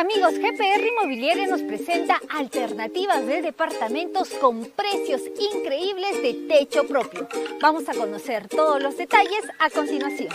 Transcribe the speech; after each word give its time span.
Amigos, 0.00 0.32
GPR 0.38 0.82
Inmobiliaria 0.82 1.46
nos 1.46 1.60
presenta 1.60 2.18
alternativas 2.30 3.26
de 3.26 3.42
departamentos 3.42 4.30
con 4.30 4.64
precios 4.64 5.20
increíbles 5.52 6.22
de 6.22 6.32
techo 6.48 6.86
propio. 6.86 7.28
Vamos 7.60 7.86
a 7.86 7.92
conocer 7.92 8.48
todos 8.48 8.82
los 8.82 8.96
detalles 8.96 9.42
a 9.58 9.68
continuación. 9.68 10.30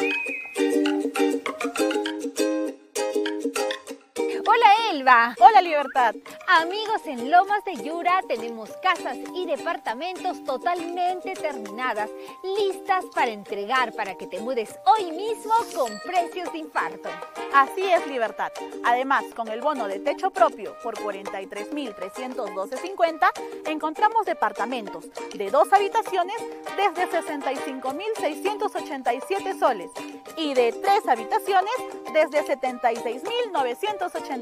Hola 4.55 4.71
Elba. 4.89 5.35
Hola 5.41 5.61
Libertad. 5.61 6.15
Amigos, 6.47 7.01
en 7.07 7.29
Lomas 7.29 7.65
de 7.65 7.75
Yura 7.75 8.21
tenemos 8.25 8.69
casas 8.81 9.17
y 9.33 9.45
departamentos 9.45 10.41
totalmente 10.45 11.33
terminadas, 11.33 12.09
listas 12.41 13.03
para 13.13 13.31
entregar 13.31 13.91
para 13.91 14.15
que 14.15 14.27
te 14.27 14.39
mudes 14.39 14.73
hoy 14.85 15.11
mismo 15.11 15.51
con 15.75 15.91
precios 16.05 16.53
de 16.53 16.59
infarto. 16.59 17.09
Así 17.53 17.83
es 17.83 18.07
Libertad. 18.07 18.53
Además, 18.85 19.25
con 19.35 19.49
el 19.49 19.59
bono 19.59 19.89
de 19.89 19.99
techo 19.99 20.31
propio 20.31 20.77
por 20.81 20.95
43.312.50 20.99 23.29
encontramos 23.65 24.25
departamentos 24.25 25.03
de 25.33 25.51
dos 25.51 25.73
habitaciones 25.73 26.37
desde 26.77 27.09
65.687 27.09 29.59
soles 29.59 29.91
y 30.37 30.53
de 30.53 30.71
tres 30.71 31.05
habitaciones 31.09 31.73
desde 32.13 32.45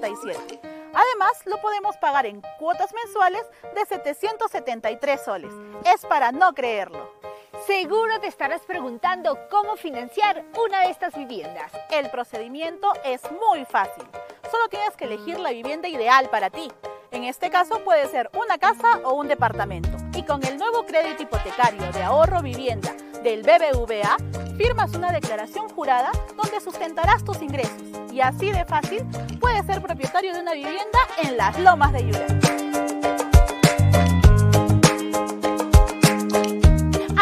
76.987. 0.04 0.60
Además, 0.94 1.32
lo 1.46 1.58
podemos 1.58 1.98
pagar 1.98 2.26
en 2.26 2.42
cuotas 2.60 2.94
mensuales 2.94 3.44
de 3.74 3.86
773 3.86 5.24
soles. 5.24 5.52
Es 5.92 6.06
para 6.06 6.32
no 6.32 6.54
creerlo. 6.54 7.12
Seguro 7.66 8.20
te 8.20 8.28
estarás 8.28 8.62
preguntando 8.62 9.38
cómo 9.50 9.76
financiar 9.76 10.44
una 10.64 10.82
de 10.82 10.90
estas 10.90 11.16
viviendas. 11.16 11.72
El 11.92 12.10
procedimiento 12.10 12.92
es 13.06 13.22
muy 13.32 13.66
fácil. 13.66 14.04
Solo 14.52 14.68
tienes 14.70 14.96
que 14.98 15.06
elegir 15.06 15.40
la 15.40 15.52
vivienda 15.52 15.88
ideal 15.88 16.30
para 16.30 16.50
ti. 16.50 16.72
En 17.12 17.24
este 17.24 17.50
caso 17.50 17.84
puede 17.84 18.08
ser 18.10 18.30
una 18.34 18.58
casa 18.58 19.00
o 19.04 19.14
un 19.14 19.28
departamento. 19.28 19.98
Y 20.14 20.24
con 20.24 20.44
el 20.46 20.58
nuevo 20.58 20.86
crédito 20.86 21.24
hipotecario 21.24 21.92
de 21.92 22.04
ahorro 22.04 22.42
vivienda 22.42 22.94
del 23.24 23.42
BBVA, 23.42 24.18
firmas 24.58 24.94
una 24.96 25.12
declaración 25.12 25.70
jurada 25.70 26.12
donde 26.36 26.60
sustentarás 26.60 27.24
tus 27.24 27.42
ingresos. 27.42 27.82
Y 28.12 28.20
así 28.20 28.52
de 28.52 28.66
fácil 28.66 29.04
puedes 29.40 29.66
ser 29.66 29.82
propietario 29.82 30.34
de 30.34 30.42
una 30.42 30.54
vivienda 30.54 31.00
en 31.24 31.38
las 31.38 31.58
lomas 31.58 31.94
de 31.94 32.06
Yura. 32.06 32.28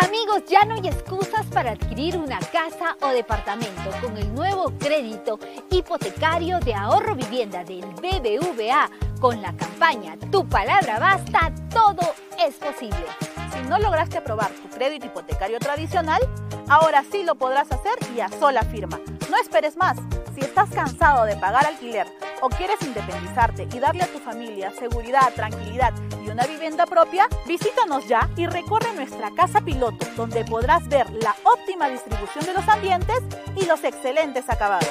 Amigos, 0.03 0.43
ya 0.47 0.65
no 0.65 0.73
hay 0.73 0.87
excusas 0.87 1.45
para 1.53 1.71
adquirir 1.71 2.17
una 2.17 2.39
casa 2.39 2.97
o 3.01 3.09
departamento 3.09 3.91
con 4.01 4.17
el 4.17 4.33
nuevo 4.33 4.73
crédito 4.79 5.39
hipotecario 5.69 6.59
de 6.59 6.73
ahorro 6.73 7.15
vivienda 7.15 7.63
del 7.63 7.85
BBVA 7.85 8.89
con 9.19 9.39
la 9.41 9.53
campaña 9.53 10.17
Tu 10.31 10.47
palabra 10.49 10.97
basta, 10.97 11.53
todo 11.69 12.13
es 12.39 12.55
posible. 12.55 13.05
Si 13.51 13.61
no 13.63 13.77
lograste 13.79 14.17
aprobar 14.17 14.51
tu 14.51 14.69
crédito 14.69 15.07
hipotecario 15.07 15.59
tradicional, 15.59 16.21
ahora 16.69 17.03
sí 17.09 17.23
lo 17.23 17.35
podrás 17.35 17.71
hacer 17.71 17.93
y 18.15 18.21
a 18.21 18.29
sola 18.29 18.63
firma. 18.63 18.99
No 19.29 19.37
esperes 19.37 19.77
más. 19.77 19.97
Si 20.33 20.41
estás 20.41 20.69
cansado 20.69 21.25
de 21.25 21.35
pagar 21.35 21.65
alquiler 21.65 22.07
o 22.41 22.49
quieres 22.49 22.81
independizarte 22.81 23.67
y 23.71 23.79
darle 23.79 24.03
a 24.03 24.07
tu 24.07 24.19
familia 24.19 24.71
seguridad, 24.71 25.33
tranquilidad 25.35 25.93
y 26.25 26.29
una 26.29 26.45
vivienda 26.45 26.85
propia, 26.85 27.27
visítanos 27.45 28.07
ya 28.07 28.29
y 28.37 28.47
recorre 28.47 28.93
nuestra 28.93 29.31
casa 29.31 29.61
piloto, 29.61 30.05
donde 30.15 30.45
podrás 30.45 30.87
ver 30.87 31.09
la 31.11 31.35
óptima 31.43 31.89
distribución 31.89 32.45
de 32.45 32.53
los 32.53 32.67
ambientes 32.67 33.19
y 33.55 33.65
los 33.65 33.83
excelentes 33.83 34.49
acabados. 34.49 34.89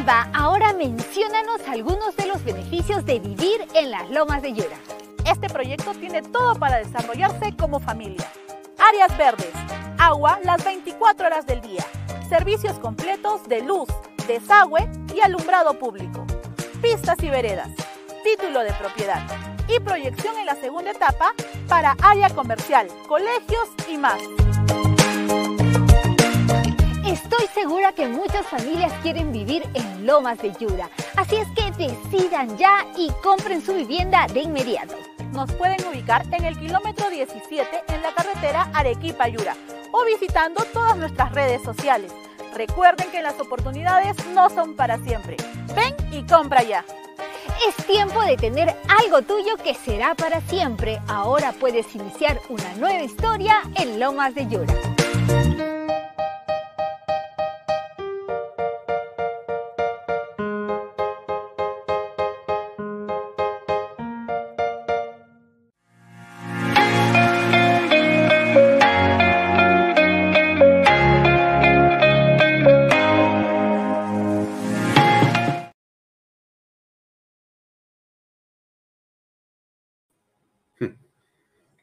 Elba, 0.00 0.30
ahora 0.32 0.72
menciónanos 0.72 1.60
algunos 1.68 2.16
de 2.16 2.24
los 2.24 2.30
los 2.30 2.44
beneficios 2.44 3.04
de 3.04 3.18
vivir 3.18 3.66
en 3.74 3.90
las 3.90 4.08
lomas 4.08 4.40
de 4.40 4.52
Yura. 4.52 4.78
Este 5.26 5.48
proyecto 5.48 5.92
tiene 5.94 6.22
todo 6.22 6.54
para 6.54 6.78
desarrollarse 6.78 7.56
como 7.56 7.80
familia. 7.80 8.24
Áreas 8.78 9.18
verdes, 9.18 9.50
agua 9.98 10.38
las 10.44 10.64
24 10.64 11.26
horas 11.26 11.44
del 11.44 11.60
día, 11.60 11.84
servicios 12.28 12.78
completos 12.78 13.46
de 13.48 13.62
luz, 13.62 13.88
desagüe 14.28 14.88
y 15.14 15.20
alumbrado 15.20 15.78
público, 15.78 16.24
pistas 16.80 17.20
y 17.22 17.28
veredas, 17.28 17.68
título 18.22 18.60
de 18.60 18.72
propiedad 18.74 19.22
y 19.68 19.80
proyección 19.80 20.38
en 20.38 20.46
la 20.46 20.54
segunda 20.54 20.92
etapa 20.92 21.34
para 21.68 21.96
área 22.00 22.30
comercial, 22.30 22.86
colegios 23.08 23.68
y 23.88 23.98
más. 23.98 24.20
Estoy 27.10 27.44
segura 27.52 27.92
que 27.92 28.06
muchas 28.06 28.46
familias 28.46 28.92
quieren 29.02 29.32
vivir 29.32 29.64
en 29.74 30.06
Lomas 30.06 30.38
de 30.38 30.52
Yura, 30.60 30.88
así 31.16 31.34
es 31.34 31.48
que 31.56 31.72
decidan 31.72 32.56
ya 32.56 32.86
y 32.96 33.10
compren 33.20 33.60
su 33.60 33.74
vivienda 33.74 34.28
de 34.32 34.42
inmediato. 34.42 34.94
Nos 35.32 35.50
pueden 35.54 35.84
ubicar 35.88 36.24
en 36.30 36.44
el 36.44 36.56
kilómetro 36.56 37.10
17 37.10 37.66
en 37.88 38.02
la 38.02 38.14
carretera 38.14 38.70
Arequipa-Yura 38.74 39.56
o 39.90 40.04
visitando 40.04 40.62
todas 40.72 40.96
nuestras 40.98 41.32
redes 41.32 41.60
sociales. 41.64 42.12
Recuerden 42.54 43.10
que 43.10 43.22
las 43.22 43.40
oportunidades 43.40 44.14
no 44.28 44.48
son 44.48 44.76
para 44.76 44.96
siempre. 44.98 45.36
Ven 45.74 45.96
y 46.12 46.22
compra 46.22 46.62
ya. 46.62 46.84
Es 47.66 47.86
tiempo 47.86 48.22
de 48.22 48.36
tener 48.36 48.72
algo 49.00 49.22
tuyo 49.22 49.56
que 49.56 49.74
será 49.74 50.14
para 50.14 50.40
siempre. 50.42 51.00
Ahora 51.08 51.50
puedes 51.58 51.92
iniciar 51.92 52.40
una 52.48 52.72
nueva 52.74 53.02
historia 53.02 53.62
en 53.74 53.98
Lomas 53.98 54.32
de 54.36 54.46
Yura. 54.46 55.79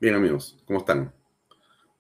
Bien 0.08 0.16
amigos, 0.16 0.58
¿cómo 0.64 0.80
están? 0.80 1.14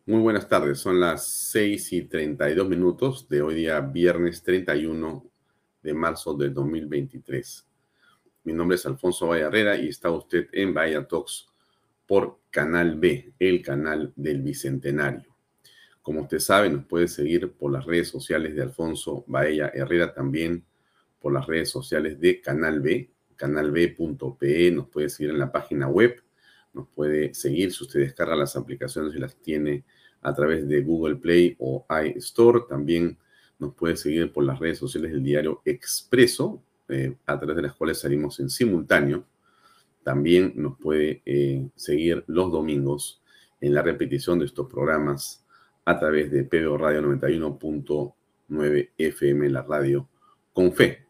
Muy 0.06 0.22
buenas 0.22 0.48
tardes, 0.48 0.80
son 0.80 0.98
las 0.98 1.28
6 1.28 1.92
y 1.92 2.02
32 2.04 2.70
minutos 2.70 3.28
de 3.28 3.42
hoy 3.42 3.56
día 3.56 3.82
viernes 3.82 4.42
31 4.44 5.26
de 5.84 5.94
marzo 5.94 6.34
del 6.34 6.54
2023. 6.54 7.68
Mi 8.46 8.54
nombre 8.54 8.76
es 8.76 8.86
Alfonso 8.86 9.36
Herrera 9.36 9.76
y 9.76 9.90
está 9.90 10.10
usted 10.10 10.48
en 10.54 10.74
Bahía 10.74 11.06
Talks 11.06 11.50
por 12.06 12.40
Canal 12.50 12.98
B, 12.98 13.34
el 13.40 13.62
canal 13.62 14.14
del 14.16 14.42
Bicentenario. 14.42 15.36
Como 16.02 16.22
usted 16.22 16.40
sabe, 16.40 16.70
nos 16.70 16.86
puede 16.86 17.10
seguir 17.10 17.52
por 17.52 17.74
las 17.74 17.86
redes 17.86 18.08
sociales 18.08 18.56
de 18.56 18.62
Alfonso 18.62 19.26
Bahía 19.28 19.70
Herrera, 19.74 20.14
también 20.14 20.64
por 21.20 21.34
las 21.34 21.46
redes 21.46 21.70
sociales 21.70 22.22
de 22.22 22.40
Canal 22.40 22.80
B, 22.80 23.10
canalb.pe, 23.36 24.72
nos 24.72 24.88
puede 24.88 25.10
seguir 25.10 25.32
en 25.32 25.40
la 25.40 25.52
página 25.52 25.90
web 25.90 26.24
nos 26.78 26.88
puede 26.90 27.34
seguir 27.34 27.74
si 27.74 27.84
usted 27.84 28.00
descarga 28.02 28.36
las 28.36 28.56
aplicaciones 28.56 29.16
y 29.16 29.20
las 29.20 29.36
tiene 29.36 29.84
a 30.22 30.34
través 30.34 30.68
de 30.68 30.82
Google 30.82 31.16
Play 31.16 31.56
o 31.60 31.86
iStore. 32.16 32.62
También 32.70 33.18
nos 33.60 33.74
puede 33.74 33.98
seguir 33.98 34.32
por 34.32 34.44
las 34.44 34.60
redes 34.60 34.78
sociales 34.78 35.12
del 35.12 35.24
diario 35.24 35.62
Expreso, 35.66 36.62
eh, 36.90 37.16
a 37.26 37.38
través 37.38 37.56
de 37.56 37.62
las 37.64 37.74
cuales 37.74 38.00
salimos 38.00 38.40
en 38.40 38.50
simultáneo. 38.50 39.26
También 40.04 40.54
nos 40.56 40.78
puede 40.78 41.22
eh, 41.26 41.68
seguir 41.76 42.24
los 42.28 42.52
domingos 42.52 43.22
en 43.60 43.74
la 43.74 43.82
repetición 43.82 44.40
de 44.40 44.46
estos 44.46 44.70
programas 44.70 45.44
a 45.84 46.00
través 46.00 46.32
de 46.32 46.44
PBO 46.44 46.78
Radio 46.78 47.02
91.9 47.02 48.90
FM, 48.98 49.50
la 49.50 49.64
radio 49.64 50.08
con 50.54 50.72
fe. 50.72 51.07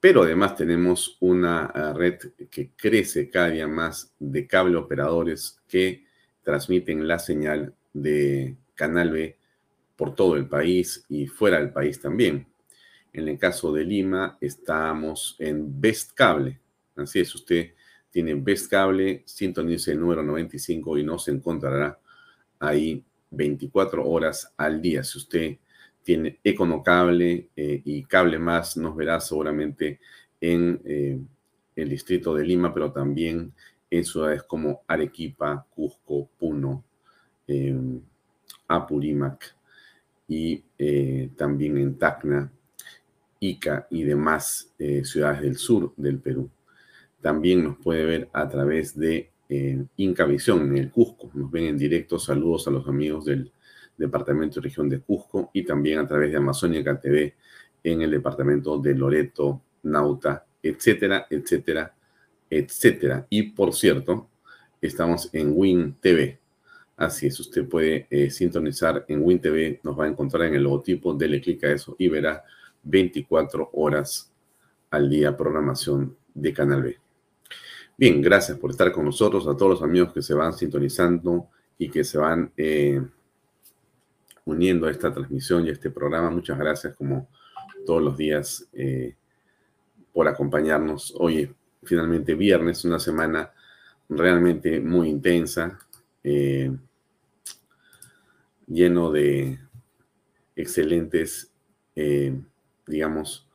Pero 0.00 0.22
además 0.22 0.56
tenemos 0.56 1.18
una 1.20 1.70
eh, 1.74 1.92
red 1.92 2.18
que 2.50 2.70
crece 2.74 3.28
cada 3.28 3.50
día 3.50 3.68
más 3.68 4.14
de 4.18 4.46
cable 4.46 4.76
operadores 4.76 5.60
que 5.68 6.06
transmiten 6.42 7.06
la 7.06 7.18
señal 7.18 7.74
de 7.92 8.56
Canal 8.74 9.10
B 9.10 9.36
por 9.96 10.14
todo 10.14 10.36
el 10.36 10.48
país 10.48 11.04
y 11.10 11.26
fuera 11.26 11.58
del 11.58 11.70
país 11.70 12.00
también. 12.00 12.46
En 13.12 13.28
el 13.28 13.38
caso 13.38 13.72
de 13.72 13.84
Lima, 13.84 14.38
estamos 14.40 15.36
en 15.38 15.80
Best 15.80 16.12
Cable. 16.14 16.58
Así 16.96 17.20
es, 17.20 17.34
usted 17.34 17.74
tiene 18.10 18.34
Best 18.34 18.70
Cable, 18.70 19.22
sintonice 19.26 19.92
el 19.92 20.00
número 20.00 20.22
95 20.22 20.96
y 20.96 21.04
nos 21.04 21.28
encontrará 21.28 21.98
ahí 22.58 23.04
24 23.30 24.08
horas 24.08 24.52
al 24.56 24.80
día. 24.80 25.04
Si 25.04 25.18
usted 25.18 25.58
tiene 26.02 26.38
Econocable 26.42 27.48
eh, 27.54 27.82
y 27.84 28.04
Cable 28.04 28.38
Más, 28.38 28.76
nos 28.76 28.96
verá 28.96 29.20
seguramente 29.20 30.00
en 30.40 30.80
eh, 30.84 31.20
el 31.76 31.88
distrito 31.88 32.34
de 32.34 32.44
Lima, 32.44 32.72
pero 32.72 32.92
también 32.92 33.52
en 33.90 34.04
ciudades 34.04 34.42
como 34.44 34.82
Arequipa, 34.86 35.66
Cusco, 35.74 36.28
Puno, 36.38 36.84
em, 37.46 38.00
Apurímac 38.68 39.56
y 40.28 40.62
eh, 40.78 41.30
también 41.36 41.76
en 41.76 41.98
Tacna, 41.98 42.50
Ica 43.40 43.86
y 43.90 44.04
demás 44.04 44.74
ciudades 45.02 45.40
del 45.40 45.56
sur 45.56 45.94
del 45.96 46.18
Perú. 46.18 46.50
También 47.22 47.64
nos 47.64 47.78
puede 47.78 48.04
ver 48.04 48.28
a 48.34 48.48
través 48.48 48.98
de 48.98 49.30
Incavisión 49.96 50.68
en 50.68 50.76
el 50.76 50.90
Cusco. 50.90 51.30
Nos 51.32 51.50
ven 51.50 51.64
en 51.64 51.78
directo. 51.78 52.18
Saludos 52.18 52.68
a 52.68 52.70
los 52.70 52.86
amigos 52.86 53.24
del 53.24 53.50
departamento 54.00 54.58
y 54.58 54.62
región 54.62 54.88
de 54.88 55.00
Cusco, 55.00 55.50
y 55.52 55.62
también 55.62 55.98
a 55.98 56.06
través 56.06 56.30
de 56.30 56.38
Amazónica 56.38 56.98
TV 56.98 57.34
en 57.84 58.02
el 58.02 58.10
departamento 58.10 58.78
de 58.78 58.94
Loreto, 58.94 59.60
Nauta, 59.84 60.44
etcétera, 60.62 61.26
etcétera, 61.30 61.94
etcétera. 62.48 63.26
Y 63.30 63.50
por 63.50 63.74
cierto, 63.74 64.28
estamos 64.80 65.28
en 65.32 65.52
Win 65.54 65.96
TV. 66.00 66.38
Así 66.96 67.26
es, 67.26 67.38
usted 67.40 67.66
puede 67.66 68.06
eh, 68.10 68.30
sintonizar 68.30 69.04
en 69.08 69.22
Win 69.22 69.40
TV, 69.40 69.80
nos 69.82 69.98
va 69.98 70.04
a 70.04 70.08
encontrar 70.08 70.48
en 70.48 70.54
el 70.54 70.62
logotipo, 70.62 71.14
dele 71.14 71.40
clic 71.40 71.64
a 71.64 71.72
eso 71.72 71.94
y 71.98 72.08
verá 72.08 72.44
24 72.82 73.70
horas 73.74 74.30
al 74.90 75.08
día 75.08 75.36
programación 75.36 76.16
de 76.34 76.52
Canal 76.52 76.82
B. 76.82 76.98
Bien, 77.96 78.20
gracias 78.20 78.58
por 78.58 78.70
estar 78.70 78.92
con 78.92 79.04
nosotros, 79.04 79.46
a 79.46 79.56
todos 79.56 79.72
los 79.72 79.82
amigos 79.82 80.12
que 80.12 80.22
se 80.22 80.34
van 80.34 80.52
sintonizando 80.52 81.48
y 81.78 81.88
que 81.90 82.04
se 82.04 82.18
van 82.18 82.52
eh, 82.56 83.02
uniendo 84.44 84.86
a 84.86 84.90
esta 84.90 85.12
transmisión 85.12 85.66
y 85.66 85.70
a 85.70 85.72
este 85.72 85.90
programa. 85.90 86.30
Muchas 86.30 86.58
gracias, 86.58 86.94
como 86.94 87.28
todos 87.86 88.02
los 88.02 88.16
días, 88.16 88.68
eh, 88.72 89.14
por 90.12 90.28
acompañarnos. 90.28 91.14
Hoy 91.18 91.54
finalmente 91.82 92.34
viernes, 92.34 92.84
una 92.84 92.98
semana 92.98 93.52
realmente 94.08 94.80
muy 94.80 95.08
intensa, 95.08 95.78
eh, 96.22 96.76
lleno 98.66 99.10
de 99.10 99.58
excelentes, 100.56 101.50
eh, 101.96 102.38
digamos, 102.86 103.46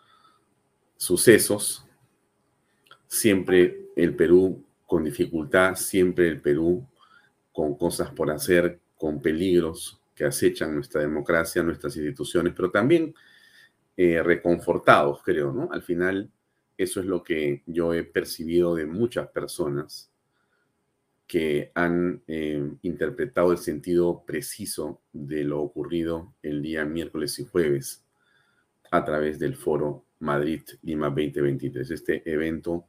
sucesos. 0.98 1.86
Siempre 3.08 3.90
el 3.96 4.16
Perú 4.16 4.64
con 4.86 5.04
dificultad, 5.04 5.76
siempre 5.76 6.28
el 6.28 6.42
Perú 6.42 6.86
con 7.54 7.76
cosas 7.76 8.12
por 8.12 8.32
hacer, 8.32 8.80
con 8.98 9.22
peligros, 9.22 10.00
que 10.16 10.24
acechan 10.24 10.74
nuestra 10.74 11.02
democracia, 11.02 11.62
nuestras 11.62 11.96
instituciones, 11.98 12.54
pero 12.56 12.72
también 12.72 13.14
eh, 13.98 14.24
reconfortados, 14.24 15.22
creo, 15.24 15.52
¿no? 15.52 15.70
Al 15.72 15.84
final, 15.84 16.32
eso 16.78 17.00
es 17.02 17.06
lo 17.06 17.24
que 17.24 17.64
yo 17.66 17.94
he 17.94 18.04
percibido 18.04 18.76
de 18.76 18.86
muchas 18.86 19.28
personas 19.28 20.12
que 21.28 21.72
han 21.76 22.22
eh, 22.28 22.72
interpretado 22.84 23.52
el 23.52 23.58
sentido 23.58 24.24
preciso 24.26 25.02
de 25.12 25.44
lo 25.44 25.62
ocurrido 25.62 26.34
el 26.44 26.62
día 26.62 26.86
miércoles 26.86 27.40
y 27.40 27.46
jueves 27.46 28.04
a 28.92 29.04
través 29.04 29.40
del 29.40 29.56
foro 29.56 30.06
Madrid 30.20 30.62
Lima 30.84 31.08
2023, 31.08 31.92
este 31.92 32.32
evento 32.32 32.86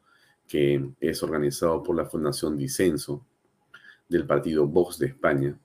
que 0.46 0.90
es 1.00 1.22
organizado 1.22 1.82
por 1.82 1.96
la 1.96 2.04
Fundación 2.04 2.56
Dicenso 2.56 3.26
del 4.08 4.26
partido 4.26 4.66
Vox 4.66 4.98
de 4.98 5.06
España 5.06 5.58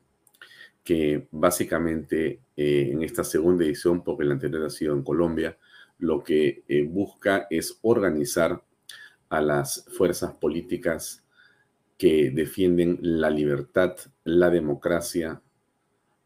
que 0.84 1.28
básicamente 1.32 2.42
eh, 2.58 2.90
en 2.92 3.04
esta 3.04 3.24
segunda 3.24 3.66
edición, 3.66 4.04
porque 4.04 4.26
la 4.26 4.34
anterior 4.34 4.66
ha 4.66 4.70
sido 4.70 4.94
en 4.94 5.04
Colombia, 5.04 5.58
lo 6.00 6.24
que 6.24 6.64
eh, 6.68 6.84
busca 6.84 7.48
es 7.50 7.78
organizar 7.82 8.64
a 9.30 9.42
las 9.42 9.86
fuerzas 9.96 10.34
políticas 10.34 11.24
que 11.98 12.32
defienden 12.32 12.98
la 13.02 13.30
libertad, 13.30 13.96
la 14.24 14.50
democracia, 14.50 15.42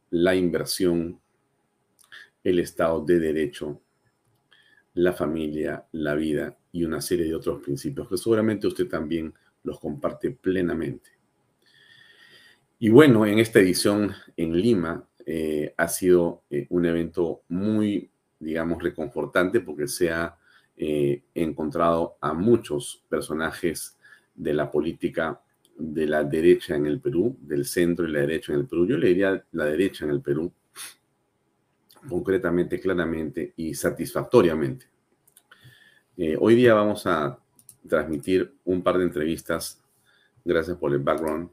la 0.10 0.34
inversión, 0.36 1.20
el 2.44 2.60
Estado 2.60 3.04
de 3.04 3.20
Derecho, 3.20 3.82
la 4.94 5.12
familia, 5.12 5.86
la 5.92 6.16
vida 6.16 6.58
y 6.72 6.86
una 6.86 7.02
serie 7.02 7.26
de 7.26 7.36
otros 7.36 7.62
principios 7.62 8.08
que 8.08 8.18
seguramente 8.18 8.68
usted 8.68 8.88
también 8.88 9.34
los 9.64 9.80
comparte 9.80 10.32
plenamente. 10.32 11.15
Y 12.78 12.90
bueno, 12.90 13.26
en 13.26 13.40
esta 13.40 13.60
edición 13.60 14.14
en 14.36 14.54
Lima 14.54 15.08
eh, 15.26 15.74
ha 15.78 15.88
sido 15.88 16.44
eh, 16.50 16.68
un 16.70 16.86
evento 16.86 17.44
muy, 17.48 18.10
digamos, 18.38 18.84
reconfortante 18.84 19.62
porque 19.62 19.88
se 19.88 20.12
ha 20.12 20.38
eh, 20.76 21.24
encontrado 21.34 22.18
a 22.20 22.34
muchos 22.34 23.02
personajes 23.08 23.98
de 24.36 24.54
la 24.54 24.70
política 24.70 25.42
de 25.78 26.06
la 26.06 26.26
derecha 26.26 26.76
en 26.76 26.86
el 26.86 27.00
Perú, 27.00 27.38
del 27.40 27.66
centro 27.66 28.08
y 28.08 28.12
la 28.12 28.22
derecha 28.22 28.52
en 28.52 28.60
el 28.60 28.68
Perú. 28.68 28.86
Yo 28.86 28.98
le 28.98 29.08
diría 29.08 29.46
la 29.54 29.66
derecha 29.66 30.04
en 30.04 30.12
el 30.12 30.22
Perú, 30.22 30.52
concretamente, 32.10 32.80
claramente 32.80 33.54
y 33.56 33.74
satisfactoriamente. 33.74 34.86
hoy 36.40 36.56
día 36.56 36.74
vamos 36.74 37.08
a 37.08 37.40
transmitir 37.88 38.54
un 38.66 38.84
par 38.84 38.98
de 38.98 39.06
entrevistas. 39.06 39.82
Gracias 40.44 40.78
por 40.78 40.94
el 40.94 41.00
background. 41.00 41.50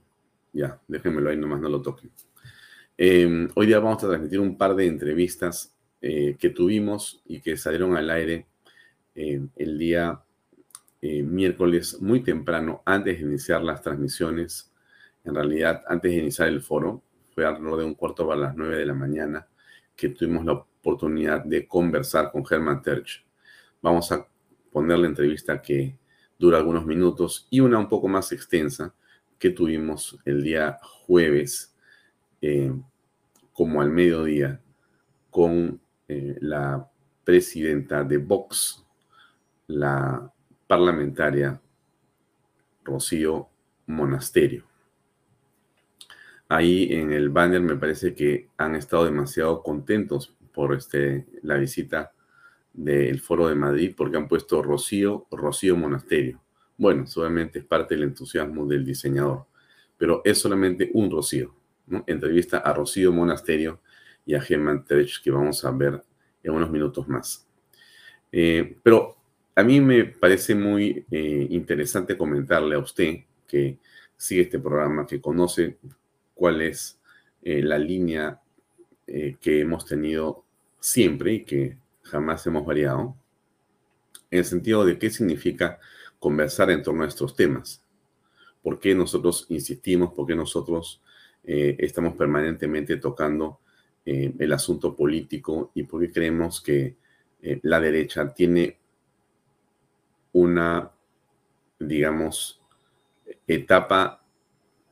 Ya, 0.53 0.81
déjenmelo 0.87 1.31
ahí, 1.31 1.37
nomás 1.37 1.61
no 1.61 1.69
lo 1.69 1.81
toquen. 1.81 2.11
Em, 2.99 3.49
hoy 3.55 3.67
día 3.67 3.79
vamos 3.79 4.05
a 4.05 4.09
transmitir 4.09 4.39
un 4.39 4.59
par 4.59 4.75
de 4.75 4.87
entrevistas 4.87 5.75
eh, 6.01 6.37
que 6.39 6.51
tuvimos 6.51 7.23
y 7.25 7.41
que 7.41 7.57
salieron 7.57 7.97
al 7.97 8.11
aire 8.11 8.47
eh, 9.15 9.41
el 9.57 9.79
día 9.79 10.23
eh, 11.01 11.23
miércoles 11.23 12.01
muy 12.03 12.21
temprano, 12.23 12.83
antes 12.85 13.19
de 13.19 13.25
iniciar 13.25 13.63
las 13.63 13.81
transmisiones. 13.81 14.71
En 15.25 15.35
realidad, 15.35 15.83
antes 15.87 16.13
de 16.13 16.19
iniciar 16.19 16.49
el 16.49 16.61
foro, 16.61 17.03
fue 17.35 17.47
alrededor 17.47 17.79
de 17.79 17.85
un 17.87 17.95
cuarto 17.95 18.27
para 18.27 18.41
las 18.41 18.57
nueve 18.57 18.77
de 18.77 18.87
la 18.87 18.95
mañana 18.95 19.47
que 19.97 20.11
tuvimos 20.11 20.45
la 20.45 20.53
oportunidad 20.53 21.45
de 21.45 21.67
conversar 21.67 22.31
con 22.31 22.45
Herman 22.49 22.83
Terch. 22.83 23.25
Vamos 23.81 24.13
a 24.13 24.27
poner 24.71 24.99
la 24.99 25.07
entrevista 25.07 25.63
que 25.63 25.97
dura 26.39 26.59
algunos 26.59 26.85
minutos 26.85 27.47
y 27.51 27.61
una 27.61 27.79
un 27.79 27.89
poco 27.89 28.09
más 28.09 28.33
extensa 28.33 28.95
que 29.43 29.51
tuvimos 29.51 30.21
el 30.25 30.45
día 30.45 30.79
jueves, 30.81 31.75
eh, 32.41 32.73
como 33.53 33.83
al 33.83 33.91
mediodía, 33.91 34.61
con 35.31 35.81
eh, 36.07 36.37
la 36.41 36.89
presidenta 37.25 38.05
de 38.05 38.19
Vox, 38.19 38.87
la 39.67 40.33
parlamentaria 40.69 41.61
Rocío 42.85 43.49
Monasterio. 43.87 44.65
Ahí 46.49 46.93
en 46.93 47.11
el 47.13 47.29
banner 47.29 47.63
me 47.63 47.75
parece 47.75 48.15
que 48.15 48.49
han 48.57 48.77
estado 48.77 49.07
demasiado 49.07 49.61
contentos 49.65 50.37
por 50.55 50.73
este, 50.73 51.27
la 51.43 51.57
visita 51.57 52.13
del 52.73 53.21
Foro 53.21 53.49
de 53.49 53.57
Madrid 53.57 53.93
porque 53.97 54.19
han 54.19 54.29
puesto 54.29 54.63
Rocío, 54.63 55.27
Rocío 55.33 55.77
Monasterio. 55.77 56.41
Bueno, 56.83 57.07
solamente 57.07 57.61
es 57.61 57.65
parte 57.65 57.95
del 57.95 58.03
entusiasmo 58.03 58.67
del 58.67 58.85
diseñador, 58.85 59.47
pero 59.97 60.21
es 60.25 60.37
solamente 60.37 60.91
un 60.95 61.13
Rocío. 61.13 61.55
Entrevista 62.09 62.59
a 62.59 62.75
Rocío 62.75 63.13
Monasterio 63.13 63.83
y 64.27 64.35
a 64.35 64.41
Germán 64.41 64.85
Terech 64.85 65.23
que 65.23 65.31
vamos 65.31 65.65
a 65.65 65.71
ver 65.71 66.03
en 66.43 66.53
unos 66.53 66.69
minutos 66.73 67.07
más. 67.07 67.47
Eh, 68.33 68.79
pero 68.83 69.17
a 69.55 69.63
mí 69.63 69.81
me 69.81 70.07
parece 70.07 70.57
muy 70.57 71.07
eh, 71.09 71.47
interesante 71.51 72.17
comentarle 72.17 72.75
a 72.75 72.81
usted 72.81 73.15
que 73.47 73.79
sigue 74.17 74.43
este 74.43 74.59
programa, 74.59 75.07
que 75.07 75.21
conoce 75.21 75.79
cuál 76.35 76.63
es 76.63 77.01
eh, 77.45 77.63
la 77.63 77.79
línea 77.79 78.41
que 79.07 79.61
hemos 79.61 79.87
tenido 79.87 80.45
siempre 80.81 81.35
y 81.35 81.45
que 81.45 81.77
jamás 82.03 82.45
hemos 82.49 82.67
variado, 82.67 83.15
en 84.33 84.39
el 84.41 84.45
sentido 84.45 84.85
de 84.85 84.99
qué 84.99 85.11
significa 85.11 85.79
conversar 86.23 86.71
en 86.71 86.85
torno 86.85 87.03
a 87.03 87.09
estos 87.09 87.35
temas. 87.35 87.85
¿Por 88.63 88.79
qué 88.79 88.95
nosotros 88.95 89.45
insistimos? 89.49 90.13
¿Por 90.13 90.25
qué 90.25 90.37
nosotros 90.37 91.03
eh, 91.43 91.75
estamos 91.81 92.15
permanentemente 92.15 92.97
tocando 92.99 93.59
eh, 94.07 94.33
el 94.39 94.53
asunto 94.53 94.95
político? 94.95 95.73
¿Y 95.75 95.83
por 95.83 96.01
qué 96.01 96.13
creemos 96.13 96.61
que 96.61 96.97
eh, 97.43 97.59
la 97.65 97.81
derecha 97.81 98.33
tiene 98.33 98.79
una, 100.35 100.93
digamos, 101.81 102.61
etapa 103.45 104.25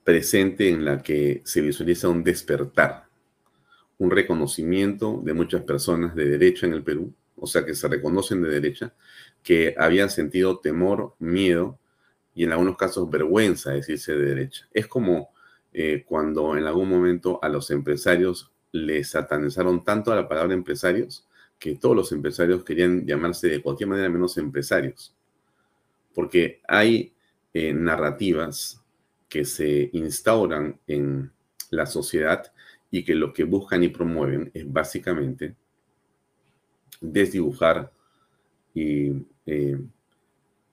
presente 0.02 0.68
en 0.68 0.84
la 0.84 1.00
que 1.00 1.42
se 1.44 1.60
visualiza 1.60 2.08
un 2.08 2.24
despertar, 2.24 3.06
un 3.98 4.10
reconocimiento 4.10 5.22
de 5.24 5.32
muchas 5.32 5.62
personas 5.62 6.16
de 6.16 6.24
derecha 6.24 6.66
en 6.66 6.72
el 6.72 6.82
Perú, 6.82 7.14
o 7.36 7.46
sea, 7.46 7.64
que 7.64 7.74
se 7.76 7.86
reconocen 7.86 8.42
de 8.42 8.48
derecha, 8.48 8.92
que 9.42 9.74
habían 9.78 10.10
sentido 10.10 10.58
temor, 10.58 11.14
miedo 11.18 11.78
y 12.34 12.44
en 12.44 12.52
algunos 12.52 12.76
casos 12.76 13.10
vergüenza 13.10 13.70
de 13.70 13.76
decirse 13.76 14.12
de 14.12 14.24
derecha. 14.24 14.68
Es 14.72 14.86
como 14.86 15.30
eh, 15.72 16.04
cuando 16.06 16.56
en 16.56 16.64
algún 16.64 16.88
momento 16.88 17.38
a 17.42 17.48
los 17.48 17.70
empresarios 17.70 18.50
les 18.72 19.10
satanizaron 19.10 19.84
tanto 19.84 20.12
a 20.12 20.16
la 20.16 20.28
palabra 20.28 20.54
empresarios 20.54 21.26
que 21.58 21.76
todos 21.76 21.94
los 21.94 22.12
empresarios 22.12 22.64
querían 22.64 23.06
llamarse 23.06 23.48
de 23.48 23.62
cualquier 23.62 23.88
manera 23.88 24.08
menos 24.08 24.38
empresarios. 24.38 25.14
Porque 26.14 26.60
hay 26.66 27.12
eh, 27.52 27.72
narrativas 27.72 28.82
que 29.28 29.44
se 29.44 29.90
instauran 29.92 30.80
en 30.86 31.30
la 31.70 31.86
sociedad 31.86 32.52
y 32.90 33.04
que 33.04 33.14
lo 33.14 33.32
que 33.32 33.44
buscan 33.44 33.82
y 33.84 33.88
promueven 33.88 34.50
es 34.54 34.70
básicamente 34.70 35.54
desdibujar 37.00 37.92
y 38.74 39.26
eh, 39.46 39.78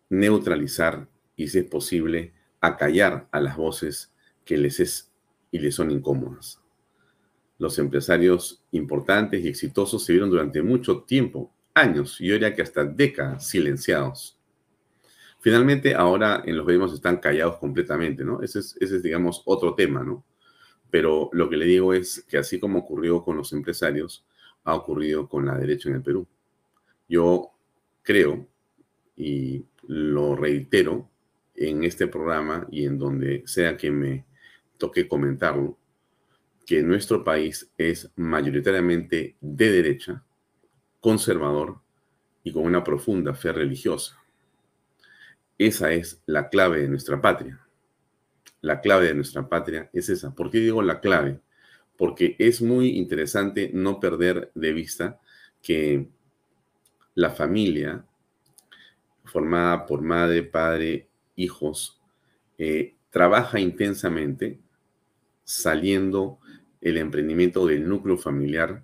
neutralizar 0.10 1.08
y, 1.36 1.48
si 1.48 1.60
es 1.60 1.66
posible, 1.66 2.34
acallar 2.62 3.28
a 3.32 3.40
las 3.40 3.58
voces 3.58 4.14
que 4.46 4.58
les 4.58 4.80
es 4.80 5.12
y 5.52 5.60
les 5.60 5.76
son 5.76 5.92
incómodas. 5.92 6.62
Los 7.60 7.80
empresarios 7.80 8.64
importantes 8.72 9.44
y 9.44 9.48
exitosos 9.48 10.04
se 10.04 10.14
vieron 10.14 10.30
durante 10.30 10.62
mucho 10.62 11.04
tiempo, 11.04 11.52
años, 11.74 12.22
y 12.22 12.30
diría 12.30 12.54
que 12.54 12.62
hasta 12.62 12.84
décadas, 12.84 13.48
silenciados. 13.50 14.40
Finalmente, 15.40 15.96
ahora 15.96 16.44
en 16.46 16.58
los 16.58 16.66
gobiernos 16.66 16.94
están 16.94 17.18
callados 17.18 17.58
completamente, 17.58 18.24
¿no? 18.24 18.42
Ese 18.42 18.60
es, 18.60 18.76
ese 18.80 18.98
es, 18.98 19.04
digamos, 19.04 19.42
otro 19.46 19.76
tema, 19.76 20.04
¿no? 20.04 20.24
Pero 20.90 21.30
lo 21.34 21.50
que 21.50 21.58
le 21.58 21.66
digo 21.66 21.94
es 21.94 22.26
que 22.28 22.38
así 22.38 22.60
como 22.60 22.80
ocurrió 22.80 23.24
con 23.24 23.38
los 23.38 23.54
empresarios, 23.54 24.26
ha 24.64 24.76
ocurrido 24.76 25.28
con 25.28 25.46
la 25.46 25.58
derecha 25.58 25.90
en 25.90 25.96
el 25.96 26.04
Perú. 26.04 26.28
Yo 27.08 27.52
creo, 28.08 28.48
y 29.18 29.66
lo 29.86 30.34
reitero 30.34 31.10
en 31.56 31.84
este 31.84 32.08
programa 32.08 32.66
y 32.72 32.86
en 32.86 32.98
donde 32.98 33.44
sea 33.46 33.76
que 33.76 33.92
me 33.92 34.24
toque 34.78 35.10
comentarlo, 35.10 35.78
que 36.66 36.82
nuestro 36.84 37.26
país 37.26 37.70
es 37.78 38.10
mayoritariamente 38.16 39.36
de 39.42 39.72
derecha, 39.72 40.24
conservador 41.02 41.82
y 42.46 42.54
con 42.54 42.64
una 42.64 42.82
profunda 42.82 43.34
fe 43.34 43.52
religiosa. 43.52 44.18
Esa 45.58 45.92
es 45.92 46.22
la 46.28 46.48
clave 46.48 46.84
de 46.84 46.88
nuestra 46.88 47.20
patria. 47.20 47.60
La 48.62 48.80
clave 48.80 49.08
de 49.08 49.16
nuestra 49.16 49.50
patria 49.50 49.90
es 49.92 50.08
esa. 50.08 50.34
¿Por 50.34 50.50
qué 50.50 50.60
digo 50.60 50.82
la 50.82 51.02
clave? 51.02 51.42
Porque 51.98 52.38
es 52.40 52.62
muy 52.62 52.92
interesante 52.92 53.70
no 53.74 54.00
perder 54.00 54.50
de 54.56 54.72
vista 54.72 55.20
que 55.62 56.08
la 57.18 57.32
familia, 57.32 58.06
formada 59.26 59.88
por 59.88 60.04
madre, 60.04 60.44
padre, 60.44 61.08
hijos, 61.36 62.00
eh, 62.60 62.94
trabaja 63.10 63.60
intensamente 63.60 64.60
saliendo 65.44 66.38
el 66.80 66.98
emprendimiento 66.98 67.66
del 67.66 67.90
núcleo 67.90 68.20
familiar 68.20 68.84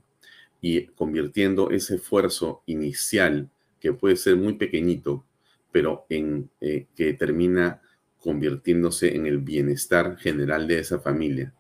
y 0.62 0.88
convirtiendo 0.88 1.70
ese 1.70 1.98
esfuerzo 1.98 2.64
inicial, 2.66 3.52
que 3.80 3.94
puede 3.94 4.16
ser 4.16 4.36
muy 4.36 4.54
pequeñito, 4.54 5.24
pero 5.72 6.08
en, 6.10 6.50
eh, 6.60 6.88
que 6.96 7.14
termina 7.14 7.84
convirtiéndose 8.18 9.16
en 9.16 9.28
el 9.28 9.38
bienestar 9.38 10.18
general 10.18 10.68
de 10.68 10.80
esa 10.80 10.98
familia. 11.00 11.54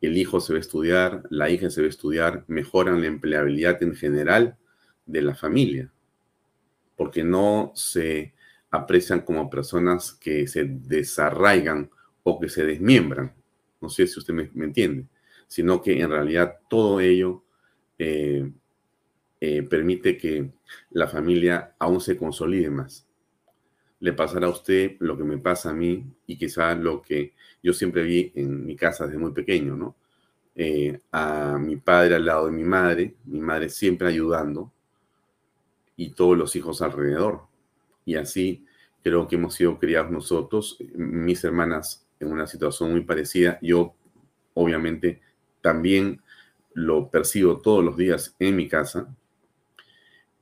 El 0.00 0.16
hijo 0.16 0.40
se 0.40 0.52
va 0.52 0.58
a 0.58 0.60
estudiar, 0.60 1.24
la 1.30 1.50
hija 1.50 1.68
se 1.68 1.80
va 1.80 1.86
a 1.88 1.90
estudiar, 1.90 2.44
mejoran 2.46 3.00
la 3.00 3.08
empleabilidad 3.08 3.82
en 3.82 3.96
general 3.96 4.56
de 5.10 5.22
la 5.22 5.34
familia, 5.34 5.90
porque 6.96 7.24
no 7.24 7.72
se 7.74 8.34
aprecian 8.70 9.20
como 9.20 9.50
personas 9.50 10.12
que 10.12 10.46
se 10.46 10.64
desarraigan 10.64 11.90
o 12.22 12.38
que 12.38 12.48
se 12.48 12.64
desmiembran. 12.64 13.34
No 13.80 13.88
sé 13.88 14.06
si 14.06 14.18
usted 14.18 14.34
me, 14.34 14.64
entiende, 14.64 15.06
sino 15.48 15.82
que 15.82 16.00
en 16.00 16.10
realidad 16.10 16.58
todo 16.68 17.00
ello 17.00 17.42
eh, 17.98 18.50
eh, 19.40 19.62
permite 19.62 20.16
que 20.16 20.50
la 20.90 21.08
familia 21.08 21.74
aún 21.78 22.00
se 22.00 22.16
consolide 22.16 22.70
más. 22.70 23.06
Le 23.98 24.12
pasará 24.12 24.46
a 24.46 24.50
usted 24.50 24.96
lo 25.00 25.16
que 25.16 25.24
me 25.24 25.38
pasa 25.38 25.70
a 25.70 25.74
mí 25.74 26.04
y 26.26 26.36
quizá 26.36 26.74
lo 26.74 27.02
que 27.02 27.34
yo 27.62 27.72
siempre 27.72 28.02
vi 28.02 28.32
en 28.34 28.64
mi 28.64 28.76
casa 28.76 29.06
desde 29.06 29.18
muy 29.18 29.32
pequeño, 29.32 29.76
¿no? 29.76 29.96
Eh, 30.54 31.00
a 31.12 31.58
mi 31.58 31.76
padre 31.76 32.16
al 32.16 32.26
lado 32.26 32.46
de 32.46 32.52
mi 32.52 32.64
madre, 32.64 33.14
mi 33.24 33.40
madre 33.40 33.68
siempre 33.68 34.08
ayudando, 34.08 34.72
y 36.00 36.12
todos 36.12 36.34
los 36.34 36.56
hijos 36.56 36.80
alrededor. 36.80 37.42
y 38.06 38.14
así 38.14 38.64
creo 39.02 39.28
que 39.28 39.36
hemos 39.36 39.54
sido 39.54 39.78
criados 39.78 40.10
nosotros, 40.10 40.78
mis 40.94 41.44
hermanas 41.44 42.06
en 42.18 42.32
una 42.32 42.46
situación 42.46 42.92
muy 42.92 43.02
parecida. 43.02 43.58
Yo, 43.60 43.94
obviamente, 44.54 45.20
también 45.60 46.22
lo 46.72 47.10
percibo 47.10 47.58
todos 47.58 47.84
los 47.84 47.98
días 47.98 48.34
en 48.38 48.56
mi 48.56 48.66
casa 48.66 49.14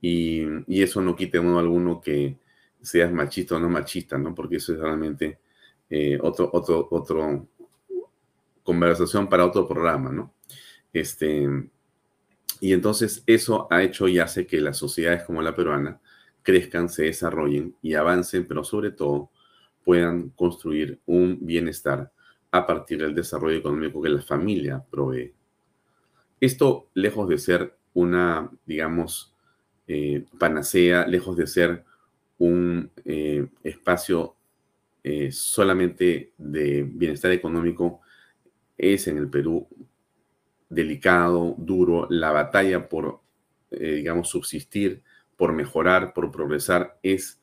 y, 0.01 0.45
eso 0.81 1.01
no 1.01 1.15
quita 1.15 1.41
modo 1.41 1.59
alguno 1.59 1.99
que 1.99 2.37
seas 2.81 3.11
machista 3.11 3.57
o 3.57 3.59
no 3.59 3.69
machista, 3.69 4.17
¿no? 4.17 4.33
Porque 4.33 4.57
eso 4.57 4.73
es 4.73 4.79
realmente 4.79 5.39
eh, 5.89 6.17
otro, 6.21 6.49
otro 6.53 7.47
conversación 8.63 9.27
para 9.27 9.45
otro 9.45 9.67
programa, 9.67 10.09
¿no? 10.09 10.33
Este, 10.93 11.69
y 12.59 12.73
entonces 12.73 13.23
eso 13.25 13.67
ha 13.71 13.83
hecho 13.83 14.07
y 14.07 14.19
hace 14.19 14.45
que 14.45 14.61
las 14.61 14.77
sociedades 14.77 15.23
como 15.23 15.41
la 15.41 15.55
peruana 15.55 15.99
crezcan, 16.43 16.89
se 16.89 17.03
desarrollen 17.03 17.75
y 17.81 17.93
avancen, 17.93 18.47
pero 18.47 18.63
sobre 18.63 18.91
todo 18.91 19.29
puedan 19.83 20.29
construir 20.29 20.99
un 21.05 21.39
bienestar 21.41 22.11
a 22.51 22.65
partir 22.65 22.99
del 22.99 23.15
desarrollo 23.15 23.57
económico 23.57 24.01
que 24.01 24.09
la 24.09 24.21
familia 24.21 24.83
provee. 24.89 25.33
Esto, 26.39 26.89
lejos 26.93 27.27
de 27.29 27.37
ser 27.37 27.77
una, 27.93 28.49
digamos, 28.65 29.35
eh, 29.87 30.25
panacea, 30.37 31.05
lejos 31.07 31.35
de 31.35 31.47
ser 31.47 31.83
un 32.37 32.91
eh, 33.05 33.47
espacio 33.63 34.35
eh, 35.03 35.31
solamente 35.31 36.33
de 36.37 36.83
bienestar 36.83 37.31
económico, 37.31 38.01
es 38.77 39.07
en 39.07 39.17
el 39.17 39.29
Perú 39.29 39.67
delicado, 40.69 41.55
duro, 41.57 42.07
la 42.09 42.31
batalla 42.31 42.87
por, 42.87 43.19
digamos, 43.71 44.29
subsistir, 44.29 45.01
por 45.35 45.51
mejorar, 45.51 46.13
por 46.13 46.31
progresar, 46.31 46.99
es 47.03 47.41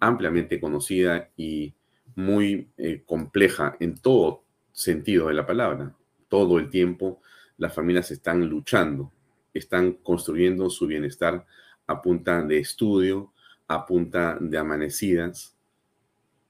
ampliamente 0.00 0.60
conocida 0.60 1.30
y 1.36 1.74
muy 2.14 2.68
compleja 3.06 3.76
en 3.78 3.96
todo 3.98 4.42
sentido 4.72 5.28
de 5.28 5.34
la 5.34 5.46
palabra. 5.46 5.94
Todo 6.28 6.58
el 6.58 6.70
tiempo 6.70 7.20
las 7.58 7.74
familias 7.74 8.10
están 8.10 8.48
luchando, 8.48 9.12
están 9.52 9.92
construyendo 9.92 10.70
su 10.70 10.86
bienestar 10.86 11.46
a 11.86 12.00
punta 12.00 12.42
de 12.42 12.58
estudio, 12.58 13.32
a 13.68 13.86
punta 13.86 14.38
de 14.40 14.58
amanecidas, 14.58 15.56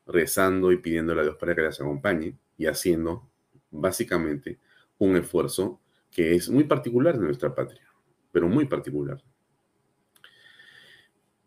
rezando 0.06 0.72
y 0.72 0.78
pidiéndole 0.78 1.20
a 1.20 1.24
Dios 1.24 1.36
para 1.36 1.54
que 1.54 1.62
las 1.62 1.80
acompañe 1.80 2.36
y 2.56 2.66
haciendo 2.66 3.28
básicamente 3.70 4.58
un 4.98 5.16
esfuerzo 5.16 5.80
que 6.12 6.34
es 6.34 6.48
muy 6.48 6.64
particular 6.64 7.18
de 7.18 7.24
nuestra 7.24 7.54
patria, 7.54 7.82
pero 8.30 8.48
muy 8.48 8.66
particular. 8.66 9.20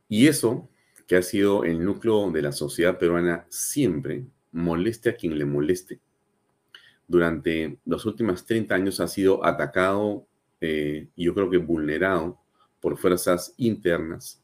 Y 0.10 0.28
eso, 0.28 0.70
que 1.08 1.16
ha 1.16 1.22
sido 1.22 1.64
el 1.64 1.86
núcleo 1.86 2.32
de 2.32 2.42
la 2.42 2.52
sociedad 2.52 2.98
peruana 2.98 3.46
siempre, 3.50 4.26
moleste 4.52 5.10
a 5.10 5.16
quien 5.16 5.38
le 5.38 5.46
moleste, 5.46 6.02
durante 7.08 7.80
los 7.86 8.06
últimos 8.06 8.46
30 8.46 8.74
años 8.74 9.00
ha 9.00 9.08
sido 9.08 9.46
atacado 9.46 10.26
eh, 10.60 11.08
y 11.16 11.26
yo 11.26 11.36
creo 11.36 11.50
que 11.50 11.58
vulnerado 11.58 12.40
por 12.80 12.98
fuerzas 12.98 13.54
internas, 13.58 14.44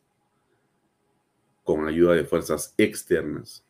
con 1.64 1.88
ayuda 1.88 2.14
de 2.14 2.26
fuerzas 2.26 2.74
externas, 2.78 3.66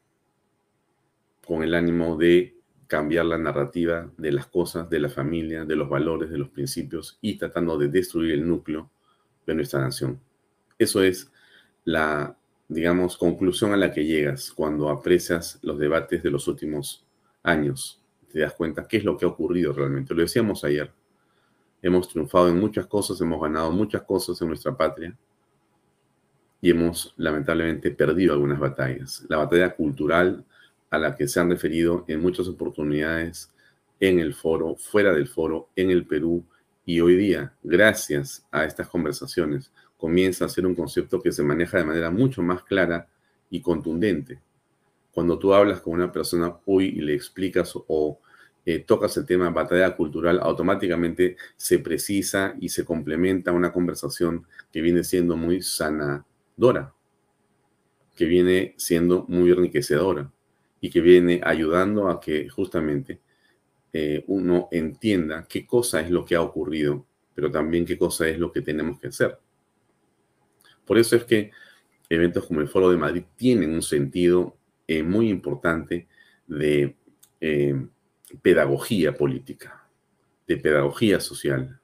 con 1.45 1.63
el 1.63 1.73
ánimo 1.73 2.17
de 2.17 2.57
cambiar 2.91 3.23
la 3.23 3.37
narrativa 3.37 4.11
de 4.17 4.33
las 4.33 4.47
cosas, 4.47 4.89
de 4.89 4.99
la 4.99 5.07
familia, 5.07 5.63
de 5.63 5.77
los 5.77 5.87
valores, 5.87 6.29
de 6.29 6.37
los 6.37 6.49
principios 6.49 7.17
y 7.21 7.37
tratando 7.37 7.77
de 7.77 7.87
destruir 7.87 8.33
el 8.33 8.45
núcleo 8.45 8.91
de 9.47 9.55
nuestra 9.55 9.79
nación. 9.79 10.19
Eso 10.77 11.01
es 11.01 11.31
la, 11.85 12.35
digamos, 12.67 13.15
conclusión 13.15 13.71
a 13.71 13.77
la 13.77 13.93
que 13.93 14.03
llegas 14.03 14.51
cuando 14.51 14.89
aprecias 14.89 15.57
los 15.61 15.79
debates 15.79 16.21
de 16.21 16.31
los 16.31 16.49
últimos 16.49 17.07
años 17.43 18.03
te 18.29 18.41
das 18.41 18.53
cuenta 18.55 18.85
qué 18.85 18.97
es 18.97 19.05
lo 19.05 19.15
que 19.15 19.23
ha 19.23 19.29
ocurrido 19.29 19.71
realmente. 19.71 20.13
Lo 20.13 20.21
decíamos 20.21 20.65
ayer. 20.65 20.91
Hemos 21.81 22.09
triunfado 22.09 22.49
en 22.49 22.59
muchas 22.59 22.87
cosas, 22.87 23.21
hemos 23.21 23.41
ganado 23.41 23.71
muchas 23.71 24.01
cosas 24.01 24.41
en 24.41 24.49
nuestra 24.49 24.75
patria 24.75 25.17
y 26.59 26.71
hemos 26.71 27.13
lamentablemente 27.15 27.89
perdido 27.91 28.33
algunas 28.33 28.59
batallas. 28.59 29.25
La 29.29 29.37
batalla 29.37 29.73
cultural 29.73 30.45
a 30.91 30.99
la 30.99 31.15
que 31.15 31.27
se 31.27 31.39
han 31.39 31.49
referido 31.49 32.03
en 32.07 32.21
muchas 32.21 32.47
oportunidades 32.47 33.49
en 33.99 34.19
el 34.19 34.33
foro, 34.33 34.75
fuera 34.75 35.13
del 35.13 35.27
foro, 35.27 35.69
en 35.75 35.89
el 35.89 36.05
Perú. 36.05 36.43
Y 36.85 36.99
hoy 36.99 37.15
día, 37.15 37.53
gracias 37.63 38.45
a 38.51 38.65
estas 38.65 38.89
conversaciones, 38.89 39.71
comienza 39.97 40.45
a 40.45 40.49
ser 40.49 40.65
un 40.65 40.75
concepto 40.75 41.21
que 41.21 41.31
se 41.31 41.43
maneja 41.43 41.77
de 41.77 41.85
manera 41.85 42.11
mucho 42.11 42.43
más 42.43 42.63
clara 42.63 43.07
y 43.49 43.61
contundente. 43.61 44.41
Cuando 45.13 45.39
tú 45.39 45.53
hablas 45.53 45.79
con 45.81 45.93
una 45.93 46.11
persona 46.11 46.57
hoy 46.65 46.87
y 46.87 47.01
le 47.01 47.13
explicas 47.13 47.73
o 47.75 48.19
eh, 48.65 48.79
tocas 48.79 49.15
el 49.15 49.25
tema 49.25 49.49
batalla 49.49 49.95
cultural, 49.95 50.39
automáticamente 50.41 51.37
se 51.55 51.79
precisa 51.79 52.55
y 52.59 52.67
se 52.69 52.83
complementa 52.83 53.53
una 53.53 53.71
conversación 53.71 54.45
que 54.73 54.81
viene 54.81 55.05
siendo 55.05 55.37
muy 55.37 55.61
sanadora, 55.61 56.93
que 58.15 58.25
viene 58.25 58.73
siendo 58.77 59.25
muy 59.29 59.51
enriquecedora 59.51 60.29
y 60.81 60.89
que 60.89 60.99
viene 60.99 61.39
ayudando 61.43 62.09
a 62.09 62.19
que 62.19 62.49
justamente 62.49 63.21
eh, 63.93 64.23
uno 64.27 64.67
entienda 64.71 65.45
qué 65.47 65.65
cosa 65.65 66.01
es 66.01 66.09
lo 66.09 66.25
que 66.25 66.35
ha 66.35 66.41
ocurrido, 66.41 67.05
pero 67.35 67.51
también 67.51 67.85
qué 67.85 67.97
cosa 67.97 68.27
es 68.27 68.39
lo 68.39 68.51
que 68.51 68.61
tenemos 68.61 68.99
que 68.99 69.07
hacer. 69.07 69.37
Por 70.83 70.97
eso 70.97 71.15
es 71.15 71.23
que 71.23 71.51
eventos 72.09 72.47
como 72.47 72.61
el 72.61 72.67
Foro 72.67 72.89
de 72.89 72.97
Madrid 72.97 73.23
tienen 73.35 73.73
un 73.73 73.83
sentido 73.83 74.57
eh, 74.87 75.03
muy 75.03 75.29
importante 75.29 76.07
de 76.47 76.97
eh, 77.39 77.87
pedagogía 78.41 79.13
política, 79.13 79.87
de 80.47 80.57
pedagogía 80.57 81.19
social, 81.19 81.79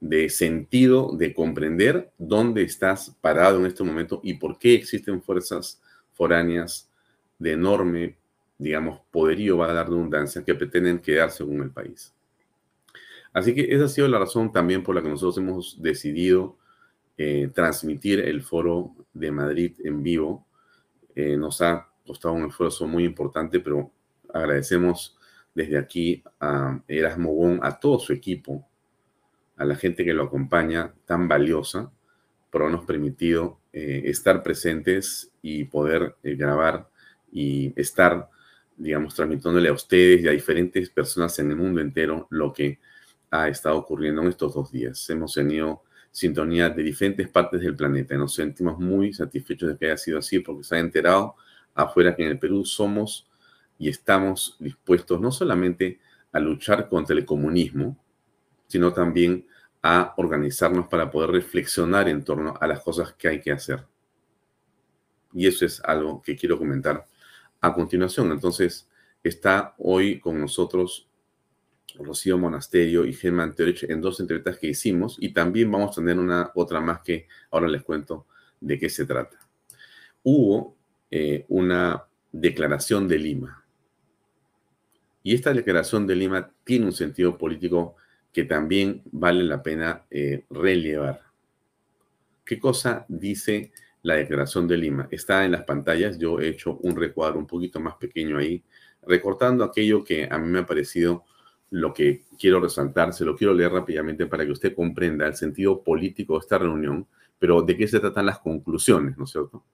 de 0.00 0.28
sentido 0.28 1.14
de 1.16 1.34
comprender 1.34 2.12
dónde 2.18 2.62
estás 2.62 3.16
parado 3.20 3.58
en 3.58 3.66
este 3.66 3.84
momento 3.84 4.20
y 4.22 4.34
por 4.34 4.58
qué 4.58 4.74
existen 4.74 5.22
fuerzas 5.22 5.80
foráneas 6.12 6.91
de 7.42 7.52
enorme, 7.52 8.16
digamos, 8.58 9.00
poderío, 9.10 9.58
va 9.58 9.70
a 9.70 9.72
dar 9.72 9.88
redundancia, 9.88 10.44
que 10.44 10.54
pretenden 10.54 11.00
quedarse 11.00 11.44
con 11.44 11.60
el 11.62 11.70
país. 11.70 12.14
Así 13.32 13.54
que 13.54 13.74
esa 13.74 13.86
ha 13.86 13.88
sido 13.88 14.08
la 14.08 14.18
razón 14.18 14.52
también 14.52 14.82
por 14.82 14.94
la 14.94 15.02
que 15.02 15.08
nosotros 15.08 15.38
hemos 15.38 15.82
decidido 15.82 16.56
eh, 17.16 17.50
transmitir 17.54 18.20
el 18.20 18.42
foro 18.42 18.94
de 19.12 19.30
Madrid 19.30 19.72
en 19.84 20.02
vivo. 20.02 20.46
nos 21.14 21.60
ha 21.60 21.88
costado 22.06 22.34
un 22.34 22.48
esfuerzo 22.48 22.86
muy 22.86 23.04
importante, 23.04 23.60
pero 23.60 23.90
agradecemos 24.32 25.16
desde 25.54 25.78
aquí 25.78 26.22
a 26.40 26.80
Erasmo 26.88 27.34
Wong, 27.34 27.60
a 27.62 27.78
todo 27.78 27.98
su 27.98 28.12
equipo, 28.12 28.66
a 29.56 29.64
la 29.64 29.76
gente 29.76 30.04
que 30.04 30.14
lo 30.14 30.24
acompaña, 30.24 30.94
tan 31.04 31.28
valiosa, 31.28 31.90
por 32.50 32.62
habernos 32.62 32.84
permitido 32.84 33.58
eh, 33.72 34.02
estar 34.04 34.42
presentes 34.42 35.32
y 35.40 35.64
poder 35.64 36.16
eh, 36.22 36.34
grabar 36.34 36.88
y 37.32 37.72
estar, 37.80 38.28
digamos, 38.76 39.14
transmitiéndole 39.14 39.68
a 39.68 39.72
ustedes 39.72 40.22
y 40.22 40.28
a 40.28 40.32
diferentes 40.32 40.90
personas 40.90 41.36
en 41.38 41.50
el 41.50 41.56
mundo 41.56 41.80
entero 41.80 42.28
lo 42.30 42.52
que 42.52 42.78
ha 43.30 43.48
estado 43.48 43.78
ocurriendo 43.78 44.22
en 44.22 44.28
estos 44.28 44.54
dos 44.54 44.70
días. 44.70 45.08
Hemos 45.10 45.34
tenido 45.34 45.82
sintonía 46.12 46.68
de 46.68 46.82
diferentes 46.82 47.28
partes 47.28 47.62
del 47.62 47.74
planeta 47.74 48.14
nos 48.16 48.34
sentimos 48.34 48.78
muy 48.78 49.14
satisfechos 49.14 49.70
de 49.70 49.78
que 49.78 49.86
haya 49.86 49.96
sido 49.96 50.18
así 50.18 50.40
porque 50.40 50.62
se 50.62 50.76
ha 50.76 50.78
enterado 50.78 51.36
afuera 51.74 52.14
que 52.14 52.22
en 52.22 52.28
el 52.28 52.38
Perú 52.38 52.66
somos 52.66 53.26
y 53.78 53.88
estamos 53.88 54.56
dispuestos 54.60 55.18
no 55.20 55.32
solamente 55.32 55.98
a 56.30 56.38
luchar 56.38 56.88
contra 56.88 57.16
el 57.16 57.24
comunismo, 57.24 57.96
sino 58.66 58.92
también 58.92 59.46
a 59.82 60.14
organizarnos 60.18 60.86
para 60.86 61.10
poder 61.10 61.30
reflexionar 61.30 62.08
en 62.08 62.22
torno 62.22 62.54
a 62.60 62.66
las 62.66 62.80
cosas 62.80 63.14
que 63.14 63.28
hay 63.28 63.40
que 63.40 63.50
hacer. 63.50 63.84
Y 65.32 65.46
eso 65.46 65.64
es 65.64 65.82
algo 65.82 66.22
que 66.22 66.36
quiero 66.36 66.58
comentar 66.58 67.06
a 67.62 67.72
continuación. 67.72 68.30
Entonces, 68.32 68.88
está 69.22 69.74
hoy 69.78 70.20
con 70.20 70.38
nosotros 70.40 71.08
Rocío 71.94 72.36
Monasterio 72.38 73.04
y 73.04 73.12
Germán 73.12 73.54
Teorich 73.54 73.84
en 73.84 74.00
dos 74.00 74.20
entrevistas 74.20 74.58
que 74.58 74.68
hicimos 74.68 75.16
y 75.20 75.32
también 75.32 75.70
vamos 75.70 75.96
a 75.96 76.00
tener 76.00 76.18
una 76.18 76.50
otra 76.54 76.80
más 76.80 77.00
que 77.02 77.28
ahora 77.50 77.68
les 77.68 77.82
cuento 77.82 78.26
de 78.60 78.78
qué 78.78 78.88
se 78.88 79.06
trata. 79.06 79.38
Hubo 80.22 80.76
eh, 81.10 81.44
una 81.48 82.04
declaración 82.30 83.08
de 83.08 83.18
Lima. 83.18 83.64
Y 85.22 85.34
esta 85.34 85.52
declaración 85.52 86.06
de 86.06 86.16
Lima 86.16 86.50
tiene 86.64 86.86
un 86.86 86.92
sentido 86.92 87.38
político 87.38 87.96
que 88.32 88.44
también 88.44 89.02
vale 89.12 89.44
la 89.44 89.62
pena 89.62 90.04
eh, 90.10 90.44
relevar. 90.50 91.20
¿Qué 92.44 92.58
cosa 92.58 93.04
dice 93.08 93.72
la 94.02 94.14
declaración 94.14 94.68
de 94.68 94.76
Lima? 94.76 95.08
Está 95.10 95.44
en 95.44 95.52
las 95.52 95.64
pantallas, 95.64 96.18
yo 96.18 96.40
he 96.40 96.48
hecho 96.48 96.76
un 96.82 96.96
recuadro 96.96 97.38
un 97.38 97.46
poquito 97.46 97.80
más 97.80 97.94
pequeño 97.96 98.38
ahí, 98.38 98.62
recortando 99.06 99.64
aquello 99.64 100.04
que 100.04 100.28
a 100.30 100.38
mí 100.38 100.48
me 100.48 100.60
ha 100.60 100.66
parecido 100.66 101.24
lo 101.70 101.94
que 101.94 102.24
quiero 102.38 102.60
resaltar, 102.60 103.14
se 103.14 103.24
lo 103.24 103.34
quiero 103.34 103.54
leer 103.54 103.72
rápidamente 103.72 104.26
para 104.26 104.44
que 104.44 104.52
usted 104.52 104.74
comprenda 104.74 105.26
el 105.26 105.34
sentido 105.34 105.82
político 105.82 106.34
de 106.34 106.40
esta 106.40 106.58
reunión, 106.58 107.06
pero 107.38 107.62
de 107.62 107.76
qué 107.76 107.88
se 107.88 107.98
tratan 107.98 108.26
las 108.26 108.40
conclusiones, 108.40 109.16
¿no 109.16 109.24
es 109.24 109.30
cierto? 109.30 109.64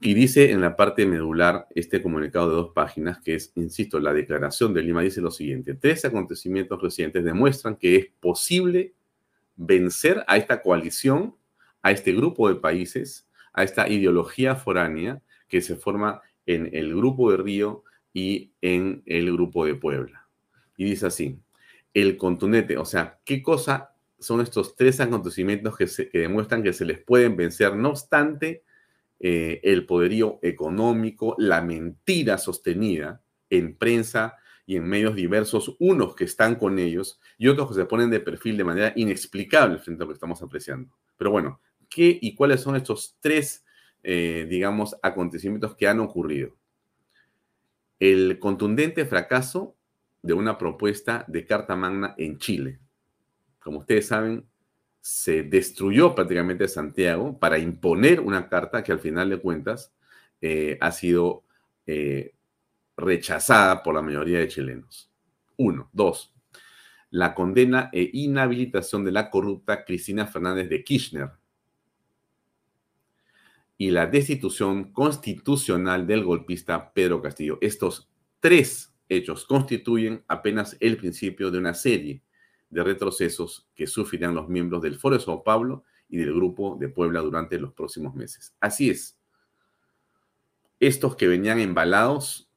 Y 0.00 0.12
dice 0.12 0.50
en 0.50 0.60
la 0.60 0.76
parte 0.76 1.06
medular 1.06 1.66
este 1.74 2.02
comunicado 2.02 2.50
de 2.50 2.56
dos 2.56 2.72
páginas, 2.74 3.20
que 3.22 3.36
es, 3.36 3.52
insisto, 3.54 3.98
la 3.98 4.12
declaración 4.12 4.74
de 4.74 4.82
Lima, 4.82 5.00
dice 5.00 5.22
lo 5.22 5.30
siguiente, 5.30 5.74
tres 5.74 6.04
acontecimientos 6.04 6.82
recientes 6.82 7.24
demuestran 7.24 7.76
que 7.76 7.96
es 7.96 8.06
posible 8.20 8.92
vencer 9.56 10.22
a 10.26 10.36
esta 10.36 10.60
coalición, 10.60 11.34
a 11.84 11.90
este 11.90 12.12
grupo 12.12 12.48
de 12.48 12.56
países, 12.56 13.28
a 13.52 13.62
esta 13.62 13.88
ideología 13.88 14.56
foránea 14.56 15.22
que 15.46 15.60
se 15.60 15.76
forma 15.76 16.22
en 16.46 16.70
el 16.72 16.96
grupo 16.96 17.30
de 17.30 17.36
Río 17.36 17.84
y 18.14 18.52
en 18.62 19.02
el 19.04 19.30
grupo 19.30 19.66
de 19.66 19.74
Puebla. 19.74 20.26
Y 20.78 20.86
dice 20.86 21.06
así, 21.06 21.38
el 21.92 22.16
contundente, 22.16 22.78
o 22.78 22.86
sea, 22.86 23.20
¿qué 23.24 23.42
cosa 23.42 23.94
son 24.18 24.40
estos 24.40 24.74
tres 24.76 24.98
acontecimientos 25.00 25.76
que, 25.76 26.18
demuestran 26.18 26.62
que 26.62 26.72
se 26.72 26.86
les 26.86 26.98
pueden 26.98 27.36
vencer? 27.36 27.76
No 27.76 27.90
obstante, 27.90 28.64
eh, 29.20 29.60
el 29.62 29.84
poderío 29.84 30.38
económico, 30.40 31.36
la 31.38 31.60
mentira 31.60 32.38
sostenida 32.38 33.20
en 33.50 33.76
prensa 33.76 34.36
y 34.64 34.76
en 34.76 34.84
medios 34.84 35.14
diversos, 35.14 35.76
unos 35.78 36.16
que 36.16 36.24
están 36.24 36.54
con 36.54 36.78
ellos 36.78 37.20
y 37.36 37.48
otros 37.48 37.68
que 37.68 37.74
se 37.74 37.84
ponen 37.84 38.08
de 38.08 38.20
perfil 38.20 38.56
de 38.56 38.64
manera 38.64 38.92
inexplicable 38.96 39.78
frente 39.78 40.02
a 40.02 40.04
lo 40.04 40.08
que 40.08 40.14
estamos 40.14 40.40
apreciando. 40.40 40.96
Pero 41.18 41.30
bueno, 41.30 41.60
¿qué 41.88 42.18
y 42.20 42.34
cuáles 42.34 42.60
son 42.60 42.76
estos 42.76 43.16
tres, 43.20 43.64
eh, 44.02 44.46
digamos, 44.48 44.96
acontecimientos 45.02 45.74
que 45.76 45.88
han 45.88 46.00
ocurrido? 46.00 46.56
El 47.98 48.38
contundente 48.38 49.04
fracaso 49.06 49.76
de 50.22 50.32
una 50.32 50.58
propuesta 50.58 51.24
de 51.28 51.46
Carta 51.46 51.76
Magna 51.76 52.14
en 52.18 52.38
Chile. 52.38 52.80
Como 53.60 53.80
ustedes 53.80 54.06
saben, 54.08 54.46
se 55.00 55.42
destruyó 55.42 56.14
prácticamente 56.14 56.66
Santiago 56.66 57.38
para 57.38 57.58
imponer 57.58 58.20
una 58.20 58.48
carta 58.48 58.82
que 58.82 58.90
al 58.90 59.00
final 59.00 59.28
de 59.28 59.38
cuentas 59.38 59.92
eh, 60.40 60.78
ha 60.80 60.90
sido 60.92 61.44
eh, 61.86 62.34
rechazada 62.96 63.82
por 63.82 63.94
la 63.94 64.00
mayoría 64.00 64.38
de 64.38 64.48
chilenos. 64.48 65.10
Uno. 65.58 65.90
Dos. 65.92 66.32
La 67.10 67.34
condena 67.34 67.90
e 67.92 68.10
inhabilitación 68.14 69.04
de 69.04 69.12
la 69.12 69.30
corrupta 69.30 69.84
Cristina 69.84 70.26
Fernández 70.26 70.68
de 70.70 70.82
Kirchner 70.82 71.30
y 73.84 73.90
la 73.90 74.06
destitución 74.06 74.92
constitucional 74.94 76.06
del 76.06 76.24
golpista 76.24 76.94
Pedro 76.94 77.20
Castillo. 77.20 77.58
Estos 77.60 78.08
tres 78.40 78.94
hechos 79.10 79.44
constituyen 79.44 80.24
apenas 80.26 80.78
el 80.80 80.96
principio 80.96 81.50
de 81.50 81.58
una 81.58 81.74
serie 81.74 82.22
de 82.70 82.82
retrocesos 82.82 83.68
que 83.74 83.86
sufrirán 83.86 84.34
los 84.34 84.48
miembros 84.48 84.80
del 84.80 84.96
Foro 84.96 85.18
de 85.18 85.22
Sao 85.22 85.44
Paulo 85.44 85.84
y 86.08 86.16
del 86.16 86.32
Grupo 86.32 86.78
de 86.80 86.88
Puebla 86.88 87.20
durante 87.20 87.58
los 87.58 87.74
próximos 87.74 88.14
meses. 88.14 88.54
Así 88.58 88.88
es. 88.88 89.18
Estos 90.80 91.14
que 91.14 91.28
venían 91.28 91.60
embalados, 91.60 92.50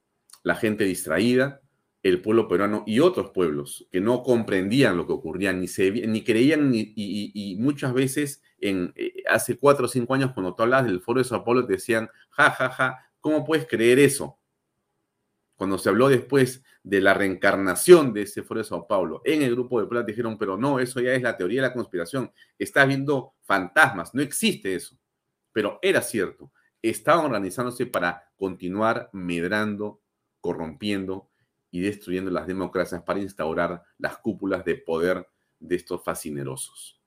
la 0.44 0.54
gente 0.54 0.84
distraída, 0.84 1.60
el 2.02 2.22
pueblo 2.22 2.48
peruano 2.48 2.84
y 2.86 3.00
otros 3.00 3.32
pueblos 3.32 3.86
que 3.92 4.00
no 4.00 4.22
comprendían 4.22 4.96
lo 4.96 5.06
que 5.06 5.12
ocurría, 5.12 5.52
ni, 5.52 5.68
se, 5.68 5.90
ni 5.90 6.24
creían, 6.24 6.70
ni, 6.70 6.94
y, 6.96 7.56
muchas 7.58 7.92
veces 7.92 8.42
en, 8.60 8.94
hace 9.28 9.58
cuatro 9.58 9.86
o 9.86 9.88
cinco 9.88 10.14
años 10.14 10.32
cuando 10.32 10.54
tú 10.54 10.62
hablas 10.62 10.84
del 10.84 11.00
Foro 11.00 11.18
de 11.18 11.24
Sao 11.24 11.44
Paulo 11.44 11.66
te 11.66 11.74
decían, 11.74 12.10
ja, 12.30 12.50
ja, 12.50 12.70
ja, 12.70 13.10
¿cómo 13.20 13.44
puedes 13.44 13.66
creer 13.66 13.98
eso? 13.98 14.38
Cuando 15.56 15.76
se 15.78 15.88
habló 15.88 16.08
después 16.08 16.62
de 16.82 17.00
la 17.00 17.14
reencarnación 17.14 18.12
de 18.12 18.22
ese 18.22 18.42
foro 18.42 18.58
de 18.58 18.64
Sao 18.64 18.86
Paulo 18.86 19.20
en 19.24 19.42
el 19.42 19.50
grupo 19.52 19.80
de 19.80 19.86
Plata, 19.86 20.06
dijeron, 20.06 20.38
pero 20.38 20.56
no, 20.56 20.78
eso 20.78 21.00
ya 21.00 21.12
es 21.12 21.22
la 21.22 21.36
teoría 21.36 21.62
de 21.62 21.68
la 21.68 21.74
conspiración. 21.74 22.32
Estás 22.58 22.86
viendo 22.86 23.34
fantasmas, 23.42 24.14
no 24.14 24.22
existe 24.22 24.74
eso. 24.74 24.96
Pero 25.52 25.78
era 25.82 26.00
cierto, 26.00 26.52
estaban 26.80 27.26
organizándose 27.26 27.86
para 27.86 28.30
continuar 28.36 29.10
medrando, 29.12 30.00
corrompiendo 30.40 31.28
y 31.70 31.80
destruyendo 31.80 32.30
las 32.30 32.46
democracias 32.46 33.02
para 33.02 33.20
instaurar 33.20 33.82
las 33.98 34.18
cúpulas 34.18 34.64
de 34.64 34.76
poder 34.76 35.28
de 35.58 35.76
estos 35.76 36.02
fascinerosos. 36.02 37.00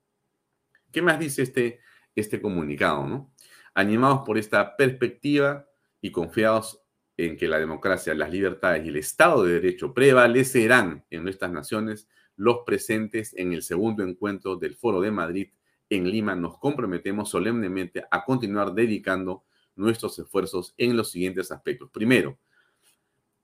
¿Qué 0.92 1.02
más 1.02 1.20
dice 1.20 1.42
este, 1.42 1.80
este 2.16 2.42
comunicado? 2.42 3.08
¿no? 3.08 3.32
Animados 3.74 4.22
por 4.26 4.38
esta 4.38 4.76
perspectiva 4.76 5.68
y 6.02 6.12
confiados 6.12 6.82
en 7.18 7.38
que 7.38 7.48
la 7.48 7.60
democracia, 7.60 8.14
las 8.14 8.32
libertades 8.32 8.86
y 8.86 8.90
el 8.90 8.98
Estado 8.98 9.44
de 9.44 9.54
Derecho 9.54 9.94
prevalecerán 9.94 11.06
en 11.10 11.24
nuestras 11.24 11.52
naciones, 11.52 12.08
los 12.36 12.60
presentes 12.66 13.36
en 13.38 13.54
el 13.54 13.62
segundo 13.62 14.04
encuentro 14.04 14.56
del 14.56 14.76
Foro 14.76 15.02
de 15.02 15.12
Madrid 15.12 15.50
en 15.92 16.10
Lima 16.10 16.36
nos 16.36 16.58
comprometemos 16.58 17.30
solemnemente 17.30 18.04
a 18.10 18.24
continuar 18.24 18.74
dedicando 18.74 19.44
nuestros 19.76 20.18
esfuerzos 20.20 20.74
en 20.78 20.96
los 20.96 21.12
siguientes 21.12 21.52
aspectos. 21.52 21.90
Primero, 21.92 22.40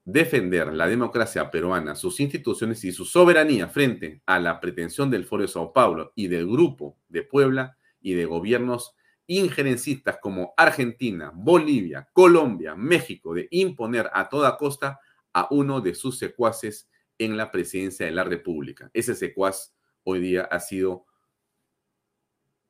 defender 0.05 0.73
la 0.73 0.87
democracia 0.87 1.51
peruana, 1.51 1.93
sus 1.95 2.19
instituciones 2.21 2.83
y 2.85 2.93
su 2.93 3.03
soberanía 3.03 3.67
frente 3.67 4.21
a 4.25 4.39
la 4.39 4.59
pretensión 4.61 5.11
del 5.11 5.25
Foro 5.25 5.41
de 5.41 5.49
Sao 5.49 5.73
Paulo 5.73 6.13
y 6.15 6.27
del 6.27 6.47
Grupo 6.47 6.97
de 7.09 7.23
Puebla 7.23 7.77
y 8.01 8.13
de 8.13 8.25
gobiernos 8.25 8.95
injerencistas 9.27 10.17
como 10.21 10.53
Argentina, 10.55 11.31
Bolivia, 11.35 12.07
Colombia, 12.13 12.75
México 12.75 13.33
de 13.33 13.47
imponer 13.51 14.09
a 14.13 14.29
toda 14.29 14.57
costa 14.57 14.99
a 15.33 15.47
uno 15.51 15.81
de 15.81 15.93
sus 15.93 16.17
secuaces 16.17 16.89
en 17.17 17.35
la 17.35 17.51
presidencia 17.51 18.05
de 18.05 18.11
la 18.11 18.23
República. 18.23 18.89
Ese 18.93 19.15
secuaz 19.15 19.75
hoy 20.03 20.21
día 20.21 20.43
ha 20.43 20.59
sido 20.59 21.05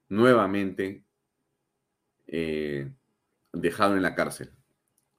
nuevamente 0.09 1.03
eh, 2.25 2.91
dejado 3.53 3.95
en 3.95 4.01
la 4.01 4.15
cárcel, 4.15 4.51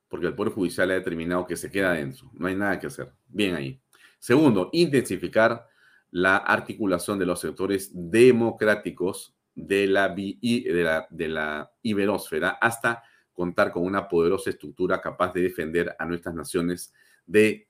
porque 0.08 0.26
el 0.26 0.34
Poder 0.34 0.52
Judicial 0.52 0.90
ha 0.90 0.94
determinado 0.94 1.46
que 1.46 1.56
se 1.56 1.70
queda 1.70 1.92
adentro. 1.92 2.30
No 2.34 2.48
hay 2.48 2.56
nada 2.56 2.78
que 2.78 2.88
hacer. 2.88 3.12
Bien 3.28 3.54
ahí. 3.54 3.80
Segundo, 4.18 4.70
intensificar 4.72 5.68
la 6.10 6.38
articulación 6.38 7.18
de 7.18 7.26
los 7.26 7.40
sectores 7.40 7.90
democráticos 7.92 9.37
de 9.58 9.86
la, 9.88 10.08
de 10.08 10.62
la, 10.82 11.06
de 11.10 11.28
la 11.28 11.72
iberósfera 11.82 12.50
hasta 12.60 13.02
contar 13.32 13.72
con 13.72 13.84
una 13.84 14.08
poderosa 14.08 14.50
estructura 14.50 15.00
capaz 15.00 15.32
de 15.32 15.42
defender 15.42 15.94
a 15.98 16.06
nuestras 16.06 16.34
naciones 16.34 16.94
de 17.26 17.68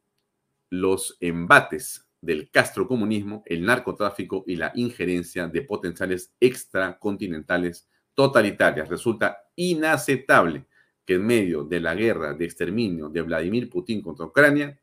los 0.71 1.17
embates 1.21 2.07
del 2.21 2.51
castrocomunismo, 2.51 3.43
el 3.47 3.65
narcotráfico 3.65 4.45
y 4.47 4.57
la 4.57 4.73
injerencia 4.75 5.47
de 5.47 5.63
potenciales 5.63 6.35
extracontinentales 6.41 7.89
totalitarias. 8.15 8.89
Resulta 8.89 9.39
inaceptable 9.57 10.67
que 11.07 11.15
en 11.15 11.27
medio 11.27 11.65
de 11.65 11.81
la 11.81 11.95
guerra 11.95 12.35
de 12.35 12.45
exterminio 12.45 13.09
de 13.09 13.23
Vladimir 13.23 13.71
Putin 13.71 14.03
contra 14.03 14.27
Ucrania 14.27 14.79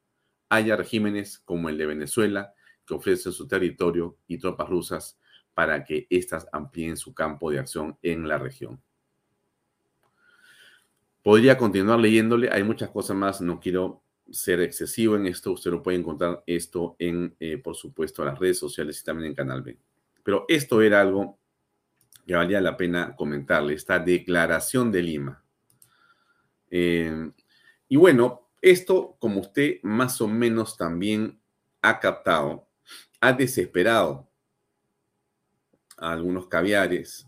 haya 0.50 0.76
regímenes 0.76 1.39
como 1.39 1.70
el 1.70 1.78
de 1.78 1.86
Venezuela 1.86 2.54
que 2.86 2.94
ofrecen 2.94 3.32
su 3.32 3.48
territorio 3.48 4.18
y 4.28 4.38
tropas 4.38 4.70
rusas 4.70 5.20
para 5.56 5.84
que 5.84 6.06
éstas 6.10 6.48
amplíen 6.52 6.98
su 6.98 7.15
campo 7.15 7.50
de 7.50 7.60
acción 7.60 7.98
en 8.04 8.28
la 8.28 8.38
región. 8.38 8.80
Podría 11.24 11.58
continuar 11.58 12.00
leyéndole, 12.00 12.50
hay 12.52 12.63
muchas 12.63 12.89
cosas 12.89 13.18
más, 13.18 13.41
no 13.41 13.60
quiero 13.60 14.04
ser 14.30 14.60
excesivo 14.60 15.15
en 15.15 15.26
esto, 15.26 15.54
usted 15.54 15.72
lo 15.72 15.82
puede 15.82 15.98
encontrar 15.98 16.44
esto 16.46 16.96
en, 17.00 17.36
eh, 17.39 17.58
por 17.58 17.76
supuesto, 17.76 18.24
las 18.24 18.38
redes 18.38 18.60
sociales 18.60 19.00
y 19.00 19.04
también 19.04 19.30
en 19.30 19.36
Canal 19.36 19.63
B. 19.63 19.78
Pero 20.24 20.46
esto 20.48 20.82
era 20.82 21.02
algo 21.02 21.39
que 22.28 22.36
valía 22.36 22.60
la 22.62 22.76
pena 22.76 23.15
comentarle, 23.15 23.74
esta 23.74 23.98
declaración 23.98 24.91
de 24.91 25.02
Lima. 25.02 25.44
Eh, 26.70 27.32
y 27.88 27.96
bueno, 27.96 28.50
esto, 28.62 29.15
como 29.20 29.41
usted 29.41 29.80
más 29.84 30.20
o 30.22 30.28
menos 30.28 30.76
también 30.76 31.39
ha 31.82 32.00
captado, 32.00 32.68
ha 33.22 33.32
desesperado 33.32 34.28
a 35.98 36.12
algunos 36.12 36.48
caviares 36.48 37.28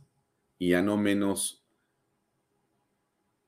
y 0.60 0.74
a 0.74 0.82
no 0.82 0.98
menos 0.98 1.64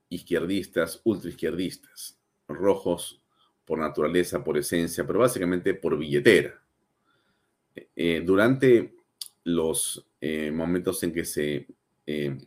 izquierdistas, 0.10 1.02
ultraizquierdistas, 1.04 2.20
rojos 2.48 3.22
por 3.66 3.80
naturaleza, 3.80 4.44
por 4.44 4.58
esencia, 4.58 5.06
pero 5.06 5.20
básicamente 5.20 5.74
por 5.76 5.98
billetera. 5.98 6.60
Eh, 7.96 8.24
durante 8.26 8.96
los 9.44 10.08
eh, 10.20 10.52
momentos 10.52 11.02
en 11.04 11.14
que 11.14 11.24
se 11.24 11.68
eh, 12.08 12.38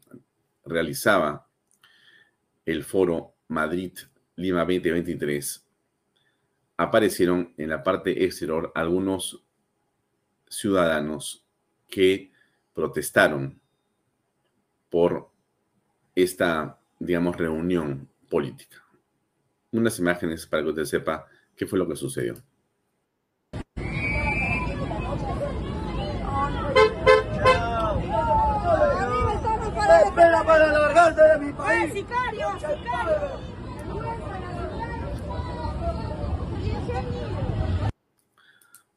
realizaba 0.65 1.49
el 2.67 2.83
foro 2.85 3.35
Madrid-Lima 3.49 4.65
2023, 4.65 5.65
aparecieron 6.77 7.55
en 7.57 7.69
la 7.69 7.83
parte 7.83 8.25
exterior 8.25 8.73
algunos 8.75 9.45
ciudadanos 10.49 11.45
que 11.89 12.32
protestaron 12.75 13.61
por 14.91 15.31
esta, 16.15 16.79
digamos, 16.99 17.37
reunión 17.37 18.09
política. 18.29 18.83
Unas 19.71 19.99
imágenes 19.99 20.47
para 20.47 20.63
que 20.63 20.69
usted 20.71 20.85
sepa 20.85 21.27
qué 21.57 21.67
fue 21.67 21.79
lo 21.79 21.89
que 21.89 21.97
sucedió. 21.97 22.35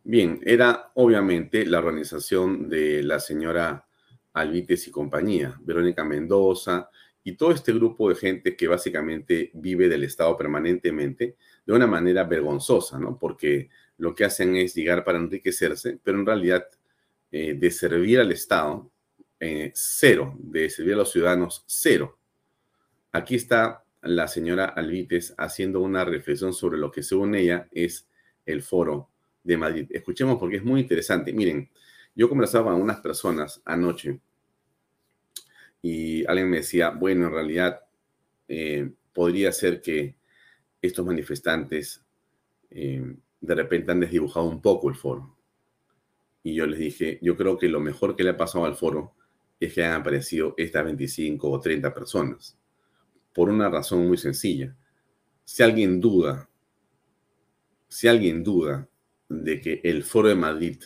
Bien, 0.07 0.39
era 0.45 0.91
obviamente 0.93 1.65
la 1.65 1.79
organización 1.79 2.69
de 2.69 3.01
la 3.01 3.19
señora 3.19 3.87
Alvites 4.33 4.87
y 4.87 4.91
compañía, 4.91 5.59
Verónica 5.63 6.03
Mendoza 6.03 6.91
y 7.23 7.31
todo 7.35 7.51
este 7.51 7.73
grupo 7.73 8.09
de 8.09 8.15
gente 8.15 8.55
que 8.55 8.67
básicamente 8.67 9.49
vive 9.55 9.89
del 9.89 10.03
Estado 10.03 10.37
permanentemente 10.37 11.37
de 11.65 11.73
una 11.73 11.87
manera 11.87 12.23
vergonzosa, 12.23 12.99
¿no? 12.99 13.17
Porque 13.17 13.71
lo 13.97 14.13
que 14.13 14.25
hacen 14.25 14.55
es 14.55 14.75
llegar 14.75 15.03
para 15.03 15.17
enriquecerse, 15.17 15.99
pero 16.03 16.19
en 16.19 16.27
realidad 16.27 16.67
eh, 17.31 17.55
de 17.55 17.71
servir 17.71 18.19
al 18.19 18.31
Estado, 18.31 18.91
eh, 19.39 19.71
cero, 19.73 20.35
de 20.37 20.69
servir 20.69 20.93
a 20.93 20.97
los 20.97 21.11
ciudadanos, 21.11 21.63
cero. 21.65 22.19
Aquí 23.11 23.33
está 23.33 23.83
la 24.03 24.27
señora 24.27 24.65
Alvites 24.65 25.33
haciendo 25.35 25.81
una 25.81 26.05
reflexión 26.05 26.53
sobre 26.53 26.77
lo 26.77 26.91
que 26.91 27.01
según 27.01 27.33
ella 27.33 27.67
es 27.71 28.07
el 28.45 28.61
foro 28.61 29.09
de 29.45 29.57
Madrid. 29.57 29.87
Escuchemos 29.91 30.37
porque 30.37 30.57
es 30.57 30.63
muy 30.63 30.81
interesante. 30.81 31.31
Miren, 31.31 31.69
yo 32.15 32.27
conversaba 32.27 32.71
con 32.71 32.81
unas 32.81 32.99
personas 32.99 33.61
anoche 33.63 34.19
y 35.81 36.25
alguien 36.25 36.49
me 36.49 36.57
decía, 36.57 36.89
bueno, 36.89 37.27
en 37.27 37.31
realidad 37.31 37.81
eh, 38.47 38.91
podría 39.13 39.51
ser 39.51 39.81
que 39.81 40.17
estos 40.81 41.05
manifestantes 41.05 42.03
eh, 42.71 43.15
de 43.39 43.55
repente 43.55 43.91
han 43.91 43.99
desdibujado 43.99 44.47
un 44.47 44.61
poco 44.61 44.89
el 44.89 44.95
foro. 44.95 45.37
Y 46.41 46.55
yo 46.55 46.65
les 46.65 46.79
dije, 46.79 47.19
yo 47.21 47.37
creo 47.37 47.57
que 47.57 47.69
lo 47.69 47.79
mejor 47.79 48.15
que 48.15 48.23
le 48.23 48.31
ha 48.31 48.37
pasado 48.37 48.65
al 48.65 48.75
foro 48.75 49.13
es 49.59 49.73
que 49.73 49.83
han 49.83 50.01
aparecido 50.01 50.55
estas 50.57 50.83
25 50.85 51.49
o 51.49 51.59
30 51.59 51.93
personas. 51.93 52.57
Por 53.33 53.49
una 53.49 53.69
razón 53.69 54.07
muy 54.07 54.17
sencilla. 54.17 54.75
Si 55.43 55.61
alguien 55.61 56.01
duda, 56.01 56.49
si 57.87 58.07
alguien 58.07 58.43
duda 58.43 58.89
de 59.29 59.61
que 59.61 59.81
el 59.83 60.03
Foro 60.03 60.29
de 60.29 60.35
Madrid 60.35 60.77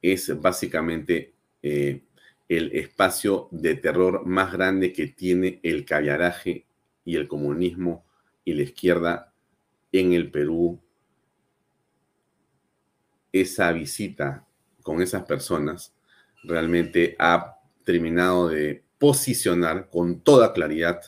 es 0.00 0.40
básicamente 0.40 1.34
eh, 1.62 2.02
el 2.48 2.72
espacio 2.72 3.48
de 3.50 3.76
terror 3.76 4.26
más 4.26 4.52
grande 4.52 4.92
que 4.92 5.06
tiene 5.06 5.60
el 5.62 5.84
caviaraje 5.84 6.66
y 7.04 7.16
el 7.16 7.28
comunismo 7.28 8.04
y 8.44 8.54
la 8.54 8.62
izquierda 8.62 9.32
en 9.92 10.12
el 10.12 10.30
Perú. 10.30 10.80
Esa 13.32 13.72
visita 13.72 14.46
con 14.82 15.00
esas 15.00 15.24
personas 15.24 15.94
realmente 16.42 17.16
ha 17.18 17.56
terminado 17.84 18.48
de 18.48 18.82
posicionar 18.98 19.88
con 19.88 20.20
toda 20.20 20.52
claridad 20.52 21.00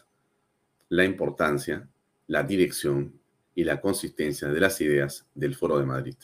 la 0.89 1.05
importancia, 1.05 1.89
la 2.27 2.43
dirección 2.43 3.21
y 3.55 3.65
la 3.65 3.81
consistencia 3.81 4.49
de 4.49 4.61
las 4.61 4.81
ideas 4.81 5.27
del 5.35 5.55
Foro 5.55 5.79
de 5.79 5.87
Madrid 5.87 6.17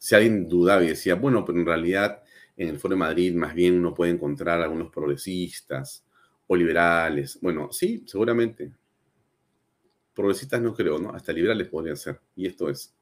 si 0.00 0.14
alguien 0.14 0.48
dudaba 0.48 0.82
y 0.82 0.88
decía, 0.88 1.14
bueno, 1.14 1.44
pero 1.44 1.58
en 1.58 1.66
realidad 1.66 2.22
en 2.56 2.68
el 2.68 2.78
Foro 2.78 2.94
de 2.94 3.00
Madrid 3.00 3.34
más 3.34 3.54
bien 3.54 3.78
uno 3.78 3.92
puede 3.94 4.12
encontrar 4.12 4.62
algunos 4.62 4.90
progresistas 4.90 6.06
o 6.46 6.56
liberales. 6.56 7.38
Bueno, 7.42 7.70
sí, 7.70 8.02
seguramente. 8.06 8.72
Progresistas 10.14 10.62
no 10.62 10.74
creo, 10.74 10.98
¿no? 10.98 11.10
Hasta 11.10 11.34
liberales 11.34 11.68
podrían 11.68 11.98
ser. 11.98 12.18
Y 12.34 12.46
esto 12.46 12.70
es. 12.70 12.94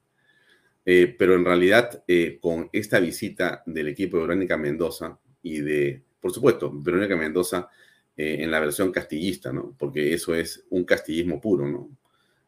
Eh, 0.85 1.15
pero 1.17 1.35
en 1.35 1.45
realidad, 1.45 2.03
eh, 2.09 2.39
con 2.41 2.69
esta 2.73 2.99
visita 2.99 3.63
del 3.65 3.87
equipo 3.89 4.17
de 4.17 4.25
Verónica 4.25 4.57
Mendoza 4.57 5.21
y 5.41 5.61
de, 5.61 6.03
por 6.21 6.33
supuesto, 6.33 6.73
Verónica 6.75 7.15
Mendoza 7.15 7.69
eh, 8.17 8.39
en 8.41 8.51
la 8.51 8.59
versión 8.59 8.91
castillista, 8.91 9.53
¿no? 9.53 9.73
Porque 9.79 10.13
eso 10.13 10.35
es 10.35 10.67
un 10.71 10.83
castillismo 10.83 11.41
puro, 11.41 11.65
¿no? 11.65 11.97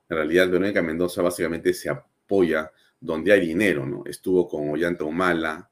En 0.08 0.16
realidad, 0.16 0.50
Verónica 0.50 0.82
Mendoza 0.82 1.22
básicamente 1.22 1.72
se 1.72 1.88
apoya 1.88 2.72
donde 3.00 3.32
hay 3.32 3.46
dinero, 3.46 3.86
¿no? 3.86 4.04
Estuvo 4.04 4.46
con 4.46 4.68
Ollanta 4.70 5.04
Humala, 5.04 5.70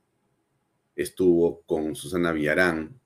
estuvo 0.96 1.62
con 1.62 1.94
Susana 1.94 2.32
Villarán 2.32 2.98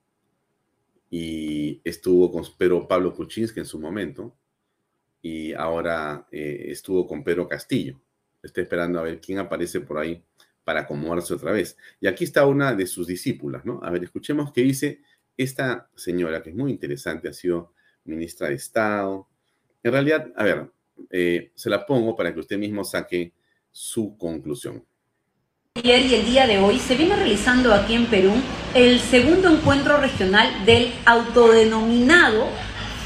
y 1.11 1.81
estuvo 1.85 2.31
con 2.31 2.45
Pedro 2.57 2.87
Pablo 2.89 3.13
Kuczynski 3.13 3.61
en 3.61 3.67
su 3.67 3.79
momento 3.79 4.37
y 5.21 5.53
ahora 5.53 6.27
eh, 6.31 6.67
estuvo 6.69 7.07
con 7.07 7.23
Pedro 7.23 7.49
Castillo. 7.49 8.01
Estoy 8.43 8.63
esperando 8.65 8.99
a 8.99 9.03
ver 9.03 9.21
quién 9.21 9.39
aparece 9.39 9.81
por 9.81 9.99
ahí 9.99 10.25
para 10.65 10.81
acomodarse 10.81 11.35
otra 11.35 11.53
vez. 11.53 11.77
Y 12.01 12.07
aquí 12.07 12.25
está 12.25 12.47
una 12.47 12.75
de 12.75 12.87
sus 12.87 13.07
discípulas, 13.07 13.65
¿no? 13.65 13.81
A 13.83 13.91
ver, 13.91 14.05
escuchemos 14.05 14.53
qué 14.53 14.63
dice 14.63 15.01
esta 15.37 15.91
señora, 15.97 16.43
que 16.43 16.51
es 16.51 16.57
muy 16.57 16.71
interesante, 16.71 17.29
ha 17.29 17.33
sido 17.33 17.73
ministra 18.05 18.49
de 18.49 18.55
Estado. 18.55 19.29
En 19.83 19.93
realidad, 19.93 20.33
a 20.37 20.45
ver, 20.45 20.71
eh, 21.11 21.53
se 21.55 21.71
la 21.71 21.87
pongo 21.87 22.17
para 22.17 22.33
que 22.33 22.41
usted 22.41 22.59
mismo 22.59 22.85
saque 22.85 23.33
su 23.73 24.17
conclusión. 24.19 24.85
Ayer 25.75 26.05
y 26.05 26.15
el 26.15 26.27
día 26.27 26.47
de 26.47 26.59
hoy 26.59 26.79
se 26.79 26.95
viene 26.95 27.17
realizando 27.17 27.73
aquí 27.73 27.95
en 27.95 28.07
Perú 28.07 28.33
el 28.75 29.01
segundo 29.01 29.49
encuentro 29.49 29.97
regional 29.97 30.67
del 30.67 30.93
autodenominado 31.07 32.47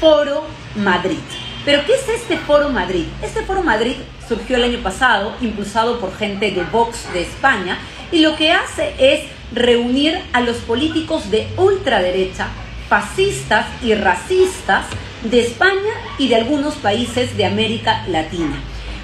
Foro 0.01 0.43
Madrid. 0.75 1.17
Pero 1.63 1.83
¿qué 1.85 1.93
es 1.93 2.07
este 2.09 2.37
Foro 2.37 2.69
Madrid? 2.69 3.05
Este 3.21 3.43
Foro 3.43 3.63
Madrid 3.63 3.95
surgió 4.27 4.57
el 4.57 4.65
año 4.65 4.79
pasado, 4.83 5.33
impulsado 5.39 5.99
por 5.99 6.15
gente 6.15 6.51
de 6.51 6.63
Vox 6.65 7.11
de 7.13 7.21
España, 7.21 7.77
y 8.11 8.19
lo 8.19 8.35
que 8.35 8.51
hace 8.51 8.93
es 8.99 9.29
reunir 9.53 10.19
a 10.33 10.41
los 10.41 10.57
políticos 10.57 11.31
de 11.31 11.47
ultraderecha, 11.57 12.49
fascistas 12.89 13.65
y 13.81 13.95
racistas 13.95 14.85
de 15.23 15.39
España 15.39 15.93
y 16.17 16.27
de 16.27 16.35
algunos 16.35 16.75
países 16.75 17.35
de 17.37 17.45
América 17.45 18.05
Latina. 18.07 18.61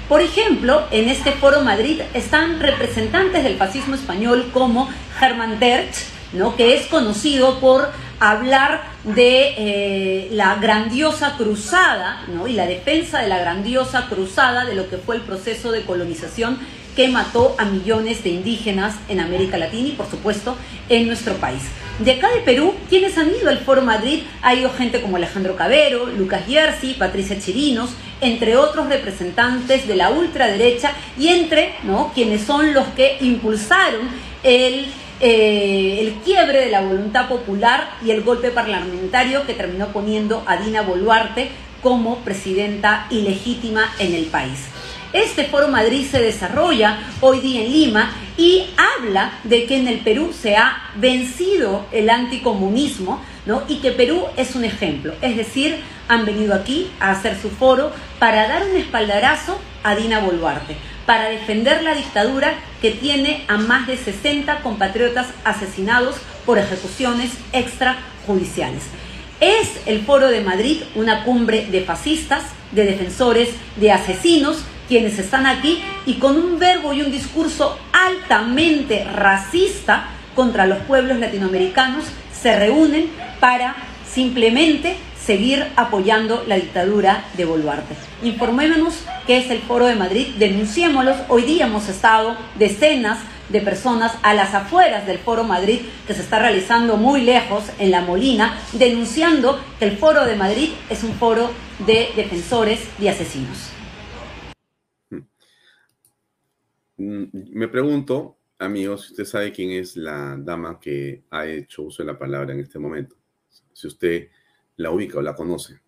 Por 0.08 0.20
ejemplo, 0.20 0.86
en 0.90 1.08
este 1.08 1.32
foro 1.32 1.62
Madrid 1.62 2.02
están 2.12 2.60
representantes 2.60 3.42
del 3.42 3.56
fascismo 3.56 3.94
español 3.94 4.50
como 4.52 4.90
Hermann 5.18 5.58
Terch, 5.58 5.96
¿no? 6.34 6.56
que 6.56 6.74
es 6.74 6.86
conocido 6.88 7.58
por 7.58 7.88
hablar 8.20 8.82
de 9.04 9.54
eh, 9.56 10.28
la 10.32 10.56
grandiosa 10.56 11.36
cruzada 11.38 12.22
¿no? 12.28 12.46
y 12.46 12.52
la 12.52 12.66
defensa 12.66 13.20
de 13.20 13.28
la 13.28 13.38
grandiosa 13.38 14.06
cruzada 14.08 14.66
de 14.66 14.74
lo 14.74 14.90
que 14.90 14.98
fue 14.98 15.16
el 15.16 15.22
proceso 15.22 15.72
de 15.72 15.82
colonización 15.82 16.58
que 16.94 17.08
mató 17.08 17.56
a 17.58 17.64
millones 17.64 18.22
de 18.22 18.30
indígenas 18.30 18.96
en 19.08 19.20
América 19.20 19.56
Latina 19.56 19.88
y 19.88 19.92
por 19.92 20.08
supuesto 20.08 20.56
en 20.88 21.06
nuestro 21.06 21.34
país. 21.34 21.62
De 21.98 22.12
acá 22.12 22.30
de 22.30 22.40
Perú, 22.40 22.74
quienes 22.88 23.16
han 23.18 23.30
ido 23.30 23.48
al 23.48 23.58
Foro 23.58 23.82
Madrid, 23.82 24.22
ha 24.42 24.54
ido 24.54 24.70
gente 24.70 25.00
como 25.00 25.16
Alejandro 25.16 25.56
Cabero, 25.56 26.06
Lucas 26.06 26.46
Yersi, 26.46 26.94
Patricia 26.94 27.38
Chirinos, 27.38 27.90
entre 28.20 28.56
otros 28.56 28.88
representantes 28.88 29.86
de 29.86 29.96
la 29.96 30.10
ultraderecha 30.10 30.92
y 31.18 31.28
entre 31.28 31.74
¿no? 31.82 32.12
quienes 32.14 32.42
son 32.42 32.74
los 32.74 32.86
que 32.88 33.18
impulsaron 33.20 34.08
el, 34.42 34.86
eh, 35.20 35.98
el 36.00 36.14
quiebre 36.24 36.60
de 36.60 36.70
la 36.70 36.82
voluntad 36.82 37.28
popular 37.28 37.90
y 38.04 38.10
el 38.10 38.22
golpe 38.22 38.50
parlamentario 38.50 39.46
que 39.46 39.54
terminó 39.54 39.88
poniendo 39.88 40.42
a 40.46 40.56
Dina 40.56 40.82
Boluarte 40.82 41.50
como 41.82 42.18
presidenta 42.20 43.06
ilegítima 43.10 43.92
en 43.98 44.14
el 44.14 44.24
país. 44.26 44.60
Este 45.14 45.44
Foro 45.44 45.68
Madrid 45.68 46.04
se 46.10 46.20
desarrolla 46.20 46.98
hoy 47.20 47.38
día 47.38 47.60
en 47.60 47.70
Lima 47.70 48.10
y 48.36 48.66
habla 48.76 49.38
de 49.44 49.64
que 49.64 49.76
en 49.76 49.86
el 49.86 50.00
Perú 50.00 50.34
se 50.36 50.56
ha 50.56 50.90
vencido 50.96 51.86
el 51.92 52.10
anticomunismo 52.10 53.22
¿no? 53.46 53.62
y 53.68 53.76
que 53.76 53.92
Perú 53.92 54.24
es 54.36 54.56
un 54.56 54.64
ejemplo. 54.64 55.14
Es 55.22 55.36
decir, 55.36 55.76
han 56.08 56.26
venido 56.26 56.52
aquí 56.52 56.90
a 56.98 57.12
hacer 57.12 57.40
su 57.40 57.48
foro 57.48 57.92
para 58.18 58.48
dar 58.48 58.64
un 58.68 58.76
espaldarazo 58.76 59.56
a 59.84 59.94
Dina 59.94 60.18
Boluarte, 60.18 60.74
para 61.06 61.28
defender 61.28 61.84
la 61.84 61.94
dictadura 61.94 62.54
que 62.82 62.90
tiene 62.90 63.44
a 63.46 63.56
más 63.56 63.86
de 63.86 63.96
60 63.96 64.62
compatriotas 64.62 65.28
asesinados 65.44 66.16
por 66.44 66.58
ejecuciones 66.58 67.30
extrajudiciales. 67.52 68.82
Es 69.38 69.80
el 69.86 70.00
Foro 70.00 70.26
de 70.26 70.40
Madrid 70.40 70.82
una 70.96 71.22
cumbre 71.22 71.66
de 71.66 71.82
fascistas, 71.82 72.42
de 72.72 72.84
defensores 72.84 73.50
de 73.76 73.92
asesinos, 73.92 74.64
quienes 74.88 75.18
están 75.18 75.46
aquí 75.46 75.82
y 76.06 76.14
con 76.14 76.36
un 76.36 76.58
verbo 76.58 76.92
y 76.92 77.02
un 77.02 77.10
discurso 77.10 77.78
altamente 77.92 79.04
racista 79.04 80.08
contra 80.34 80.66
los 80.66 80.78
pueblos 80.78 81.18
latinoamericanos 81.18 82.04
se 82.32 82.58
reúnen 82.58 83.10
para 83.40 83.74
simplemente 84.06 84.96
seguir 85.24 85.66
apoyando 85.76 86.44
la 86.46 86.56
dictadura 86.56 87.24
de 87.36 87.44
Boluarte. 87.46 87.94
Informémonos 88.22 88.94
qué 89.26 89.38
es 89.38 89.50
el 89.50 89.60
Foro 89.60 89.86
de 89.86 89.94
Madrid, 89.94 90.34
denunciémoslos. 90.38 91.16
Hoy 91.28 91.42
día 91.42 91.66
hemos 91.66 91.88
estado 91.88 92.36
decenas 92.58 93.18
de 93.48 93.60
personas 93.60 94.12
a 94.22 94.34
las 94.34 94.54
afueras 94.54 95.06
del 95.06 95.18
Foro 95.18 95.44
Madrid 95.44 95.80
que 96.06 96.14
se 96.14 96.22
está 96.22 96.38
realizando 96.38 96.96
muy 96.96 97.22
lejos 97.22 97.64
en 97.78 97.90
La 97.90 98.00
Molina, 98.00 98.58
denunciando 98.72 99.60
que 99.78 99.86
el 99.86 99.96
Foro 99.96 100.24
de 100.24 100.36
Madrid 100.36 100.70
es 100.90 101.02
un 101.02 101.12
foro 101.14 101.50
de 101.86 102.10
defensores 102.16 102.80
de 102.98 103.10
asesinos. 103.10 103.70
Mm, 105.10 105.18
me 106.96 107.68
pregunto, 107.68 108.38
amigos, 108.58 109.06
si 109.06 109.12
usted 109.12 109.24
sabe 109.24 109.52
quién 109.52 109.70
es 109.70 109.96
la 109.96 110.36
dama 110.38 110.78
que 110.78 111.24
ha 111.30 111.46
hecho 111.46 111.82
uso 111.82 112.02
de 112.02 112.12
la 112.12 112.18
palabra 112.18 112.54
en 112.54 112.60
este 112.60 112.78
momento. 112.78 113.16
Si 113.72 113.86
usted 113.86 114.28
la 114.76 114.90
ubica 114.90 115.18
o 115.18 115.22
la 115.22 115.34
conoce. 115.34 115.80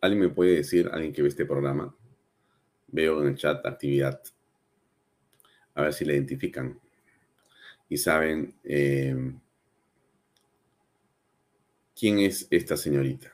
¿Alguien 0.00 0.20
me 0.20 0.28
puede 0.30 0.56
decir, 0.56 0.88
alguien 0.92 1.12
que 1.12 1.22
ve 1.22 1.28
este 1.28 1.44
programa? 1.44 1.94
Veo 2.88 3.20
en 3.20 3.28
el 3.28 3.36
chat 3.36 3.64
actividad. 3.66 4.20
A 5.74 5.82
ver 5.82 5.92
si 5.92 6.04
la 6.04 6.14
identifican. 6.14 6.80
Y 7.88 7.96
saben 7.96 8.54
eh, 8.64 9.34
quién 11.94 12.20
es 12.20 12.46
esta 12.50 12.76
señorita. 12.76 13.32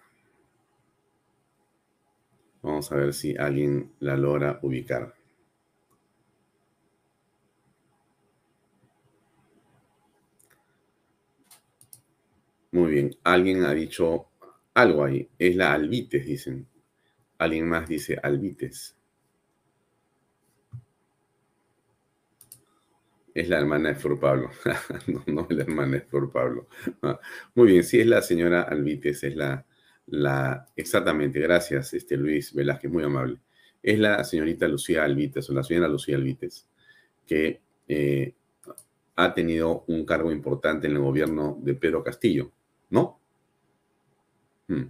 Vamos 2.63 2.91
a 2.91 2.97
ver 2.97 3.15
si 3.15 3.37
alguien 3.37 3.93
la 4.01 4.17
logra 4.17 4.59
ubicar. 4.63 5.16
Muy 12.77 12.93
bien, 12.93 13.17
alguien 13.25 13.65
ha 13.65 13.73
dicho 13.73 14.27
algo 14.75 15.03
ahí. 15.03 15.27
Es 15.39 15.57
la 15.57 15.73
Albites, 15.73 16.27
dicen. 16.27 16.69
Alguien 17.39 17.67
más 17.71 17.89
dice 17.89 18.19
Albites. 18.23 18.95
Es 23.33 23.49
la 23.49 23.61
hermana 23.61 23.89
de 23.89 23.95
Flor 23.95 24.21
Pablo. 24.21 24.51
no, 25.07 25.25
no 25.27 25.47
es 25.49 25.57
la 25.57 25.63
hermana 25.63 25.93
de 25.93 26.01
Flor 26.03 26.31
Pablo. 26.31 26.69
Ah, 27.01 27.19
muy 27.55 27.69
bien, 27.69 27.83
sí 27.83 27.99
es 27.99 28.07
la 28.07 28.21
señora 28.21 28.61
Albites, 28.61 29.25
es 29.25 29.35
la, 29.35 29.65
la, 30.09 30.69
exactamente, 30.77 31.41
gracias, 31.41 31.95
este 31.95 32.19
Luis 32.19 32.53
Velázquez, 32.53 32.91
muy 32.91 33.05
amable. 33.05 33.41
Es 33.83 33.99
la 33.99 34.23
señorita 34.23 34.69
Lucía 34.69 35.03
Albites, 35.03 35.49
o 35.49 35.55
la 35.55 35.63
señora 35.63 35.89
Lucía 35.89 36.17
Albites, 36.17 36.69
que 37.27 37.63
eh, 37.89 38.35
ha 39.17 39.33
tenido 39.33 39.85
un 39.87 40.05
cargo 40.05 40.31
importante 40.31 40.89
en 40.89 40.93
el 40.93 40.99
gobierno 40.99 41.59
de 41.63 41.73
Pedro 41.73 42.05
Castillo, 42.05 42.53
¿no? 42.91 43.21
Hmm. 44.69 44.85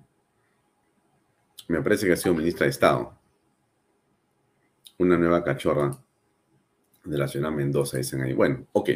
Me 1.69 1.83
parece 1.83 2.07
que 2.07 2.13
ha 2.13 2.17
sido 2.17 2.35
ministra 2.35 2.65
de 2.65 2.71
Estado. 2.71 3.19
Una 4.99 5.19
nueva 5.19 5.43
cachorra 5.43 5.99
de 7.05 7.19
la 7.19 7.29
señora 7.29 7.51
Mendoza, 7.51 7.99
dicen 7.99 8.23
ahí. 8.23 8.33
Bueno, 8.33 8.67
ok. 8.73 8.91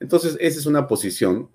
Entonces, 0.00 0.36
esa 0.40 0.58
es 0.58 0.66
una 0.66 0.86
posición 0.86 1.50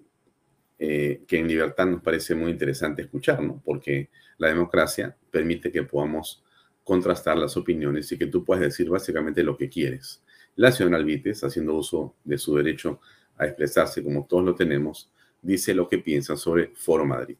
eh, 0.77 1.23
que 1.27 1.39
en 1.39 1.47
libertad 1.47 1.85
nos 1.87 2.01
parece 2.01 2.35
muy 2.35 2.51
interesante 2.51 3.03
escuchar, 3.03 3.41
¿no? 3.41 3.61
Porque 3.63 4.09
la 4.37 4.49
democracia 4.49 5.15
permite 5.31 5.71
que 5.71 5.83
podamos 5.83 6.43
contrastar 6.83 7.37
las 7.37 7.57
opiniones 7.57 8.11
y 8.11 8.17
que 8.17 8.27
tú 8.27 8.43
puedas 8.43 8.63
decir 8.63 8.89
básicamente 8.89 9.43
lo 9.43 9.57
que 9.57 9.69
quieres. 9.69 10.21
La 10.55 10.71
señora 10.71 10.97
Alvites, 10.97 11.43
haciendo 11.43 11.73
uso 11.73 12.15
de 12.23 12.37
su 12.37 12.55
derecho 12.55 12.99
a 13.37 13.45
expresarse 13.45 14.03
como 14.03 14.25
todos 14.25 14.43
lo 14.43 14.55
tenemos, 14.55 15.09
dice 15.45 15.73
lo 15.73 15.87
que 15.87 15.99
piensa 15.99 16.35
sobre 16.35 16.71
Foro 16.75 17.05
Madrid. 17.05 17.37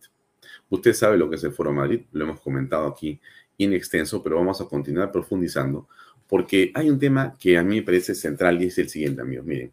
Usted 0.70 0.94
sabe 0.94 1.18
lo 1.18 1.30
que 1.30 1.36
es 1.36 1.44
el 1.44 1.52
Foro 1.52 1.74
Madrid, 1.74 2.02
lo 2.12 2.26
hemos 2.26 2.40
comentado 2.40 2.88
aquí 2.88 3.20
en 3.58 3.74
extenso, 3.74 4.22
pero 4.22 4.38
vamos 4.38 4.62
a 4.62 4.66
continuar 4.66 5.12
profundizando 5.12 5.88
porque 6.28 6.72
hay 6.74 6.90
un 6.90 7.00
tema 7.00 7.36
que 7.40 7.58
a 7.58 7.64
mí 7.64 7.78
me 7.78 7.84
parece 7.84 8.16
central 8.16 8.62
y 8.62 8.68
es 8.68 8.78
el 8.78 8.90
siguiente, 8.90 9.22
amigos. 9.22 9.46
Miren, 9.46 9.72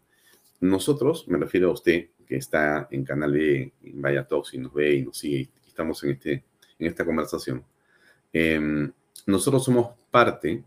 nosotros, 0.59 1.27
me 1.27 1.37
refiero 1.37 1.69
a 1.69 1.73
usted 1.73 2.09
que 2.27 2.37
está 2.37 2.87
en 2.91 3.03
Canal 3.03 3.33
B, 3.33 3.73
Vaya 3.95 4.27
Talks 4.27 4.53
y 4.53 4.59
nos 4.59 4.73
ve 4.73 4.95
y 4.95 5.01
nos 5.03 5.17
sigue 5.17 5.37
y 5.37 5.49
estamos 5.67 6.03
en, 6.03 6.11
este, 6.11 6.43
en 6.79 6.87
esta 6.87 7.05
conversación, 7.05 7.63
em, 8.31 8.91
nosotros 9.25 9.63
somos 9.63 9.91
parte 10.11 10.63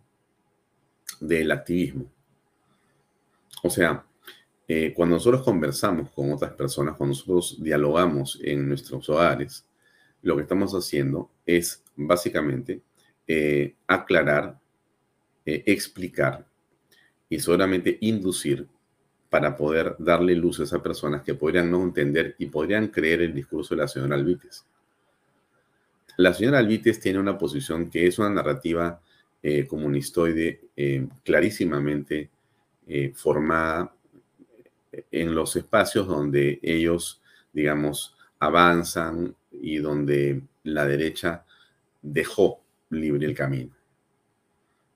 del 1.21 1.51
activismo. 1.51 2.11
O 3.63 3.71
sea, 3.71 4.05
eh, 4.69 4.93
cuando 4.95 5.17
nosotros 5.17 5.43
conversamos 5.43 6.11
con 6.11 6.33
otras 6.33 6.53
personas, 6.53 6.97
cuando 6.97 7.15
nosotros 7.15 7.57
dialogamos 7.63 8.41
en 8.43 8.69
nuestros 8.69 9.09
hogares, 9.09 9.65
lo 10.23 10.35
que 10.35 10.43
estamos 10.43 10.73
haciendo 10.73 11.31
es 11.45 11.85
básicamente 11.95 12.83
eh, 13.29 13.75
aclarar, 13.87 14.59
eh, 15.45 15.63
explicar 15.67 16.45
y 17.29 17.39
solamente 17.39 17.97
inducir 18.01 18.67
para 19.31 19.57
poder 19.57 19.95
darle 20.01 20.35
luz 20.35 20.59
a 20.59 20.65
esas 20.65 20.81
personas 20.81 21.23
que 21.23 21.35
podrían 21.35 21.71
no 21.71 21.83
entender 21.83 22.35
y 22.39 22.47
podrían 22.47 22.89
creer 22.89 23.23
el 23.23 23.35
discurso 23.35 23.75
de 23.75 23.83
la 23.83 23.89
señora 23.89 24.17
Alvites. 24.17 24.65
La 26.17 26.35
señora 26.35 26.59
Alvites 26.59 26.99
tiene 26.99 27.21
una 27.21 27.39
posición 27.39 27.89
que 27.91 28.07
es 28.07 28.19
una 28.19 28.31
narrativa 28.31 29.01
comunistoide 29.69 30.61
clarísimamente 31.23 32.31
formada 33.15 33.96
en 35.11 35.35
los 35.35 35.57
espacios 35.57 36.07
donde 36.07 36.61
ellos, 36.63 37.23
digamos, 37.53 38.17
avanzan 38.39 39.35
y 39.51 39.79
donde 39.79 40.43
la 40.65 40.87
derecha 40.87 41.45
dejó 42.03 42.61
libre 42.91 43.27
el 43.27 43.35
camino. 43.35 43.75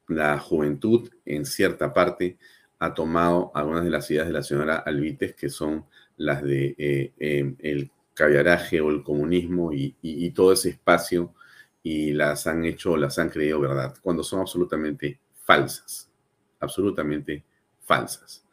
La 0.08 0.38
juventud, 0.38 1.08
en 1.24 1.44
cierta 1.44 1.92
parte, 1.92 2.38
ha 2.78 2.94
tomado 2.94 3.52
algunas 3.54 3.84
de 3.84 3.90
las 3.90 4.10
ideas 4.10 4.26
de 4.26 4.32
la 4.32 4.42
señora 4.42 4.78
Alvites, 4.78 5.34
que 5.34 5.48
son 5.48 5.86
las 6.16 6.42
de 6.42 6.74
eh, 6.78 7.12
eh, 7.18 7.54
el 7.60 7.90
caviaraje 8.14 8.80
o 8.80 8.90
el 8.90 9.02
comunismo 9.02 9.72
y, 9.72 9.94
y, 10.02 10.30
todo 10.30 10.52
ese 10.52 10.70
espacio, 10.70 11.34
y 11.82 12.12
las 12.12 12.46
han 12.46 12.64
hecho, 12.64 12.96
las 12.96 13.18
han 13.18 13.30
creído 13.30 13.60
verdad, 13.60 13.94
cuando 14.02 14.22
son 14.22 14.40
absolutamente 14.40 15.20
falsas, 15.44 16.10
absolutamente 16.58 17.44
falsas. 17.82 18.44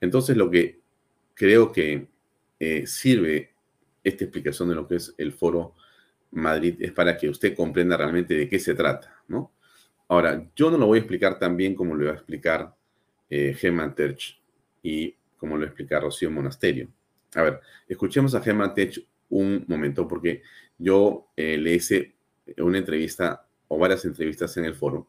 Entonces, 0.00 0.36
lo 0.36 0.50
que 0.50 0.79
creo 1.40 1.72
que 1.72 2.06
eh, 2.58 2.86
sirve 2.86 3.54
esta 4.04 4.24
explicación 4.24 4.68
de 4.68 4.74
lo 4.74 4.86
que 4.86 4.96
es 4.96 5.14
el 5.16 5.32
foro 5.32 5.74
Madrid 6.32 6.76
es 6.80 6.92
para 6.92 7.16
que 7.16 7.30
usted 7.30 7.56
comprenda 7.56 7.96
realmente 7.96 8.34
de 8.34 8.46
qué 8.46 8.58
se 8.58 8.74
trata, 8.74 9.22
¿no? 9.26 9.50
Ahora, 10.08 10.46
yo 10.54 10.70
no 10.70 10.76
lo 10.76 10.86
voy 10.86 10.98
a 10.98 11.00
explicar 11.00 11.38
tan 11.38 11.56
bien 11.56 11.74
como 11.74 11.94
lo 11.94 12.04
va 12.04 12.10
a 12.10 12.16
explicar 12.16 12.74
eh, 13.30 13.56
Terch 13.96 14.38
y 14.82 15.16
como 15.38 15.56
lo 15.56 15.64
explica 15.64 15.98
Rocío 15.98 16.30
Monasterio. 16.30 16.90
A 17.34 17.42
ver, 17.42 17.60
escuchemos 17.88 18.34
a 18.34 18.42
Germán 18.42 18.74
Terch 18.74 19.02
un 19.30 19.64
momento, 19.66 20.06
porque 20.06 20.42
yo 20.76 21.30
eh, 21.34 21.56
le 21.56 21.72
hice 21.72 22.16
una 22.58 22.76
entrevista 22.76 23.46
o 23.68 23.78
varias 23.78 24.04
entrevistas 24.04 24.54
en 24.58 24.66
el 24.66 24.74
foro. 24.74 25.08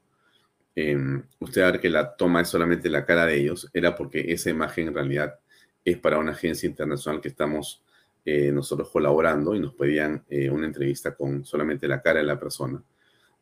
Em, 0.76 1.24
usted 1.40 1.62
va 1.62 1.68
a 1.68 1.72
ver 1.72 1.82
que 1.82 1.90
la 1.90 2.16
toma 2.16 2.40
es 2.40 2.48
solamente 2.48 2.90
la 2.90 3.06
cara 3.06 3.26
de 3.26 3.36
ellos, 3.36 3.70
era 3.74 3.98
porque 3.98 4.32
esa 4.32 4.50
imagen 4.50 4.88
en 4.88 4.94
realidad 4.94 5.41
es 5.84 5.98
para 5.98 6.20
una 6.20 6.32
agencia 6.32 6.68
internacional 6.68 7.22
que 7.22 7.30
estamos 7.30 7.84
eh, 8.24 8.52
nosotros 8.52 8.90
colaborando 8.92 9.56
y 9.56 9.60
nos 9.60 9.74
pedían 9.74 10.24
eh, 10.30 10.48
una 10.50 10.68
entrevista 10.68 11.16
con 11.16 11.44
solamente 11.44 11.88
la 11.88 12.02
cara 12.02 12.20
de 12.20 12.26
la 12.26 12.40
persona. 12.40 12.84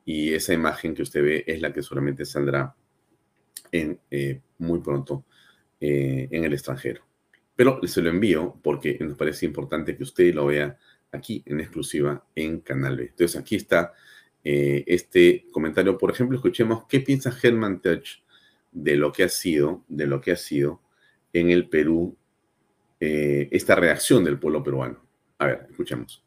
Y 0.05 0.33
esa 0.33 0.53
imagen 0.53 0.95
que 0.95 1.01
usted 1.01 1.21
ve 1.21 1.43
es 1.45 1.61
la 1.61 1.73
que 1.73 1.81
solamente 1.81 2.25
saldrá 2.25 2.73
en, 3.71 3.99
eh, 4.09 4.39
muy 4.57 4.79
pronto 4.79 5.25
en 5.81 6.43
el 6.43 6.51
extranjero. 6.51 7.03
Pero 7.55 7.79
se 7.87 8.01
lo 8.01 8.09
envío 8.09 8.59
porque 8.61 8.97
nos 8.99 9.15
parece 9.15 9.45
importante 9.45 9.95
que 9.95 10.03
usted 10.03 10.33
lo 10.33 10.47
vea 10.47 10.77
aquí 11.09 11.41
en 11.45 11.61
exclusiva 11.61 12.25
en 12.35 12.59
Canal 12.59 12.97
B. 12.97 13.03
Entonces 13.03 13.39
aquí 13.39 13.55
está 13.55 13.93
este 14.43 15.45
comentario. 15.51 15.97
Por 15.97 16.11
ejemplo, 16.11 16.35
escuchemos 16.35 16.85
qué 16.89 16.99
piensa 16.99 17.33
Herman 17.41 17.81
Touch 17.81 18.23
de 18.73 18.97
lo 18.97 19.13
que 19.13 19.23
ha 19.23 19.29
sido, 19.29 19.85
de 19.87 20.05
lo 20.05 20.19
que 20.19 20.33
ha 20.33 20.35
sido 20.35 20.81
en 21.31 21.49
el 21.49 21.69
Perú 21.69 22.17
eh, 22.99 23.47
esta 23.51 23.75
reacción 23.75 24.23
del 24.23 24.39
pueblo 24.39 24.63
peruano. 24.63 24.97
A 25.37 25.45
ver, 25.45 25.67
escuchemos. 25.69 26.23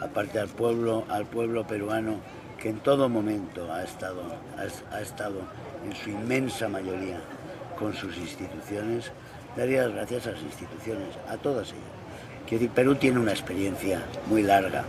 Aparte 0.00 0.38
al 0.38 0.48
pueblo, 0.48 1.04
al 1.08 1.26
pueblo 1.26 1.66
peruano 1.66 2.20
que 2.58 2.70
en 2.70 2.80
todo 2.80 3.08
momento 3.08 3.72
ha 3.72 3.84
estado, 3.84 4.22
ha, 4.90 5.00
estado 5.00 5.40
en 5.84 5.94
su 5.94 6.10
inmensa 6.10 6.68
mayoría 6.68 7.20
con 7.78 7.94
sus 7.94 8.16
instituciones, 8.16 9.12
daría 9.56 9.82
las 9.82 9.94
gracias 9.94 10.26
a 10.26 10.32
las 10.32 10.42
instituciones, 10.42 11.08
a 11.28 11.36
todas 11.36 11.68
ellas. 11.68 11.84
Que 12.46 12.58
Perú 12.68 12.94
tiene 12.94 13.20
una 13.20 13.32
experiencia 13.32 14.02
muy 14.26 14.42
larga 14.42 14.84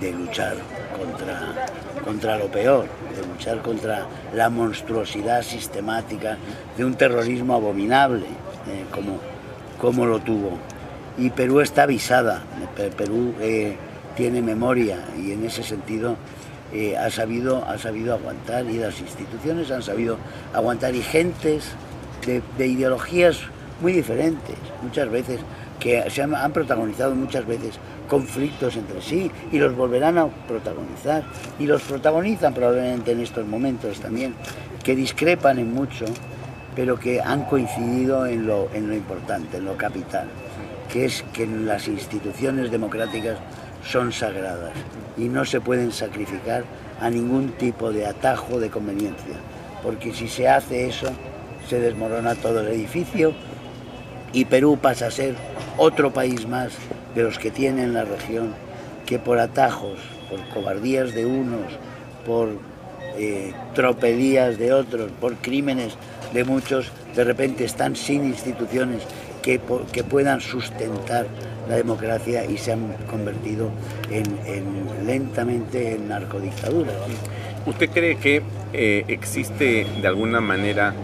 de 0.00 0.12
luchar 0.12 0.56
contra, 0.98 1.68
contra 2.04 2.38
lo 2.38 2.50
peor, 2.50 2.86
de 3.14 3.26
luchar 3.26 3.60
contra 3.62 4.06
la 4.34 4.48
monstruosidad 4.48 5.42
sistemática 5.42 6.38
de 6.76 6.84
un 6.84 6.94
terrorismo 6.94 7.54
abominable, 7.54 8.26
eh, 8.66 8.84
como, 8.90 9.18
como 9.80 10.06
lo 10.06 10.18
tuvo. 10.20 10.58
Y 11.18 11.30
Perú 11.30 11.60
está 11.60 11.82
avisada, 11.84 12.42
Perú 12.96 13.34
eh, 13.40 13.76
tiene 14.16 14.42
memoria 14.42 14.98
y 15.18 15.32
en 15.32 15.44
ese 15.44 15.62
sentido 15.62 16.16
eh, 16.72 16.96
ha, 16.96 17.10
sabido, 17.10 17.64
ha 17.64 17.78
sabido 17.78 18.14
aguantar 18.14 18.64
y 18.66 18.78
las 18.78 19.00
instituciones 19.00 19.70
han 19.70 19.82
sabido 19.82 20.18
aguantar 20.54 20.94
y 20.94 21.02
gentes 21.02 21.72
de, 22.26 22.66
ideologías 22.66 23.40
muy 23.80 23.92
diferentes, 23.92 24.56
muchas 24.82 25.10
veces, 25.10 25.40
que 25.80 26.08
se 26.10 26.22
han, 26.22 26.34
han, 26.34 26.52
protagonizado 26.52 27.14
muchas 27.14 27.46
veces 27.46 27.78
conflictos 28.08 28.76
entre 28.76 29.00
sí 29.00 29.30
y 29.50 29.58
los 29.58 29.74
volverán 29.74 30.18
a 30.18 30.28
protagonizar 30.28 31.24
y 31.58 31.66
los 31.66 31.82
protagonizan 31.82 32.54
probablemente 32.54 33.12
en 33.12 33.20
estos 33.20 33.46
momentos 33.46 33.98
también, 33.98 34.34
que 34.84 34.94
discrepan 34.94 35.58
en 35.58 35.72
mucho 35.72 36.04
pero 36.74 36.98
que 36.98 37.20
han 37.20 37.44
coincidido 37.44 38.26
en 38.26 38.46
lo, 38.46 38.68
en 38.72 38.88
lo 38.88 38.94
importante, 38.94 39.58
en 39.58 39.64
lo 39.64 39.76
capital, 39.76 40.28
que 40.92 41.04
es 41.04 41.24
que 41.32 41.46
las 41.46 41.88
instituciones 41.88 42.70
democráticas 42.70 43.38
son 43.84 44.12
sagradas 44.12 44.72
y 45.16 45.28
no 45.28 45.44
se 45.44 45.60
pueden 45.60 45.92
sacrificar 45.92 46.64
a 47.00 47.10
ningún 47.10 47.52
tipo 47.52 47.92
de 47.92 48.06
atajo 48.06 48.60
de 48.60 48.70
conveniencia, 48.70 49.36
porque 49.82 50.12
si 50.12 50.28
se 50.28 50.48
hace 50.48 50.88
eso, 50.88 51.10
se 51.68 51.80
desmorona 51.80 52.34
todo 52.34 52.60
el 52.60 52.68
edificio 52.68 53.32
y 54.32 54.44
Perú 54.44 54.78
pasa 54.80 55.06
a 55.06 55.10
ser 55.10 55.34
otro 55.76 56.12
país 56.12 56.46
más 56.46 56.72
de 57.14 57.22
los 57.22 57.38
que 57.38 57.50
tiene 57.50 57.82
en 57.82 57.94
la 57.94 58.04
región 58.04 58.54
que 59.06 59.18
por 59.18 59.38
atajos, 59.38 59.98
por 60.28 60.46
cobardías 60.50 61.14
de 61.14 61.26
unos, 61.26 61.72
por 62.24 62.50
eh, 63.16 63.52
tropelías 63.74 64.58
de 64.58 64.72
otros, 64.72 65.10
por 65.20 65.34
crímenes 65.36 65.96
de 66.32 66.44
muchos, 66.44 66.90
de 67.14 67.24
repente 67.24 67.64
están 67.64 67.96
sin 67.96 68.24
instituciones 68.24 69.02
que, 69.42 69.60
que 69.92 70.04
puedan 70.04 70.40
sustentar 70.40 71.26
la 71.68 71.76
democracia 71.76 72.44
y 72.44 72.58
se 72.58 72.72
han 72.72 72.92
convertido 73.08 73.70
en, 74.10 74.24
lentamente 75.06 75.94
en 75.94 76.08
narcodictaduras. 76.08 76.94
¿Usted 77.66 77.90
cree 77.90 78.16
que 78.16 78.42
eh, 78.72 79.04
existe 79.08 79.86
de 80.00 80.08
alguna 80.08 80.40
manera 80.40 80.94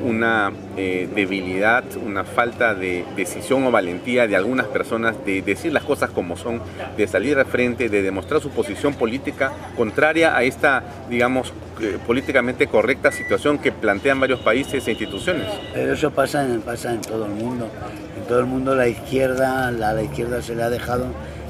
una 0.00 0.52
eh, 0.76 1.08
debilidad, 1.14 1.84
una 2.04 2.24
falta 2.24 2.74
de 2.74 3.04
decisión 3.16 3.64
o 3.66 3.70
valentía 3.70 4.26
de 4.26 4.36
algunas 4.36 4.66
personas 4.66 5.16
de 5.24 5.42
decir 5.42 5.72
las 5.72 5.84
cosas 5.84 6.10
como 6.10 6.36
son, 6.36 6.60
de 6.96 7.06
salir 7.06 7.38
al 7.38 7.46
frente, 7.46 7.88
de 7.88 8.02
demostrar 8.02 8.40
su 8.40 8.50
posición 8.50 8.94
política 8.94 9.52
contraria 9.76 10.36
a 10.36 10.42
esta, 10.42 10.82
digamos, 11.08 11.52
eh, 11.80 11.98
políticamente 12.06 12.66
correcta 12.66 13.12
situación 13.12 13.58
que 13.58 13.72
plantean 13.72 14.20
varios 14.20 14.40
países 14.40 14.86
e 14.86 14.90
instituciones. 14.90 15.46
Pero 15.72 15.92
eso 15.92 16.10
pasa 16.10 16.44
en, 16.44 16.60
pasa 16.60 16.92
en 16.92 17.00
todo 17.00 17.26
el 17.26 17.32
mundo. 17.32 17.68
En 18.16 18.24
todo 18.26 18.40
el 18.40 18.46
mundo 18.46 18.74
la 18.74 18.88
izquierda, 18.88 19.70
la, 19.70 19.92
la 19.92 20.02
izquierda 20.02 20.42
se 20.42 20.54
le 20.54 20.62
ha 20.62 20.70
dejado, 20.70 21.06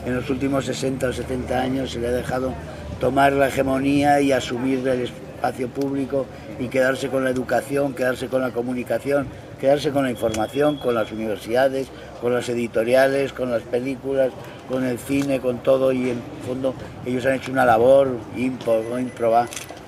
en 0.07 0.15
los 0.15 0.29
últimos 0.31 0.65
60 0.67 1.09
o 1.09 1.13
70 1.13 1.59
años 1.59 1.91
se 1.91 2.01
le 2.01 2.09
ha 2.09 2.13
dejado 2.13 2.55
tomar 3.01 3.33
la 3.33 3.49
hegemonía 3.49 4.21
y 4.21 4.33
asumir 4.33 4.87
el 4.89 5.09
espacio 5.39 5.69
público 5.69 6.27
y 6.59 6.67
quedarse 6.67 7.09
con 7.09 7.23
la 7.23 7.31
educación, 7.31 7.95
quedarse 7.95 8.27
con 8.27 8.43
la 8.43 8.51
comunicación, 8.51 9.29
quedarse 9.61 9.91
con 9.91 10.03
la 10.03 10.11
información, 10.11 10.79
con 10.79 10.95
las 10.95 11.13
universidades, 11.13 11.89
con 12.21 12.35
las 12.35 12.49
editoriales, 12.49 13.33
con 13.33 13.51
las 13.51 13.63
películas, 13.63 14.33
con 14.69 14.85
el 14.85 14.99
cine, 14.99 15.39
con 15.41 15.59
todo 15.59 15.93
y 15.93 16.11
en 16.11 16.21
fondo 16.45 16.75
ellos 17.07 17.25
han 17.25 17.35
hecho 17.35 17.53
una 17.53 17.65
labor 17.65 18.09
improba 18.37 19.47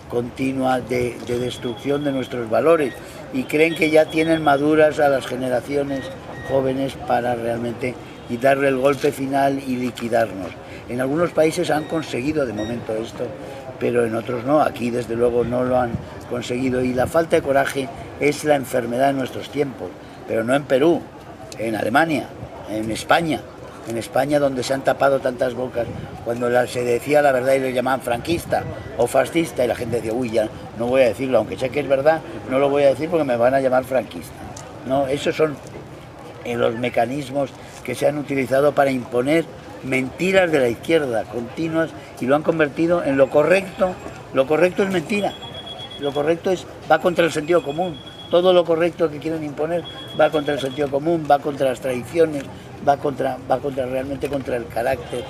continua 0.09 0.81
de, 0.81 1.17
de 1.27 1.39
destrucción 1.39 2.05
de 2.05 2.13
nuestros 2.13 2.49
valores 2.49 2.95
y 3.33 3.45
creen 3.45 3.75
que 3.75 3.91
ya 3.91 4.07
tienen 4.07 4.43
maduras 4.43 5.01
a 5.01 5.09
las 5.09 5.27
generaciones 5.27 6.05
jóvenes 6.49 6.95
para 7.07 7.35
realmente 7.35 7.95
y 8.29 8.37
darle 8.37 8.69
el 8.69 8.79
golpe 8.79 9.11
final 9.11 9.61
y 9.67 9.77
liquidarnos. 9.77 10.51
En 10.89 11.01
algunos 11.01 11.31
países 11.31 11.71
han 11.71 11.85
conseguido 11.85 12.47
de 12.47 12.53
momento 12.53 12.93
esto, 12.95 13.25
pero 13.81 14.05
en 14.05 14.15
otros 14.15 14.45
no. 14.45 14.61
Aquí 14.61 14.91
desde 14.91 15.17
luego 15.17 15.43
no 15.43 15.65
lo 15.65 15.81
han 15.81 15.91
conseguido 16.29 16.85
y 16.85 16.95
la 16.95 17.09
falta 17.09 17.37
de 17.37 17.43
coraje 17.43 17.89
es 18.21 18.45
la 18.45 18.55
enfermedad 18.55 19.09
de 19.09 19.15
nuestros 19.15 19.51
tiempos, 19.51 19.89
pero 20.29 20.45
no 20.45 20.55
en 20.55 20.65
Perú, 20.65 21.01
en 21.59 21.75
Alemania, 21.75 22.29
en 22.71 22.91
España. 22.93 23.41
En 23.89 23.97
España 23.97 24.39
donde 24.39 24.63
se 24.63 24.75
han 24.75 24.83
tapado 24.83 25.19
tantas 25.19 25.55
bocas, 25.55 25.87
cuando 26.25 26.49
se 26.67 26.85
decía 26.85 27.23
la 27.23 27.33
verdad 27.33 27.55
y 27.55 27.61
le 27.61 27.73
llamaban 27.73 28.03
franquista 28.03 28.63
o 28.99 29.07
fascista 29.07 29.65
y 29.65 29.69
la 29.69 29.75
gente 29.75 29.97
decía, 29.97 30.13
uy, 30.13 30.31
ya 30.31 30.49
no 30.79 30.87
voy 30.87 31.03
a 31.03 31.07
decirlo, 31.07 31.39
aunque 31.39 31.59
sé 31.59 31.71
que 31.71 31.81
es 31.81 31.89
verdad, 31.89 32.21
no 32.51 32.59
lo 32.59 32.69
voy 32.69 32.85
a 32.85 32.89
decir 32.89 33.09
porque 33.09 33.25
me 33.25 33.37
van 33.37 33.55
a 33.55 33.61
llamar 33.61 33.85
franquista. 33.85 34.35
No, 34.87 35.09
esos 35.09 35.35
son 35.35 35.57
eh, 36.45 36.55
los 36.57 36.77
mecanismos 36.77 37.51
que 37.83 37.95
se 37.95 38.07
han 38.07 38.19
utilizado 38.19 38.73
para 38.73 38.91
imponer 38.91 39.45
mentiras 39.85 40.51
de 40.51 40.61
la 40.61 40.69
izquierda 40.69 41.25
continuas 41.25 41.91
y 42.21 42.27
lo 42.27 42.37
han 42.37 42.43
convertido 42.43 43.05
en 43.05 43.17
lo 43.17 43.31
correcto. 43.31 43.95
Lo 44.35 44.47
correcto 44.47 44.83
es 44.83 44.91
mentira. 44.91 45.33
Lo 46.01 46.13
correcto 46.13 46.51
es 46.51 46.67
va 46.91 46.99
contra 47.01 47.25
el 47.25 47.33
sentido 47.33 47.63
común. 47.63 47.99
Todo 48.31 48.53
lo 48.53 48.65
correcto 48.65 49.11
que 49.11 49.19
quieren 49.19 49.43
imponer 49.43 49.83
va 50.19 50.31
contra 50.31 50.55
el 50.55 50.61
sentido 50.61 50.89
común, 50.89 51.27
va 51.29 51.41
contra 51.41 51.69
las 51.69 51.81
tradiciones, 51.81 52.45
va 52.87 52.97
contra, 52.97 53.39
va 53.51 53.59
contra 53.59 53.87
realmente 53.87 54.29
contra 54.29 54.57
el 54.57 54.67
carácter 54.67 55.25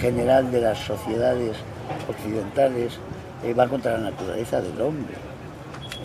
general 0.00 0.50
de 0.50 0.62
las 0.62 0.78
sociedades 0.78 1.56
occidentales, 2.08 2.98
eh, 3.44 3.52
va 3.54 3.68
contra 3.68 3.92
la 3.92 4.10
naturaleza 4.10 4.60
del 4.60 4.80
hombre. 4.80 5.14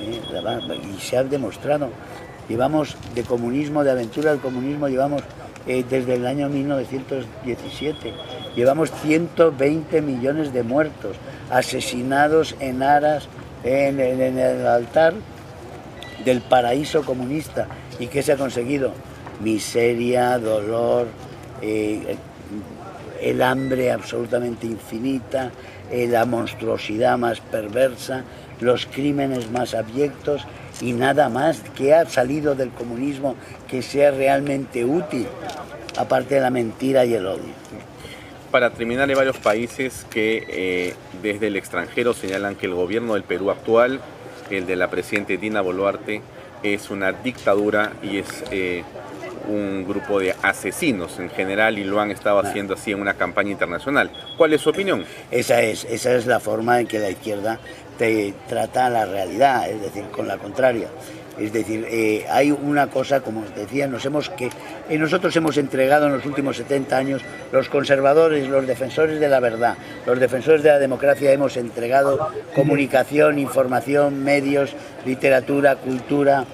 Eh, 0.01 0.21
y 0.95 0.99
se 0.99 1.17
ha 1.17 1.23
demostrado. 1.23 1.89
Llevamos 2.49 2.97
de 3.15 3.23
comunismo, 3.23 3.83
de 3.83 3.91
aventura 3.91 4.31
al 4.31 4.39
comunismo, 4.39 4.87
llevamos 4.89 5.21
eh, 5.67 5.85
desde 5.89 6.15
el 6.15 6.25
año 6.25 6.49
1917. 6.49 8.13
Llevamos 8.55 8.91
120 9.01 10.01
millones 10.01 10.53
de 10.53 10.63
muertos, 10.63 11.15
asesinados 11.49 12.55
en 12.59 12.83
aras, 12.83 13.27
en, 13.63 13.99
el 13.99 14.67
altar 14.67 15.13
del 16.25 16.41
paraíso 16.41 17.03
comunista. 17.03 17.67
¿Y 17.99 18.07
qué 18.07 18.23
se 18.23 18.33
ha 18.33 18.37
conseguido? 18.37 18.91
Miseria, 19.41 20.37
dolor, 20.39 21.07
eh, 21.61 22.15
el 23.21 23.41
hambre 23.41 23.91
absolutamente 23.91 24.65
infinita, 24.65 25.51
eh, 25.91 26.07
la 26.07 26.25
monstruosidad 26.25 27.17
más 27.17 27.39
perversa, 27.39 28.23
los 28.59 28.85
crímenes 28.85 29.51
más 29.51 29.73
abyectos 29.75 30.45
y 30.81 30.93
nada 30.93 31.29
más 31.29 31.61
que 31.75 31.93
ha 31.93 32.05
salido 32.09 32.55
del 32.55 32.71
comunismo 32.71 33.35
que 33.69 33.81
sea 33.81 34.11
realmente 34.11 34.83
útil, 34.83 35.27
aparte 35.97 36.35
de 36.35 36.41
la 36.41 36.49
mentira 36.49 37.05
y 37.05 37.13
el 37.13 37.27
odio. 37.27 37.53
Para 38.49 38.71
terminar, 38.71 39.07
hay 39.07 39.15
varios 39.15 39.37
países 39.37 40.05
que 40.09 40.43
eh, 40.49 40.93
desde 41.21 41.47
el 41.47 41.55
extranjero 41.55 42.13
señalan 42.13 42.55
que 42.55 42.65
el 42.65 42.73
gobierno 42.73 43.13
del 43.13 43.23
Perú 43.23 43.49
actual, 43.49 44.01
el 44.49 44.65
de 44.65 44.75
la 44.75 44.89
presidenta 44.89 45.33
Dina 45.33 45.61
Boluarte, 45.61 46.21
es 46.61 46.89
una 46.89 47.13
dictadura 47.13 47.93
y 48.03 48.17
es 48.17 48.43
eh, 48.51 48.83
un 49.47 49.85
grupo 49.87 50.19
de 50.19 50.35
asesinos 50.41 51.19
en 51.19 51.29
general 51.29 51.79
y 51.79 51.83
lo 51.83 51.99
han 51.99 52.11
estado 52.11 52.39
ah. 52.39 52.43
haciendo 52.45 52.73
así 52.73 52.91
en 52.91 53.01
una 53.01 53.13
campaña 53.13 53.51
internacional. 53.51 54.11
¿Cuál 54.37 54.53
es 54.53 54.61
su 54.61 54.69
opinión? 54.69 55.05
Esa 55.31 55.61
es, 55.61 55.85
esa 55.85 56.13
es 56.13 56.25
la 56.25 56.39
forma 56.39 56.79
en 56.79 56.87
que 56.87 56.99
la 56.99 57.09
izquierda 57.09 57.59
te 57.97 58.33
trata 58.47 58.89
la 58.89 59.05
realidad, 59.05 59.69
es 59.69 59.81
decir, 59.81 60.05
con 60.11 60.27
la 60.27 60.37
contraria. 60.37 60.87
Es 61.39 61.53
decir, 61.53 61.87
eh, 61.89 62.25
hay 62.29 62.51
una 62.51 62.87
cosa, 62.87 63.21
como 63.21 63.41
os 63.41 63.55
decía, 63.55 63.87
nos 63.87 64.05
hemos 64.05 64.29
que 64.29 64.49
eh, 64.89 64.97
nosotros 64.97 65.35
hemos 65.35 65.57
entregado 65.57 66.07
en 66.07 66.13
los 66.13 66.25
últimos 66.25 66.57
70 66.57 66.97
años, 66.97 67.21
los 67.51 67.69
conservadores, 67.69 68.47
los 68.47 68.67
defensores 68.67 69.19
de 69.19 69.29
la 69.29 69.39
verdad, 69.39 69.75
los 70.05 70.19
defensores 70.19 70.61
de 70.61 70.69
la 70.69 70.79
democracia, 70.79 71.31
hemos 71.31 71.57
entregado 71.57 72.29
comunicación, 72.53 73.39
información, 73.39 74.23
medios, 74.23 74.75
literatura, 75.05 75.77
cultura, 75.77 76.45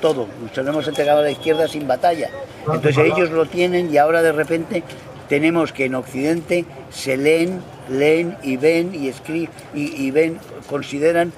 todo. 0.00 0.26
Nos 0.42 0.56
lo 0.56 0.70
hemos 0.70 0.88
entregado 0.88 1.20
a 1.20 1.22
la 1.22 1.30
izquierda 1.30 1.66
sin 1.66 1.86
batalla. 1.88 2.30
Entonces 2.60 2.98
ellos 2.98 3.30
lo 3.30 3.46
tienen 3.46 3.92
y 3.92 3.96
ahora 3.96 4.22
de 4.22 4.32
repente 4.32 4.82
tenemos 5.30 5.72
que 5.72 5.84
en 5.84 5.94
Occidente 5.94 6.64
se 6.90 7.16
leen, 7.16 7.62
leen 7.88 8.36
y 8.42 8.56
ven 8.56 8.92
y 8.92 9.06
escriben 9.06 9.48
y, 9.72 10.10
ven, 10.10 10.40
consideran 10.68 11.32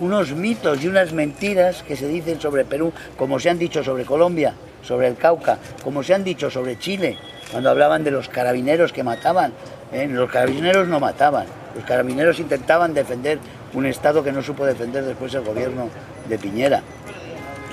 unos 0.00 0.32
mitos 0.32 0.82
y 0.82 0.88
unas 0.88 1.12
mentiras 1.12 1.82
que 1.82 1.94
se 1.94 2.08
dicen 2.08 2.40
sobre 2.40 2.64
Perú, 2.64 2.90
como 3.18 3.38
se 3.38 3.50
han 3.50 3.58
dicho 3.58 3.84
sobre 3.84 4.06
Colombia, 4.06 4.54
sobre 4.82 5.08
el 5.08 5.16
Cauca, 5.16 5.58
como 5.84 6.02
se 6.02 6.14
han 6.14 6.24
dicho 6.24 6.50
sobre 6.50 6.78
Chile, 6.78 7.18
cuando 7.50 7.68
hablaban 7.68 8.02
de 8.02 8.12
los 8.12 8.30
carabineros 8.30 8.94
que 8.94 9.02
mataban. 9.02 9.52
¿eh? 9.92 10.08
Los 10.08 10.30
carabineros 10.30 10.88
no 10.88 10.98
mataban, 10.98 11.44
los 11.76 11.84
carabineros 11.84 12.40
intentaban 12.40 12.94
defender 12.94 13.38
un 13.74 13.84
Estado 13.84 14.24
que 14.24 14.32
no 14.32 14.42
supo 14.42 14.64
defender 14.64 15.04
después 15.04 15.34
el 15.34 15.42
gobierno 15.42 15.90
de 16.30 16.38
Piñera 16.38 16.82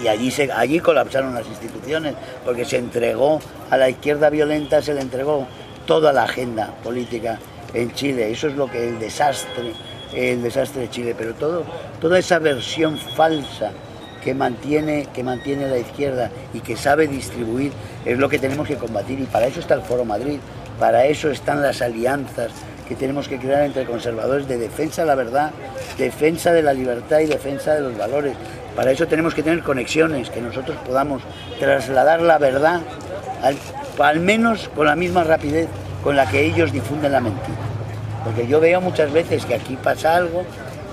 y 0.04 0.08
allí, 0.08 0.32
se, 0.32 0.52
allí 0.52 0.80
colapsaron 0.80 1.34
las 1.34 1.48
instituciones 1.48 2.16
porque 2.46 2.66
se 2.66 2.78
entregó 2.78 3.40
a 3.70 3.78
la 3.78 3.90
izquierda 3.90 4.30
violenta, 4.30 4.82
se 4.82 4.94
le 4.94 5.02
entregó 5.02 5.48
toda 5.86 6.14
la 6.14 6.24
agenda 6.24 6.74
política 6.84 7.40
en 7.74 7.94
Chile. 7.94 8.32
Eso 8.32 8.48
es 8.48 8.56
lo 8.56 8.70
que 8.70 8.90
el 8.90 9.00
desastre, 9.00 9.74
el 10.14 10.42
desastre 10.42 10.82
de 10.82 10.90
Chile, 10.90 11.16
pero 11.18 11.34
todo, 11.34 11.64
toda 12.00 12.20
esa 12.20 12.40
versión 12.40 12.98
falsa 12.98 13.72
que 14.24 14.34
mantiene, 14.34 15.08
que 15.14 15.24
mantiene 15.24 15.68
la 15.68 15.78
izquierda 15.78 16.30
y 16.54 16.60
que 16.60 16.76
sabe 16.76 17.08
distribuir 17.08 17.72
es 18.06 18.18
lo 18.18 18.30
que 18.30 18.40
tenemos 18.40 18.68
que 18.68 18.76
combatir 18.76 19.20
y 19.20 19.24
para 19.24 19.48
eso 19.48 19.60
está 19.60 19.76
el 19.76 19.82
Foro 19.82 20.06
Madrid, 20.06 20.40
para 20.80 21.06
eso 21.06 21.30
están 21.30 21.62
las 21.62 21.82
alianzas 21.82 22.52
que 22.88 22.96
tenemos 22.96 23.28
que 23.28 23.38
crear 23.38 23.64
entre 23.64 23.86
conservadores 23.86 24.48
de 24.48 24.58
defensa 24.58 25.04
de 25.04 25.08
la 25.08 25.16
verdad, 25.16 25.52
defensa 25.98 26.52
de 26.52 26.64
la 26.64 26.74
libertad 26.74 27.20
y 27.20 27.28
defensa 27.28 27.76
de 27.76 27.82
los 27.82 27.96
valores. 27.96 28.34
Para 28.80 28.92
eso 28.92 29.08
tenemos 29.08 29.36
que 29.36 29.44
tener 29.44 29.62
conexiones, 29.62 30.30
que 30.30 30.40
nosotros 30.40 30.78
podamos 30.88 31.22
trasladar 31.60 32.22
la 32.22 32.38
verdad, 32.38 32.80
al, 34.00 34.20
menos 34.22 34.70
con 34.74 34.86
la 34.86 34.96
misma 34.96 35.26
rapidez 35.26 35.68
con 36.02 36.16
la 36.16 36.26
que 36.26 36.46
ellos 36.46 36.72
difunden 36.72 37.12
la 37.12 37.20
mentira. 37.20 37.58
Porque 38.24 38.48
yo 38.48 38.62
veo 38.62 38.80
muchas 38.80 39.12
veces 39.12 39.46
que 39.46 39.56
aquí 39.56 39.76
pasa 39.76 40.16
algo 40.16 40.46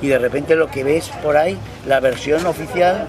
y 0.02 0.08
de 0.08 0.18
repente 0.18 0.56
lo 0.56 0.68
que 0.68 0.82
ves 0.82 1.10
por 1.22 1.36
ahí, 1.36 1.56
la 1.86 2.00
versión 2.00 2.44
oficial, 2.46 3.06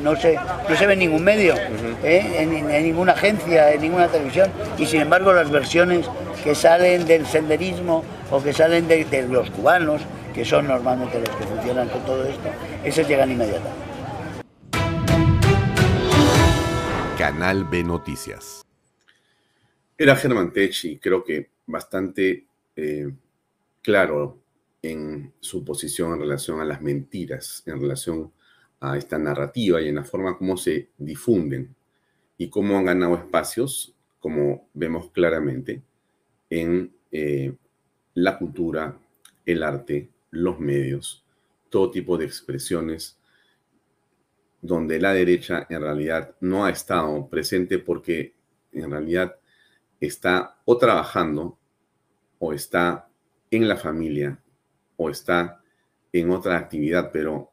no 0.00 0.14
se, 0.14 0.38
no 0.68 0.76
se 0.76 0.86
ve 0.86 0.92
en 0.92 1.00
ningún 1.00 1.24
medio, 1.24 1.56
¿eh? 2.04 2.36
en, 2.38 2.70
en 2.70 2.84
ninguna 2.84 3.14
agencia, 3.14 3.72
en 3.72 3.80
ninguna 3.80 4.06
televisión, 4.06 4.48
y 4.78 4.86
sin 4.86 5.00
embargo 5.00 5.32
las 5.32 5.50
versiones 5.50 6.06
que 6.44 6.54
salen 6.54 7.04
del 7.04 7.26
senderismo 7.26 8.04
o 8.30 8.40
que 8.40 8.52
salen 8.52 8.86
de, 8.86 9.04
de 9.06 9.26
los 9.26 9.50
cubanos, 9.50 10.02
que 10.32 10.44
son 10.44 10.68
normalmente 10.68 11.18
los 11.18 11.30
que 11.30 11.46
funcionan 11.46 11.88
con 11.88 12.02
todo 12.02 12.22
esto, 12.22 12.48
esos 12.84 13.08
llegan 13.08 13.32
inmediatamente. 13.32 13.89
Canal 17.20 17.64
B 17.64 17.84
Noticias. 17.84 18.64
Era 19.98 20.16
Germán 20.16 20.54
Tech 20.54 20.74
y 20.84 20.96
creo 20.96 21.22
que 21.22 21.50
bastante 21.66 22.46
eh, 22.74 23.12
claro 23.82 24.38
en 24.80 25.30
su 25.38 25.62
posición 25.62 26.14
en 26.14 26.20
relación 26.20 26.62
a 26.62 26.64
las 26.64 26.80
mentiras, 26.80 27.62
en 27.66 27.78
relación 27.78 28.32
a 28.80 28.96
esta 28.96 29.18
narrativa 29.18 29.82
y 29.82 29.88
en 29.88 29.96
la 29.96 30.04
forma 30.04 30.38
como 30.38 30.56
se 30.56 30.88
difunden 30.96 31.76
y 32.38 32.48
cómo 32.48 32.78
han 32.78 32.86
ganado 32.86 33.16
espacios, 33.16 33.94
como 34.18 34.66
vemos 34.72 35.10
claramente, 35.10 35.82
en 36.48 36.90
eh, 37.12 37.52
la 38.14 38.38
cultura, 38.38 38.98
el 39.44 39.62
arte, 39.62 40.08
los 40.30 40.58
medios, 40.58 41.22
todo 41.68 41.90
tipo 41.90 42.16
de 42.16 42.24
expresiones 42.24 43.19
donde 44.62 45.00
la 45.00 45.12
derecha 45.12 45.66
en 45.68 45.80
realidad 45.80 46.34
no 46.40 46.64
ha 46.64 46.70
estado 46.70 47.28
presente 47.28 47.78
porque 47.78 48.34
en 48.72 48.90
realidad 48.90 49.36
está 50.00 50.58
o 50.64 50.76
trabajando 50.76 51.58
o 52.38 52.52
está 52.52 53.08
en 53.50 53.68
la 53.68 53.76
familia 53.76 54.42
o 54.96 55.10
está 55.10 55.62
en 56.12 56.30
otra 56.30 56.56
actividad, 56.56 57.10
pero 57.12 57.52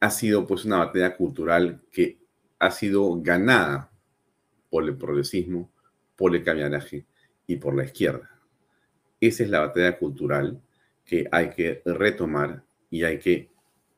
ha 0.00 0.10
sido 0.10 0.46
pues 0.46 0.64
una 0.64 0.78
batalla 0.78 1.16
cultural 1.16 1.82
que 1.90 2.18
ha 2.58 2.70
sido 2.70 3.20
ganada 3.20 3.90
por 4.70 4.84
el 4.84 4.96
progresismo, 4.96 5.70
por 6.16 6.34
el 6.34 6.42
cambiaraje 6.42 7.06
y 7.46 7.56
por 7.56 7.74
la 7.76 7.84
izquierda. 7.84 8.30
Esa 9.20 9.42
es 9.44 9.50
la 9.50 9.60
batalla 9.60 9.98
cultural 9.98 10.60
que 11.04 11.28
hay 11.30 11.50
que 11.50 11.82
retomar 11.84 12.64
y 12.90 13.04
hay 13.04 13.18
que, 13.18 13.50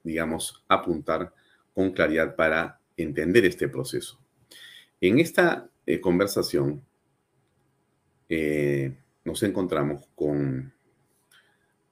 digamos, 0.02 0.64
apuntar 0.68 1.32
con 1.74 1.92
claridad 1.92 2.36
para 2.36 2.80
entender 2.96 3.44
este 3.44 3.68
proceso. 3.68 4.18
En 5.00 5.18
esta 5.18 5.68
eh, 5.86 6.00
conversación 6.00 6.82
eh, 8.28 8.96
nos 9.24 9.42
encontramos 9.42 10.08
con 10.14 10.72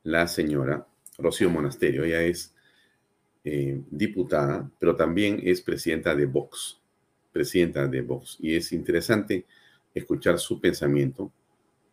la 0.04 0.26
señora 0.26 0.86
Rocío 1.18 1.50
Monasterio. 1.50 2.04
Ella 2.04 2.22
es 2.22 2.54
eh, 3.44 3.82
diputada, 3.90 4.70
pero 4.78 4.96
también 4.96 5.40
es 5.42 5.60
presidenta 5.60 6.14
de 6.14 6.26
Vox, 6.26 6.80
presidenta 7.32 7.86
de 7.86 8.00
Vox. 8.02 8.38
Y 8.40 8.56
es 8.56 8.72
interesante 8.72 9.46
escuchar 9.94 10.38
su 10.38 10.60
pensamiento 10.60 11.32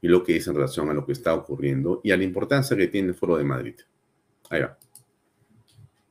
y 0.02 0.08
lo 0.08 0.24
que 0.24 0.34
dice 0.34 0.50
en 0.50 0.56
relación 0.56 0.90
a 0.90 0.94
lo 0.94 1.06
que 1.06 1.12
está 1.12 1.34
ocurriendo 1.34 2.02
y 2.04 2.12
a 2.12 2.18
la 2.18 2.24
importancia 2.24 2.78
que 2.78 2.88
tiene 2.88 3.10
el 3.10 3.16
Foro 3.16 3.38
de 3.38 3.44
Madrid. 3.44 3.76
Ahí 4.50 4.62
va. 4.62 4.78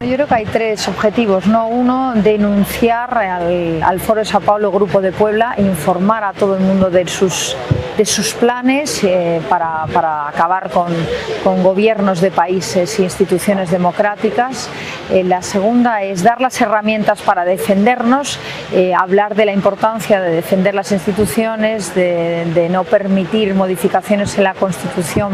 Yo 0.01 0.15
creo 0.15 0.29
que 0.29 0.35
hay 0.37 0.45
tres 0.45 0.87
objetivos, 0.87 1.49
¿no? 1.49 1.67
Uno, 1.67 2.13
denunciar 2.15 3.19
al, 3.19 3.99
Foro 3.99 4.21
de 4.21 4.25
Sao 4.25 4.41
Paulo, 4.41 4.71
Grupo 4.71 5.01
de 5.01 5.11
Puebla, 5.11 5.57
informar 5.59 6.23
a 6.23 6.33
todo 6.33 6.57
el 6.57 6.63
mundo 6.63 6.89
de 6.89 7.09
sus, 7.09 7.57
de 7.97 8.05
sus 8.05 8.33
planes 8.33 9.03
eh, 9.03 9.41
para, 9.49 9.87
para, 9.93 10.29
acabar 10.29 10.71
con, 10.71 10.95
con, 11.43 11.65
gobiernos 11.65 12.21
de 12.21 12.31
países 12.31 12.97
e 13.01 13.03
instituciones 13.03 13.73
democráticas. 13.73 14.71
Eh, 15.11 15.25
la 15.25 15.43
segunda 15.43 16.05
es 16.05 16.23
dar 16.23 16.41
las 16.41 16.61
herramientas 16.61 17.21
para 17.21 17.45
defendernos, 17.45 18.39
eh, 18.73 18.95
hablar 18.95 19.35
de 19.35 19.47
la 19.47 19.53
importancia 19.53 20.21
de 20.21 20.31
defender 20.31 20.77
las 20.77 20.93
instituciones, 20.93 21.93
de, 21.97 22.45
de 22.55 22.69
no 22.69 22.85
permitir 22.85 23.53
modificaciones 23.53 24.39
en 24.39 24.45
la 24.45 24.55
Constitución 24.55 25.33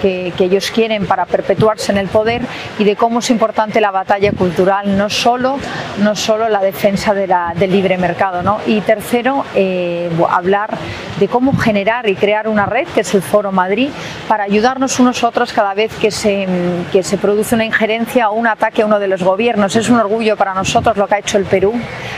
que, 0.00 0.32
ellos 0.38 0.70
quieren 0.70 1.06
para 1.06 1.26
perpetuarse 1.26 1.90
en 1.90 1.98
el 1.98 2.06
poder 2.08 2.42
y 2.78 2.84
de 2.84 2.94
cómo 2.94 3.18
es 3.18 3.30
importante 3.30 3.80
la 3.80 3.90
batalla 3.90 4.30
cultural, 4.32 4.96
no 4.96 5.10
solo, 5.10 5.58
no 5.98 6.14
solo 6.14 6.48
la 6.48 6.60
defensa 6.60 7.14
del 7.14 7.70
libre 7.70 7.98
mercado. 7.98 8.42
¿no? 8.42 8.60
Y 8.66 8.80
tercero, 8.82 9.44
eh, 9.54 10.08
hablar 10.30 10.76
de 11.18 11.28
cómo 11.28 11.56
generar 11.56 12.08
y 12.08 12.14
crear 12.14 12.48
una 12.48 12.66
red, 12.66 12.86
que 12.94 13.00
es 13.00 13.14
el 13.14 13.22
Foro 13.22 13.50
Madrid, 13.50 13.90
para 14.28 14.44
ayudarnos 14.44 15.00
unos 15.00 15.24
a 15.24 15.28
otros 15.28 15.52
cada 15.52 15.74
vez 15.74 15.92
que 15.94 16.10
se, 16.10 16.46
que 16.92 17.02
se 17.02 17.18
produce 17.18 17.54
una 17.54 17.64
injerencia 17.64 18.30
o 18.30 18.34
un 18.34 18.46
ataque 18.46 18.82
a 18.82 18.86
uno 18.86 18.98
de 18.98 19.08
los 19.08 19.22
gobiernos. 19.22 19.74
Es 19.74 19.88
un 19.88 19.98
orgullo 19.98 20.36
para 20.36 20.54
nosotros 20.54 20.96
lo 20.96 21.06
que 21.06 21.14
ha 21.16 21.18
hecho 21.18 21.38
el 21.38 21.44
Perú, 21.44 21.74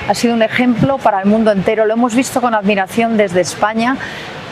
ha 0.09 0.15
sido 0.15 0.35
un 0.35 0.43
ejemplo 0.43 0.99
para 0.99 1.21
el 1.21 1.27
mundo 1.27 1.53
entero, 1.53 1.87
lo 1.87 1.95
hemos 1.95 2.15
visto 2.15 2.41
con 2.41 2.55
admiración 2.55 3.17
desde 3.17 3.41
España 3.41 3.97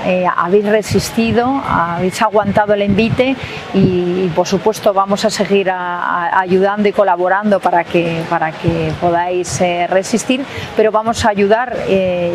eh, 0.06 0.24
habéis 0.36 0.64
resistido, 0.64 1.60
habéis 1.66 2.22
aguantado 2.22 2.74
el 2.74 2.82
envite 2.82 3.34
y, 3.74 4.30
por 4.36 4.46
supuesto 4.46 4.94
vamos 4.94 5.24
a 5.24 5.30
seguir 5.30 5.68
ayudando 5.68 6.88
y 6.88 6.92
colaborando 6.92 7.58
para 7.58 7.82
que, 7.82 8.22
para 8.30 8.52
que 8.52 8.92
podáis 9.00 9.60
eh, 9.60 9.88
resistir, 9.88 10.44
pero 10.76 10.92
vamos 10.92 11.24
a 11.24 11.30
ayudar 11.30 11.76
eh, 11.88 12.32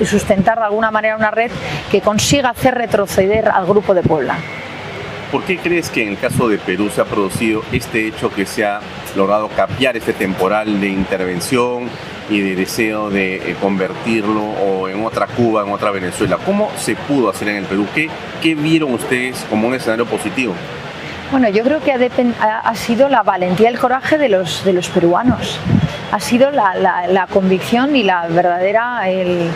y, 0.00 0.04
sustentar 0.06 0.58
de 0.58 0.64
alguna 0.64 0.90
manera 0.90 1.14
una 1.16 1.30
red 1.30 1.50
que 1.90 2.00
consiga 2.00 2.50
hacer 2.50 2.74
retroceder 2.74 3.48
al 3.48 3.66
Grupo 3.66 3.92
de 3.92 4.02
Puebla. 4.02 4.36
¿Por 5.30 5.42
qué 5.44 5.58
crees 5.58 5.90
que 5.90 6.04
en 6.04 6.08
el 6.10 6.18
caso 6.18 6.48
de 6.48 6.56
Perú 6.56 6.88
se 6.88 7.02
ha 7.02 7.04
producido 7.04 7.62
este 7.72 8.06
hecho 8.06 8.32
que 8.32 8.46
se 8.46 8.64
ha 8.64 8.80
logrado 9.14 9.48
cambiar 9.48 9.96
este 9.96 10.14
temporal 10.14 10.80
de 10.80 10.88
intervención 10.88 11.90
y 12.28 12.40
de 12.40 12.56
deseo 12.56 13.10
de 13.10 13.36
eh, 13.36 13.56
convertirlo 13.60 14.42
o 14.42 14.88
en 14.88 15.04
otra 15.04 15.26
Cuba, 15.26 15.62
en 15.62 15.72
otra 15.72 15.90
Venezuela. 15.90 16.38
¿Cómo 16.44 16.70
se 16.76 16.96
pudo 16.96 17.30
hacer 17.30 17.48
en 17.48 17.56
el 17.56 17.64
Perú? 17.64 17.86
¿Qué, 17.94 18.08
qué 18.42 18.54
vieron 18.54 18.94
ustedes 18.94 19.44
como 19.50 19.68
un 19.68 19.74
escenario 19.74 20.06
positivo? 20.06 20.54
Bueno, 21.30 21.48
yo 21.48 21.64
creo 21.64 21.80
que 21.80 21.92
ha, 21.92 22.58
ha, 22.58 22.74
sido 22.76 23.08
la 23.08 23.22
valentía 23.22 23.70
y 23.70 23.72
el 23.72 23.78
coraje 23.78 24.18
de 24.18 24.28
los, 24.28 24.64
de 24.64 24.72
los 24.72 24.88
peruanos. 24.88 25.58
Ha 26.12 26.20
sido 26.20 26.50
la, 26.50 26.74
la, 26.74 27.06
la 27.08 27.26
convicción 27.26 27.96
y 27.96 28.04
la 28.04 28.28
verdadera, 28.28 29.08
el, 29.10 29.50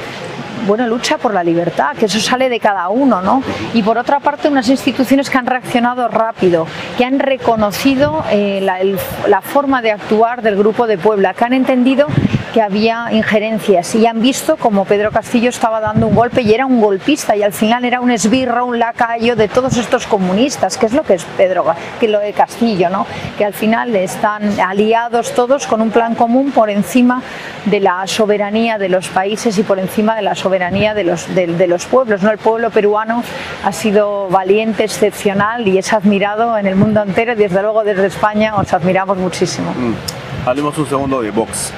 bueno, 0.69 0.87
lucha 0.87 1.17
por 1.17 1.33
la 1.33 1.43
libertad, 1.43 1.97
que 1.97 2.05
eso 2.05 2.21
sale 2.21 2.51
de 2.51 2.61
cada 2.61 2.91
uno, 2.91 3.23
¿no? 3.23 3.43
Y 3.73 3.83
por 3.83 3.97
otra 3.97 4.21
parte, 4.21 4.49
unas 4.49 4.69
instituciones 4.69 5.31
que 5.31 5.39
han 5.39 5.47
reaccionado 5.47 6.09
rápido, 6.09 6.67
que 6.99 7.07
han 7.07 7.19
reconocido 7.19 8.23
eh, 8.31 8.61
la, 8.61 9.41
forma 9.41 9.81
de 9.81 9.93
actuar 9.93 10.43
del 10.43 10.57
Grupo 10.57 10.87
de 10.87 10.99
Puebla, 10.99 11.33
que 11.33 11.45
han 11.45 11.55
entendido 11.55 12.07
que 12.53 12.61
había 12.61 13.09
injerencias 13.13 13.95
y 13.95 14.07
han 14.07 14.21
visto 14.21 14.57
como 14.57 14.85
Pedro 14.85 15.11
Castillo 15.11 15.49
estaba 15.49 15.81
dando 15.81 16.07
un 16.07 16.15
golpe 16.15 16.43
y 16.43 16.53
era 16.53 16.67
un 16.67 16.81
golpista 16.81 17.37
y 17.37 17.43
al 17.43 17.53
final 17.53 17.85
era 17.85 18.01
un 18.01 18.11
esbirro, 18.11 18.67
un 18.67 18.79
lacayo 18.79 19.37
de 19.37 19.49
todos 19.49 19.77
estos 19.77 20.07
comunistas, 20.07 20.77
que 20.77 20.87
es 20.87 20.93
lo 20.93 21.03
que 21.03 21.15
es 21.15 21.25
Pedro, 21.37 21.65
que 22.01 22.09
lo 22.09 22.19
de 22.19 22.33
Castillo, 22.33 22.91
¿no? 22.91 23.07
que 23.37 23.45
al 23.45 23.55
final 23.55 23.95
están 23.97 24.61
aliados 24.61 25.35
todos 25.35 25.67
con 25.67 25.81
un 25.81 25.91
plan 25.91 26.15
común 26.15 26.51
por 26.51 26.69
encima 26.69 27.23
de 27.67 27.81
la 27.81 28.07
soberanía 28.07 28.79
de 28.79 28.89
los 28.89 29.09
países 29.09 29.57
y 29.59 29.63
por 29.63 29.79
encima 29.79 30.17
de 30.17 30.23
la 30.23 30.35
soberanía 30.35 30.58
de 30.59 31.05
los, 31.05 31.35
de, 31.35 31.67
los 31.67 31.87
pueblos. 31.87 32.23
¿no? 32.23 32.31
El 32.31 32.39
pueblo 32.39 32.71
peruano 32.71 33.23
ha 33.65 33.73
sido 33.73 34.29
valiente, 34.29 34.85
excepcional 34.85 35.67
y 35.67 35.79
es 35.79 35.93
admirado 35.93 36.59
en 36.59 36.67
el 36.67 36.77
mundo 36.77 37.03
entero 37.03 37.35
desde 37.37 37.63
luego 37.63 37.85
desde 37.85 38.07
España 38.07 38.57
os 38.57 38.73
admiramos 38.73 39.17
muchísimo. 39.17 39.71
Mm. 39.73 40.49
Hablemos 40.49 40.77
un 40.79 40.87
segundo 40.87 41.21
de 41.21 41.31
Vox. 41.31 41.73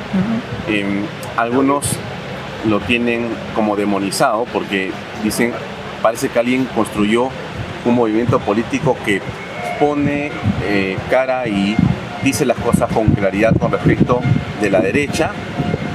Em, 0.69 1.05
algunos 1.37 1.97
lo 2.69 2.81
tienen 2.81 3.29
como 3.55 3.77
demonizado 3.77 4.47
porque 4.53 4.93
dicen, 5.23 5.53
parece 6.03 6.29
que 6.29 6.39
alguien 6.39 6.65
construyó 6.75 7.29
un 7.85 7.95
movimiento 7.95 8.39
político 8.39 8.97
que 9.05 9.21
pone 9.79 10.31
eh, 10.65 10.97
cara 11.11 11.47
y 11.49 11.77
dice 12.23 12.45
las 12.45 12.59
cosas 12.59 12.93
con 12.93 13.09
claridad 13.09 13.55
con 13.59 13.73
respecto 13.73 14.21
de 14.61 14.71
la 14.71 14.81
derecha, 14.81 15.33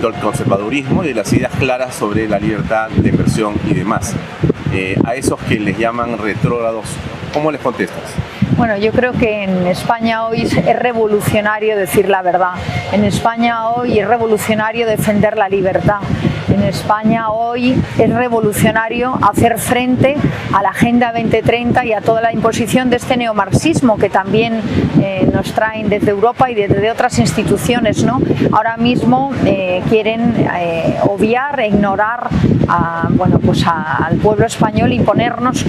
del 0.01 0.13
conservadurismo 0.13 1.03
y 1.03 1.07
de 1.07 1.13
las 1.13 1.31
ideas 1.33 1.51
claras 1.57 1.95
sobre 1.95 2.27
la 2.27 2.39
libertad 2.39 2.89
de 2.89 3.09
inversión 3.09 3.55
y 3.65 3.73
demás. 3.73 4.13
Eh, 4.73 4.97
a 5.05 5.15
esos 5.15 5.39
que 5.41 5.59
les 5.59 5.77
llaman 5.77 6.17
retrógrados, 6.17 6.85
¿cómo 7.33 7.51
les 7.51 7.61
contestas? 7.61 8.03
Bueno, 8.57 8.77
yo 8.77 8.91
creo 8.91 9.11
que 9.13 9.43
en 9.43 9.67
España 9.67 10.25
hoy 10.25 10.43
es 10.43 10.79
revolucionario 10.79 11.75
decir 11.75 12.07
la 12.09 12.21
verdad. 12.21 12.53
En 12.93 13.03
España 13.03 13.69
hoy 13.69 13.99
es 13.99 14.07
revolucionario 14.07 14.87
defender 14.87 15.37
la 15.37 15.49
libertad. 15.49 15.99
En 16.49 16.63
España 16.63 17.29
hoy 17.29 17.81
es 17.97 18.13
revolucionario 18.13 19.17
hacer 19.21 19.57
frente 19.57 20.15
a 20.53 20.61
la 20.61 20.69
Agenda 20.69 21.11
2030 21.13 21.85
y 21.85 21.93
a 21.93 22.01
toda 22.01 22.21
la 22.21 22.33
imposición 22.33 22.89
de 22.89 22.97
este 22.97 23.17
neomarxismo 23.17 23.97
que 23.97 24.09
también 24.09 24.61
eh, 25.01 25.27
nos 25.31 25.53
traen 25.53 25.89
desde 25.89 26.11
Europa 26.11 26.51
y 26.51 26.55
desde 26.55 26.91
otras 26.91 27.17
instituciones. 27.19 28.03
¿no? 28.03 28.21
Ahora 28.51 28.77
mismo 28.77 29.31
eh, 29.45 29.81
quieren 29.89 30.33
eh, 30.55 30.97
obviar 31.03 31.59
e 31.59 31.67
ignorar 31.67 32.29
a, 32.67 33.07
bueno, 33.11 33.39
pues 33.39 33.65
al 33.65 34.17
pueblo 34.17 34.45
español 34.45 34.91
y 34.91 34.99
ponernos 34.99 35.65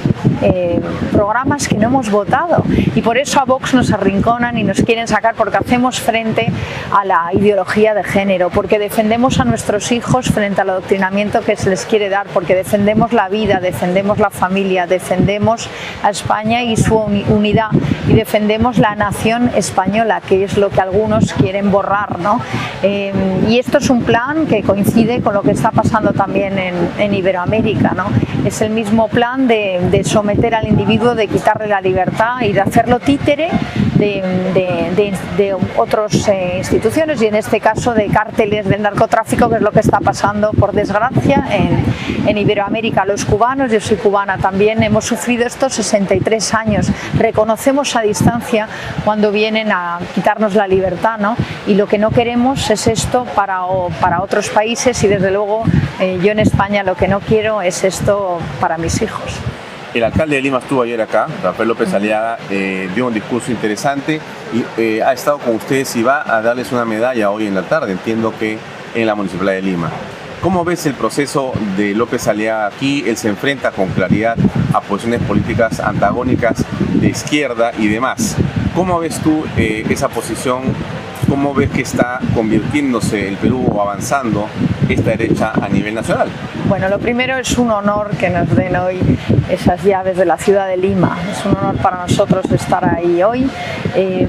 programas 1.12 1.66
que 1.66 1.77
no 1.77 1.87
hemos 1.87 2.11
votado. 2.11 2.62
Y 2.95 3.01
por 3.01 3.16
eso 3.16 3.41
a 3.41 3.45
Vox 3.45 3.74
nos 3.74 3.93
arrinconan 3.93 4.59
y 4.59 4.64
nos 4.64 4.83
quieren 4.83 5.09
sacar 5.09 5.35
porque 5.35 5.57
hacemos 5.57 6.01
frente 6.01 6.53
a 6.93 7.05
la 7.05 7.31
ideología 7.33 7.95
de 7.95 8.05
género, 8.05 8.51
porque 8.51 8.79
defendemos 8.79 9.41
a 9.41 9.45
nuestros 9.45 9.93
hijos 9.93 10.31
frente 10.31 10.57
al 10.67 10.71
adoctrinamiento 10.71 11.41
que 11.43 11.57
se 11.57 11.71
les 11.71 11.87
quiere 11.87 12.09
dar, 12.09 12.27
porque 12.35 12.55
defendemos 12.55 13.12
la 13.12 13.29
vida, 13.29 13.61
defendemos 13.61 14.19
la 14.19 14.31
familia, 14.31 14.87
defendemos 14.87 15.69
a 16.03 16.11
España 16.11 16.62
y 16.62 16.77
su 16.77 16.97
unidad 16.97 17.71
y 18.09 18.14
defendemos 18.14 18.79
la 18.79 18.95
nación 18.97 19.51
española, 19.55 20.21
que 20.21 20.45
es 20.45 20.57
lo 20.57 20.71
que 20.71 20.81
algunos 20.81 21.33
quieren 21.35 21.71
borrar. 21.71 22.19
¿no? 22.19 22.41
Eh, 22.83 23.12
y 23.49 23.59
esto 23.59 23.79
es 23.79 23.91
un 23.91 24.03
plan 24.03 24.47
que 24.47 24.62
coincide 24.62 25.21
con 25.21 25.35
lo 25.35 25.43
que 25.43 25.53
está 25.53 25.71
pasando 25.71 26.12
también 26.12 26.59
en, 26.59 27.14
Iberoamérica. 27.14 27.93
¿no? 27.97 28.07
Es 28.45 28.61
el 28.61 28.71
mismo 28.71 29.09
plan 29.09 29.47
de, 29.47 30.03
someter 30.05 30.55
al 30.55 30.67
individuo, 30.67 31.14
de 31.14 31.29
quitarle 31.29 31.69
la 31.69 31.81
libertad 31.81 32.43
y 32.43 32.53
de 32.53 32.61
hacerlo 32.61 32.99
títere 32.99 33.49
de, 33.95 35.12
de, 35.37 35.57
otras 35.77 36.29
eh, 36.29 36.55
instituciones 36.59 37.21
y 37.23 37.27
en 37.27 37.35
este 37.35 37.61
caso 37.61 37.95
de 37.95 38.09
cárteles 38.09 38.69
del 38.69 38.83
narcotráfico, 38.83 39.49
que 39.49 39.57
es 39.57 39.62
lo 39.62 39.73
que 39.73 39.81
está 39.81 40.01
pasando 40.01 40.51
por 40.57 40.73
desgracia 40.73 41.47
en, 41.51 41.85
en 42.27 42.39
Iberoamérica. 42.39 43.05
Los 43.05 43.25
cubanos, 43.25 43.71
yo 43.71 43.81
soy 43.81 43.97
cubana 43.97 44.39
también, 44.39 44.83
hemos 44.83 45.05
sufrido 45.05 45.47
estos 45.47 45.75
63 45.75 46.55
años. 46.55 46.91
Reconocemos 47.19 47.95
a 47.97 48.03
distancia 48.03 48.69
cuando 49.05 49.33
vienen 49.33 49.71
a 49.73 49.99
quitarnos 50.15 50.55
la 50.55 50.67
libertad 50.67 51.19
¿no? 51.19 51.37
y 51.67 51.75
lo 51.75 51.87
que 51.87 51.99
no 51.99 52.11
queremos 52.11 52.71
es 52.71 52.87
esto 52.87 53.27
para, 53.35 53.61
para 54.01 54.23
otros 54.23 54.49
países 54.49 55.03
y 55.05 55.09
desde 55.09 55.31
luego 55.31 55.65
eh, 56.01 56.19
yo 56.23 56.33
en 56.33 56.41
España 56.41 56.83
lo 56.83 56.95
que 56.97 57.09
no 57.09 57.21
quiero 57.21 57.63
es 57.63 57.85
esto 57.85 58.39
para 58.61 58.79
mis 58.79 59.03
hijos. 59.03 59.33
El 59.95 60.05
alcalde 60.05 60.37
de 60.37 60.43
Lima 60.43 60.59
estuvo 60.59 60.83
ayer 60.83 61.01
acá, 61.01 61.27
Rafael 61.43 61.69
López 61.69 61.95
Aliaga, 61.95 62.39
eh, 62.51 62.91
dio 62.95 63.07
un 63.07 63.15
discurso 63.15 63.51
interesante 63.51 64.21
y 64.53 64.81
eh, 64.81 65.03
ha 65.03 65.13
estado 65.15 65.39
con 65.39 65.55
ustedes 65.55 65.97
y 65.97 66.03
va 66.03 66.23
a 66.27 66.43
darles 66.43 66.71
una 66.71 66.85
medalla 66.85 67.31
hoy 67.31 67.47
en 67.47 67.55
la 67.55 67.63
tarde, 67.63 67.93
entiendo 67.93 68.35
que 68.39 68.59
en 68.95 69.07
la 69.07 69.15
Municipalidad 69.15 69.55
de 69.55 69.63
Lima. 69.63 69.91
¿Cómo 70.47 70.65
ves 70.65 70.87
el 70.87 70.95
proceso 70.95 71.53
de 71.77 71.93
López 71.93 72.29
Aliaga 72.29 72.69
aquí? 72.69 73.03
Él 73.05 73.17
se 73.17 73.27
enfrenta 73.27 73.73
con 73.73 73.89
claridad 73.89 74.37
a 74.73 74.81
posiciones 74.81 75.21
políticas 75.23 75.81
antagónicas 75.81 76.65
de 77.01 77.09
izquierda 77.09 77.73
y 77.77 77.89
demás. 77.89 78.37
¿Cómo 78.73 79.01
ves 79.01 79.19
tú 79.19 79.45
eh, 79.57 79.85
esa 79.91 80.09
posición? 80.09 80.63
¿Cómo 81.29 81.53
ves 81.53 81.71
que 81.71 81.83
está 81.83 82.21
convirtiéndose 82.33 83.27
el 83.27 83.37
Perú 83.39 83.67
o 83.73 83.83
avanzando 83.83 84.47
esta 84.95 85.11
derecha 85.11 85.53
a 85.61 85.68
nivel 85.68 85.95
nacional? 85.95 86.28
Bueno, 86.68 86.89
lo 86.89 86.99
primero 86.99 87.37
es 87.37 87.57
un 87.59 87.70
honor 87.70 88.11
que 88.16 88.28
nos 88.30 88.55
den 88.55 88.76
hoy 88.76 88.99
esas 89.49 89.82
llaves 89.84 90.16
de 90.16 90.24
la 90.24 90.37
ciudad 90.37 90.66
de 90.66 90.76
Lima. 90.76 91.16
Es 91.30 91.45
un 91.45 91.57
honor 91.57 91.76
para 91.76 91.99
nosotros 91.99 92.45
estar 92.51 92.84
ahí 92.84 93.22
hoy 93.22 93.49
em, 93.95 94.26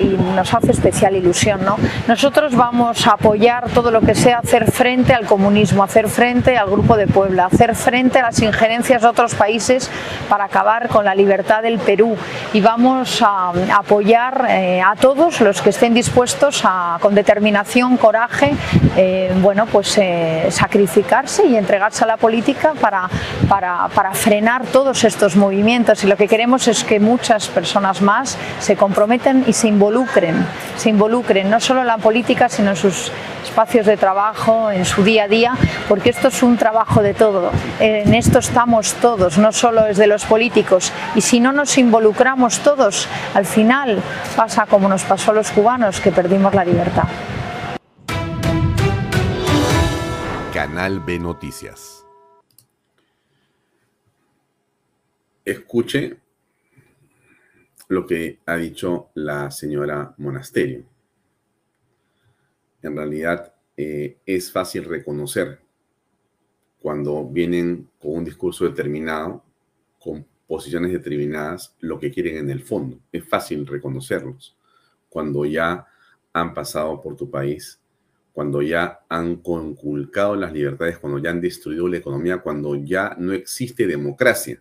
y, 0.00 0.16
nos 0.34 0.54
hace 0.54 0.72
especial 0.72 1.16
ilusión. 1.16 1.64
¿no? 1.64 1.76
Nosotros 2.06 2.54
vamos 2.54 3.06
a 3.06 3.12
apoyar 3.12 3.68
todo 3.70 3.90
lo 3.90 4.00
que 4.00 4.14
sea 4.14 4.38
hacer 4.38 4.70
frente 4.70 5.12
al 5.12 5.26
comunismo, 5.26 5.82
hacer 5.82 6.08
frente 6.08 6.56
al 6.56 6.70
Grupo 6.70 6.96
de 6.96 7.06
Puebla, 7.06 7.46
hacer 7.46 7.74
frente 7.74 8.18
a 8.20 8.22
las 8.22 8.40
injerencias 8.40 9.02
de 9.02 9.08
otros 9.08 9.34
países 9.34 9.90
para 10.28 10.44
acabar 10.44 10.88
con 10.88 11.04
la 11.04 11.14
libertad 11.14 11.62
del 11.62 11.78
Perú 11.78 12.16
y 12.52 12.60
vamos 12.60 13.22
a, 13.22 13.52
apoyar 13.74 14.46
eh, 14.48 14.80
a 14.80 14.94
todos 14.96 15.40
los 15.40 15.60
que 15.60 15.70
estén 15.70 15.94
dispuestos 15.94 16.62
a, 16.64 16.98
con 17.00 17.14
determinación, 17.14 17.96
coraje, 17.96 18.54
eh, 18.96 19.32
bueno, 19.44 19.66
pues 19.66 19.98
eh, 19.98 20.46
sacrificar 20.50 21.26
y 21.46 21.54
entregarse 21.56 22.02
a 22.02 22.06
la 22.06 22.16
política 22.16 22.72
para, 22.80 23.10
para, 23.46 24.12
frenar 24.14 24.64
todos 24.64 25.04
estos 25.04 25.36
movimientos 25.36 26.02
y 26.02 26.06
lo 26.06 26.16
que 26.16 26.28
queremos 26.28 26.66
es 26.66 26.82
que 26.82 26.98
muchas 26.98 27.48
personas 27.48 28.00
más 28.00 28.38
se 28.58 28.74
comprometen 28.74 29.44
y 29.46 29.52
se 29.52 29.68
involucren, 29.68 30.46
se 30.78 30.88
involucren 30.88 31.50
no 31.50 31.60
solo 31.60 31.82
en 31.82 31.88
la 31.88 31.98
política 31.98 32.48
sino 32.48 32.70
en 32.70 32.76
sus 32.76 33.12
espacios 33.44 33.84
de 33.84 33.98
trabajo, 33.98 34.70
en 34.70 34.86
su 34.86 35.04
día 35.04 35.24
a 35.24 35.28
día, 35.28 35.52
porque 35.90 36.08
esto 36.08 36.28
es 36.28 36.42
un 36.42 36.56
trabajo 36.56 37.02
de 37.02 37.12
todo. 37.12 37.52
En 37.80 38.14
esto 38.14 38.38
estamos 38.38 38.94
todos, 38.94 39.36
no 39.36 39.52
solo 39.52 39.86
es 39.86 39.98
de 39.98 40.06
los 40.06 40.24
políticos. 40.24 40.90
Y 41.14 41.20
si 41.20 41.38
no 41.38 41.52
nos 41.52 41.76
involucramos 41.76 42.60
todos, 42.60 43.06
al 43.34 43.44
final 43.44 43.98
pasa 44.36 44.64
como 44.64 44.88
nos 44.88 45.02
pasó 45.02 45.32
a 45.32 45.34
los 45.34 45.50
cubanos, 45.50 46.00
que 46.00 46.10
perdimos 46.12 46.54
la 46.54 46.64
libertad. 46.64 47.04
B 50.74 51.20
Noticias. 51.20 52.04
Escuche 55.44 56.18
lo 57.86 58.04
que 58.04 58.40
ha 58.44 58.56
dicho 58.56 59.10
la 59.14 59.52
señora 59.52 60.14
Monasterio. 60.18 60.84
En 62.82 62.96
realidad 62.96 63.54
eh, 63.76 64.18
es 64.26 64.50
fácil 64.50 64.86
reconocer 64.86 65.60
cuando 66.80 67.24
vienen 67.24 67.88
con 68.00 68.16
un 68.16 68.24
discurso 68.24 68.64
determinado, 68.64 69.44
con 70.00 70.26
posiciones 70.48 70.90
determinadas, 70.90 71.76
lo 71.78 72.00
que 72.00 72.10
quieren 72.10 72.36
en 72.38 72.50
el 72.50 72.64
fondo. 72.64 72.98
Es 73.12 73.24
fácil 73.24 73.64
reconocerlos 73.64 74.56
cuando 75.08 75.44
ya 75.44 75.86
han 76.32 76.52
pasado 76.52 77.00
por 77.00 77.14
tu 77.14 77.30
país 77.30 77.80
cuando 78.34 78.62
ya 78.62 79.04
han 79.08 79.36
conculcado 79.36 80.34
las 80.34 80.52
libertades, 80.52 80.98
cuando 80.98 81.20
ya 81.20 81.30
han 81.30 81.40
destruido 81.40 81.86
la 81.86 81.98
economía, 81.98 82.38
cuando 82.38 82.74
ya 82.74 83.14
no 83.16 83.32
existe 83.32 83.86
democracia. 83.86 84.60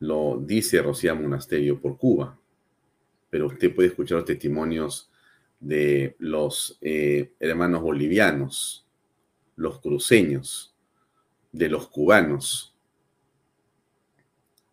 Lo 0.00 0.38
dice 0.38 0.82
Rocía 0.82 1.14
Monasterio 1.14 1.80
por 1.80 1.96
Cuba, 1.96 2.38
pero 3.30 3.46
usted 3.46 3.74
puede 3.74 3.88
escuchar 3.88 4.18
los 4.18 4.26
testimonios 4.26 5.10
de 5.58 6.16
los 6.18 6.76
eh, 6.82 7.32
hermanos 7.40 7.80
bolivianos, 7.80 8.86
los 9.56 9.80
cruceños, 9.80 10.76
de 11.50 11.70
los 11.70 11.88
cubanos 11.88 12.76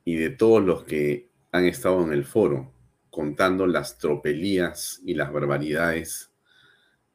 y 0.04 0.16
de 0.16 0.30
todos 0.30 0.62
los 0.62 0.84
que 0.84 1.30
han 1.54 1.66
estado 1.66 2.04
en 2.04 2.12
el 2.12 2.26
foro 2.26 2.77
contando 3.18 3.66
las 3.66 3.98
tropelías 3.98 5.02
y 5.04 5.16
las 5.16 5.34
barbaridades 5.34 6.30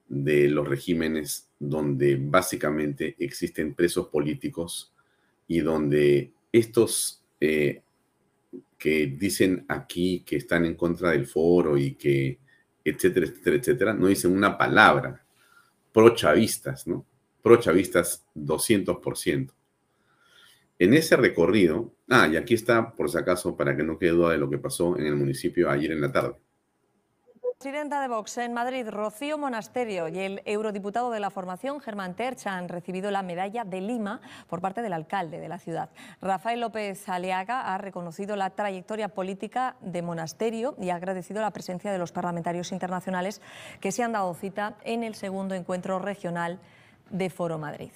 de 0.09 0.49
los 0.49 0.67
regímenes 0.67 1.49
donde 1.61 2.19
básicamente 2.21 3.15
existen 3.21 3.75
presos 3.75 4.09
políticos 4.09 4.93
y 5.47 5.61
donde 5.61 6.33
estos 6.51 7.23
eh, 7.39 7.83
que 8.77 9.15
dicen 9.17 9.65
aquí 9.69 10.25
que 10.27 10.39
están 10.39 10.65
en 10.65 10.75
contra 10.75 11.13
del 11.13 11.29
foro 11.29 11.79
y 11.79 11.95
que 11.95 12.41
etcétera, 12.85 13.27
etcétera, 13.27 13.57
etcétera, 13.59 13.95
no 13.95 14.09
dicen 14.09 14.33
una 14.33 14.59
palabra 14.59 15.25
pro 15.93 16.17
chavistas, 16.17 16.85
¿no? 16.89 17.07
Pro 17.41 17.59
chavistas 17.59 18.27
200%. 18.35 19.53
En 20.83 20.95
ese 20.95 21.17
recorrido, 21.17 21.93
ah, 22.11 22.27
y 22.27 22.37
aquí 22.37 22.55
está, 22.55 22.91
por 22.91 23.09
si 23.09 23.17
acaso, 23.17 23.57
para 23.57 23.77
que 23.77 23.85
no 23.85 23.97
quede 23.97 24.11
duda 24.11 24.33
de 24.33 24.39
lo 24.39 24.51
que 24.51 24.59
pasó 24.59 24.99
en 24.99 25.07
el 25.07 25.15
municipio 25.15 25.71
ayer 25.71 25.93
en 25.93 26.01
la 26.01 26.11
tarde. 26.11 26.35
Presidenta 27.57 28.03
de 28.03 28.09
Vox 28.09 28.39
en 28.39 28.53
Madrid, 28.53 28.89
Rocío 28.89 29.39
Monasterio, 29.39 30.09
y 30.09 30.19
el 30.19 30.43
eurodiputado 30.45 31.13
de 31.13 31.21
la 31.21 31.31
formación, 31.31 31.79
Germán 31.79 32.17
Terch, 32.17 32.49
han 32.49 32.69
recibido 32.69 33.13
la 33.13 33.23
medalla 33.23 33.63
de 33.63 33.81
Lima 33.81 34.21
por 34.49 34.61
parte 34.61 34.83
del 34.83 34.93
alcalde 34.93 35.39
de 35.39 35.49
la 35.49 35.61
ciudad. 35.61 35.91
Rafael 36.21 36.59
López 36.59 37.09
Aliaga 37.09 37.73
ha 37.73 37.79
reconocido 37.79 38.35
la 38.35 38.51
trayectoria 38.51 39.07
política 39.07 39.77
de 39.83 40.03
Monasterio 40.03 40.75
y 40.81 40.91
ha 40.91 40.97
agradecido 40.97 41.43
la 41.43 41.53
presencia 41.53 41.93
de 41.93 41.99
los 41.99 42.11
parlamentarios 42.11 42.73
internacionales 42.73 43.41
que 43.81 43.93
se 43.93 44.03
han 44.03 44.11
dado 44.11 44.35
cita 44.35 44.75
en 44.83 45.05
el 45.05 45.15
segundo 45.15 45.55
encuentro 45.55 46.01
regional 46.01 46.59
de 47.09 47.31
Foro 47.31 47.57
Madrid. 47.57 47.93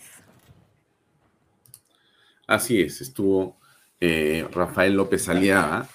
Así 2.47 2.81
es, 2.81 3.01
estuvo 3.01 3.59
eh, 4.01 4.47
Rafael 4.53 4.95
López 4.95 5.29
Aliaga 5.29 5.89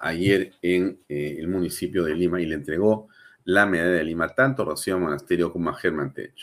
ayer 0.00 0.54
en 0.62 1.00
eh, 1.08 1.36
el 1.38 1.48
municipio 1.48 2.04
de 2.04 2.14
Lima 2.14 2.40
y 2.40 2.46
le 2.46 2.54
entregó 2.54 3.08
la 3.44 3.66
medalla 3.66 3.90
de 3.90 4.04
Lima 4.04 4.28
tanto 4.28 4.62
a 4.62 4.66
Rocío 4.66 4.98
Monasterio 4.98 5.52
como 5.52 5.68
a 5.68 5.74
Germán 5.74 6.14
Tech. 6.14 6.34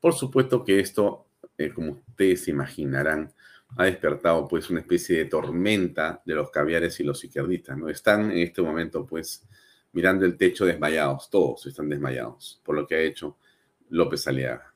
Por 0.00 0.14
supuesto 0.14 0.64
que 0.64 0.80
esto, 0.80 1.26
eh, 1.58 1.70
como 1.70 2.02
ustedes 2.08 2.48
imaginarán, 2.48 3.32
ha 3.76 3.84
despertado 3.84 4.48
pues 4.48 4.70
una 4.70 4.80
especie 4.80 5.18
de 5.18 5.24
tormenta 5.26 6.22
de 6.24 6.34
los 6.34 6.50
caviares 6.50 6.98
y 7.00 7.04
los 7.04 7.22
izquierdistas, 7.22 7.76
¿no? 7.76 7.90
Están 7.90 8.30
en 8.30 8.38
este 8.38 8.62
momento 8.62 9.04
pues 9.06 9.46
mirando 9.92 10.24
el 10.24 10.38
techo 10.38 10.64
desmayados, 10.64 11.28
todos 11.28 11.66
están 11.66 11.90
desmayados 11.90 12.62
por 12.64 12.74
lo 12.74 12.86
que 12.86 12.94
ha 12.94 13.00
hecho 13.00 13.36
López 13.90 14.26
Aliaga. 14.26 14.72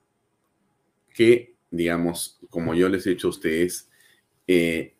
Que, 1.15 1.55
digamos, 1.71 2.41
como 2.51 2.75
yo 2.75 2.91
les 2.91 3.07
he 3.07 3.11
dicho 3.11 3.29
a 3.29 3.31
ustedes, 3.31 3.89
eh, 4.47 4.95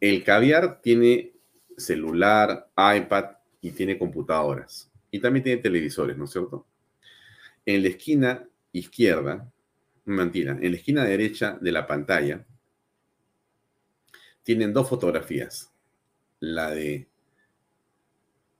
el 0.00 0.24
caviar 0.24 0.80
tiene 0.80 1.32
celular, 1.76 2.70
iPad 2.76 3.36
y 3.60 3.70
tiene 3.70 3.98
computadoras. 3.98 4.90
Y 5.10 5.20
también 5.20 5.44
tiene 5.44 5.62
televisores, 5.62 6.16
¿no 6.16 6.24
es 6.24 6.30
cierto? 6.30 6.66
En 7.64 7.82
la 7.82 7.88
esquina 7.88 8.48
izquierda, 8.72 9.50
mentira, 10.04 10.58
en 10.60 10.72
la 10.72 10.76
esquina 10.76 11.04
derecha 11.04 11.58
de 11.60 11.72
la 11.72 11.86
pantalla, 11.86 12.44
tienen 14.42 14.72
dos 14.72 14.88
fotografías. 14.88 15.72
La 16.40 16.70
de 16.70 17.08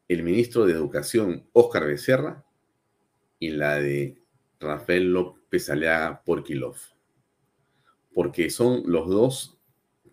el 0.08 0.22
ministro 0.22 0.66
de 0.66 0.74
Educación, 0.74 1.46
Óscar 1.52 1.86
Becerra, 1.86 2.44
y 3.38 3.50
la 3.50 3.76
de 3.76 4.22
Rafael 4.60 5.12
López 5.12 5.68
Aleaga 5.70 6.22
Porquilov. 6.22 6.76
Porque 8.14 8.50
son 8.50 8.82
los 8.86 9.08
dos 9.08 9.58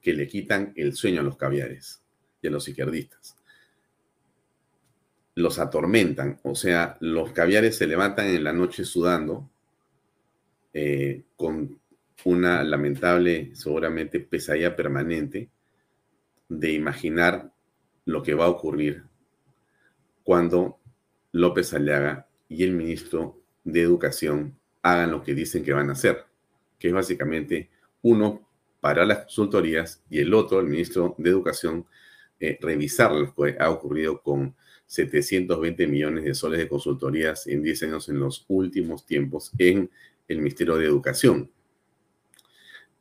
que 0.02 0.14
le 0.14 0.28
quitan 0.28 0.74
el 0.76 0.94
sueño 0.94 1.22
a 1.22 1.24
los 1.24 1.38
caviares 1.38 2.02
y 2.42 2.48
a 2.48 2.52
los 2.52 2.68
izquierdistas. 2.68 3.36
Los 5.36 5.60
atormentan, 5.60 6.40
o 6.44 6.56
sea, 6.56 6.98
los 7.00 7.32
caviares 7.32 7.78
se 7.78 7.88
levantan 7.88 8.28
en 8.28 8.44
la 8.44 8.54
noche 8.54 8.84
sudando 8.84 9.50
eh, 10.74 11.24
con 11.36 11.80
una 12.26 12.64
lamentable, 12.64 13.52
seguramente, 13.56 14.20
pesadilla 14.20 14.76
permanente 14.76 15.50
de 16.50 16.72
imaginar 16.74 17.54
lo 18.06 18.24
que 18.24 18.34
va 18.34 18.46
a 18.46 18.50
ocurrir 18.50 19.04
cuando 20.24 20.80
López 21.32 21.74
Aliaga 21.74 22.28
y 22.48 22.64
el 22.64 22.74
ministro 22.74 23.42
de 23.64 23.82
Educación 23.82 24.58
hagan 24.82 25.12
lo 25.12 25.24
que 25.24 25.34
dicen 25.34 25.64
que 25.64 25.74
van 25.74 25.90
a 25.90 25.94
hacer, 25.94 26.26
que 26.78 26.90
es 26.90 26.94
básicamente 26.94 27.70
uno 28.02 28.49
para 28.80 29.06
las 29.06 29.20
consultorías 29.20 30.04
y 30.10 30.20
el 30.20 30.34
otro, 30.34 30.60
el 30.60 30.68
ministro 30.68 31.16
de 31.18 31.30
Educación, 31.30 31.86
eh, 32.40 32.58
revisar 32.62 33.12
lo 33.12 33.34
que 33.34 33.58
ha 33.60 33.70
ocurrido 33.70 34.22
con 34.22 34.56
720 34.86 35.88
millones 35.88 36.24
de 36.24 36.34
soles 36.34 36.60
de 36.60 36.68
consultorías 36.68 37.46
en 37.48 37.62
10 37.62 37.84
años 37.84 38.10
en 38.10 38.20
los 38.20 38.46
últimos 38.48 39.06
tiempos 39.06 39.52
en 39.58 39.90
el 40.28 40.38
Ministerio 40.38 40.78
de 40.78 40.86
Educación. 40.86 41.52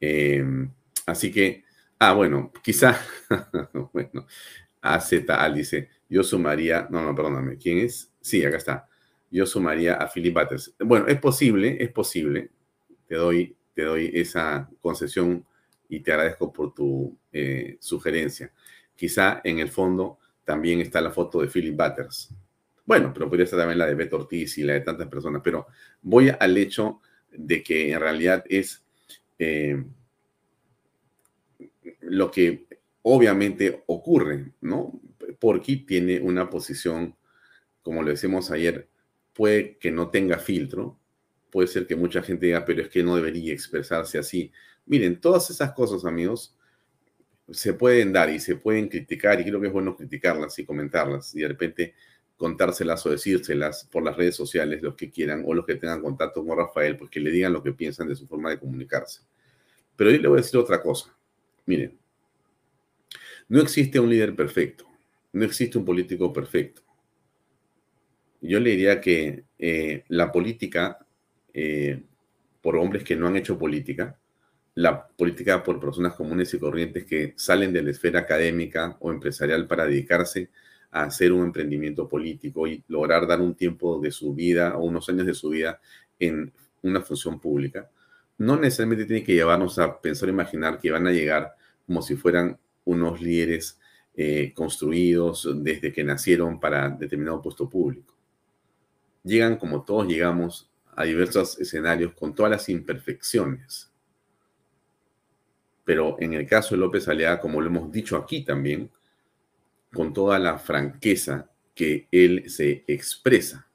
Em, 0.01 0.71
así 1.07 1.31
que, 1.33 1.65
ah, 1.99 2.13
bueno, 2.13 2.53
quizá, 2.63 3.01
bueno, 3.93 4.27
AZ 4.81 5.13
Al 5.29 5.55
dice, 5.55 5.89
yo 6.09 6.23
sumaría, 6.23 6.89
no, 6.91 7.03
no, 7.03 7.15
perdóname, 7.15 7.57
¿quién 7.57 7.79
es? 7.79 8.13
Sí, 8.21 8.45
acá 8.45 8.57
está. 8.57 8.89
Yo 9.31 9.47
sumaría 9.47 9.95
a 9.95 10.09
Philip 10.09 10.35
Butters. 10.35 10.75
Bueno, 10.81 11.07
es 11.07 11.19
posible, 11.21 11.77
es 11.81 11.91
posible. 11.91 12.51
Te 13.07 13.17
doy, 13.17 13.57
te 13.75 13.83
doy 13.83 14.11
esa 14.15 14.69
concesión 14.81 15.45
y 15.89 16.01
te 16.01 16.13
agradezco 16.13 16.53
por 16.53 16.75
tu 16.75 17.17
eh, 17.33 17.77
sugerencia. 17.81 18.53
Quizá 18.95 19.41
en 19.45 19.59
el 19.59 19.69
fondo 19.69 20.19
también 20.45 20.81
está 20.81 21.01
la 21.01 21.11
foto 21.11 21.41
de 21.41 21.49
Philip 21.49 21.77
Butters. 21.77 22.31
Bueno, 22.85 23.13
pero 23.13 23.29
podría 23.29 23.45
estar 23.45 23.59
también 23.59 23.79
la 23.79 23.87
de 23.87 23.95
Beto 23.95 24.17
Ortiz 24.17 24.57
y 24.59 24.63
la 24.63 24.75
de 24.75 24.81
tantas 24.81 25.09
personas, 25.09 25.43
pero 25.45 25.67
voy 26.01 26.31
al 26.31 26.57
hecho 26.57 27.01
de 27.31 27.63
que 27.63 27.93
en 27.93 28.01
realidad 28.01 28.45
es 28.49 28.83
eh, 29.39 29.85
lo 32.01 32.31
que 32.31 32.67
obviamente 33.03 33.85
ocurre, 33.87 34.53
¿no? 34.61 35.01
Porque 35.39 35.77
tiene 35.77 36.21
una 36.21 36.49
posición, 36.49 37.15
como 37.83 38.03
lo 38.03 38.11
decimos 38.11 38.51
ayer, 38.51 38.89
puede 39.35 39.77
que 39.77 39.91
no 39.91 40.11
tenga 40.11 40.39
filtro, 40.39 40.99
puede 41.51 41.69
ser 41.69 41.87
que 41.87 41.97
mucha 41.97 42.23
gente 42.23 42.47
diga, 42.47 42.65
pero 42.65 42.83
es 42.83 42.89
que 42.89 43.03
no 43.03 43.17
debería 43.17 43.53
expresarse 43.53 44.19
así. 44.19 44.53
Miren, 44.89 45.21
todas 45.21 45.51
esas 45.51 45.73
cosas, 45.73 46.07
amigos, 46.07 46.57
se 47.51 47.75
pueden 47.75 48.13
dar 48.13 48.31
y 48.31 48.41
se 48.41 48.57
pueden 48.57 48.89
criticar 48.89 49.39
y 49.41 49.45
creo 49.45 49.61
que 49.61 49.67
es 49.67 49.73
bueno 49.73 49.95
criticarlas 49.95 50.59
y 50.59 50.65
comentarlas 50.65 51.35
y 51.35 51.41
de 51.41 51.49
repente 51.49 51.95
contárselas 52.37 53.05
o 53.05 53.11
decírselas 53.11 53.85
por 53.91 54.03
las 54.03 54.17
redes 54.17 54.37
sociales, 54.37 54.81
los 54.83 54.95
que 54.95 55.11
quieran 55.11 55.43
o 55.47 55.53
los 55.53 55.67
que 55.67 55.75
tengan 55.75 56.01
contacto 56.01 56.45
con 56.45 56.57
Rafael, 56.57 56.97
pues 56.97 57.11
que 57.11 57.21
le 57.21 57.31
digan 57.31 57.53
lo 57.53 57.63
que 57.63 57.73
piensan 57.73 58.09
de 58.09 58.17
su 58.17 58.27
forma 58.27 58.51
de 58.51 58.59
comunicarse. 58.59 59.23
Pero 59.97 60.11
yo 60.11 60.19
le 60.19 60.29
voy 60.29 60.39
a 60.39 60.43
decir 60.43 60.59
otra 60.59 60.81
cosa. 60.81 61.15
Miren, 61.67 61.99
no 63.49 63.61
existe 63.61 64.01
un 64.01 64.09
líder 64.09 64.35
perfecto, 64.35 64.87
no 65.33 65.45
existe 65.45 65.77
un 65.77 65.85
político 65.85 66.33
perfecto. 66.33 66.83
Yo 68.41 68.61
le 68.61 68.71
diría 68.71 69.01
que 69.01 69.45
eh, 69.59 70.05
la 70.09 70.31
política, 70.33 71.05
eh, 71.53 72.03
por 72.63 72.77
hombres 72.77 73.05
que 73.05 73.17
no 73.17 73.27
han 73.27 73.37
hecho 73.37 73.59
política, 73.59 74.17
la 74.79 75.09
política 75.09 75.65
por 75.65 75.81
personas 75.81 76.15
comunes 76.15 76.55
y 76.55 76.59
corrientes 76.61 77.05
que 77.05 77.35
salen 77.37 77.73
de 77.73 77.83
la 77.83 77.91
esfera 77.91 78.21
académica 78.21 78.97
o 79.01 79.11
empresarial 79.11 79.67
para 79.67 79.87
dedicarse 79.87 80.51
a 80.93 81.03
hacer 81.03 81.33
un 81.33 81.47
emprendimiento 81.47 82.09
político 82.09 82.65
y 82.69 82.85
lograr 82.87 83.27
dar 83.27 83.41
un 83.41 83.57
tiempo 83.57 83.99
de 84.01 84.13
su 84.13 84.35
vida 84.35 84.77
o 84.77 84.85
unos 84.85 85.09
años 85.09 85.27
de 85.27 85.35
su 85.35 85.49
vida 85.49 85.81
en 86.21 86.53
una 86.83 87.01
función 87.01 87.41
pública, 87.41 87.91
no 88.39 88.55
necesariamente 88.55 89.05
tiene 89.05 89.25
que 89.25 89.35
llevarnos 89.35 89.81
a 89.81 90.01
pensar 90.01 90.29
o 90.29 90.33
imaginar 90.33 90.79
que 90.79 90.93
van 90.93 91.09
a 91.09 91.13
llegar 91.13 91.57
como 91.85 92.01
si 92.01 92.15
fueran 92.15 92.57
unos 92.85 93.21
líderes 93.21 93.81
eh, 94.15 94.53
construidos 94.55 95.49
desde 95.57 95.93
que 95.93 96.05
nacieron 96.05 96.61
para 96.61 96.89
determinado 96.89 97.43
puesto 97.43 97.69
público. 97.69 98.15
Llegan 99.25 99.57
como 99.57 99.83
todos 99.83 100.07
llegamos 100.07 100.71
a 100.95 101.03
diversos 101.03 101.59
escenarios 101.59 102.13
con 102.13 102.33
todas 102.33 102.53
las 102.53 102.69
imperfecciones. 102.69 103.88
Pero 105.89 106.17
en 106.21 106.35
el 106.35 106.47
caso 106.47 106.75
de 106.75 106.83
López 106.83 107.09
Aliaga, 107.09 107.41
como 107.41 107.63
lo 107.63 107.69
hemos 107.69 107.91
dicho 107.91 108.15
aquí 108.19 108.45
también, 108.45 108.91
con 109.91 110.13
toda 110.13 110.39
la 110.39 110.59
franqueza 110.59 111.51
que 111.75 112.07
él 112.13 112.51
se 112.51 112.85
expresa. 112.87 113.67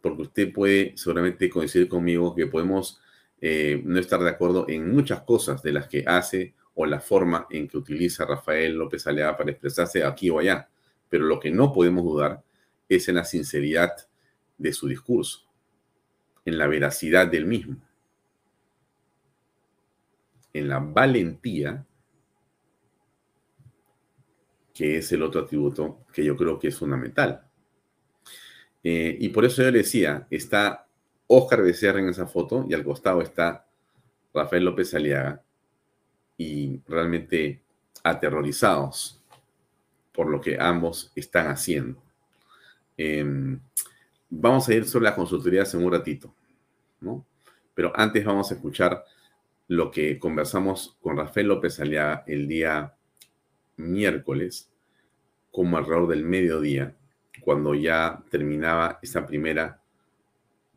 Porque 0.00 0.22
usted 0.22 0.50
puede 0.50 0.96
seguramente 0.96 1.50
coincidir 1.50 1.86
conmigo 1.86 2.34
que 2.34 2.46
podemos 2.46 2.98
eh, 3.42 3.82
no 3.84 4.00
estar 4.00 4.20
de 4.20 4.30
acuerdo 4.30 4.64
en 4.70 4.90
muchas 4.90 5.20
cosas 5.20 5.62
de 5.62 5.72
las 5.74 5.86
que 5.86 6.02
hace 6.06 6.54
o 6.72 6.86
la 6.86 7.00
forma 7.00 7.46
en 7.50 7.68
que 7.68 7.76
utiliza 7.76 8.24
Rafael 8.24 8.72
López 8.72 9.06
Alea 9.06 9.36
para 9.36 9.50
expresarse 9.50 10.02
aquí 10.02 10.30
o 10.30 10.38
allá. 10.38 10.66
Pero 11.10 11.26
lo 11.26 11.38
que 11.40 11.50
no 11.50 11.74
podemos 11.74 12.04
dudar 12.04 12.42
es 12.88 13.06
en 13.06 13.16
la 13.16 13.26
sinceridad 13.26 13.92
de 14.56 14.72
su 14.72 14.88
discurso, 14.88 15.40
en 16.46 16.56
la 16.56 16.68
veracidad 16.68 17.26
del 17.26 17.44
mismo, 17.44 17.76
en 20.52 20.68
la 20.68 20.78
valentía 20.78 21.84
que 24.74 24.98
es 24.98 25.12
el 25.12 25.22
otro 25.22 25.42
atributo 25.42 25.98
que 26.12 26.24
yo 26.24 26.36
creo 26.36 26.58
que 26.58 26.68
es 26.68 26.78
fundamental. 26.78 27.44
Eh, 28.82 29.16
y 29.20 29.28
por 29.28 29.44
eso 29.44 29.62
yo 29.62 29.70
le 29.70 29.78
decía, 29.78 30.26
está 30.30 30.86
Oscar 31.26 31.62
Becerra 31.62 32.00
en 32.00 32.08
esa 32.08 32.26
foto 32.26 32.66
y 32.68 32.74
al 32.74 32.84
costado 32.84 33.20
está 33.20 33.66
Rafael 34.34 34.64
López 34.64 34.94
Aliaga 34.94 35.42
y 36.36 36.80
realmente 36.88 37.60
aterrorizados 38.02 39.20
por 40.12 40.28
lo 40.28 40.40
que 40.40 40.58
ambos 40.58 41.12
están 41.14 41.46
haciendo. 41.48 42.02
Em, 42.96 43.60
vamos 44.28 44.68
a 44.68 44.74
ir 44.74 44.86
sobre 44.86 45.04
las 45.04 45.14
consultorías 45.14 45.72
en 45.74 45.84
un 45.84 45.92
ratito, 45.92 46.34
¿no? 47.00 47.24
Pero 47.74 47.92
antes 47.94 48.24
vamos 48.24 48.50
a 48.50 48.54
escuchar 48.54 49.04
lo 49.72 49.90
que 49.90 50.18
conversamos 50.18 50.98
con 51.00 51.16
Rafael 51.16 51.48
López 51.48 51.80
Aliaga 51.80 52.24
el 52.26 52.46
día 52.46 52.94
miércoles, 53.76 54.70
como 55.50 55.78
alrededor 55.78 56.08
del 56.08 56.24
mediodía, 56.24 56.94
cuando 57.40 57.74
ya 57.74 58.22
terminaba 58.30 58.98
esa 59.00 59.26
primera 59.26 59.80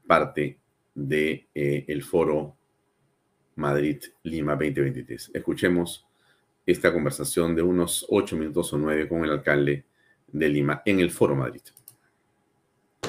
parte 0.07 0.59
del 0.93 1.45
de, 1.55 1.85
eh, 1.87 2.01
foro 2.01 2.55
Madrid-Lima 3.55 4.53
2023. 4.53 5.31
Escuchemos 5.33 6.05
esta 6.65 6.93
conversación 6.93 7.53
de 7.53 7.63
unos 7.63 8.05
ocho 8.09 8.37
minutos 8.37 8.71
o 8.71 8.77
nueve 8.77 9.09
con 9.09 9.25
el 9.25 9.31
alcalde 9.31 9.83
de 10.27 10.49
Lima 10.49 10.81
en 10.85 11.01
el 11.01 11.11
foro 11.11 11.35
Madrid. 11.35 11.61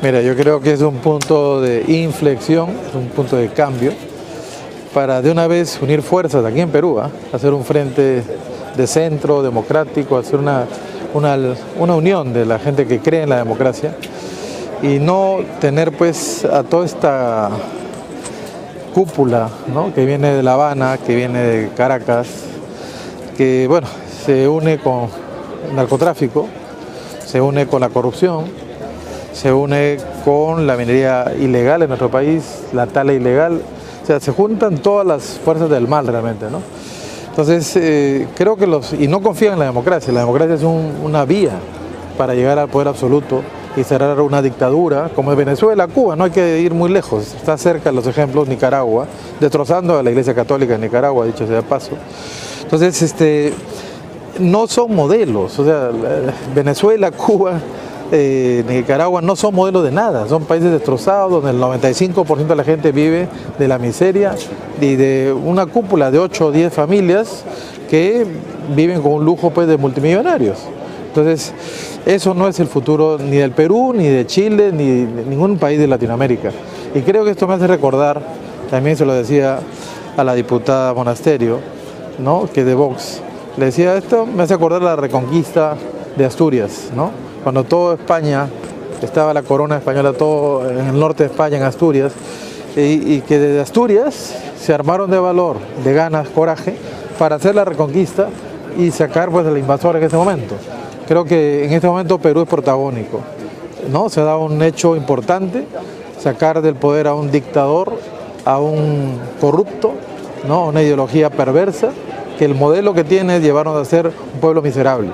Mira, 0.02 0.20
yo 0.20 0.34
creo 0.34 0.60
que 0.60 0.72
es 0.72 0.82
un 0.82 1.00
punto 1.00 1.60
de 1.60 1.84
inflexión, 1.86 2.70
un 2.92 3.08
punto 3.10 3.36
de 3.36 3.48
cambio 3.52 3.92
para 4.96 5.20
de 5.20 5.30
una 5.30 5.46
vez 5.46 5.78
unir 5.82 6.00
fuerzas 6.00 6.42
aquí 6.42 6.58
en 6.58 6.70
Perú, 6.70 6.98
¿ah? 6.98 7.10
hacer 7.30 7.52
un 7.52 7.66
frente 7.66 8.22
de 8.74 8.86
centro 8.86 9.42
democrático, 9.42 10.16
hacer 10.16 10.38
una, 10.38 10.64
una, 11.12 11.94
unión 11.94 12.32
de 12.32 12.46
la 12.46 12.58
gente 12.58 12.86
que 12.86 13.00
cree 13.00 13.24
en 13.24 13.28
la 13.28 13.36
democracia 13.36 13.94
y 14.82 14.98
no 14.98 15.40
tener 15.60 15.92
pues 15.92 16.46
a 16.46 16.62
toda 16.62 16.86
esta 16.86 17.50
cúpula 18.94 19.50
que 19.94 20.06
viene 20.06 20.32
de 20.32 20.42
La 20.42 20.54
Habana, 20.54 20.96
que 20.96 21.14
viene 21.14 21.40
de 21.40 21.68
Caracas, 21.76 22.28
que 23.36 23.66
bueno, 23.68 23.88
se 24.24 24.48
une 24.48 24.78
con 24.78 25.10
el 25.68 25.76
narcotráfico, 25.76 26.48
se 27.22 27.42
une 27.42 27.66
con 27.66 27.82
la 27.82 27.90
corrupción, 27.90 28.46
se 29.34 29.52
une 29.52 29.98
con 30.24 30.66
la 30.66 30.74
minería 30.78 31.34
ilegal 31.38 31.82
en 31.82 31.88
nuestro 31.88 32.10
país, 32.10 32.62
la 32.72 32.86
tala 32.86 33.12
ilegal, 33.12 33.60
o 34.06 34.08
sea, 34.08 34.20
se 34.20 34.30
juntan 34.30 34.78
todas 34.78 35.04
las 35.04 35.40
fuerzas 35.44 35.68
del 35.68 35.88
mal 35.88 36.06
realmente, 36.06 36.46
¿no? 36.48 36.62
Entonces, 37.28 37.74
eh, 37.74 38.28
creo 38.36 38.54
que 38.54 38.68
los, 38.68 38.92
y 38.92 39.08
no 39.08 39.20
confían 39.20 39.54
en 39.54 39.58
la 39.58 39.64
democracia, 39.64 40.12
la 40.12 40.20
democracia 40.20 40.54
es 40.54 40.62
una 40.62 41.24
vía 41.24 41.58
para 42.16 42.32
llegar 42.32 42.56
al 42.60 42.68
poder 42.68 42.86
absoluto 42.86 43.42
y 43.76 43.82
cerrar 43.82 44.20
una 44.20 44.42
dictadura, 44.42 45.10
como 45.12 45.32
es 45.32 45.36
Venezuela, 45.36 45.88
Cuba, 45.88 46.14
no 46.14 46.22
hay 46.22 46.30
que 46.30 46.60
ir 46.60 46.72
muy 46.72 46.88
lejos, 46.88 47.34
está 47.34 47.58
cerca 47.58 47.90
los 47.90 48.06
ejemplos, 48.06 48.46
Nicaragua, 48.46 49.08
destrozando 49.40 49.98
a 49.98 50.04
la 50.04 50.10
Iglesia 50.10 50.36
Católica 50.36 50.76
en 50.76 50.82
Nicaragua, 50.82 51.26
dicho 51.26 51.44
sea 51.44 51.56
de 51.56 51.62
paso. 51.62 51.90
Entonces, 52.62 53.02
este, 53.02 53.54
no 54.38 54.68
son 54.68 54.94
modelos, 54.94 55.58
o 55.58 55.64
sea, 55.64 55.90
Venezuela, 56.54 57.10
Cuba, 57.10 57.54
eh, 58.12 58.64
Nicaragua 58.68 59.20
no 59.20 59.34
son 59.34 59.54
modelos 59.54 59.82
de 59.82 59.90
nada, 59.90 60.28
son 60.28 60.44
países 60.44 60.70
destrozados 60.70 61.30
donde 61.30 61.50
el 61.50 61.60
95% 61.60 62.46
de 62.46 62.56
la 62.56 62.64
gente 62.64 62.92
vive 62.92 63.28
de 63.58 63.68
la 63.68 63.78
miseria 63.78 64.34
y 64.80 64.94
de 64.94 65.32
una 65.32 65.66
cúpula 65.66 66.10
de 66.10 66.18
8 66.18 66.46
o 66.46 66.52
10 66.52 66.72
familias 66.72 67.44
que 67.90 68.24
viven 68.74 69.02
con 69.02 69.12
un 69.12 69.24
lujo 69.24 69.50
pues, 69.50 69.66
de 69.66 69.76
multimillonarios. 69.76 70.58
Entonces, 71.08 71.52
eso 72.04 72.34
no 72.34 72.46
es 72.46 72.60
el 72.60 72.66
futuro 72.66 73.18
ni 73.18 73.38
del 73.38 73.52
Perú, 73.52 73.92
ni 73.94 74.06
de 74.06 74.26
Chile, 74.26 74.70
ni 74.72 75.04
de 75.04 75.24
ningún 75.24 75.58
país 75.58 75.78
de 75.78 75.86
Latinoamérica. 75.86 76.52
Y 76.94 77.00
creo 77.00 77.24
que 77.24 77.30
esto 77.30 77.48
me 77.48 77.54
hace 77.54 77.66
recordar, 77.66 78.20
también 78.70 78.96
se 78.96 79.04
lo 79.04 79.14
decía 79.14 79.60
a 80.16 80.24
la 80.24 80.34
diputada 80.34 80.94
Monasterio, 80.94 81.58
¿no? 82.18 82.48
que 82.52 82.64
de 82.64 82.74
Vox, 82.74 83.20
le 83.56 83.66
decía 83.66 83.96
esto, 83.96 84.26
me 84.26 84.42
hace 84.42 84.54
acordar 84.54 84.82
la 84.82 84.94
reconquista 84.94 85.76
de 86.16 86.24
Asturias, 86.24 86.90
¿no? 86.94 87.25
Cuando 87.46 87.62
toda 87.62 87.94
España, 87.94 88.48
estaba 89.00 89.32
la 89.32 89.42
corona 89.42 89.76
española, 89.76 90.12
todo 90.12 90.68
en 90.68 90.78
el 90.88 90.98
norte 90.98 91.22
de 91.22 91.30
España, 91.30 91.58
en 91.58 91.62
Asturias, 91.62 92.12
y, 92.74 93.20
que 93.20 93.38
desde 93.38 93.60
Asturias 93.60 94.34
se 94.58 94.74
armaron 94.74 95.08
de 95.12 95.20
valor, 95.20 95.58
de 95.84 95.94
ganas, 95.94 96.28
coraje, 96.28 96.74
para 97.20 97.36
hacer 97.36 97.54
la 97.54 97.64
reconquista 97.64 98.30
y 98.76 98.90
sacar 98.90 99.30
pues 99.30 99.46
al 99.46 99.56
invasor 99.56 99.94
en 99.94 100.02
ese 100.02 100.16
momento. 100.16 100.56
Creo 101.06 101.24
que 101.24 101.64
en 101.64 101.72
este 101.72 101.86
momento 101.86 102.18
Perú 102.18 102.40
es 102.40 102.48
protagónico, 102.48 103.20
¿no? 103.92 104.08
Se 104.08 104.22
da 104.22 104.36
un 104.38 104.60
hecho 104.60 104.96
importante, 104.96 105.68
sacar 106.18 106.60
del 106.62 106.74
poder 106.74 107.06
a 107.06 107.14
un 107.14 107.30
dictador, 107.30 107.92
a 108.44 108.58
un 108.58 109.20
corrupto, 109.40 109.92
¿no? 110.48 110.66
Una 110.66 110.82
ideología 110.82 111.30
perversa, 111.30 111.90
que 112.40 112.44
el 112.44 112.56
modelo 112.56 112.92
que 112.92 113.04
tiene 113.04 113.36
es 113.36 113.42
llevarnos 113.44 113.80
a 113.80 113.84
ser 113.84 114.06
un 114.08 114.40
pueblo 114.40 114.62
miserable. 114.62 115.10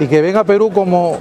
Y 0.00 0.08
que 0.08 0.20
venga 0.20 0.42
Perú 0.42 0.72
como 0.74 1.18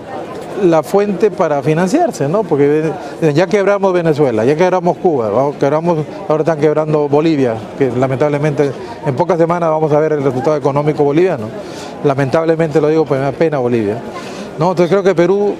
la 0.63 0.83
fuente 0.83 1.31
para 1.31 1.61
financiarse, 1.61 2.27
¿no? 2.27 2.43
Porque 2.43 2.91
ya 3.33 3.47
quebramos 3.47 3.93
Venezuela, 3.93 4.45
ya 4.45 4.55
quebramos 4.55 4.97
Cuba, 4.97 5.51
quebramos, 5.59 5.99
ahora 6.27 6.43
están 6.43 6.59
quebrando 6.59 7.07
Bolivia, 7.07 7.55
que 7.77 7.91
lamentablemente 7.91 8.71
en 9.05 9.15
pocas 9.15 9.37
semanas 9.37 9.69
vamos 9.69 9.91
a 9.91 9.99
ver 9.99 10.13
el 10.13 10.23
resultado 10.23 10.55
económico 10.55 11.03
boliviano. 11.03 11.47
Lamentablemente 12.03 12.81
lo 12.81 12.89
digo, 12.89 13.05
pues 13.05 13.19
me 13.19 13.25
da 13.25 13.31
pena 13.31 13.57
Bolivia. 13.57 13.97
¿no? 14.57 14.71
Entonces 14.71 14.89
creo 14.89 15.03
que 15.03 15.15
Perú 15.15 15.55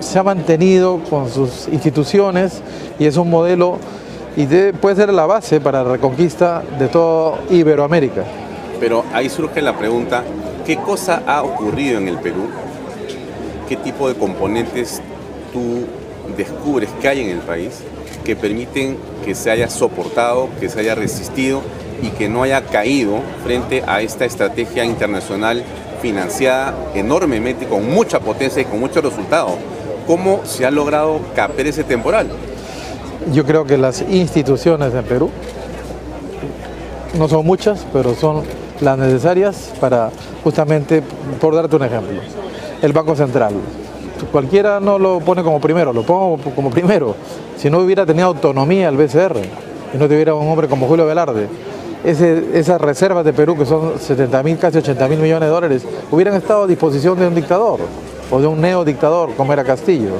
se 0.00 0.18
ha 0.18 0.22
mantenido 0.22 1.00
con 1.08 1.30
sus 1.30 1.68
instituciones 1.68 2.62
y 2.98 3.06
es 3.06 3.16
un 3.16 3.30
modelo 3.30 3.78
y 4.36 4.46
puede 4.72 4.96
ser 4.96 5.12
la 5.12 5.26
base 5.26 5.60
para 5.60 5.82
la 5.82 5.92
reconquista 5.92 6.62
de 6.78 6.88
toda 6.88 7.38
Iberoamérica. 7.50 8.24
Pero 8.78 9.04
ahí 9.12 9.28
surge 9.28 9.60
la 9.60 9.76
pregunta, 9.76 10.22
¿qué 10.64 10.76
cosa 10.76 11.22
ha 11.26 11.42
ocurrido 11.42 11.98
en 11.98 12.08
el 12.08 12.16
Perú 12.18 12.48
qué 13.70 13.76
tipo 13.76 14.08
de 14.08 14.16
componentes 14.16 15.00
tú 15.52 15.86
descubres 16.36 16.90
que 17.00 17.06
hay 17.06 17.20
en 17.20 17.30
el 17.30 17.38
país 17.38 17.82
que 18.24 18.34
permiten 18.34 18.98
que 19.24 19.36
se 19.36 19.48
haya 19.48 19.70
soportado, 19.70 20.48
que 20.58 20.68
se 20.68 20.80
haya 20.80 20.96
resistido 20.96 21.62
y 22.02 22.08
que 22.08 22.28
no 22.28 22.42
haya 22.42 22.62
caído 22.62 23.20
frente 23.44 23.84
a 23.86 24.02
esta 24.02 24.24
estrategia 24.24 24.84
internacional 24.84 25.62
financiada 26.02 26.74
enormemente, 26.96 27.66
con 27.66 27.88
mucha 27.88 28.18
potencia 28.18 28.60
y 28.60 28.64
con 28.64 28.80
mucho 28.80 29.00
resultado. 29.02 29.50
¿Cómo 30.04 30.40
se 30.44 30.66
ha 30.66 30.72
logrado 30.72 31.20
caper 31.36 31.68
ese 31.68 31.84
temporal? 31.84 32.28
Yo 33.32 33.46
creo 33.46 33.66
que 33.66 33.78
las 33.78 34.02
instituciones 34.02 34.92
en 34.92 35.04
Perú, 35.04 35.30
no 37.16 37.28
son 37.28 37.46
muchas, 37.46 37.86
pero 37.92 38.16
son 38.16 38.42
las 38.80 38.98
necesarias 38.98 39.72
para 39.78 40.10
justamente, 40.42 41.02
por 41.40 41.54
darte 41.54 41.76
un 41.76 41.84
ejemplo, 41.84 42.20
el 42.82 42.92
Banco 42.92 43.14
Central. 43.14 43.54
Cualquiera 44.32 44.80
no 44.80 44.98
lo 44.98 45.20
pone 45.20 45.42
como 45.42 45.60
primero, 45.60 45.92
lo 45.92 46.02
pongo 46.02 46.38
como 46.54 46.70
primero. 46.70 47.14
Si 47.56 47.70
no 47.70 47.78
hubiera 47.78 48.04
tenido 48.06 48.26
autonomía 48.26 48.88
el 48.88 48.96
BCR 48.96 49.38
y 49.94 49.98
no 49.98 50.06
tuviera 50.06 50.34
un 50.34 50.48
hombre 50.48 50.68
como 50.68 50.86
Julio 50.86 51.06
Velarde, 51.06 51.48
esas 52.04 52.80
reservas 52.80 53.24
de 53.24 53.32
Perú, 53.32 53.56
que 53.56 53.66
son 53.66 53.98
70 53.98 54.42
mil, 54.42 54.58
casi 54.58 54.78
80 54.78 55.08
mil 55.08 55.18
millones 55.18 55.48
de 55.48 55.54
dólares, 55.54 55.82
hubieran 56.10 56.34
estado 56.34 56.64
a 56.64 56.66
disposición 56.66 57.18
de 57.18 57.26
un 57.26 57.34
dictador 57.34 57.80
o 58.30 58.40
de 58.40 58.46
un 58.46 58.60
neodictador 58.60 59.34
como 59.34 59.52
era 59.52 59.64
Castillo, 59.64 60.12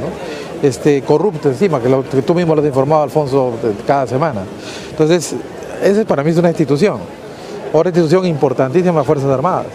este, 0.63 1.03
corrupto 1.03 1.49
encima, 1.49 1.81
que, 1.81 2.23
tú 2.23 2.35
mismo 2.35 2.55
lo 2.55 2.61
has 2.61 2.67
informado, 2.67 3.03
Alfonso, 3.03 3.53
cada 3.87 4.07
semana. 4.07 4.43
Entonces, 4.91 5.35
esa 5.83 6.05
para 6.05 6.23
mí 6.23 6.31
es 6.31 6.37
una 6.37 6.49
institución, 6.49 6.99
otra 7.73 7.89
institución 7.89 8.27
importantísima, 8.27 8.99
las 8.99 9.07
Fuerzas 9.07 9.31
Armadas, 9.31 9.67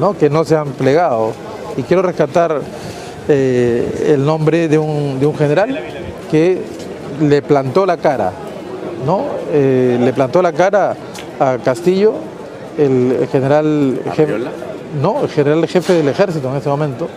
¿no? 0.00 0.16
que 0.16 0.28
no 0.28 0.44
se 0.44 0.56
han 0.56 0.68
plegado 0.68 1.32
y 1.78 1.84
quiero 1.84 2.02
rescatar 2.02 2.60
eh, 3.28 4.14
el 4.14 4.26
nombre 4.26 4.68
de 4.68 4.78
un, 4.78 5.34
general 5.38 5.78
que 6.28 6.60
le 7.22 7.40
plantó 7.40 7.86
la 7.86 7.96
cara, 7.96 8.32
¿no? 9.06 9.24
Eh, 9.52 9.96
le 10.00 10.12
plantó 10.12 10.42
la 10.42 10.52
cara 10.52 10.96
a 11.38 11.58
Castillo, 11.58 12.14
el 12.76 13.28
general 13.30 14.00
jefe, 14.12 14.34
no, 15.00 15.22
el 15.22 15.28
general 15.28 15.66
jefe 15.68 15.92
del 15.92 16.08
ejército 16.08 16.50
en 16.50 16.56
ese 16.56 16.68
momento, 16.68 17.08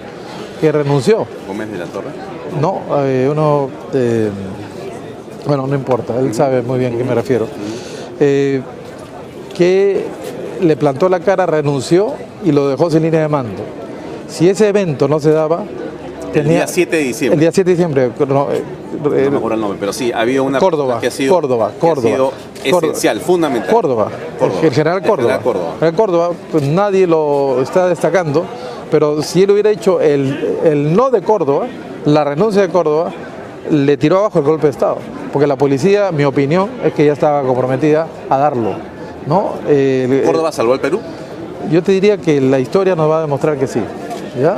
que 0.62 0.72
renunció. 0.72 1.26
¿Gómez 1.47 1.72
de 1.72 1.78
la 1.80 1.86
Torre? 1.86 2.09
No, 2.62 2.82
eh, 3.03 3.28
uno, 3.32 3.68
bueno, 5.47 5.66
no 5.66 5.74
importa, 5.74 6.20
él 6.20 6.36
sabe 6.36 6.62
muy 6.62 6.78
bien 6.78 6.93
a 6.93 6.97
qué 6.99 7.03
me 7.03 7.16
refiero. 7.16 7.47
que 8.20 10.05
le 10.62 10.78
plantó 10.78 11.09
la 11.09 11.20
cara, 11.20 11.47
renunció 11.47 12.14
y 12.45 12.51
lo 12.51 12.70
dejó 12.70 12.91
sin 12.91 13.01
línea 13.01 13.22
de 13.22 13.28
mando. 13.28 13.80
Si 14.32 14.47
ese 14.49 14.69
evento 14.69 15.07
no 15.07 15.19
se 15.19 15.32
daba, 15.32 15.63
el 16.34 16.47
día 16.47 16.65
7 16.65 16.95
de 16.95 17.03
diciembre. 17.03 17.34
El 17.36 17.39
día 17.41 17.51
7 17.51 17.69
de 17.69 17.75
diciembre. 17.75 18.11
No, 18.27 18.47
eh, 18.51 19.29
me 19.29 19.38
acuerdo 19.38 19.55
el 19.55 19.61
nombre, 19.61 19.77
pero 19.79 19.91
sí, 19.91 20.11
había 20.13 20.41
una 20.41 20.59
Córdoba, 20.59 20.99
que 21.01 21.07
ha 21.07 21.11
sido, 21.11 21.34
Córdoba, 21.34 21.71
Córdoba, 21.79 22.32
esencial, 22.63 23.19
fundamental. 23.19 23.69
Córdoba, 23.69 24.09
El, 24.39 24.71
general 24.71 25.01
Córdoba. 25.01 25.36
El 25.36 25.79
general 25.79 25.95
Córdoba. 25.95 26.32
pues 26.51 26.63
nadie 26.63 27.05
lo 27.07 27.61
está 27.61 27.89
destacando, 27.89 28.45
pero 28.89 29.21
si 29.21 29.43
él 29.43 29.51
hubiera 29.51 29.69
hecho 29.69 29.99
el, 29.99 30.59
el 30.63 30.95
no 30.95 31.09
de 31.09 31.21
Córdoba, 31.21 31.67
la 32.05 32.23
renuncia 32.23 32.61
de 32.61 32.69
Córdoba, 32.69 33.11
le 33.69 33.97
tiró 33.97 34.19
abajo 34.19 34.39
el 34.39 34.45
golpe 34.45 34.67
de 34.67 34.71
Estado. 34.71 34.97
Porque 35.34 35.47
la 35.47 35.57
policía, 35.57 36.11
mi 36.11 36.23
opinión, 36.23 36.69
es 36.84 36.93
que 36.93 37.05
ya 37.05 37.13
estaba 37.13 37.41
comprometida 37.43 38.07
a 38.29 38.38
darlo. 38.38 38.75
¿no? 39.27 39.53
¿Córdoba 40.25 40.51
salvó 40.51 40.73
al 40.73 40.79
Perú? 40.79 40.99
Yo 41.69 41.84
te 41.84 41.91
diría 41.91 42.17
que 42.17 42.41
la 42.41 42.59
historia 42.59 42.95
nos 42.95 43.09
va 43.09 43.19
a 43.19 43.21
demostrar 43.21 43.57
que 43.57 43.67
sí. 43.67 43.82
¿Ya? 44.39 44.57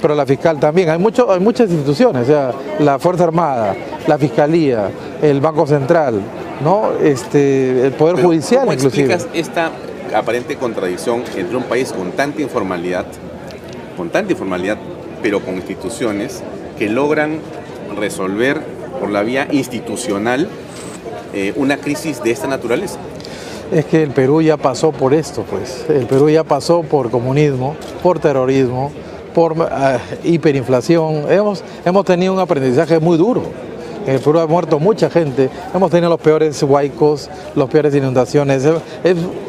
pero 0.00 0.14
la 0.14 0.26
fiscal 0.26 0.58
también. 0.58 0.90
Hay, 0.90 0.98
mucho, 0.98 1.30
hay 1.30 1.40
muchas 1.40 1.70
instituciones, 1.70 2.26
sea, 2.26 2.52
la 2.78 2.98
Fuerza 2.98 3.24
Armada, 3.24 3.74
la 4.06 4.18
Fiscalía, 4.18 4.90
el 5.22 5.40
Banco 5.40 5.66
Central, 5.66 6.20
¿no? 6.62 6.92
este, 7.02 7.86
el 7.86 7.92
Poder 7.92 8.22
Judicial 8.22 8.62
¿cómo 8.62 8.72
inclusive. 8.72 9.12
explicas 9.12 9.46
esta 9.46 9.70
aparente 10.16 10.56
contradicción 10.56 11.24
entre 11.36 11.56
un 11.56 11.64
país 11.64 11.92
con 11.92 12.12
tanta 12.12 12.42
informalidad, 12.42 13.06
con 13.96 14.10
tanta 14.10 14.32
informalidad, 14.32 14.78
pero 15.22 15.40
con 15.40 15.54
instituciones 15.56 16.42
que 16.78 16.88
logran 16.88 17.38
resolver 17.96 18.60
por 19.00 19.10
la 19.10 19.22
vía 19.22 19.48
institucional 19.50 20.48
eh, 21.32 21.52
una 21.56 21.76
crisis 21.78 22.22
de 22.22 22.30
esta 22.30 22.46
naturaleza? 22.46 22.98
es 23.72 23.86
que 23.86 24.02
el 24.02 24.10
Perú 24.10 24.42
ya 24.42 24.56
pasó 24.56 24.92
por 24.92 25.14
esto, 25.14 25.44
pues. 25.50 25.86
El 25.88 26.06
Perú 26.06 26.28
ya 26.28 26.44
pasó 26.44 26.82
por 26.82 27.10
comunismo, 27.10 27.74
por 28.02 28.18
terrorismo, 28.20 28.92
por 29.34 29.54
ah, 29.70 29.98
hiperinflación. 30.22 31.30
Hemos, 31.30 31.62
hemos 31.84 32.04
tenido 32.04 32.32
un 32.32 32.38
aprendizaje 32.38 32.98
muy 32.98 33.18
duro. 33.18 33.42
En 34.06 34.14
el 34.14 34.20
Perú 34.20 34.38
ha 34.38 34.46
muerto 34.46 34.78
mucha 34.78 35.08
gente, 35.08 35.48
hemos 35.74 35.90
tenido 35.90 36.10
los 36.10 36.20
peores 36.20 36.62
huaicos, 36.62 37.30
las 37.54 37.68
peores 37.68 37.94
inundaciones. 37.94 38.62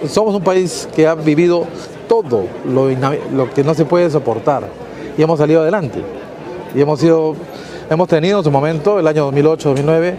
somos 0.07 0.33
un 0.33 0.41
país 0.41 0.87
que 0.95 1.05
ha 1.05 1.13
vivido 1.13 1.65
todo 2.07 2.45
lo, 2.65 2.89
lo, 3.33 3.53
que 3.53 3.63
no 3.65 3.73
se 3.73 3.83
puede 3.83 4.09
soportar 4.09 4.63
y 5.17 5.21
hemos 5.21 5.39
salido 5.39 5.61
adelante. 5.61 6.01
Y 6.73 6.79
hemos, 6.81 7.01
sido, 7.01 7.35
hemos 7.89 8.07
tenido 8.07 8.37
en 8.37 8.43
su 8.45 8.51
momento, 8.51 8.97
el 8.97 9.07
año 9.07 9.29
2008-2009, 9.31 10.15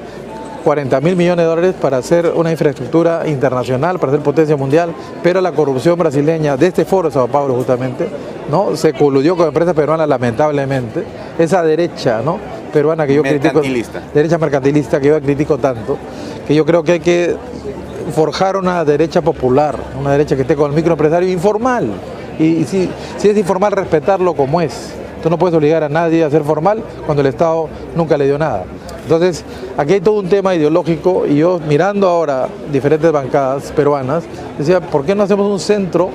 40 0.66 1.00
mil 1.00 1.14
millones 1.14 1.44
de 1.44 1.48
dólares 1.48 1.74
para 1.80 1.98
hacer 1.98 2.32
una 2.34 2.50
infraestructura 2.50 3.22
internacional, 3.28 4.00
para 4.00 4.10
ser 4.10 4.20
potencia 4.20 4.56
mundial, 4.56 4.92
pero 5.22 5.40
la 5.40 5.52
corrupción 5.52 5.96
brasileña 5.96 6.56
de 6.56 6.66
este 6.66 6.84
foro 6.84 7.08
de 7.08 7.14
Sao 7.14 7.28
Paulo 7.28 7.54
justamente, 7.54 8.08
¿no? 8.50 8.74
se 8.74 8.92
coludió 8.92 9.36
con 9.36 9.46
empresas 9.46 9.74
peruanas 9.76 10.08
lamentablemente, 10.08 11.04
esa 11.38 11.62
derecha 11.62 12.20
¿no? 12.20 12.40
peruana 12.72 13.06
que 13.06 13.14
yo 13.14 13.22
critico, 13.22 13.62
derecha 14.12 14.38
mercantilista 14.38 14.98
que 14.98 15.06
yo 15.06 15.20
critico 15.20 15.56
tanto, 15.56 15.98
que 16.48 16.52
yo 16.52 16.66
creo 16.66 16.82
que 16.82 16.92
hay 16.92 17.00
que 17.00 17.36
forjar 18.12 18.56
una 18.56 18.84
derecha 18.84 19.22
popular, 19.22 19.76
una 20.00 20.10
derecha 20.10 20.34
que 20.34 20.42
esté 20.42 20.56
con 20.56 20.72
el 20.72 20.76
microempresario 20.76 21.30
informal. 21.30 21.90
Y, 22.40 22.64
si, 22.64 22.90
si 23.18 23.28
es 23.28 23.38
informal, 23.38 23.70
respetarlo 23.70 24.34
como 24.34 24.60
es. 24.60 24.90
Tú 25.22 25.30
no 25.30 25.38
puedes 25.38 25.56
obligar 25.56 25.84
a 25.84 25.88
nadie 25.88 26.24
a 26.24 26.28
ser 26.28 26.42
formal 26.42 26.82
cuando 27.06 27.20
el 27.20 27.28
Estado 27.28 27.68
nunca 27.94 28.18
le 28.18 28.24
dio 28.26 28.36
nada. 28.36 28.64
Entonces, 29.07 29.44
aquí 29.76 29.92
hay 29.92 30.00
todo 30.00 30.18
un 30.18 30.28
tema 30.28 30.57
ideológico 30.57 31.26
y 31.28 31.36
yo 31.36 31.61
mirando 31.68 32.09
ahora 32.09 32.48
diferentes 32.72 33.12
bancadas 33.12 33.70
peruanas, 33.70 34.24
decía, 34.59 34.80
¿por 34.80 35.04
qué 35.04 35.14
no 35.14 35.22
hacemos 35.22 35.48
un 35.48 35.61
centro 35.61 36.11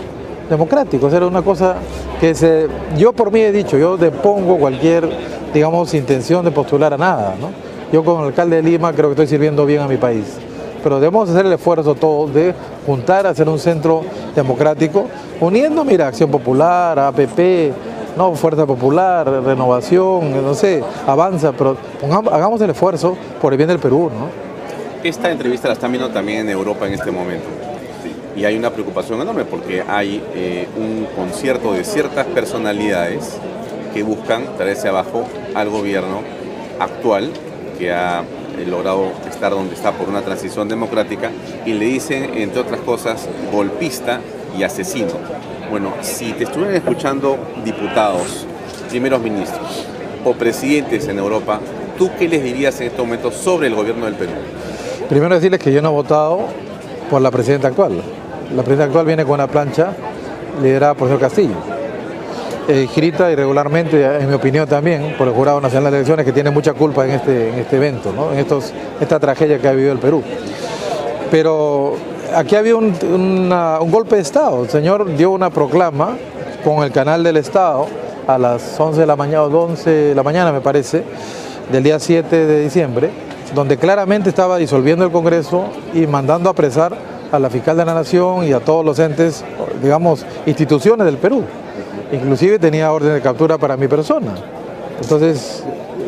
democrático? 0.49 1.05
O 1.05 1.09
sea, 1.09 1.19
era 1.19 1.27
una 1.27 1.41
cosa 1.41 1.75
que 2.19 2.35
se... 2.35 2.67
Yo 2.97 3.13
por 3.13 3.31
mí 3.31 3.39
he 3.39 3.53
dicho, 3.53 3.77
yo 3.77 3.95
depongo 3.95 4.57
cualquier, 4.57 5.09
digamos, 5.53 5.93
intención 5.93 6.43
de 6.43 6.51
postular 6.51 6.93
a 6.93 6.97
nada, 6.97 7.35
¿no? 7.39 7.51
Yo 7.93 8.03
como 8.03 8.25
alcalde 8.25 8.57
de 8.57 8.63
Lima 8.63 8.91
creo 8.91 9.05
que 9.05 9.13
estoy 9.13 9.27
sirviendo 9.27 9.65
bien 9.65 9.79
a 9.79 9.87
mi 9.87 9.95
país 9.95 10.25
pero 10.83 10.99
debemos 10.99 11.29
hacer 11.29 11.45
el 11.45 11.53
esfuerzo 11.53 11.93
todos 11.93 12.33
de 12.33 12.55
juntar, 12.87 13.27
hacer 13.27 13.47
un 13.47 13.59
centro 13.59 14.01
democrático, 14.35 15.05
uniendo, 15.39 15.85
mira, 15.85 16.07
Acción 16.07 16.31
Popular, 16.31 16.97
APP, 16.97 17.71
no, 18.21 18.35
Fuerza 18.35 18.67
Popular, 18.67 19.27
Renovación, 19.43 20.43
no 20.43 20.53
sé, 20.53 20.83
Avanza, 21.07 21.53
pero 21.53 21.75
hagamos 22.31 22.61
el 22.61 22.69
esfuerzo 22.69 23.17
por 23.41 23.51
el 23.51 23.57
bien 23.57 23.67
del 23.67 23.79
Perú, 23.79 24.11
¿no? 24.13 24.29
Esta 25.03 25.31
entrevista 25.31 25.67
la 25.67 25.73
están 25.73 25.91
viendo 25.91 26.11
también 26.11 26.41
en 26.41 26.49
Europa 26.49 26.85
en 26.85 26.93
este 26.93 27.09
momento. 27.09 27.47
Y 28.35 28.45
hay 28.45 28.55
una 28.55 28.69
preocupación 28.69 29.19
enorme 29.21 29.43
porque 29.45 29.83
hay 29.87 30.23
eh, 30.35 30.67
un 30.77 31.07
concierto 31.15 31.73
de 31.73 31.83
ciertas 31.83 32.27
personalidades 32.27 33.39
que 33.91 34.03
buscan 34.03 34.55
traerse 34.55 34.87
abajo 34.87 35.23
al 35.55 35.69
gobierno 35.69 36.21
actual 36.79 37.31
que 37.79 37.91
ha 37.91 38.19
eh, 38.19 38.65
logrado 38.67 39.13
estar 39.27 39.51
donde 39.51 39.73
está 39.73 39.93
por 39.93 40.07
una 40.09 40.21
transición 40.21 40.69
democrática 40.69 41.31
y 41.65 41.73
le 41.73 41.85
dicen, 41.85 42.37
entre 42.37 42.61
otras 42.61 42.81
cosas, 42.81 43.27
golpista 43.51 44.21
y 44.55 44.61
asesino. 44.61 45.50
Bueno, 45.71 45.93
si 46.01 46.33
te 46.33 46.43
estuvieran 46.43 46.75
escuchando 46.75 47.37
diputados, 47.63 48.45
primeros 48.89 49.21
ministros 49.21 49.85
o 50.25 50.33
presidentes 50.33 51.07
en 51.07 51.17
Europa, 51.17 51.61
¿tú 51.97 52.11
qué 52.19 52.27
les 52.27 52.43
dirías 52.43 52.81
en 52.81 52.87
este 52.87 53.01
momento 53.01 53.31
sobre 53.31 53.67
el 53.67 53.75
gobierno 53.75 54.03
del 54.03 54.15
Perú? 54.15 54.33
Primero 55.07 55.33
decirles 55.33 55.61
que 55.61 55.71
yo 55.71 55.81
no 55.81 55.87
he 55.87 55.93
votado 55.93 56.41
por 57.09 57.21
la 57.21 57.31
presidenta 57.31 57.69
actual. 57.69 58.01
La 58.53 58.63
presidenta 58.63 58.83
actual 58.83 59.05
viene 59.05 59.23
con 59.23 59.35
una 59.35 59.47
plancha 59.47 59.93
liderada 60.61 60.93
por 60.93 61.07
el 61.07 61.15
señor 61.15 61.29
Castillo 61.29 61.55
eh, 62.67 62.83
escrita 62.83 63.31
irregularmente, 63.31 64.03
en 64.03 64.27
mi 64.27 64.33
opinión 64.33 64.67
también, 64.67 65.15
por 65.17 65.29
el 65.29 65.33
Jurado 65.33 65.61
Nacional 65.61 65.89
de 65.89 65.99
Elecciones, 65.99 66.25
que 66.25 66.33
tiene 66.33 66.51
mucha 66.51 66.73
culpa 66.73 67.05
en 67.05 67.11
este, 67.11 67.49
en 67.49 67.59
este 67.59 67.77
evento, 67.77 68.13
en 68.33 68.39
estos, 68.39 68.73
esta 68.99 69.19
tragedia 69.21 69.57
que 69.57 69.69
ha 69.69 69.71
vivido 69.71 69.93
el 69.93 69.99
Perú. 69.99 70.21
Pero 71.31 72.10
aquí 72.35 72.55
había 72.55 72.75
un, 72.75 73.49
golpe 73.91 74.15
de 74.15 74.21
Estado. 74.21 74.63
El 74.63 74.69
señor 74.69 75.15
dio 75.15 75.31
una 75.31 75.49
proclama 75.49 76.17
con 76.63 76.83
el 76.83 76.91
canal 76.91 77.23
del 77.23 77.37
Estado 77.37 77.87
a 78.27 78.37
las 78.37 78.79
11 78.79 78.99
de 78.99 79.05
la 79.05 79.15
mañana, 79.15 79.43
11 79.43 79.89
de 79.89 80.15
la 80.15 80.23
mañana 80.23 80.51
me 80.51 80.61
parece, 80.61 81.03
del 81.71 81.83
día 81.83 81.99
7 81.99 82.45
de 82.45 82.63
diciembre, 82.63 83.09
donde 83.55 83.77
claramente 83.77 84.29
estaba 84.29 84.57
disolviendo 84.57 85.05
el 85.05 85.11
Congreso 85.11 85.65
y 85.93 86.07
mandando 86.07 86.49
a 86.49 86.53
apresar 86.53 86.95
a 87.31 87.39
la 87.39 87.49
fiscal 87.49 87.77
de 87.77 87.85
la 87.85 87.93
Nación 87.93 88.45
y 88.45 88.53
a 88.53 88.59
todos 88.59 88.85
los 88.85 88.99
entes, 88.99 89.43
digamos, 89.81 90.25
instituciones 90.45 91.05
del 91.05 91.17
Perú. 91.17 91.43
Inclusive 92.11 92.59
tenía 92.59 92.91
orden 92.91 93.13
de 93.13 93.21
captura 93.21 93.57
para 93.57 93.77
mi 93.77 93.87
persona. 93.87 94.33
Entonces, 95.01 95.63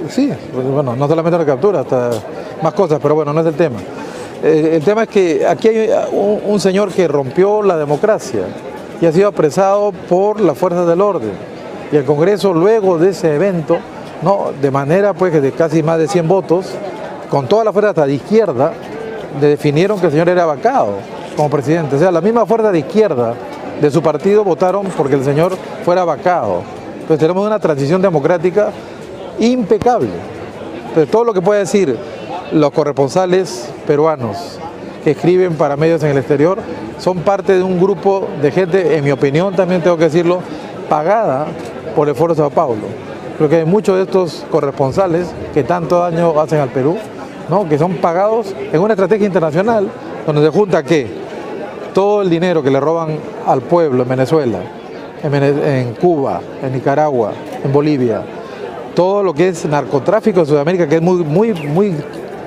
sí, 0.09 0.32
bueno, 0.53 0.95
no 0.95 1.07
solamente 1.07 1.38
la 1.38 1.45
captura, 1.45 1.80
hasta 1.80 2.11
más 2.61 2.74
cosas, 2.74 2.99
pero 3.01 3.15
bueno, 3.15 3.34
no 3.34 3.41
es 3.41 3.47
el 3.47 3.55
tema. 3.55 3.80
Eh, 4.43 4.75
el 4.75 4.83
tema 4.83 5.03
es 5.03 5.09
que 5.09 5.47
aquí 5.47 5.69
hay 5.69 5.89
un, 6.11 6.59
señor 6.59 6.91
que 6.91 7.07
rompió 7.07 7.63
la 7.63 7.77
democracia 7.77 8.41
y 8.99 9.05
ha 9.05 9.11
sido 9.13 9.29
apresado 9.29 9.93
por 10.09 10.41
las 10.41 10.57
fuerzas 10.57 10.85
del 10.85 10.99
orden. 10.99 11.31
Y 11.93 11.95
el 11.95 12.03
Congreso, 12.03 12.53
luego 12.53 12.97
de 12.97 13.11
ese 13.11 13.35
evento, 13.35 13.77
no, 14.21 14.51
de 14.61 14.69
manera 14.69 15.13
pues 15.13 15.41
de 15.41 15.51
casi 15.53 15.81
más 15.81 15.97
de 15.97 16.09
100 16.09 16.27
votos, 16.27 16.65
con 17.29 17.47
toda 17.47 17.63
la 17.63 17.71
fuerza 17.71 17.91
hasta 17.91 18.05
de 18.05 18.15
izquierda, 18.15 18.73
definieron 19.39 19.97
que 19.99 20.07
el 20.07 20.11
señor 20.11 20.27
era 20.27 20.45
vacado 20.45 20.95
como 21.37 21.49
presidente. 21.49 21.95
O 21.95 21.99
sea, 21.99 22.11
la 22.11 22.21
misma 22.21 22.45
fuerza 22.45 22.69
de 22.69 22.79
izquierda 22.79 23.35
de 23.79 23.91
su 23.91 24.01
partido 24.01 24.43
votaron 24.43 24.87
porque 24.97 25.15
el 25.15 25.23
señor 25.23 25.55
fuera 25.85 26.03
vacado. 26.03 26.63
Entonces 26.95 27.19
tenemos 27.19 27.47
una 27.47 27.59
transición 27.59 28.01
democrática 28.01 28.71
impecable. 29.39 30.09
Entonces 30.89 31.09
todo 31.09 31.23
lo 31.23 31.33
que 31.33 31.41
puede 31.41 31.61
decir 31.61 31.97
los 32.54 32.72
corresponsales 32.72 33.70
peruanos 33.86 34.60
que 35.04 35.12
escriben 35.12 35.56
para 35.56 35.76
medios 35.76 36.04
en 36.04 36.12
el 36.12 36.18
exterior 36.18 36.60
son 36.99 37.20
parte 37.20 37.58
de 37.58 37.64
un 37.64 37.80
grupo 37.80 38.28
de 38.41 38.51
gente, 38.51 38.95
en 38.95 39.04
mi 39.04 39.12
opinión 39.12 39.56
también 39.56 39.82
tengo 39.82 39.97
que 39.97 40.06
decirlo, 40.06 40.39
pagada 40.88 41.47
por 41.95 42.08
el 42.08 42.16
Foro 42.16 42.34
Sao 42.36 42.49
Paulo. 42.49 42.84
Creo 43.38 43.49
que 43.49 43.58
hay 43.58 43.66
muchos 43.66 43.97
de 43.97 44.04
estos 44.04 44.45
corresponsales 44.49 45.28
que 45.54 45.64
tanto 45.64 45.99
daño 45.99 46.39
hacen 46.39 46.60
al 46.60 46.70
Perú, 46.70 46.97
¿no? 47.49 47.68
que 47.68 47.78
son 47.78 47.95
pagados 47.95 48.56
en 48.72 48.80
una 48.80 48.93
estrategia 48.93 49.26
internacional 49.26 49.89
donde 50.26 50.41
se 50.43 50.49
junta 50.49 50.84
qué? 50.84 51.24
todo 51.93 52.22
el 52.22 52.30
dinero 52.30 52.64
que 52.64 52.72
le 52.72 52.80
roban 52.80 53.18
al 53.45 53.62
pueblo 53.62 54.04
en 54.04 54.10
Venezuela, 54.10 54.60
en, 55.24 55.93
Cuba, 55.95 56.41
en 56.62 56.74
Nicaragua, 56.74 57.32
en 57.64 57.72
Bolivia, 57.72 58.22
todo 58.95 59.24
lo 59.24 59.34
que 59.34 59.49
es 59.49 59.66
narcotráfico 59.66 60.41
en 60.41 60.45
Sudamérica, 60.45 60.88
que 60.88 60.95
es 60.95 61.01
muy, 61.01 61.24
muy, 61.24 61.54
muy 61.54 61.95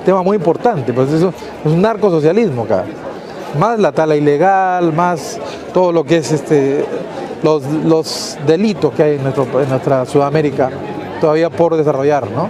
tema 0.07 0.23
muy 0.23 0.37
importante, 0.37 0.93
pues 0.93 1.11
eso 1.11 1.33
es 1.65 1.69
un 1.69 1.81
narcosocialismo 1.81 2.63
acá. 2.63 2.85
Más 3.59 3.77
la 3.77 3.91
tala 3.91 4.15
ilegal, 4.15 4.93
más 4.93 5.37
todo 5.73 5.91
lo 5.91 6.05
que 6.05 6.17
es 6.17 6.31
este, 6.31 6.85
los, 7.43 8.37
delitos 8.47 8.93
que 8.93 9.03
hay 9.03 9.15
en, 9.15 9.23
nuestra 9.69 10.05
Sudamérica 10.05 10.69
todavía 11.19 11.49
por 11.49 11.75
desarrollar, 11.75 12.31
¿no? 12.31 12.47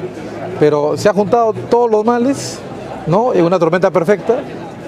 Pero 0.59 0.97
se 0.97 1.09
ha 1.09 1.13
juntado 1.13 1.51
todos 1.67 1.89
los 1.89 2.05
males, 2.05 2.59
¿no? 3.07 3.33
En 3.33 3.43
una 3.43 3.57
tormenta 3.57 3.89
perfecta 3.89 4.35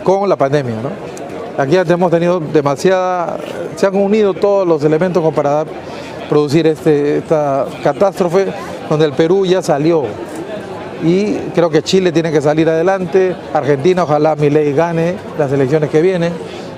con 0.04 0.30
la 0.30 0.36
pandemia, 0.36 0.76
¿no? 0.76 0.90
Aquí 1.60 1.76
hemos 1.76 2.12
tenido 2.12 2.40
demasiada, 2.40 3.38
se 3.78 3.88
han 3.88 3.96
unido 3.96 4.36
todos 4.36 4.68
los 4.68 4.84
elementos 4.84 5.34
para 5.34 5.66
producir 6.30 6.68
este, 6.68 7.18
esta 7.18 7.66
catástrofe 7.84 8.54
donde 8.88 9.06
el 9.06 9.14
Perú 9.14 9.44
ya 9.48 9.64
salió. 9.64 10.04
Y 11.04 11.34
creo 11.56 11.70
que 11.70 11.82
Chile 11.82 12.12
tiene 12.12 12.32
que 12.32 12.42
salir 12.42 12.68
adelante, 12.70 13.36
Argentina 13.54 14.04
ojalá 14.04 14.36
mi 14.36 14.50
ley 14.50 14.74
gane 14.74 15.16
las 15.38 15.52
elecciones 15.52 15.90
que 15.90 16.02
vienen, 16.02 16.34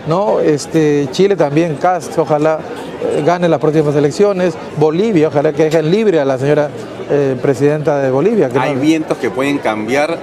¿no? 0.07 0.39
Este, 0.39 1.07
Chile 1.11 1.35
también, 1.35 1.75
Cast, 1.75 2.17
ojalá 2.19 2.59
eh, 3.03 3.23
gane 3.25 3.49
las 3.49 3.59
próximas 3.59 3.95
elecciones, 3.95 4.53
Bolivia, 4.77 5.29
ojalá 5.29 5.53
que 5.53 5.63
dejen 5.63 5.89
libre 5.89 6.19
a 6.19 6.25
la 6.25 6.37
señora 6.37 6.69
eh, 7.09 7.35
presidenta 7.41 7.99
de 7.99 8.11
Bolivia. 8.11 8.49
Hay 8.59 8.75
vientos 8.75 9.17
que 9.17 9.31
pueden 9.31 9.57
cambiar 9.57 10.19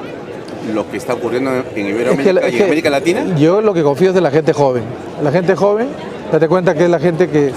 lo 0.73 0.89
que 0.91 0.97
está 0.97 1.15
ocurriendo 1.15 1.51
en 1.75 1.87
Iberoamérica 1.89 2.49
y 2.49 2.57
en 2.57 2.63
América 2.63 2.91
Latina? 2.91 3.37
Yo 3.37 3.61
lo 3.61 3.75
que 3.75 3.83
confío 3.83 4.11
es 4.11 4.15
de 4.15 4.21
la 4.21 4.31
gente 4.31 4.53
joven. 4.53 4.85
La 5.23 5.33
gente 5.33 5.57
joven, 5.57 5.89
date 6.31 6.47
cuenta 6.49 6.75
que 6.75 6.85
es 6.85 6.91
la 6.91 6.99
gente 6.99 7.29
que 7.29 7.53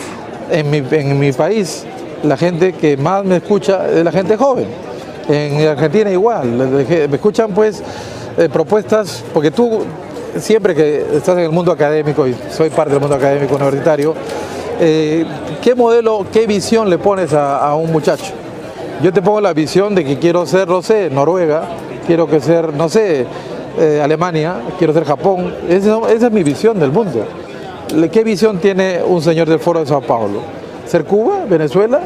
en 0.49 0.69
mi, 0.69 0.83
en 0.91 1.19
mi 1.19 1.31
país, 1.31 1.85
la 2.23 2.37
gente 2.37 2.73
que 2.73 2.97
más 2.97 3.23
me 3.25 3.37
escucha 3.37 3.89
es 3.89 4.03
la 4.03 4.11
gente 4.11 4.37
joven. 4.37 4.67
En 5.31 5.65
Argentina 5.65 6.11
igual, 6.11 6.45
me 6.45 7.15
escuchan 7.15 7.51
pues 7.53 7.81
eh, 8.37 8.49
propuestas, 8.51 9.23
porque 9.33 9.49
tú 9.49 9.79
siempre 10.37 10.75
que 10.75 11.05
estás 11.13 11.37
en 11.37 11.45
el 11.45 11.51
mundo 11.51 11.71
académico 11.71 12.27
y 12.27 12.35
soy 12.49 12.69
parte 12.69 12.91
del 12.91 12.99
mundo 12.99 13.15
académico 13.15 13.55
universitario, 13.55 14.13
eh, 14.77 15.25
¿qué 15.61 15.73
modelo, 15.73 16.25
qué 16.33 16.45
visión 16.47 16.89
le 16.89 16.97
pones 16.97 17.31
a, 17.31 17.73
un 17.75 17.93
muchacho? 17.93 18.33
Yo 19.01 19.13
te 19.13 19.21
pongo 19.21 19.39
la 19.39 19.53
visión 19.53 19.95
de 19.95 20.03
que 20.03 20.19
quiero 20.19 20.45
ser, 20.45 20.67
no 20.67 20.81
sé, 20.81 21.09
Noruega, 21.09 21.63
quiero 22.05 22.27
que 22.27 22.41
ser, 22.41 22.73
no 22.73 22.89
sé, 22.89 23.25
eh, 23.79 24.01
Alemania, 24.03 24.55
quiero 24.77 24.91
ser 24.91 25.05
Japón. 25.05 25.55
Esa, 25.69 25.97
es 26.11 26.29
mi 26.29 26.43
visión 26.43 26.77
del 26.77 26.91
mundo. 26.91 27.25
¿Qué 28.11 28.23
visión 28.25 28.57
tiene 28.57 28.99
un 29.01 29.21
señor 29.21 29.47
del 29.47 29.59
Foro 29.59 29.79
de 29.79 29.85
Sao 29.85 30.01
Paulo? 30.01 30.41
¿Ser 30.85 31.05
Cuba, 31.05 31.45
Venezuela, 31.49 32.01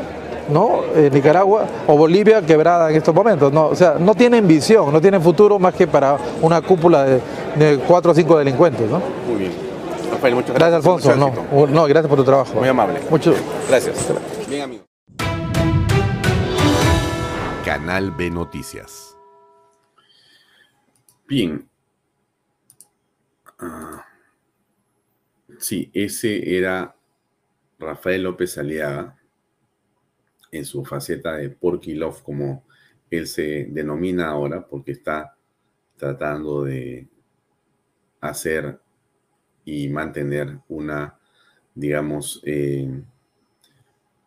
no, 0.50 0.84
eh, 0.96 1.10
Nicaragua 1.12 1.66
o 1.88 1.98
Bolivia 1.98 2.42
quebrada 2.42 2.90
en 2.90 2.98
estos 2.98 3.14
momentos? 3.14 3.52
No, 3.52 3.68
o 3.68 3.76
sea, 3.76 3.96
no 4.00 4.16
tienen 4.16 4.48
visión, 4.48 4.92
no 4.92 5.02
tienen 5.02 5.22
futuro 5.22 5.60
más 5.60 5.74
que 5.74 5.88
para 5.88 6.18
una 6.42 6.62
cúpula 6.62 7.04
de, 7.04 7.80
cuatro 7.88 8.12
o 8.12 8.16
cinco 8.16 8.38
delincuentes, 8.38 8.90
¿no? 8.90 9.02
Muy 9.28 9.38
bien. 9.40 9.54
Rafael, 10.12 10.36
muchas 10.36 10.56
gracias. 10.56 10.84
Gracias, 10.84 11.14
Alfonso. 11.14 11.16
No, 11.16 11.68
no, 11.68 11.86
gracias 11.86 12.08
por 12.08 12.18
tu 12.18 12.24
trabajo. 12.24 12.54
Muy 12.56 12.68
amable. 12.68 13.00
Mucho. 13.10 13.34
Gracias. 13.68 14.14
Bien, 14.48 14.62
amigo. 14.62 14.84
Canal 17.64 18.12
B 18.12 18.30
Noticias. 18.30 19.18
Bien. 21.28 21.68
Ah, 23.60 24.06
sí, 25.58 25.90
ese 25.94 26.58
era 26.58 26.96
Rafael 27.80 28.24
López 28.24 28.58
Aliaga 28.58 29.15
en 30.58 30.66
su 30.66 30.84
faceta 30.86 31.38
de 31.38 31.50
Porky 31.50 31.94
Love, 31.94 32.22
como 32.22 32.64
él 33.10 33.28
se 33.28 33.66
denomina 33.70 34.28
ahora 34.28 34.66
porque 34.66 34.92
está 34.92 35.36
tratando 35.98 36.64
de 36.64 37.08
hacer 38.22 38.80
y 39.64 39.90
mantener 39.90 40.60
una, 40.68 41.18
digamos, 41.74 42.42
eh, 42.46 43.02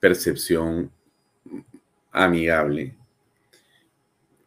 percepción 0.01 0.91
amigable 2.11 2.97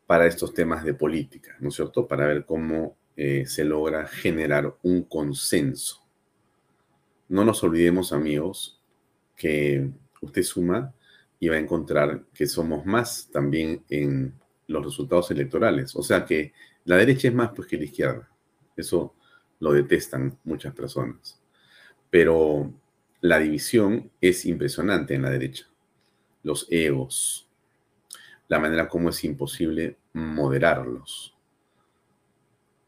para 0.05 0.25
estos 0.27 0.53
temas 0.53 0.83
de 0.83 0.93
política, 0.93 1.55
¿no 1.59 1.69
es 1.69 1.75
cierto? 1.75 2.07
Para 2.07 2.27
ver 2.27 2.45
cómo 2.45 2.97
eh, 3.15 3.45
se 3.45 3.63
logra 3.63 4.07
generar 4.07 4.75
un 4.83 5.03
consenso. 5.03 6.01
No 7.29 7.45
nos 7.45 7.63
olvidemos, 7.63 8.11
amigos, 8.11 8.81
que 9.35 9.89
usted 10.21 10.43
suma 10.43 10.93
y 11.41 11.49
va 11.49 11.55
a 11.55 11.59
encontrar 11.59 12.23
que 12.33 12.47
somos 12.47 12.85
más 12.85 13.27
también 13.29 13.83
en 13.89 14.33
los 14.67 14.85
resultados 14.85 15.29
electorales. 15.31 15.93
O 15.97 16.03
sea 16.03 16.23
que 16.23 16.53
la 16.85 16.95
derecha 16.95 17.27
es 17.27 17.33
más 17.33 17.51
pues 17.53 17.67
que 17.67 17.77
la 17.77 17.83
izquierda. 17.83 18.29
Eso 18.77 19.15
lo 19.59 19.73
detestan 19.73 20.37
muchas 20.45 20.73
personas. 20.73 21.41
Pero 22.09 22.71
la 23.19 23.39
división 23.39 24.09
es 24.21 24.45
impresionante 24.45 25.15
en 25.15 25.23
la 25.23 25.31
derecha. 25.31 25.65
Los 26.43 26.67
egos, 26.69 27.49
la 28.47 28.59
manera 28.59 28.87
como 28.87 29.09
es 29.09 29.21
imposible 29.25 29.97
moderarlos. 30.13 31.35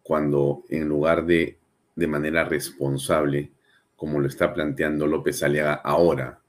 Cuando 0.01 0.64
en 0.70 0.88
lugar 0.88 1.26
de 1.26 1.58
de 1.95 2.08
manera 2.08 2.43
responsable, 2.43 3.51
como 3.95 4.20
lo 4.20 4.28
está 4.28 4.54
planteando 4.54 5.08
López 5.08 5.43
Aliaga 5.43 5.76
ahora, 5.76 6.41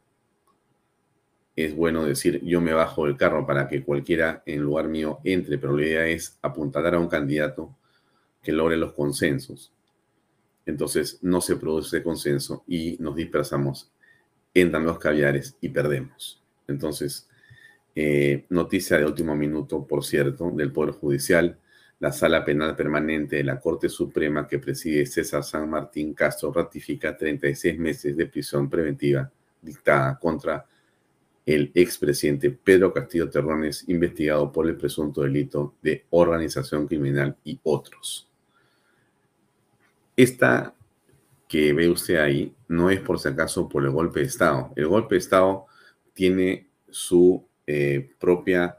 es 1.57 1.75
bueno 1.75 2.05
decir 2.05 2.41
yo 2.43 2.61
me 2.61 2.73
bajo 2.73 3.07
del 3.07 3.17
carro 3.17 3.47
para 3.47 3.69
que 3.69 3.85
cualquiera 3.85 4.43
en 4.47 4.63
lugar 4.63 4.89
mío 4.89 5.21
entre, 5.25 5.59
pero 5.59 5.77
la 5.77 5.85
idea 5.85 6.07
es 6.07 6.39
apuntalar 6.43 6.95
a 6.95 6.99
un 6.99 7.09
candidato 7.09 7.75
que 8.43 8.53
logre 8.53 8.77
los 8.77 8.93
consensos. 8.93 9.73
Entonces 10.67 11.19
no 11.23 11.41
se 11.41 11.57
produce 11.57 12.03
consenso 12.03 12.65
y 12.67 12.97
nos 12.99 13.17
dispersamos, 13.17 13.91
entran 14.53 14.85
los 14.85 14.99
caviares 14.99 15.57
y 15.61 15.69
perdemos. 15.69 16.43
Entonces, 16.67 17.29
eh, 17.95 18.45
noticia 18.49 18.99
de 18.99 19.05
último 19.05 19.37
minuto, 19.37 19.87
por 19.87 20.05
cierto, 20.05 20.51
del 20.51 20.73
Poder 20.73 20.95
Judicial, 20.95 21.59
la 22.01 22.11
Sala 22.13 22.45
Penal 22.45 22.75
Permanente 22.75 23.37
de 23.37 23.45
la 23.45 23.61
Corte 23.61 23.89
Suprema 23.89 24.49
que 24.49 24.59
preside 24.59 25.07
César 25.07 25.45
San 25.45 25.71
Martín 25.71 26.13
Castro 26.13 26.53
ratifica 26.53 27.17
36 27.17 27.79
meses 27.79 28.17
de 28.17 28.27
prisión 28.27 28.69
preventiva 28.69 29.31
dictada 29.63 30.19
contra 30.19 30.67
el 31.47 31.71
expresidente 31.75 32.51
Pedro 32.51 32.93
Castillo 32.93 33.29
Terrones, 33.29 33.85
investigado 33.89 34.51
por 34.51 34.67
el 34.67 34.77
presunto 34.77 35.23
delito 35.23 35.75
de 35.83 36.05
organización 36.11 36.87
criminal 36.87 37.37
y 37.45 37.61
otros. 37.63 38.29
Esta 40.17 40.75
que 41.49 41.73
ve 41.73 41.89
usted 41.89 42.17
ahí 42.17 42.55
no 42.69 42.91
es 42.91 43.01
por 43.01 43.19
si 43.19 43.29
acaso 43.29 43.69
por 43.69 43.85
el 43.85 43.91
golpe 43.91 44.21
de 44.21 44.27
Estado. 44.27 44.73
El 44.77 44.89
golpe 44.89 45.17
de 45.17 45.19
Estado 45.19 45.67
tiene 46.15 46.69
su 46.89 47.47
eh, 47.67 48.11
propia 48.19 48.79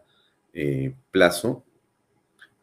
eh, 0.54 0.94
plazo, 1.12 1.64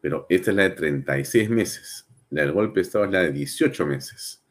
pero 0.01 0.25
esta 0.29 0.51
es 0.51 0.57
la 0.57 0.63
de 0.63 0.69
36 0.71 1.49
meses. 1.49 2.05
La 2.29 2.41
del 2.41 2.51
golpe 2.51 2.79
de 2.79 2.81
Estado 2.81 3.05
es 3.05 3.11
la 3.11 3.21
de 3.21 3.31
18 3.31 3.85
meses. 3.85 4.43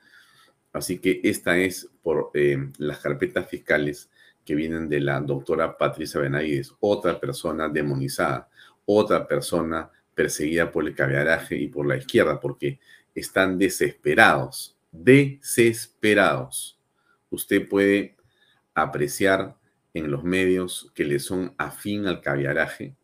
Así 0.73 0.99
que 0.99 1.21
esta 1.23 1.59
es 1.59 1.89
por 2.03 2.31
eh, 2.33 2.71
las 2.79 3.01
carpetas 3.01 3.49
fiscales 3.49 4.09
que 4.45 4.55
vienen 4.55 4.89
de 4.89 5.01
la 5.01 5.21
doctora 5.21 5.77
Patricia 5.77 6.21
Benavides, 6.21 6.75
otra 6.81 7.19
persona 7.21 7.69
demonizada, 7.69 8.49
otra 8.85 9.27
persona 9.27 9.91
perseguida 10.15 10.71
por 10.71 10.87
el 10.87 10.95
caviaraje 10.95 11.57
y 11.57 11.69
por 11.69 11.87
la 11.87 11.97
izquierda, 11.97 12.41
porque 12.41 12.79
están 13.15 13.59
desesperados, 13.59 14.77
desesperados. 14.91 16.79
Usted 17.31 17.69
puede 17.69 18.17
apreciar 18.75 19.57
en 19.95 20.11
los 20.11 20.25
medios 20.25 20.91
que 20.95 21.05
le 21.05 21.19
son 21.19 21.55
afín 21.59 22.07
al 22.07 22.21
caviaraje, 22.21 22.95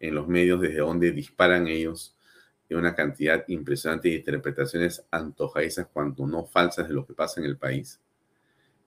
en 0.00 0.14
los 0.14 0.28
medios 0.28 0.60
desde 0.60 0.78
donde 0.78 1.12
disparan 1.12 1.68
ellos 1.68 2.14
una 2.76 2.94
cantidad 2.94 3.44
impresionante 3.48 4.08
de 4.08 4.16
interpretaciones 4.16 5.04
antojadizas, 5.10 5.86
cuanto 5.92 6.26
no 6.26 6.44
falsas 6.44 6.88
de 6.88 6.94
lo 6.94 7.06
que 7.06 7.14
pasa 7.14 7.40
en 7.40 7.46
el 7.46 7.56
país 7.56 8.00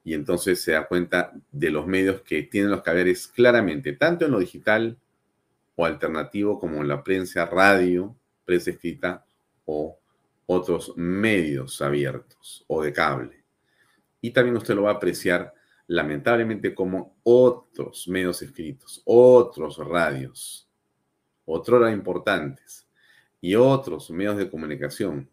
y 0.08 0.14
entonces 0.14 0.62
se 0.62 0.72
da 0.72 0.88
cuenta 0.88 1.34
de 1.52 1.70
los 1.70 1.86
medios 1.86 2.22
que 2.22 2.44
tienen 2.44 2.72
los 2.72 2.82
caviares 2.82 3.28
claramente, 3.28 3.92
tanto 3.92 4.24
en 4.24 4.32
lo 4.32 4.40
digital 4.40 4.98
o 5.76 5.86
alternativo 5.86 6.62
como 6.62 6.78
en 6.78 6.88
la 6.88 7.04
prensa, 7.04 7.46
radio, 7.46 8.16
prensa 8.46 8.70
escrita 8.72 9.26
o 9.66 10.00
otros 10.46 10.94
medios 10.96 11.82
abiertos 11.82 12.64
o 12.68 12.82
de 12.82 12.94
cable. 12.94 13.44
Y 14.22 14.32
también 14.32 14.56
usted 14.56 14.76
lo 14.76 14.84
va 14.84 14.92
a 14.92 14.94
apreciar 14.94 15.54
lamentablemente 15.88 16.74
como 16.74 17.18
otros 17.24 18.08
medios 18.08 18.42
escritos, 18.42 19.02
otros 19.04 19.78
radios, 19.78 20.70
otrora 21.44 21.92
importantes, 21.92 22.88
y 23.42 23.56
otros 23.56 24.10
medios 24.10 24.38
de 24.38 24.50
comunicación 24.50 25.30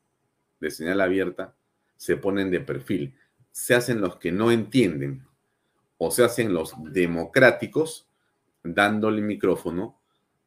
de 0.58 0.72
señal 0.72 1.00
abierta 1.00 1.54
se 1.96 2.16
ponen 2.16 2.50
de 2.50 2.58
perfil 2.58 3.14
se 3.54 3.72
hacen 3.72 4.00
los 4.00 4.16
que 4.16 4.32
no 4.32 4.50
entienden 4.50 5.24
o 5.96 6.10
se 6.10 6.24
hacen 6.24 6.52
los 6.52 6.74
democráticos 6.92 8.08
dándole 8.64 9.22
micrófono 9.22 9.96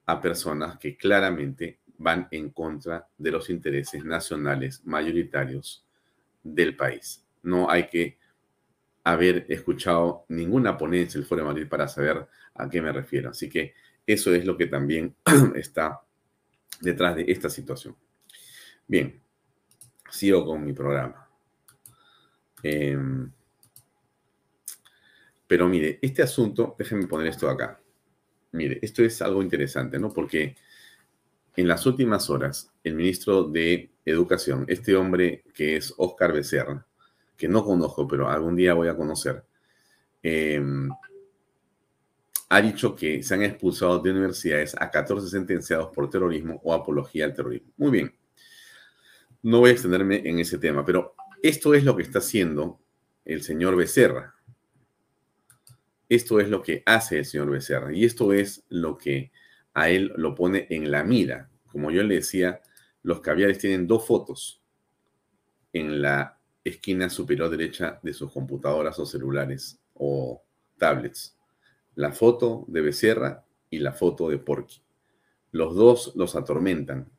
a 0.05 0.19
personas 0.19 0.77
que 0.77 0.97
claramente 0.97 1.79
van 1.99 2.27
en 2.31 2.49
contra 2.49 3.07
de 3.17 3.31
los 3.31 3.49
intereses 3.49 4.03
nacionales 4.03 4.81
mayoritarios 4.83 5.85
del 6.43 6.75
país. 6.75 7.25
No 7.43 7.71
hay 7.71 7.87
que 7.87 8.17
haber 9.05 9.45
escuchado 9.47 10.25
ninguna 10.27 10.77
ponencia 10.77 11.17
del 11.17 11.27
Foro 11.27 11.43
de 11.43 11.47
Madrid 11.47 11.69
para 11.69 11.87
saber 11.87 12.27
a 12.55 12.69
qué 12.69 12.81
me 12.81 12.91
refiero. 12.91 13.29
Así 13.29 13.47
que 13.49 13.73
eso 14.05 14.35
es 14.35 14.43
lo 14.43 14.57
que 14.57 14.67
también 14.67 15.15
está 15.55 16.01
detrás 16.81 17.15
de 17.15 17.23
esta 17.29 17.49
situación. 17.49 17.95
Bien, 18.85 19.21
sigo 20.09 20.45
con 20.45 20.65
mi 20.65 20.73
programa. 20.73 21.26
Em, 22.69 23.31
pero 25.47 25.69
mire, 25.69 25.99
este 26.01 26.21
asunto, 26.21 26.75
déjenme 26.77 27.07
poner 27.07 27.27
esto 27.27 27.49
acá. 27.49 27.79
Mire, 28.51 28.79
esto 28.81 29.03
es 29.03 29.21
algo 29.21 29.41
interesante, 29.41 29.97
¿no? 29.99 30.11
Porque 30.11 30.55
en 31.55 31.67
las 31.67 31.85
últimas 31.85 32.29
horas, 32.29 32.71
el 32.83 32.95
ministro 32.95 33.43
de 33.43 33.91
Educación, 34.05 34.65
este 34.67 34.95
hombre 34.95 35.43
que 35.53 35.77
es 35.77 35.93
Oscar 35.97 36.33
Becerra, 36.33 36.85
que 37.37 37.47
no 37.47 37.63
conozco, 37.63 38.07
pero 38.07 38.29
algún 38.29 38.55
día 38.55 38.73
voy 38.73 38.89
a 38.89 38.95
conocer, 38.97 39.43
em, 40.23 40.89
ha 42.49 42.61
dicho 42.61 42.95
que 42.95 43.23
se 43.23 43.33
han 43.33 43.43
expulsado 43.43 43.99
de 43.99 44.11
universidades 44.11 44.75
a 44.79 44.89
14 44.91 45.29
sentenciados 45.29 45.89
por 45.93 46.09
terrorismo 46.09 46.59
o 46.63 46.73
apología 46.73 47.25
al 47.25 47.33
terrorismo. 47.33 47.71
Muy 47.77 47.91
bien. 47.91 48.15
No 49.43 49.59
voy 49.59 49.69
a 49.69 49.73
extenderme 49.73 50.21
en 50.25 50.39
ese 50.39 50.57
tema, 50.57 50.85
pero 50.85 51.15
esto 51.43 51.73
es 51.73 51.83
lo 51.83 51.95
que 51.95 52.03
está 52.03 52.19
haciendo 52.19 52.79
el 53.25 53.43
señor 53.43 53.75
Becerra. 53.75 54.35
Esto 56.09 56.39
es 56.39 56.49
lo 56.49 56.61
que 56.61 56.83
hace 56.85 57.19
el 57.19 57.25
señor 57.25 57.49
Becerra 57.49 57.93
y 57.93 58.05
esto 58.05 58.31
es 58.33 58.63
lo 58.69 58.97
que 58.97 59.31
a 59.73 59.89
él 59.89 60.13
lo 60.15 60.33
pone 60.33 60.67
en 60.69 60.89
la 60.89 61.03
mira. 61.03 61.49
Como 61.67 61.91
yo 61.91 62.01
le 62.03 62.15
decía, 62.15 62.61
los 63.03 63.19
caviares 63.19 63.59
tienen 63.59 63.87
dos 63.87 64.07
fotos 64.07 64.61
en 65.73 66.01
la 66.01 66.39
esquina 66.63 67.09
superior 67.09 67.49
derecha 67.49 67.99
de 68.01 68.13
sus 68.13 68.31
computadoras 68.31 68.97
o 68.99 69.05
celulares 69.05 69.79
o 69.93 70.41
tablets. 70.77 71.37
La 71.95 72.11
foto 72.11 72.65
de 72.67 72.81
Becerra 72.81 73.45
y 73.69 73.79
la 73.79 73.91
foto 73.91 74.29
de 74.29 74.37
Porky. 74.37 74.81
Los 75.51 75.75
dos 75.75 76.13
los 76.15 76.35
atormentan 76.35 77.09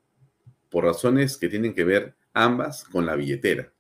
por 0.71 0.85
razones 0.85 1.37
que 1.37 1.49
tienen 1.49 1.75
que 1.75 1.85
ver 1.85 2.15
ambas 2.33 2.85
con 2.85 3.07
la 3.07 3.17
billetera. 3.17 3.73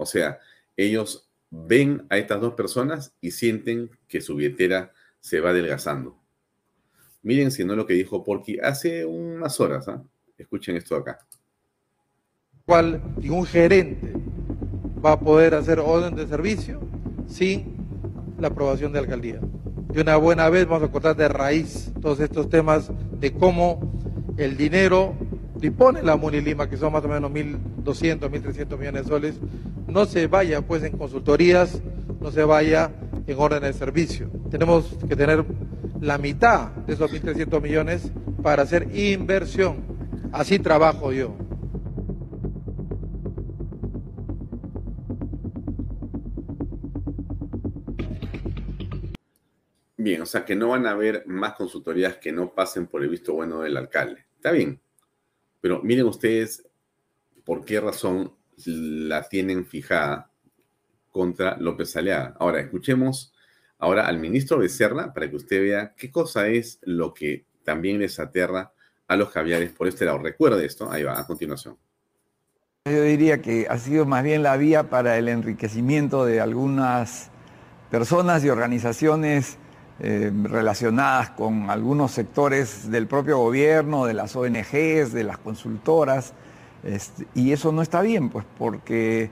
O 0.00 0.06
sea, 0.06 0.38
ellos 0.78 1.30
ven 1.50 2.06
a 2.08 2.16
estas 2.16 2.40
dos 2.40 2.54
personas 2.54 3.12
y 3.20 3.32
sienten 3.32 3.90
que 4.08 4.22
su 4.22 4.34
billetera 4.34 4.94
se 5.20 5.40
va 5.40 5.50
adelgazando. 5.50 6.16
Miren 7.22 7.50
si 7.50 7.66
no 7.66 7.76
lo 7.76 7.86
que 7.86 7.92
dijo 7.92 8.24
Porky 8.24 8.58
hace 8.60 9.04
unas 9.04 9.60
horas. 9.60 9.88
¿ah? 9.88 10.02
Escuchen 10.38 10.76
esto 10.76 10.96
acá. 10.96 11.18
¿Cuál 12.64 13.02
un 13.28 13.44
gerente 13.44 14.14
va 15.04 15.12
a 15.12 15.20
poder 15.20 15.54
hacer 15.54 15.80
orden 15.80 16.16
de 16.16 16.26
servicio 16.26 16.80
sin 17.28 17.76
la 18.38 18.48
aprobación 18.48 18.94
de 18.94 19.00
alcaldía? 19.00 19.40
Y 19.94 19.98
una 19.98 20.16
buena 20.16 20.48
vez 20.48 20.66
vamos 20.66 20.88
a 20.88 20.90
cortar 20.90 21.14
de 21.14 21.28
raíz 21.28 21.92
todos 22.00 22.20
estos 22.20 22.48
temas 22.48 22.90
de 23.20 23.34
cómo 23.34 24.32
el 24.38 24.56
dinero 24.56 25.14
dispone 25.60 26.02
la 26.02 26.16
Munilima, 26.16 26.68
que 26.68 26.76
son 26.76 26.92
más 26.92 27.04
o 27.04 27.08
menos 27.08 27.30
1.200, 27.30 28.30
1.300 28.30 28.78
millones 28.78 29.02
de 29.02 29.08
soles, 29.08 29.34
no 29.86 30.06
se 30.06 30.26
vaya 30.26 30.62
pues 30.62 30.82
en 30.82 30.96
consultorías, 30.96 31.80
no 32.20 32.30
se 32.30 32.44
vaya 32.44 32.92
en 33.26 33.38
orden 33.38 33.62
de 33.62 33.72
servicio. 33.72 34.30
Tenemos 34.50 34.96
que 35.08 35.16
tener 35.16 35.44
la 36.00 36.18
mitad 36.18 36.70
de 36.86 36.94
esos 36.94 37.10
1.300 37.12 37.60
millones 37.60 38.10
para 38.42 38.62
hacer 38.62 38.88
inversión. 38.94 39.82
Así 40.32 40.58
trabajo 40.58 41.12
yo. 41.12 41.36
Bien, 49.96 50.22
o 50.22 50.26
sea 50.26 50.46
que 50.46 50.56
no 50.56 50.68
van 50.68 50.86
a 50.86 50.92
haber 50.92 51.26
más 51.26 51.52
consultorías 51.54 52.16
que 52.16 52.32
no 52.32 52.54
pasen 52.54 52.86
por 52.86 53.02
el 53.02 53.10
visto 53.10 53.34
bueno 53.34 53.60
del 53.60 53.76
alcalde. 53.76 54.24
Está 54.34 54.50
bien. 54.50 54.80
Pero 55.60 55.82
miren 55.82 56.06
ustedes 56.06 56.66
por 57.44 57.66
qué 57.66 57.80
razón 57.80 58.34
la 58.66 59.28
tienen 59.28 59.66
fijada 59.66 60.30
contra 61.10 61.56
López 61.58 61.96
Aliaga. 61.96 62.34
Ahora, 62.38 62.60
escuchemos 62.60 63.32
ahora 63.78 64.06
al 64.06 64.18
ministro 64.18 64.58
Becerra 64.58 65.12
para 65.12 65.28
que 65.28 65.36
usted 65.36 65.62
vea 65.62 65.94
qué 65.96 66.10
cosa 66.10 66.48
es 66.48 66.78
lo 66.82 67.12
que 67.12 67.46
también 67.64 67.98
les 67.98 68.18
aterra 68.18 68.72
a 69.08 69.16
los 69.16 69.30
caviares 69.30 69.72
por 69.72 69.88
este 69.88 70.04
lado. 70.04 70.18
Recuerde 70.18 70.64
esto, 70.64 70.90
ahí 70.90 71.02
va, 71.02 71.18
a 71.18 71.26
continuación. 71.26 71.76
Yo 72.86 73.02
diría 73.02 73.42
que 73.42 73.66
ha 73.68 73.76
sido 73.78 74.06
más 74.06 74.24
bien 74.24 74.42
la 74.42 74.56
vía 74.56 74.88
para 74.88 75.18
el 75.18 75.28
enriquecimiento 75.28 76.24
de 76.24 76.40
algunas 76.40 77.30
personas 77.90 78.44
y 78.44 78.48
organizaciones 78.48 79.58
eh, 79.98 80.32
relacionadas 80.44 81.30
con 81.30 81.68
algunos 81.68 82.12
sectores 82.12 82.90
del 82.90 83.06
propio 83.06 83.36
gobierno, 83.36 84.06
de 84.06 84.14
las 84.14 84.34
ONGs, 84.34 85.12
de 85.12 85.24
las 85.24 85.36
consultoras, 85.36 86.32
este, 86.84 87.26
y 87.34 87.52
eso 87.52 87.72
no 87.72 87.82
está 87.82 88.02
bien, 88.02 88.28
pues 88.28 88.44
porque 88.58 89.30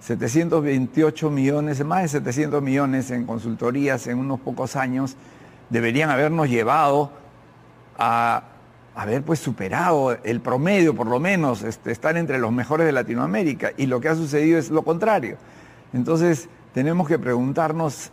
728 0.00 1.30
millones, 1.30 1.84
más 1.84 2.02
de 2.02 2.08
700 2.08 2.62
millones 2.62 3.10
en 3.10 3.24
consultorías 3.24 4.06
en 4.06 4.18
unos 4.18 4.40
pocos 4.40 4.76
años, 4.76 5.16
deberían 5.70 6.10
habernos 6.10 6.48
llevado 6.48 7.10
a 7.98 8.44
haber 8.94 9.22
pues 9.22 9.40
superado 9.40 10.16
el 10.22 10.40
promedio, 10.40 10.94
por 10.94 11.06
lo 11.06 11.18
menos, 11.18 11.62
este, 11.62 11.90
estar 11.90 12.16
entre 12.16 12.38
los 12.38 12.52
mejores 12.52 12.86
de 12.86 12.92
Latinoamérica, 12.92 13.72
y 13.76 13.86
lo 13.86 14.00
que 14.00 14.08
ha 14.08 14.14
sucedido 14.14 14.58
es 14.58 14.70
lo 14.70 14.82
contrario. 14.82 15.36
Entonces, 15.92 16.48
tenemos 16.72 17.08
que 17.08 17.18
preguntarnos 17.18 18.10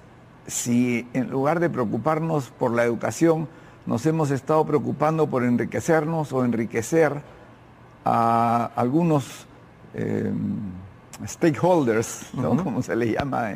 si 0.48 1.08
en 1.14 1.30
lugar 1.30 1.60
de 1.60 1.70
preocuparnos 1.70 2.50
por 2.50 2.72
la 2.74 2.84
educación, 2.84 3.48
nos 3.86 4.06
hemos 4.06 4.32
estado 4.32 4.66
preocupando 4.66 5.28
por 5.28 5.44
enriquecernos 5.44 6.32
o 6.34 6.46
enriquecer 6.46 7.22
a 8.06 8.72
algunos 8.76 9.46
eh, 9.94 10.32
stakeholders, 11.26 12.32
como 12.34 12.82
se 12.82 12.96
les 12.96 13.14
llama 13.14 13.52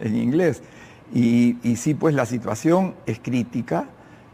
en, 0.00 0.16
inglés. 0.16 0.62
Y, 1.14 1.56
sí, 1.76 1.94
pues 1.94 2.14
la 2.14 2.26
situación 2.26 2.94
es 3.06 3.18
crítica 3.20 3.86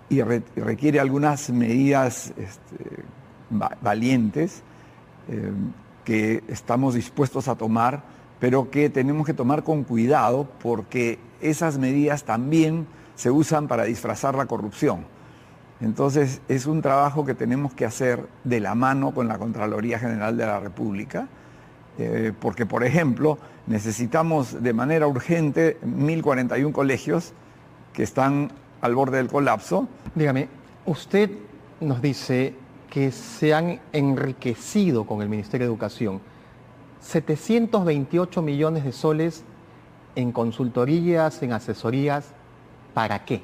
y, 0.09 0.23
requiere 0.23 1.01
algunas 1.01 1.51
medidas 1.51 2.33
este, 2.37 3.03
valientes 3.81 4.62
eh, 5.29 5.53
que 6.05 6.43
estamos 6.49 6.95
dispuestos 6.95 7.49
a 7.49 7.57
tomar, 7.57 8.03
pero 8.41 8.70
que 8.70 8.91
tenemos 8.91 9.27
que 9.27 9.35
tomar 9.35 9.65
con 9.65 9.85
cuidado 9.85 10.49
porque 10.62 11.19
esas 11.41 11.79
medidas 11.79 12.25
también 12.25 12.87
se 13.15 13.31
usan 13.31 13.66
para 13.66 13.85
disfrazar 13.85 14.35
la 14.35 14.47
corrupción. 14.47 15.05
Entonces 15.80 16.40
es 16.48 16.66
un 16.66 16.82
trabajo 16.82 17.24
que 17.24 17.34
tenemos 17.34 17.72
que 17.72 17.84
hacer 17.84 18.26
de 18.44 18.60
la 18.60 18.74
mano 18.74 19.12
con 19.12 19.28
la 19.28 19.38
Contraloría 19.38 19.98
General 19.98 20.36
de 20.36 20.46
la 20.46 20.59
República, 20.59 21.28
eh, 21.98 22.32
porque 22.38 22.66
por 22.66 22.84
ejemplo 22.84 23.38
necesitamos 23.66 24.62
de 24.62 24.72
manera 24.72 25.06
urgente 25.06 25.78
1.041 25.82 26.72
colegios 26.72 27.32
que 27.92 28.02
están 28.02 28.50
al 28.80 28.94
borde 28.94 29.18
del 29.18 29.28
colapso. 29.28 29.88
Dígame, 30.14 30.48
usted 30.86 31.30
nos 31.80 32.02
dice 32.02 32.55
que 32.90 33.12
se 33.12 33.55
han 33.55 33.80
enriquecido 33.92 35.05
con 35.05 35.22
el 35.22 35.28
Ministerio 35.28 35.66
de 35.66 35.72
Educación 35.72 36.20
728 37.00 38.42
millones 38.42 38.84
de 38.84 38.92
soles 38.92 39.44
en 40.16 40.32
consultorías, 40.32 41.42
en 41.42 41.52
asesorías, 41.52 42.32
¿para 42.94 43.24
qué? 43.24 43.42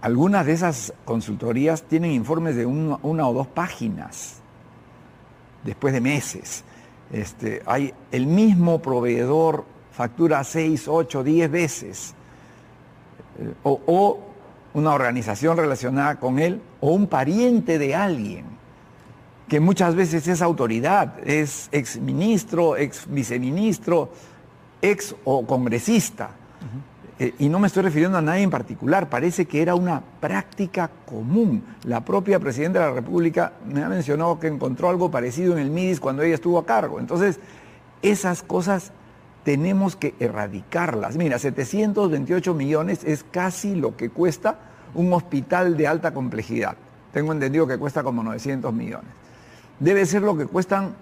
Algunas 0.00 0.46
de 0.46 0.52
esas 0.52 0.92
consultorías 1.04 1.82
tienen 1.82 2.10
informes 2.12 2.56
de 2.56 2.66
una 2.66 3.28
o 3.28 3.32
dos 3.32 3.46
páginas, 3.46 4.40
después 5.64 5.92
de 5.94 6.00
meses. 6.00 6.64
Este, 7.12 7.62
hay 7.66 7.94
el 8.10 8.26
mismo 8.26 8.80
proveedor 8.80 9.64
factura 9.92 10.44
seis, 10.44 10.86
ocho, 10.86 11.24
diez 11.24 11.50
veces. 11.50 12.14
Eh, 13.38 13.52
o, 13.64 14.20
una 14.74 14.92
organización 14.92 15.56
relacionada 15.56 16.16
con 16.20 16.38
él, 16.38 16.60
o 16.80 16.92
un 16.92 17.06
pariente 17.06 17.78
de 17.78 17.94
alguien, 17.94 18.44
que 19.48 19.60
muchas 19.60 19.94
veces 19.94 20.28
es 20.28 20.42
autoridad, 20.42 21.18
es 21.26 21.68
ex 21.72 21.98
ministro, 21.98 22.76
ex 22.76 23.06
viceministro, 23.08 24.10
ex 24.82 25.16
o 25.24 25.46
congresista. 25.46 26.30
Eh, 27.20 27.34
y 27.40 27.48
no 27.48 27.58
me 27.58 27.66
estoy 27.66 27.82
refiriendo 27.82 28.16
a 28.16 28.22
nadie 28.22 28.42
en 28.42 28.50
particular, 28.50 29.10
parece 29.10 29.46
que 29.46 29.60
era 29.60 29.74
una 29.74 30.00
práctica 30.20 30.88
común. 31.04 31.64
La 31.84 32.04
propia 32.04 32.38
Presidenta 32.38 32.78
de 32.78 32.86
la 32.86 32.92
República 32.92 33.54
me 33.66 33.82
ha 33.82 33.88
mencionado 33.88 34.38
que 34.38 34.46
encontró 34.46 34.88
algo 34.88 35.10
parecido 35.10 35.52
en 35.54 35.58
el 35.58 35.70
MIDIS 35.70 35.98
cuando 35.98 36.22
ella 36.22 36.36
estuvo 36.36 36.58
a 36.58 36.66
cargo. 36.66 37.00
Entonces, 37.00 37.40
esas 38.02 38.42
cosas 38.42 38.92
tenemos 39.42 39.96
que 39.96 40.14
erradicarlas. 40.20 41.16
Mira, 41.16 41.40
728 41.40 42.54
millones 42.54 43.02
es 43.02 43.24
casi 43.24 43.74
lo 43.74 43.96
que 43.96 44.10
cuesta 44.10 44.60
un 44.94 45.12
hospital 45.12 45.76
de 45.76 45.88
alta 45.88 46.14
complejidad. 46.14 46.76
Tengo 47.12 47.32
entendido 47.32 47.66
que 47.66 47.78
cuesta 47.78 48.04
como 48.04 48.22
900 48.22 48.72
millones. 48.72 49.10
Debe 49.80 50.06
ser 50.06 50.22
lo 50.22 50.36
que 50.36 50.46
cuestan, 50.46 50.94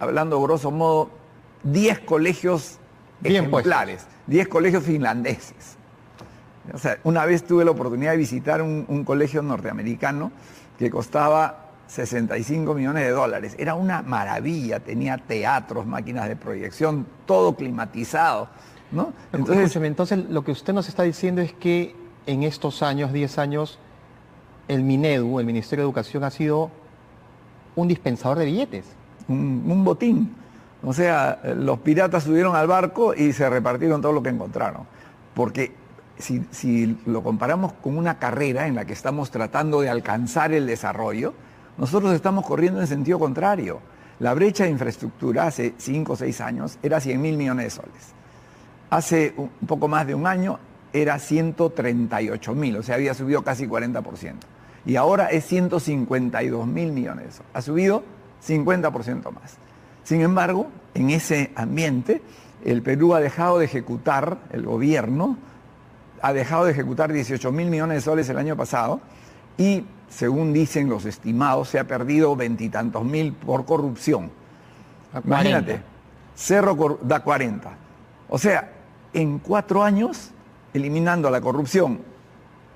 hablando 0.00 0.42
grosso 0.42 0.72
modo, 0.72 1.10
10 1.62 2.00
colegios 2.00 2.79
Bien 3.20 3.44
ejemplares, 3.44 4.06
10 4.26 4.48
colegios 4.48 4.84
finlandeses. 4.84 5.76
O 6.72 6.78
sea, 6.78 6.98
una 7.04 7.24
vez 7.26 7.44
tuve 7.44 7.64
la 7.64 7.70
oportunidad 7.70 8.12
de 8.12 8.16
visitar 8.16 8.62
un, 8.62 9.04
colegio 9.04 9.42
norteamericano 9.42 10.30
que 10.78 10.90
costaba 10.90 11.70
65 11.88 12.74
millones 12.74 13.04
de 13.04 13.10
dólares. 13.10 13.56
Era 13.58 13.74
una 13.74 14.02
maravilla, 14.02 14.80
tenía 14.80 15.18
teatros, 15.18 15.86
máquinas 15.86 16.28
de 16.28 16.36
proyección, 16.36 17.06
todo 17.26 17.54
climatizado. 17.56 18.48
¿no? 18.92 19.12
Entonces, 19.32 19.76
entonces 19.76 20.18
lo 20.30 20.44
que 20.44 20.52
usted 20.52 20.72
nos 20.72 20.88
está 20.88 21.02
diciendo 21.02 21.40
es 21.42 21.52
que 21.52 21.94
en 22.26 22.42
estos 22.42 22.82
años, 22.82 23.12
10 23.12 23.38
años, 23.38 23.78
el 24.68 24.82
Minedu, 24.82 25.40
el 25.40 25.46
Ministerio 25.46 25.84
de 25.84 25.88
Educación, 25.88 26.24
ha 26.24 26.30
sido 26.30 26.70
un 27.74 27.88
dispensador 27.88 28.38
de 28.38 28.44
billetes. 28.46 28.84
un 29.28 29.84
botín. 29.84 30.34
O 30.82 30.92
sea, 30.92 31.40
los 31.56 31.78
piratas 31.80 32.24
subieron 32.24 32.56
al 32.56 32.66
barco 32.66 33.14
y 33.14 33.32
se 33.32 33.48
repartieron 33.50 34.00
todo 34.00 34.12
lo 34.12 34.22
que 34.22 34.30
encontraron. 34.30 34.86
Porque 35.34 35.72
si, 36.18 36.98
lo 37.06 37.22
comparamos 37.22 37.72
con 37.74 37.96
una 37.98 38.18
carrera 38.18 38.66
en 38.66 38.74
la 38.74 38.84
que 38.84 38.92
estamos 38.92 39.30
tratando 39.30 39.80
de 39.80 39.90
alcanzar 39.90 40.52
el 40.52 40.66
desarrollo, 40.66 41.34
nosotros 41.76 42.12
estamos 42.14 42.46
corriendo 42.46 42.80
en 42.80 42.86
sentido 42.86 43.18
contrario. 43.18 43.80
La 44.18 44.34
brecha 44.34 44.64
de 44.64 44.70
infraestructura 44.70 45.46
hace 45.46 45.74
5 45.76 46.12
o 46.12 46.16
6 46.16 46.40
años 46.40 46.78
era 46.82 47.00
100 47.00 47.20
mil 47.20 47.36
millones 47.36 47.64
de 47.64 47.70
soles. 47.70 48.14
Hace 48.90 49.34
un 49.36 49.50
poco 49.66 49.88
más 49.88 50.06
de 50.06 50.14
un 50.14 50.26
año 50.26 50.58
era 50.92 51.18
138 51.18 52.54
mil, 52.54 52.76
o 52.76 52.82
sea, 52.82 52.96
había 52.96 53.14
subido 53.14 53.42
casi 53.42 53.66
40%. 53.66 54.34
Y 54.84 54.96
ahora 54.96 55.26
es 55.26 55.44
152 55.46 56.66
mil 56.66 56.92
millones 56.92 57.26
de 57.26 57.32
soles. 57.32 57.50
Ha 57.54 57.62
subido 57.62 58.02
50% 58.46 59.30
más. 59.32 59.58
Sin 60.10 60.22
embargo, 60.22 60.66
en 60.94 61.10
ese 61.10 61.52
ambiente, 61.54 62.20
el 62.64 62.82
Perú 62.82 63.14
ha 63.14 63.20
dejado 63.20 63.60
de 63.60 63.66
ejecutar, 63.66 64.38
el 64.50 64.64
gobierno 64.64 65.38
ha 66.20 66.32
dejado 66.32 66.64
de 66.64 66.72
ejecutar 66.72 67.12
18 67.12 67.52
mil 67.52 67.70
millones 67.70 67.98
de 67.98 68.00
soles 68.00 68.28
el 68.28 68.36
año 68.36 68.56
pasado 68.56 69.00
y, 69.56 69.84
según 70.08 70.52
dicen 70.52 70.88
los 70.88 71.04
estimados, 71.04 71.68
se 71.68 71.78
ha 71.78 71.86
perdido 71.86 72.34
veintitantos 72.34 73.04
mil 73.04 73.34
por 73.34 73.64
corrupción. 73.64 74.32
Imagínate, 75.24 75.80
Cerro 76.34 76.98
da 77.02 77.22
40. 77.22 77.70
O 78.30 78.36
sea, 78.36 78.68
en 79.12 79.38
cuatro 79.38 79.84
años, 79.84 80.32
eliminando 80.74 81.30
la 81.30 81.40
corrupción 81.40 82.00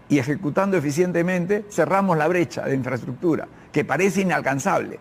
y 0.09 0.20
ejecutando 0.20 0.77
eficientemente, 0.77 1.65
cerramos 1.69 2.16
la 2.16 2.28
brecha 2.28 2.62
de 2.62 2.77
infraestructura, 2.77 3.48
que 3.73 3.85
parece 3.85 4.20
inalcanzable. 4.20 5.01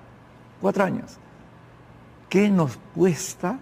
Cuatro 0.60 0.84
años. 0.84 1.20
¿Qué 2.34 2.50
nos 2.50 2.80
cuesta 2.96 3.60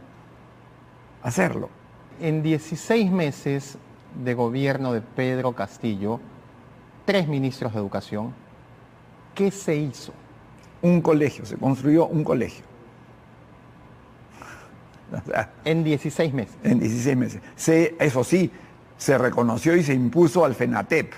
hacerlo? 1.23 1.67
En 2.21 2.41
16 2.41 3.11
meses 3.11 3.77
de 4.23 4.33
gobierno 4.33 4.93
de 4.93 5.01
Pedro 5.01 5.51
Castillo, 5.51 6.21
tres 7.03 7.27
ministros 7.27 7.73
de 7.73 7.79
educación, 7.79 8.33
¿qué 9.35 9.51
se 9.51 9.75
hizo? 9.75 10.13
Un 10.81 11.01
colegio, 11.01 11.45
se 11.45 11.57
construyó 11.57 12.05
un 12.05 12.23
colegio. 12.23 12.63
en 15.65 15.83
16 15.83 16.33
meses. 16.33 16.55
En 16.63 16.79
16 16.79 17.17
meses. 17.17 17.41
eso 17.99 18.23
sí, 18.23 18.49
se 18.95 19.17
reconoció 19.17 19.75
y 19.75 19.83
se 19.83 19.93
impuso 19.93 20.45
al 20.45 20.55
FENATEP, 20.55 21.11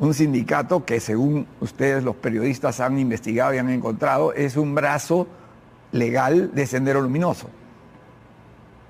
Un 0.00 0.12
sindicato 0.12 0.84
que 0.84 0.98
según 0.98 1.46
ustedes 1.60 2.02
los 2.02 2.16
periodistas 2.16 2.80
han 2.80 2.98
investigado 2.98 3.54
y 3.54 3.58
han 3.58 3.70
encontrado 3.70 4.32
es 4.32 4.56
un 4.56 4.74
brazo 4.74 5.28
legal 5.94 6.50
de 6.54 6.66
Sendero 6.66 7.00
Luminoso. 7.00 7.48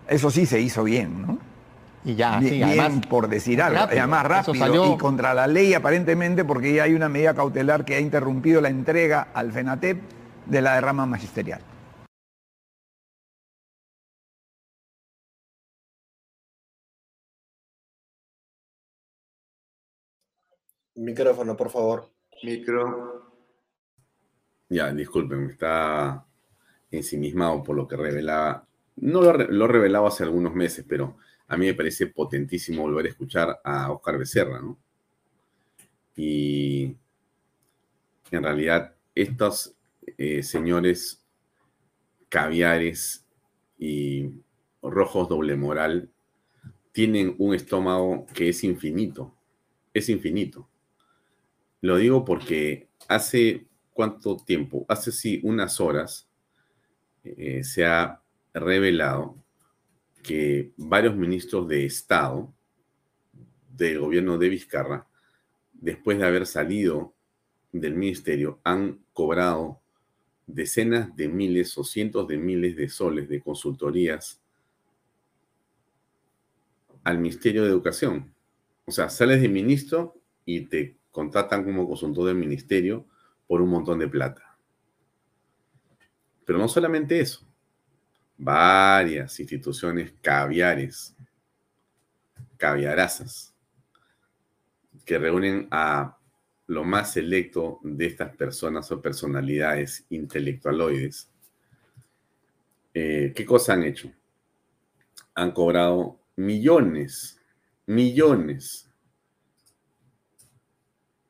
Eso 0.09 0.31
sí 0.31 0.47
se 0.47 0.61
hizo 0.61 0.85
bien, 0.85 1.23
¿no? 1.23 1.39
Y 2.05 2.15
ya, 2.17 2.39
bien, 2.39 2.51
sí, 2.51 2.57
bien 2.57 2.81
además, 2.81 3.07
por 3.07 3.29
decir 3.29 3.63
algo, 3.63 3.79
rápido. 3.81 4.01
además 4.01 4.27
rápido 4.27 4.55
salió- 4.55 4.95
y 4.95 4.99
contra 4.99 5.33
la 5.35 5.47
ley 5.47 5.73
aparentemente 5.75 6.45
porque 6.45 6.75
ya 6.75 6.85
hay 6.85 6.95
una 6.95 7.09
medida 7.09 7.35
cautelar 7.35 7.85
que 7.85 7.95
ha 7.97 8.01
interrumpido 8.01 8.61
la 8.61 8.69
entrega 8.69 9.29
al 9.35 9.53
FENATEP 9.53 9.99
de 10.47 10.63
la 10.63 10.75
derrama 10.75 11.07
magisterial. 11.07 11.61
Micrófono, 20.97 21.57
por 21.57 21.71
favor. 21.71 22.11
Micro. 22.43 23.33
Ya, 24.69 24.93
disculpen, 24.93 25.51
está 25.51 26.27
ensimismado 26.97 27.63
por 27.63 27.77
lo 27.77 27.87
que 27.89 27.97
revelaba. 27.97 28.67
No 28.97 29.21
lo, 29.23 29.33
re- 29.33 29.53
lo 29.53 29.67
revelaba 29.67 30.09
hace 30.09 30.25
algunos 30.25 30.55
meses, 30.55 30.85
pero 30.89 31.17
a 31.49 31.57
mí 31.57 31.67
me 31.67 31.75
parece 31.75 32.07
potentísimo 32.09 32.83
volver 32.83 33.07
a 33.07 33.11
escuchar 33.11 33.61
a 33.65 33.91
Oscar 33.93 34.19
Becerra, 34.19 34.61
¿no? 34.61 34.79
Y 36.17 36.97
en 38.31 38.43
realidad 38.43 38.95
estos 39.15 39.75
eh, 40.19 40.43
señores 40.43 41.25
caviares 42.29 43.27
y 43.79 44.31
rojos 44.83 45.29
doble 45.29 45.57
moral 45.57 46.11
tienen 46.93 47.35
un 47.39 47.55
estómago 47.55 48.27
que 48.35 48.51
es 48.51 48.65
infinito, 48.65 49.35
es 49.95 50.09
infinito. 50.09 50.69
Lo 51.81 51.97
digo 51.99 52.25
porque 52.25 52.89
hace 53.09 53.67
cuánto 53.93 54.37
tiempo, 54.37 54.87
hace 54.89 55.13
sí 55.13 55.41
unas 55.45 55.81
horas, 55.81 56.29
eh, 57.25 57.65
se 57.65 57.85
ha 57.87 58.21
revelado 58.53 59.37
que 60.23 60.73
varios 60.77 61.17
ministros 61.17 61.69
de 61.69 61.85
Estado 61.85 62.53
del 63.71 63.99
gobierno 63.99 64.39
de 64.39 64.49
Vizcarra, 64.49 65.07
después 65.73 66.19
de 66.19 66.27
haber 66.27 66.47
salido 66.47 67.15
del 67.73 67.95
ministerio, 67.95 68.61
han 68.63 69.01
cobrado 69.13 69.81
decenas 70.47 71.15
de 71.17 71.29
miles 71.29 71.77
o 71.79 71.85
cientos 71.85 72.29
de 72.29 72.37
miles 72.37 72.77
de 72.77 72.89
soles 72.89 73.29
de 73.29 73.41
consultorías 73.41 74.41
al 77.03 77.19
Ministerio 77.19 77.65
de 77.65 77.71
Educación. 77.71 78.35
O 78.87 78.93
sea, 78.93 79.09
sales 79.09 79.41
de 79.41 79.49
ministro 79.49 80.15
y 80.45 80.63
te 80.63 80.97
contratan 81.11 81.65
como 81.65 81.89
consultor 81.89 82.27
del 82.27 82.37
ministerio 82.37 83.07
por 83.47 83.61
un 83.63 83.71
montón 83.71 83.99
de 83.99 84.09
plata. 84.09 84.44
Pero 86.45 86.59
no 86.59 86.69
solamente 86.69 87.21
eso, 87.21 87.47
varias 88.37 89.39
instituciones 89.41 90.13
caviares, 90.21 91.15
caviarazas, 92.57 93.55
que 95.05 95.19
reúnen 95.19 95.69
a 95.71 96.19
lo 96.67 96.85
más 96.85 97.13
selecto 97.13 97.79
de 97.83 98.07
estas 98.07 98.35
personas 98.37 98.91
o 98.91 99.03
personalidades 99.03 100.07
intelectualoides. 100.09 101.29
Eh, 102.95 103.33
¿Qué 103.35 103.45
cosa 103.45 103.75
han 103.75 103.83
hecho? 103.83 104.11
Han 105.35 105.51
cobrado 105.53 106.19
millones, 106.37 107.41
millones 107.87 108.91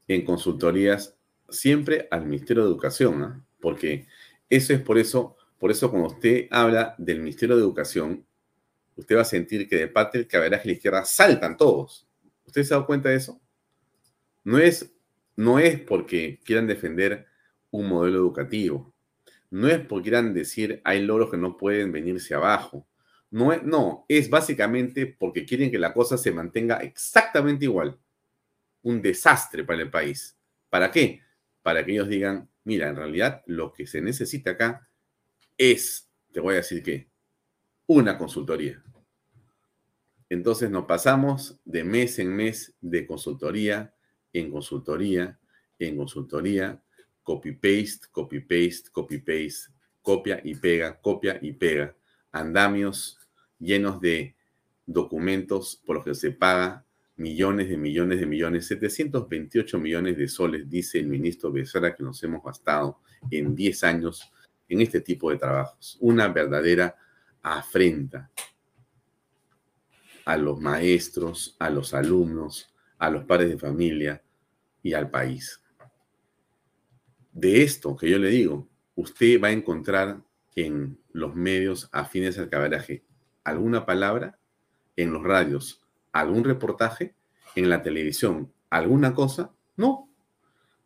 en 0.06 0.24
consultorías 0.24 1.16
siempre 1.48 2.06
al 2.10 2.26
Ministerio 2.26 2.64
de 2.64 2.68
Educación, 2.68 3.22
¿ah? 3.22 3.44
porque 3.60 4.06
eso 4.48 4.72
es 4.72 4.80
por 4.80 4.98
eso, 4.98 5.36
por 5.58 5.70
eso 5.70 5.90
cuando 5.90 6.08
usted 6.08 6.46
habla 6.50 6.94
del 6.98 7.20
Ministerio 7.20 7.56
de 7.56 7.62
Educación, 7.62 8.26
usted 8.96 9.16
va 9.16 9.22
a 9.22 9.24
sentir 9.24 9.68
que 9.68 9.76
de 9.76 9.88
parte 9.88 10.18
del 10.18 10.28
caberaje 10.28 10.64
de 10.64 10.68
la 10.68 10.76
izquierda 10.76 11.04
saltan 11.04 11.56
todos. 11.56 12.06
¿Usted 12.46 12.62
se 12.62 12.74
ha 12.74 12.76
dado 12.76 12.86
cuenta 12.86 13.08
de 13.08 13.16
eso? 13.16 13.40
No 14.44 14.58
es, 14.58 14.94
no 15.36 15.58
es 15.58 15.80
porque 15.80 16.40
quieran 16.44 16.66
defender 16.66 17.26
un 17.70 17.88
modelo 17.88 18.18
educativo, 18.18 18.94
no 19.50 19.68
es 19.68 19.80
porque 19.80 20.10
quieran 20.10 20.34
decir 20.34 20.80
hay 20.84 21.02
logros 21.02 21.30
que 21.30 21.36
no 21.36 21.56
pueden 21.56 21.92
venirse 21.92 22.34
abajo, 22.34 22.86
no 23.30 23.52
es, 23.52 23.64
no, 23.64 24.04
es 24.08 24.30
básicamente 24.30 25.06
porque 25.06 25.44
quieren 25.44 25.70
que 25.70 25.78
la 25.78 25.92
cosa 25.92 26.16
se 26.16 26.30
mantenga 26.30 26.76
exactamente 26.76 27.64
igual. 27.64 27.98
Un 28.82 29.02
desastre 29.02 29.64
para 29.64 29.82
el 29.82 29.90
país. 29.90 30.38
¿Para 30.70 30.88
qué? 30.90 31.20
Para 31.60 31.84
que 31.84 31.90
ellos 31.92 32.08
digan, 32.08 32.48
mira, 32.64 32.88
en 32.88 32.96
realidad 32.96 33.42
lo 33.46 33.72
que 33.72 33.86
se 33.86 34.00
necesita 34.00 34.52
acá 34.52 34.88
es, 35.56 36.10
te 36.32 36.40
voy 36.40 36.54
a 36.54 36.58
decir 36.58 36.82
qué, 36.82 37.08
una 37.86 38.18
consultoría. 38.18 38.82
Entonces 40.28 40.70
nos 40.70 40.86
pasamos 40.86 41.58
de 41.64 41.84
mes 41.84 42.18
en 42.18 42.34
mes 42.34 42.74
de 42.80 43.06
consultoría 43.06 43.94
en 44.32 44.50
consultoría 44.50 45.38
en 45.78 45.96
consultoría, 45.96 46.80
copy-paste, 47.22 48.08
copy-paste, 48.10 48.90
copy-paste, 48.92 49.72
copia 50.02 50.40
y 50.44 50.54
pega, 50.54 51.00
copia 51.00 51.38
y 51.40 51.52
pega, 51.52 51.96
andamios 52.30 53.18
llenos 53.58 54.00
de 54.00 54.36
documentos 54.86 55.80
por 55.84 55.96
los 55.96 56.04
que 56.04 56.14
se 56.14 56.30
paga 56.30 56.84
millones 57.16 57.68
de 57.68 57.76
millones 57.76 58.20
de 58.20 58.26
millones, 58.26 58.66
728 58.66 59.78
millones 59.78 60.16
de 60.16 60.28
soles, 60.28 60.68
dice 60.68 60.98
el 60.98 61.06
ministro 61.06 61.52
Becerra, 61.52 61.94
que 61.94 62.02
nos 62.02 62.22
hemos 62.22 62.42
gastado 62.42 63.00
en 63.30 63.54
10 63.54 63.84
años 63.84 64.32
en 64.68 64.80
este 64.80 65.00
tipo 65.00 65.30
de 65.30 65.38
trabajos. 65.38 65.96
Una 66.00 66.28
verdadera 66.28 66.96
afrenta 67.42 68.30
a 70.24 70.36
los 70.36 70.60
maestros, 70.60 71.56
a 71.58 71.70
los 71.70 71.94
alumnos, 71.94 72.74
a 72.98 73.10
los 73.10 73.24
padres 73.24 73.50
de 73.50 73.58
familia 73.58 74.22
y 74.82 74.94
al 74.94 75.10
país. 75.10 75.60
De 77.32 77.62
esto 77.62 77.96
que 77.96 78.08
yo 78.08 78.18
le 78.18 78.30
digo, 78.30 78.68
usted 78.94 79.40
va 79.40 79.48
a 79.48 79.52
encontrar 79.52 80.22
en 80.56 80.98
los 81.12 81.34
medios 81.34 81.88
afines 81.92 82.38
al 82.38 82.48
caberaje 82.48 83.04
alguna 83.42 83.84
palabra, 83.84 84.38
en 84.96 85.12
los 85.12 85.22
radios 85.22 85.83
algún 86.14 86.44
reportaje, 86.44 87.14
en 87.54 87.68
la 87.68 87.82
televisión 87.82 88.52
alguna 88.70 89.14
cosa. 89.14 89.52
No, 89.76 90.08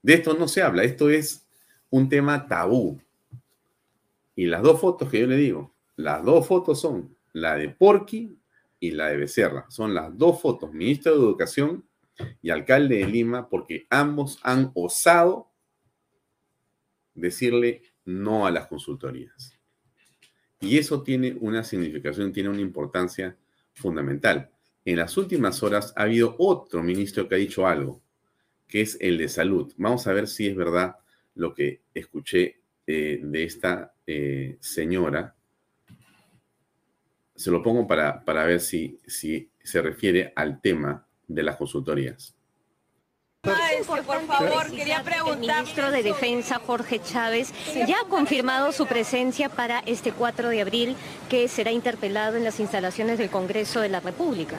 de 0.03 0.15
esto 0.15 0.35
no 0.35 0.49
se 0.49 0.63
habla, 0.63 0.85
esto 0.85 1.11
es 1.11 1.47
un 1.91 2.09
tema 2.09 2.47
tabú. 2.47 3.01
Y 4.35 4.47
las 4.47 4.63
dos 4.63 4.81
fotos 4.81 5.11
que 5.11 5.21
yo 5.21 5.27
le 5.27 5.37
digo, 5.37 5.75
las 5.97 6.25
dos 6.25 6.47
fotos 6.47 6.81
son 6.81 7.17
la 7.33 7.57
de 7.57 7.69
Porky 7.71 8.39
y 8.81 8.91
la 8.93 9.09
de 9.09 9.17
Becerra. 9.17 9.67
Son 9.69 9.95
las 9.95 10.17
dos 10.17 10.41
fotos, 10.41 10.73
ministro 10.73 11.13
de 11.13 11.19
Educación 11.19 11.85
y 12.43 12.51
alcalde 12.51 12.99
de 12.99 13.07
Lima, 13.07 13.49
porque 13.49 13.87
ambos 13.91 14.39
han 14.43 14.71
osado 14.75 15.51
decirle 17.15 17.83
no 18.05 18.47
a 18.47 18.51
las 18.51 18.67
consultorías. 18.67 19.59
Y 20.61 20.79
eso 20.79 21.03
tiene 21.03 21.37
una 21.41 21.63
significación, 21.63 22.33
tiene 22.33 22.49
una 22.49 22.61
importancia 22.61 23.37
fundamental. 23.75 24.51
En 24.89 24.97
las 24.97 25.19
últimas 25.19 25.63
horas 25.63 25.93
ha 25.97 26.05
habido 26.05 26.35
otro 26.39 26.83
ministro 26.83 27.29
que 27.29 27.35
ha 27.35 27.39
dicho 27.39 27.67
algo, 27.67 28.01
que 28.67 28.81
es 28.81 28.97
el 29.03 29.19
de 29.19 29.29
salud. 29.29 29.71
Vamos 29.77 30.07
a 30.07 30.15
ver 30.15 30.27
si 30.27 30.47
es 30.47 30.57
verdad 30.57 30.97
lo 31.35 31.53
que 31.53 31.83
escuché 31.93 32.63
eh, 32.87 33.21
de 33.23 33.45
esta 33.45 33.93
eh, 34.07 34.57
señora. 34.61 35.35
Se 37.37 37.51
lo 37.51 37.63
pongo 37.63 37.87
para, 37.87 38.25
para 38.25 38.47
ver 38.47 38.61
si, 38.61 38.99
si 39.07 39.51
se 39.63 39.83
refiere 39.83 40.33
al 40.35 40.59
tema 40.63 41.07
de 41.27 41.43
las 41.43 41.57
consultorías. 41.57 42.38
Maestro, 43.47 44.03
por 44.03 44.21
favor, 44.27 44.69
quería 44.69 45.01
preguntar. 45.05 45.35
El 45.59 45.61
ministro 45.63 45.93
de 45.93 46.03
Defensa, 46.03 46.61
Jorge 46.67 47.01
Chávez, 47.01 47.53
ya 47.87 48.01
ha 48.05 48.09
confirmado 48.09 48.73
su 48.73 48.85
presencia 48.87 49.49
para 49.49 49.79
este 49.87 50.11
4 50.11 50.49
de 50.49 50.61
abril, 50.61 50.97
que 51.31 51.47
será 51.47 51.71
interpelado 51.71 52.37
en 52.37 52.43
las 52.43 52.59
instalaciones 52.59 53.17
del 53.17 53.31
Congreso 53.31 53.81
de 53.81 53.91
la 53.91 54.01
República. 54.01 54.57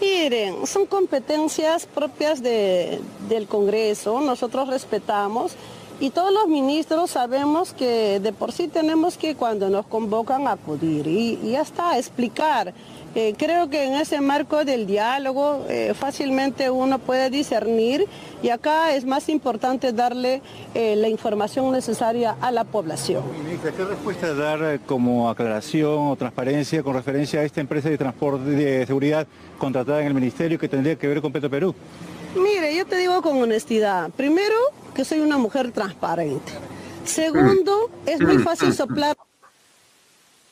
Miren, 0.00 0.64
son 0.68 0.86
competencias 0.86 1.86
propias 1.86 2.40
de- 2.40 3.00
del 3.28 3.48
Congreso, 3.48 4.20
nosotros 4.20 4.68
respetamos 4.68 5.56
y 6.00 6.10
todos 6.10 6.32
los 6.32 6.48
ministros 6.48 7.10
sabemos 7.10 7.74
que 7.74 8.20
de 8.20 8.32
por 8.32 8.52
sí 8.52 8.68
tenemos 8.68 9.18
que 9.18 9.34
cuando 9.34 9.68
nos 9.68 9.86
convocan 9.86 10.48
acudir 10.48 11.06
y, 11.06 11.38
y 11.42 11.52
ya 11.52 11.60
está, 11.60 11.98
explicar. 11.98 12.72
Eh, 13.14 13.34
creo 13.36 13.68
que 13.68 13.84
en 13.84 13.94
ese 13.94 14.20
marco 14.20 14.64
del 14.64 14.86
diálogo 14.86 15.66
eh, 15.68 15.94
fácilmente 15.98 16.70
uno 16.70 17.00
puede 17.00 17.28
discernir 17.28 18.06
y 18.40 18.50
acá 18.50 18.94
es 18.94 19.04
más 19.04 19.28
importante 19.28 19.92
darle 19.92 20.42
eh, 20.74 20.94
la 20.94 21.08
información 21.08 21.72
necesaria 21.72 22.36
a 22.40 22.52
la 22.52 22.62
población. 22.62 23.24
Ministra, 23.44 23.72
¿qué 23.72 23.84
respuesta 23.84 24.32
dar 24.32 24.80
como 24.86 25.28
aclaración 25.28 26.06
o 26.06 26.16
transparencia 26.16 26.84
con 26.84 26.94
referencia 26.94 27.40
a 27.40 27.42
esta 27.42 27.60
empresa 27.60 27.90
de 27.90 27.98
transporte 27.98 28.48
de 28.48 28.86
seguridad 28.86 29.26
contratada 29.58 30.00
en 30.00 30.06
el 30.06 30.14
ministerio 30.14 30.56
que 30.56 30.68
tendría 30.68 30.94
que 30.94 31.08
ver 31.08 31.20
con 31.20 31.32
Petro 31.32 31.50
Perú? 31.50 31.74
Mire, 32.36 32.76
yo 32.76 32.86
te 32.86 32.96
digo 32.96 33.20
con 33.22 33.42
honestidad. 33.42 34.10
Primero, 34.10 34.54
que 35.00 35.04
soy 35.06 35.20
una 35.20 35.38
mujer 35.38 35.72
transparente. 35.72 36.52
Segundo, 37.06 37.90
es 38.04 38.20
muy 38.20 38.36
fácil 38.36 38.74
soplar, 38.74 39.16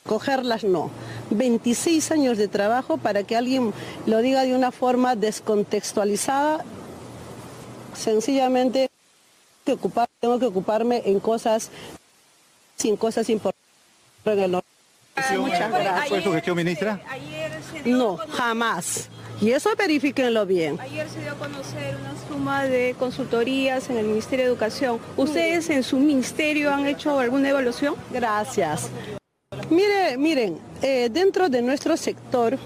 cogerlas 0.03 0.63
no. 0.63 0.89
26 1.29 2.09
años 2.09 2.39
de 2.39 2.47
trabajo 2.47 2.97
para 2.97 3.21
que 3.21 3.37
alguien 3.37 3.71
lo 4.07 4.17
diga 4.23 4.41
de 4.41 4.55
una 4.55 4.71
forma 4.71 5.15
descontextualizada. 5.15 6.65
Sencillamente 7.93 8.89
que 9.67 9.73
ocupar, 9.73 10.09
tengo 10.19 10.39
que 10.39 10.47
ocuparme 10.47 11.03
en 11.05 11.19
cosas, 11.19 11.69
sin 12.75 12.97
cosas 12.97 13.29
importantes. 13.29 13.61
Muchas 15.37 15.69
gracias. 15.69 16.09
¿Fue 16.09 16.23
su 16.23 16.31
gestión, 16.31 16.57
ministra? 16.57 16.99
No, 17.85 18.17
jamás. 18.31 19.09
Y 19.41 19.51
eso 19.51 19.69
verifíquenlo 19.77 20.45
bien. 20.45 20.77
Ayer 20.81 21.07
se 21.07 21.21
dio 21.21 21.31
a 21.31 21.35
conocer 21.35 21.95
una 21.95 22.13
suma 22.27 22.65
de 22.65 22.93
consultorías 22.99 23.89
en 23.89 23.97
el 23.97 24.05
Ministerio 24.05 24.45
de 24.45 24.51
Educación. 24.51 24.99
¿Ustedes 25.15 25.69
en 25.69 25.83
su 25.83 25.97
ministerio 25.97 26.73
han 26.73 26.85
hecho 26.85 27.17
alguna 27.17 27.49
evaluación? 27.49 27.95
Gracias. 28.11 28.89
Mire, 29.69 30.17
miren, 30.17 30.57
eh, 30.81 31.09
dentro 31.09 31.47
de 31.47 31.61
nuestro 31.61 31.95
sector 31.95 32.57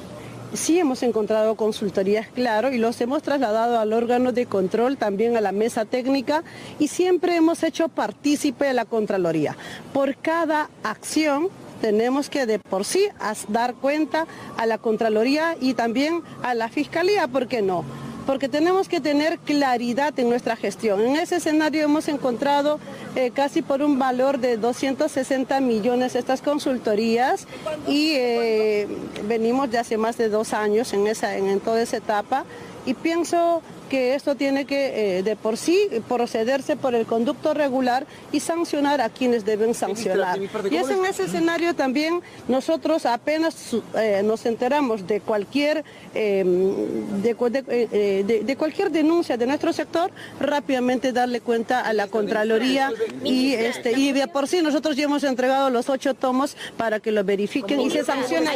sí 0.54 0.80
hemos 0.80 1.04
encontrado 1.04 1.56
consultorías, 1.56 2.28
claro, 2.28 2.72
y 2.72 2.78
los 2.78 3.00
hemos 3.02 3.22
trasladado 3.22 3.80
al 3.80 3.94
órgano 3.94 4.32
de 4.32 4.46
control, 4.46 4.98
también 4.98 5.38
a 5.38 5.42
la 5.42 5.52
mesa 5.52 5.86
técnica, 5.86 6.44
y 6.80 6.88
siempre 6.88 7.36
hemos 7.36 7.64
hecho 7.64 7.88
partícipe 7.88 8.66
de 8.66 8.74
la 8.74 8.86
Contraloría. 8.86 9.58
Por 9.94 10.16
cada 10.16 10.70
acción 10.84 11.50
tenemos 11.84 12.30
que 12.30 12.46
de 12.46 12.60
por 12.60 12.86
sí 12.86 13.10
dar 13.50 13.74
cuenta 13.76 14.26
a 14.56 14.66
la 14.66 14.78
Contraloría 14.78 15.58
y 15.60 15.74
también 15.74 16.24
a 16.42 16.54
la 16.54 16.70
Fiscalía, 16.70 17.28
¿por 17.28 17.50
qué 17.50 17.62
no? 17.62 17.84
porque 18.26 18.48
tenemos 18.48 18.88
que 18.88 19.02
tener 19.02 19.38
claridad 19.40 20.18
en 20.18 20.30
nuestra 20.30 20.56
gestión. 20.56 21.02
En 21.02 21.18
ese 21.18 21.36
escenario 21.36 21.84
hemos 21.84 22.08
encontrado 22.08 22.80
eh, 23.18 23.32
casi 23.32 23.62
por 23.62 23.82
un 23.82 24.00
valor 24.00 24.40
de 24.40 24.56
260 24.56 25.60
millones 25.60 26.16
estas 26.16 26.42
consultorías 26.42 27.48
y 27.86 28.14
eh, 28.14 28.88
venimos 29.28 29.70
de 29.70 29.80
hace 29.80 29.98
más 29.98 30.18
de 30.18 30.30
dos 30.30 30.54
años 30.54 30.94
en, 30.94 31.60
toda 31.60 31.82
esa 31.82 31.98
etapa 31.98 32.46
y 32.86 32.94
pienso 32.94 33.62
que 33.94 34.16
esto 34.16 34.34
tiene 34.34 34.66
que 34.66 35.20
eh, 35.20 35.22
de 35.22 35.36
por 35.36 35.56
sí 35.56 35.88
procederse 36.10 36.76
por 36.76 36.96
el 36.96 37.06
conducto 37.06 37.54
regular 37.54 38.08
y 38.32 38.40
sancionar 38.40 39.02
a 39.02 39.10
quienes 39.10 39.46
deben 39.46 39.76
sancionar. 39.76 40.40
Y 40.72 40.78
es 40.78 40.90
en 40.90 41.06
ese 41.06 41.26
escenario 41.26 41.76
también 41.76 42.22
nosotros 42.48 43.06
apenas 43.06 43.54
eh, 43.96 44.24
nos 44.26 44.48
enteramos 44.48 45.06
de 45.06 45.22
cualquier, 45.22 45.86
em, 46.16 46.74
eh, 47.24 48.24
de, 48.26 48.44
de, 48.44 48.56
cualquier 48.56 48.90
denuncia 48.90 49.38
de 49.38 49.46
nuestro 49.46 49.72
sector, 49.72 50.10
rápidamente 50.40 51.12
darle 51.12 51.42
cuenta 51.42 51.82
a 51.82 51.94
la 51.94 52.08
Contraloría 52.08 52.92
y, 53.24 53.54
este, 53.54 53.92
y 53.92 54.12
de 54.12 54.28
por 54.28 54.48
sí 54.48 54.64
nosotros 54.64 54.96
ya 54.96 55.04
hemos 55.04 55.24
entregado 55.24 55.70
los 55.70 55.88
ocho 55.90 56.16
tomos 56.16 56.58
para 56.78 57.00
que 57.00 57.12
lo 57.12 57.24
verifiquen 57.24 57.80
y 57.80 57.92
se 57.92 58.04
sancione. 58.04 58.50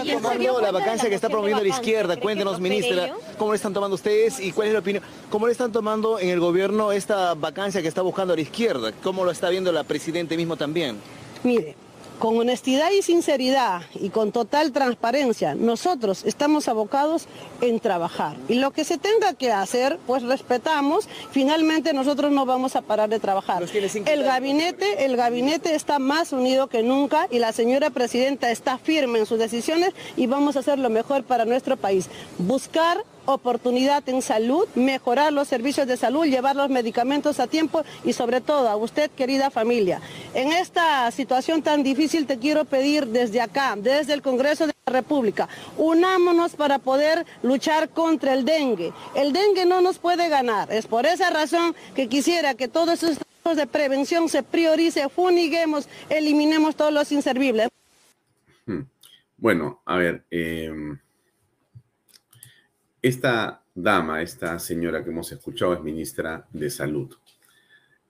La 0.64 0.72
vacancia 0.72 1.10
que 1.10 1.16
está 1.16 1.30
promoviendo 1.30 1.62
la 1.62 1.70
izquierda, 1.70 2.20
cuéntenos, 2.20 2.60
ministra, 2.60 3.14
¿cómo 3.38 3.52
le 3.52 3.58
están 3.58 3.74
tomando 3.76 3.94
ustedes 3.94 4.40
y 4.40 4.52
cuál 4.52 4.70
es 4.70 4.74
la 4.74 4.80
opinión? 4.80 5.04
¿Cómo 5.30 5.48
le 5.48 5.52
están 5.52 5.74
tomando 5.74 6.20
en 6.20 6.30
el 6.30 6.40
gobierno 6.40 6.94
esta 6.94 7.34
vacancia 7.34 7.82
que 7.82 7.90
está 7.90 8.02
buscando 8.02 8.32
a 8.32 8.38
la 8.38 8.42
izquierda? 8.42 8.94
¿Cómo 9.04 9.26
lo 9.26 9.32
está 9.32 9.50
viendo 9.50 9.74
la 9.74 9.84
presidente 9.84 10.38
mismo 10.38 10.56
también? 10.56 10.96
Mire, 11.44 11.76
con 12.18 12.38
honestidad 12.38 12.92
y 12.92 13.02
sinceridad 13.02 13.82
y 13.96 14.10
con 14.10 14.32
total 14.32 14.72
transparencia, 14.72 15.54
nosotros 15.54 16.24
estamos 16.24 16.70
abocados 16.70 17.28
en 17.60 17.82
trabajar. 17.82 18.38
Y 18.48 18.56
lo 18.56 18.72
que 18.72 18.86
se 18.86 18.98
tenga 18.98 19.34
que 19.34 19.52
hacer, 19.52 20.00
pues 20.08 20.24
respetamos. 20.24 21.10
Finalmente 21.32 21.92
nosotros 21.92 22.32
no 22.32 22.46
vamos 22.46 22.78
a 22.78 22.82
parar 22.82 23.10
de 23.10 23.20
trabajar. 23.20 23.62
El 24.06 24.24
gabinete, 24.24 25.04
el 25.04 25.18
gabinete 25.18 25.76
está 25.76 26.00
más 26.00 26.32
unido 26.32 26.68
que 26.68 26.84
nunca 26.84 27.28
y 27.30 27.40
la 27.40 27.52
señora 27.52 27.90
presidenta 27.90 28.50
está 28.50 28.78
firme 28.78 29.20
en 29.20 29.26
sus 29.26 29.40
decisiones 29.40 29.94
y 30.16 30.26
vamos 30.28 30.56
a 30.56 30.60
hacer 30.60 30.80
lo 30.80 30.90
mejor 30.90 31.24
para 31.24 31.44
nuestro 31.44 31.76
país. 31.76 32.10
Buscar 32.38 33.04
oportunidad 33.28 34.08
en 34.10 34.22
salud, 34.22 34.68
mejorar 34.76 35.34
los 35.34 35.48
servicios 35.48 35.86
de 35.86 35.98
salud, 35.98 36.26
llevar 36.26 36.56
los 36.56 36.70
medicamentos 36.70 37.40
a 37.40 37.48
tiempo 37.48 37.84
y 38.04 38.14
sobre 38.14 38.42
todo 38.42 38.70
a 38.70 38.76
usted, 38.76 39.12
querida 39.12 39.52
familia. 39.52 40.02
En 40.34 40.52
esta 40.52 41.12
situación 41.12 41.62
tan 41.62 41.84
difícil 41.84 42.26
te 42.26 42.40
quiero 42.40 42.66
pedir 42.66 43.08
desde 43.08 43.42
acá, 43.42 43.76
desde 43.78 44.14
el 44.14 44.22
Congreso 44.22 44.66
de 44.66 44.74
la 44.86 44.94
República, 44.94 45.50
unámonos 45.78 46.56
para 46.56 46.80
poder 46.80 47.26
luchar 47.44 47.90
contra 47.90 48.34
el 48.34 48.46
dengue. 48.46 48.94
El 49.14 49.34
dengue 49.34 49.66
no 49.66 49.82
nos 49.82 50.00
puede 50.00 50.30
ganar. 50.30 50.72
Es 50.72 50.88
por 50.88 51.06
esa 51.06 51.30
razón 51.30 51.76
que 51.96 52.08
quisiera 52.08 52.56
que 52.56 52.68
todos 52.68 53.04
estos 53.04 53.28
de 53.56 53.68
prevención 53.68 54.28
se 54.28 54.44
priorice, 54.44 55.08
funiguemos, 55.10 55.88
eliminemos 56.10 56.76
todos 56.76 56.92
los 56.92 57.12
inservibles. 57.12 57.70
Hmm. 58.66 58.82
Bueno, 59.38 59.82
a 59.86 59.98
ver, 59.98 60.26
eh, 60.32 60.98
esta 63.08 63.64
dama, 63.74 64.22
esta 64.22 64.60
señora 64.60 65.04
que 65.04 65.10
hemos 65.10 65.32
escuchado 65.32 65.74
es 65.74 65.82
ministra 65.82 66.48
de 66.52 66.70
Salud. 66.70 67.16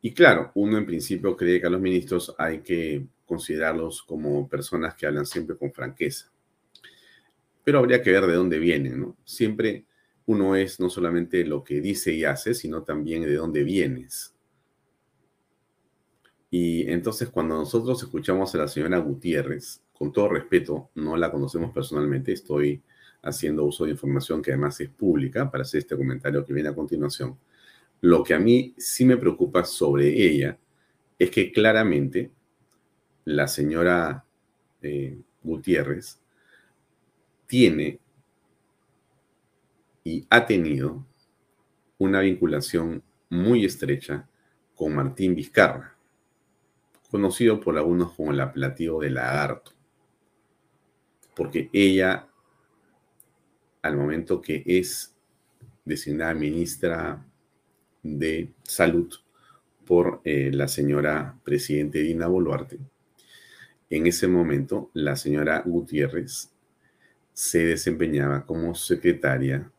Y 0.02 0.14
claro, 0.14 0.52
uno 0.56 0.78
en 0.78 0.86
principio 0.86 1.36
cree 1.36 1.60
que 1.60 1.68
a 1.68 1.70
los 1.70 1.82
ministros 1.82 2.34
hay 2.38 2.60
que 2.60 3.06
considerarlos 3.26 4.04
como 4.04 4.48
personas 4.48 4.96
que 4.96 5.06
hablan 5.06 5.26
siempre 5.26 5.58
con 5.58 5.72
franqueza. 5.72 6.32
Pero 7.64 7.80
habría 7.80 8.02
que 8.02 8.12
ver 8.12 8.26
de 8.26 8.34
dónde 8.34 8.60
vienen, 8.60 9.00
¿no? 9.00 9.18
Siempre 9.26 9.86
uno 10.26 10.56
es 10.56 10.80
no 10.80 10.90
solamente 10.90 11.46
lo 11.46 11.64
que 11.64 11.82
dice 11.82 12.14
y 12.14 12.24
hace, 12.24 12.54
sino 12.54 12.84
también 12.84 13.24
de 13.24 13.36
dónde 13.36 13.64
vienes. 13.64 14.34
Y 16.50 16.90
entonces 16.90 17.30
cuando 17.30 17.56
nosotros 17.56 18.02
escuchamos 18.02 18.54
a 18.56 18.60
la 18.60 18.68
señora 18.68 18.98
Gutiérrez, 19.00 19.82
con 19.92 20.12
todo 20.12 20.30
respeto, 20.30 20.90
no 20.96 21.18
la 21.18 21.32
conocemos 21.32 21.74
personalmente, 21.74 22.32
estoy 22.32 22.82
haciendo 23.28 23.66
uso 23.66 23.86
de 23.86 23.92
información 23.92 24.42
que 24.42 24.52
además 24.52 24.80
es 24.80 24.90
pública 24.90 25.50
para 25.52 25.64
hacer 25.64 25.80
este 25.80 25.98
comentario 25.98 26.46
que 26.46 26.54
viene 26.54 26.70
a 26.70 26.76
continuación. 26.76 27.38
Lo 28.02 28.24
que 28.24 28.34
a 28.34 28.40
mí 28.40 28.74
sí 28.78 29.06
me 29.06 29.18
preocupa 29.18 29.64
sobre 29.66 30.10
ella 30.10 30.58
es 31.18 31.32
que 31.32 31.52
claramente 31.52 32.32
la 33.26 33.48
señora 33.48 34.24
eh, 34.82 35.20
Gutiérrez 35.44 36.20
tiene 37.48 38.00
y 40.04 40.26
ha 40.30 40.46
tenido 40.46 41.06
una 41.98 42.22
vinculación 42.22 43.04
muy 43.30 43.66
estrecha 43.66 44.30
con 44.76 44.96
Martín 44.96 45.36
Vizcarra, 45.36 45.98
conocido 47.10 47.60
por 47.60 47.78
algunos 47.78 48.14
como 48.14 48.32
el 48.32 48.40
apelativo 48.40 49.02
de 49.02 49.10
lagarto, 49.10 49.72
porque 51.36 51.70
ella 51.74 52.28
al 53.82 53.98
momento 53.98 54.42
que 54.42 54.64
es 54.66 55.16
designada 55.86 56.34
ministra 56.34 57.26
de 58.04 58.54
Salud 58.64 59.14
por 59.86 60.22
eh, 60.24 60.52
la 60.54 60.68
señora 60.68 61.40
presidente 61.44 62.00
Dina 62.00 62.28
Boluarte. 62.28 62.80
En 63.90 64.06
ese 64.06 64.28
momento, 64.28 64.92
la 64.94 65.16
señora 65.16 65.64
Gutiérrez 65.66 66.52
se 67.32 67.66
desempeñaba 67.66 68.46
como 68.46 68.76
secretaria 68.76 69.72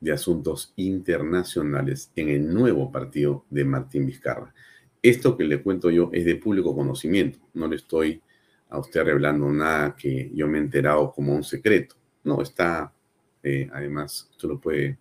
de 0.00 0.12
Asuntos 0.12 0.72
Internacionales 0.76 2.10
en 2.16 2.28
el 2.30 2.52
nuevo 2.52 2.90
partido 2.90 3.44
de 3.50 3.64
Martín 3.64 4.06
Vizcarra. 4.06 4.54
Esto 5.02 5.36
que 5.36 5.44
le 5.44 5.62
cuento 5.62 5.90
yo 5.90 6.10
es 6.12 6.24
de 6.24 6.36
público 6.36 6.74
conocimiento, 6.74 7.38
no 7.52 7.68
le 7.68 7.76
estoy 7.76 8.22
a 8.68 8.78
usted 8.78 9.04
revelando 9.04 9.50
nada 9.50 9.94
que 9.94 10.30
yo 10.34 10.48
me 10.48 10.58
he 10.58 10.60
enterado 10.62 11.12
como 11.12 11.34
un 11.34 11.44
secreto. 11.44 11.96
No, 12.26 12.42
está, 12.42 12.92
eh, 13.40 13.70
además, 13.72 14.26
usted 14.32 14.48
lo 14.48 14.60
puede 14.60 14.98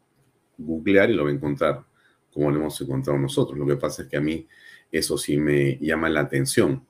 googlear 0.59 1.09
y 1.09 1.15
lo 1.15 1.23
va 1.23 1.31
a 1.31 1.33
encontrar 1.33 1.83
como 2.31 2.51
lo 2.51 2.57
hemos 2.57 2.79
encontrado 2.79 3.17
nosotros. 3.17 3.57
Lo 3.57 3.65
que 3.65 3.77
pasa 3.77 4.03
es 4.03 4.09
que 4.09 4.17
a 4.17 4.21
mí 4.21 4.47
eso 4.91 5.17
sí 5.17 5.35
me 5.37 5.79
llama 5.79 6.07
la 6.07 6.19
atención. 6.19 6.85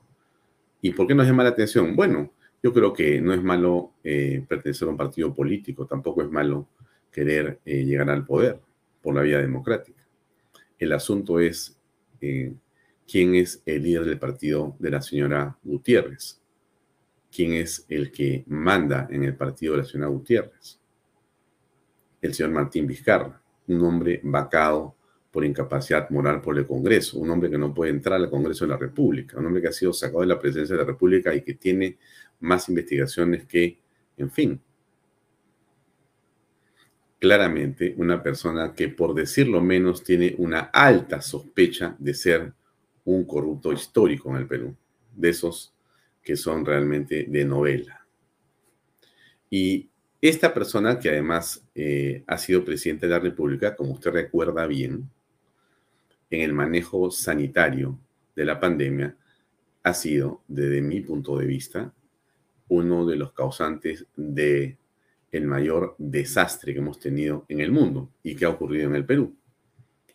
¿Y 0.82 0.90
por 0.90 1.06
qué 1.06 1.14
nos 1.14 1.26
llama 1.26 1.42
la 1.42 1.48
atención? 1.48 1.96
Bueno, 1.96 2.34
yo 2.62 2.70
creo 2.74 2.92
que 2.92 3.18
no 3.18 3.32
es 3.32 3.42
malo 3.42 3.94
eh, 4.04 4.44
pertenecer 4.46 4.86
a 4.88 4.90
un 4.90 4.98
partido 4.98 5.32
político, 5.32 5.86
tampoco 5.86 6.20
es 6.22 6.30
malo 6.30 6.68
querer 7.10 7.60
eh, 7.64 7.82
llegar 7.84 8.10
al 8.10 8.26
poder 8.26 8.60
por 9.00 9.14
la 9.14 9.22
vía 9.22 9.38
democrática. 9.38 10.06
El 10.78 10.92
asunto 10.92 11.40
es 11.40 11.78
quién 12.20 13.34
es 13.36 13.62
el 13.64 13.82
líder 13.82 14.04
del 14.04 14.18
partido 14.18 14.76
de 14.80 14.90
la 14.90 15.00
señora 15.00 15.56
Gutiérrez 15.62 16.42
quién 17.36 17.52
es 17.52 17.84
el 17.90 18.10
que 18.10 18.44
manda 18.46 19.06
en 19.10 19.22
el 19.22 19.36
partido 19.36 19.74
de 19.74 19.80
la 19.80 19.84
señora 19.84 20.08
Gutiérrez. 20.08 20.80
El 22.22 22.32
señor 22.32 22.50
Martín 22.50 22.86
Vizcarra, 22.86 23.42
un 23.68 23.82
hombre 23.82 24.20
vacado 24.24 24.96
por 25.30 25.44
incapacidad 25.44 26.08
moral 26.08 26.40
por 26.40 26.56
el 26.56 26.66
Congreso, 26.66 27.18
un 27.18 27.28
hombre 27.28 27.50
que 27.50 27.58
no 27.58 27.74
puede 27.74 27.90
entrar 27.90 28.18
al 28.18 28.30
Congreso 28.30 28.64
de 28.64 28.70
la 28.70 28.78
República, 28.78 29.38
un 29.38 29.44
hombre 29.44 29.60
que 29.60 29.68
ha 29.68 29.72
sido 29.72 29.92
sacado 29.92 30.22
de 30.22 30.28
la 30.28 30.38
presidencia 30.38 30.74
de 30.74 30.80
la 30.80 30.86
República 30.86 31.34
y 31.34 31.42
que 31.42 31.52
tiene 31.52 31.98
más 32.40 32.70
investigaciones 32.70 33.44
que, 33.44 33.78
en 34.16 34.30
fin. 34.30 34.58
claramente 37.18 37.94
una 37.98 38.22
persona 38.22 38.72
que 38.72 38.88
por 38.88 39.14
decirlo 39.14 39.60
menos 39.60 40.02
tiene 40.02 40.34
una 40.38 40.60
alta 40.72 41.20
sospecha 41.20 41.96
de 41.98 42.14
ser 42.14 42.52
un 43.04 43.24
corrupto 43.24 43.72
histórico 43.72 44.30
en 44.30 44.36
el 44.36 44.46
Perú, 44.46 44.74
de 45.14 45.28
esos 45.30 45.75
que 46.26 46.36
son 46.36 46.66
realmente 46.66 47.24
de 47.28 47.44
novela. 47.44 48.04
Y 49.48 49.88
esta 50.20 50.52
persona, 50.52 50.98
que 50.98 51.08
además 51.08 51.64
eh, 51.72 52.24
ha 52.26 52.36
sido 52.36 52.64
presidente 52.64 53.06
de 53.06 53.12
la 53.12 53.20
República, 53.20 53.76
como 53.76 53.92
usted 53.92 54.10
recuerda 54.10 54.66
bien, 54.66 55.08
en 56.28 56.40
el 56.40 56.52
manejo 56.52 57.12
sanitario 57.12 57.96
de 58.34 58.44
la 58.44 58.58
pandemia, 58.58 59.16
ha 59.84 59.94
sido, 59.94 60.42
desde 60.48 60.82
mi 60.82 61.00
punto 61.00 61.38
de 61.38 61.46
vista, 61.46 61.94
uno 62.66 63.06
de 63.06 63.14
los 63.14 63.32
causantes 63.32 64.04
de 64.16 64.76
el 65.30 65.46
mayor 65.46 65.94
desastre 65.96 66.72
que 66.72 66.80
hemos 66.80 66.98
tenido 66.98 67.44
en 67.48 67.60
el 67.60 67.70
mundo 67.70 68.10
y 68.24 68.34
que 68.34 68.46
ha 68.46 68.48
ocurrido 68.48 68.88
en 68.88 68.96
el 68.96 69.06
Perú. 69.06 69.32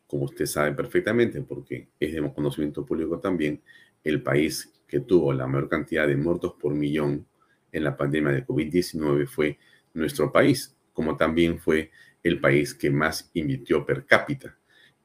Como 0.07 0.25
usted 0.25 0.45
sabe 0.45 0.73
perfectamente, 0.73 1.41
porque 1.41 1.87
es 1.97 2.13
de 2.13 2.33
conocimiento 2.33 2.85
público 2.85 3.17
también, 3.19 3.61
el 4.03 4.21
país 4.21 4.71
que 4.87 4.99
tuvo 4.99 5.33
la 5.33 5.47
mayor 5.47 5.69
cantidad 5.69 6.07
de 6.07 6.17
muertos 6.17 6.55
por 6.59 6.73
millón 6.73 7.25
en 7.71 7.83
la 7.83 7.95
pandemia 7.95 8.31
de 8.31 8.45
COVID-19 8.45 9.27
fue 9.27 9.57
nuestro 9.93 10.31
país, 10.31 10.75
como 10.93 11.15
también 11.15 11.59
fue 11.59 11.91
el 12.23 12.39
país 12.39 12.73
que 12.73 12.89
más 12.89 13.29
invirtió 13.33 13.85
per 13.85 14.05
cápita, 14.05 14.57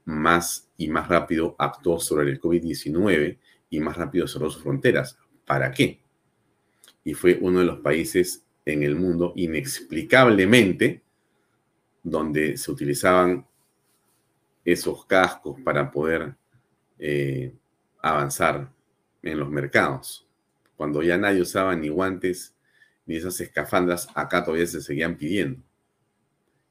más 0.04 0.68
y 0.76 0.88
más 0.88 1.08
rápido 1.08 1.54
actuó 1.58 1.98
sobre 2.00 2.30
el 2.30 2.40
COVID-19 2.40 3.38
y 3.70 3.80
más 3.80 3.96
rápido 3.96 4.26
cerró 4.26 4.50
sus 4.50 4.62
fronteras. 4.62 5.18
¿Para 5.44 5.70
qué? 5.70 6.00
Y 7.04 7.14
fue 7.14 7.38
uno 7.40 7.60
de 7.60 7.66
los 7.66 7.78
países 7.78 8.44
en 8.64 8.82
el 8.82 8.96
mundo 8.96 9.32
inexplicablemente 9.36 11.02
donde 12.02 12.56
se 12.56 12.70
utilizaban 12.70 13.46
esos 14.64 15.06
cascos 15.06 15.60
para 15.62 15.90
poder 15.90 16.34
eh, 16.98 17.52
avanzar 18.00 18.72
en 19.26 19.38
los 19.40 19.50
mercados. 19.50 20.26
Cuando 20.76 21.02
ya 21.02 21.16
nadie 21.16 21.42
usaba 21.42 21.74
ni 21.74 21.88
guantes 21.88 22.54
ni 23.06 23.16
esas 23.16 23.40
escafandras, 23.40 24.08
acá 24.14 24.44
todavía 24.44 24.66
se 24.66 24.80
seguían 24.80 25.16
pidiendo 25.16 25.62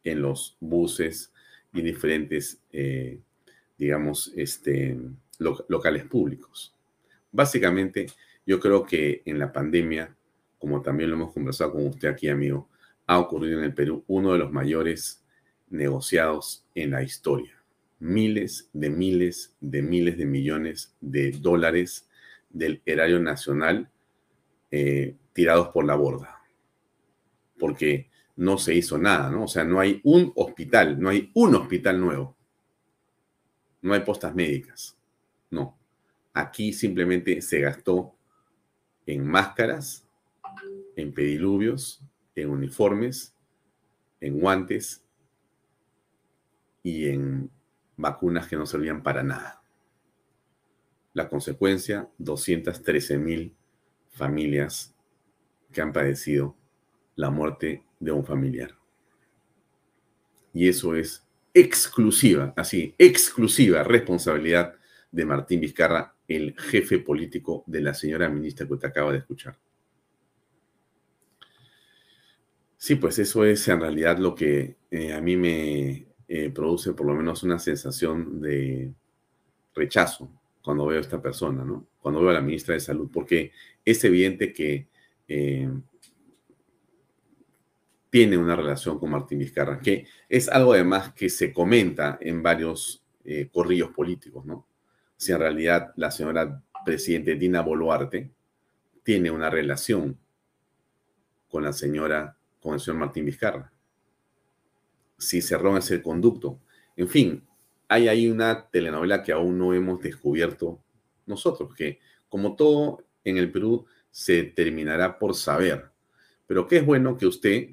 en 0.03 0.21
los 0.21 0.57
buses 0.59 1.31
y 1.73 1.81
diferentes, 1.81 2.61
eh, 2.71 3.19
digamos, 3.77 4.31
este, 4.35 4.97
locales 5.39 6.05
públicos. 6.05 6.73
Básicamente, 7.31 8.07
yo 8.45 8.59
creo 8.59 8.85
que 8.85 9.23
en 9.25 9.39
la 9.39 9.51
pandemia, 9.51 10.15
como 10.59 10.81
también 10.81 11.09
lo 11.09 11.15
hemos 11.15 11.33
conversado 11.33 11.73
con 11.73 11.87
usted 11.87 12.07
aquí, 12.07 12.29
amigo, 12.29 12.69
ha 13.07 13.19
ocurrido 13.19 13.59
en 13.59 13.65
el 13.65 13.73
Perú 13.73 14.03
uno 14.07 14.33
de 14.33 14.39
los 14.39 14.51
mayores 14.51 15.23
negociados 15.69 16.65
en 16.75 16.91
la 16.91 17.03
historia. 17.03 17.61
Miles 17.99 18.69
de 18.73 18.89
miles 18.89 19.55
de 19.59 19.81
miles 19.81 20.17
de 20.17 20.25
millones 20.25 20.95
de 21.01 21.31
dólares 21.31 22.07
del 22.55 22.81
erario 22.85 23.19
nacional 23.19 23.91
eh, 24.71 25.15
tirados 25.33 25.67
por 25.69 25.85
la 25.85 25.95
borda, 25.95 26.41
porque 27.59 28.09
no 28.37 28.57
se 28.57 28.73
hizo 28.73 28.97
nada, 28.97 29.29
¿no? 29.29 29.43
O 29.43 29.47
sea, 29.47 29.65
no 29.65 29.79
hay 29.79 29.99
un 30.05 30.31
hospital, 30.35 30.99
no 30.99 31.09
hay 31.09 31.31
un 31.33 31.53
hospital 31.55 31.99
nuevo, 31.99 32.37
no 33.81 33.93
hay 33.93 33.99
postas 33.99 34.33
médicas, 34.33 34.97
no. 35.51 35.77
Aquí 36.33 36.71
simplemente 36.71 37.41
se 37.41 37.59
gastó 37.59 38.15
en 39.05 39.27
máscaras, 39.27 40.07
en 40.95 41.13
pediluvios, 41.13 42.01
en 42.35 42.49
uniformes, 42.49 43.35
en 44.21 44.39
guantes 44.39 45.03
y 46.83 47.09
en 47.09 47.51
vacunas 47.97 48.47
que 48.47 48.55
no 48.55 48.65
servían 48.65 49.03
para 49.03 49.23
nada. 49.23 49.61
La 51.15 51.29
consecuencia, 51.29 52.09
213 52.17 53.17
mil 53.17 53.55
familias 54.09 54.93
que 55.71 55.81
han 55.81 55.93
padecido 55.93 56.57
la 57.15 57.29
muerte 57.29 57.85
de 58.01 58.11
un 58.11 58.25
familiar. 58.25 58.77
Y 60.53 60.67
eso 60.67 60.93
es 60.93 61.25
exclusiva, 61.53 62.53
así, 62.57 62.95
exclusiva 62.97 63.81
responsabilidad 63.83 64.75
de 65.09 65.25
Martín 65.25 65.61
Vizcarra, 65.61 66.17
el 66.27 66.53
jefe 66.59 66.99
político 66.99 67.63
de 67.65 67.79
la 67.79 67.93
señora 67.93 68.27
ministra 68.27 68.67
que 68.67 68.73
usted 68.73 68.89
acaba 68.89 69.13
de 69.13 69.19
escuchar. 69.19 69.57
Sí, 72.75 72.95
pues 72.95 73.19
eso 73.19 73.45
es 73.45 73.65
en 73.69 73.79
realidad 73.79 74.17
lo 74.17 74.35
que 74.35 74.75
eh, 74.91 75.13
a 75.13 75.21
mí 75.21 75.37
me 75.37 76.07
eh, 76.27 76.49
produce 76.49 76.91
por 76.91 77.05
lo 77.05 77.15
menos 77.15 77.41
una 77.43 77.57
sensación 77.57 78.41
de 78.41 78.93
rechazo 79.73 80.29
cuando 80.65 80.87
veo 80.87 80.97
a 80.97 81.01
esta 81.01 81.21
persona, 81.21 81.63
¿no? 81.63 81.85
Cuando 82.01 82.19
veo 82.19 82.31
a 82.31 82.33
la 82.33 82.41
ministra 82.41 82.73
de 82.73 82.79
Salud, 82.79 83.07
porque 83.13 83.51
es 83.85 84.03
evidente 84.03 84.51
que 84.51 84.87
eh, 85.27 85.69
tiene 88.09 88.35
una 88.37 88.55
relación 88.55 88.97
con 88.97 89.11
Martín 89.11 89.37
Vizcarra, 89.37 89.79
que 89.79 90.07
es 90.27 90.49
algo 90.49 90.73
además 90.73 91.13
que 91.13 91.29
se 91.29 91.53
comenta 91.53 92.17
en 92.19 92.41
varios 92.41 93.03
eh, 93.23 93.47
corrillos 93.53 93.91
políticos, 93.91 94.43
¿no? 94.45 94.65
Si 95.15 95.31
en 95.31 95.39
realidad 95.39 95.93
la 95.97 96.09
señora 96.09 96.63
presidente 96.83 97.35
Dina 97.35 97.61
Boluarte 97.61 98.31
tiene 99.03 99.29
una 99.29 99.49
relación 99.49 100.17
con 101.47 101.63
la 101.63 101.73
señora, 101.73 102.37
con 102.59 102.73
el 102.73 102.79
señor 102.79 102.99
Martín 102.99 103.25
Vizcarra. 103.25 103.71
Si 105.17 105.41
cerró 105.41 105.77
ese 105.77 106.01
conducto. 106.01 106.59
En 106.97 107.07
fin, 107.07 107.43
hay 107.87 108.07
ahí 108.07 108.29
una 108.29 108.67
telenovela 108.69 109.23
que 109.23 109.31
aún 109.31 109.57
no 109.57 109.73
hemos 109.73 110.01
descubierto 110.01 110.83
nosotros, 111.25 111.73
que 111.75 111.99
como 112.29 112.55
todo 112.55 113.03
en 113.23 113.37
el 113.37 113.51
Perú 113.51 113.85
se 114.11 114.43
terminará 114.43 115.17
por 115.17 115.35
saber. 115.35 115.85
Pero 116.47 116.67
qué 116.67 116.77
es 116.77 116.85
bueno 116.85 117.17
que 117.17 117.25
usted, 117.25 117.69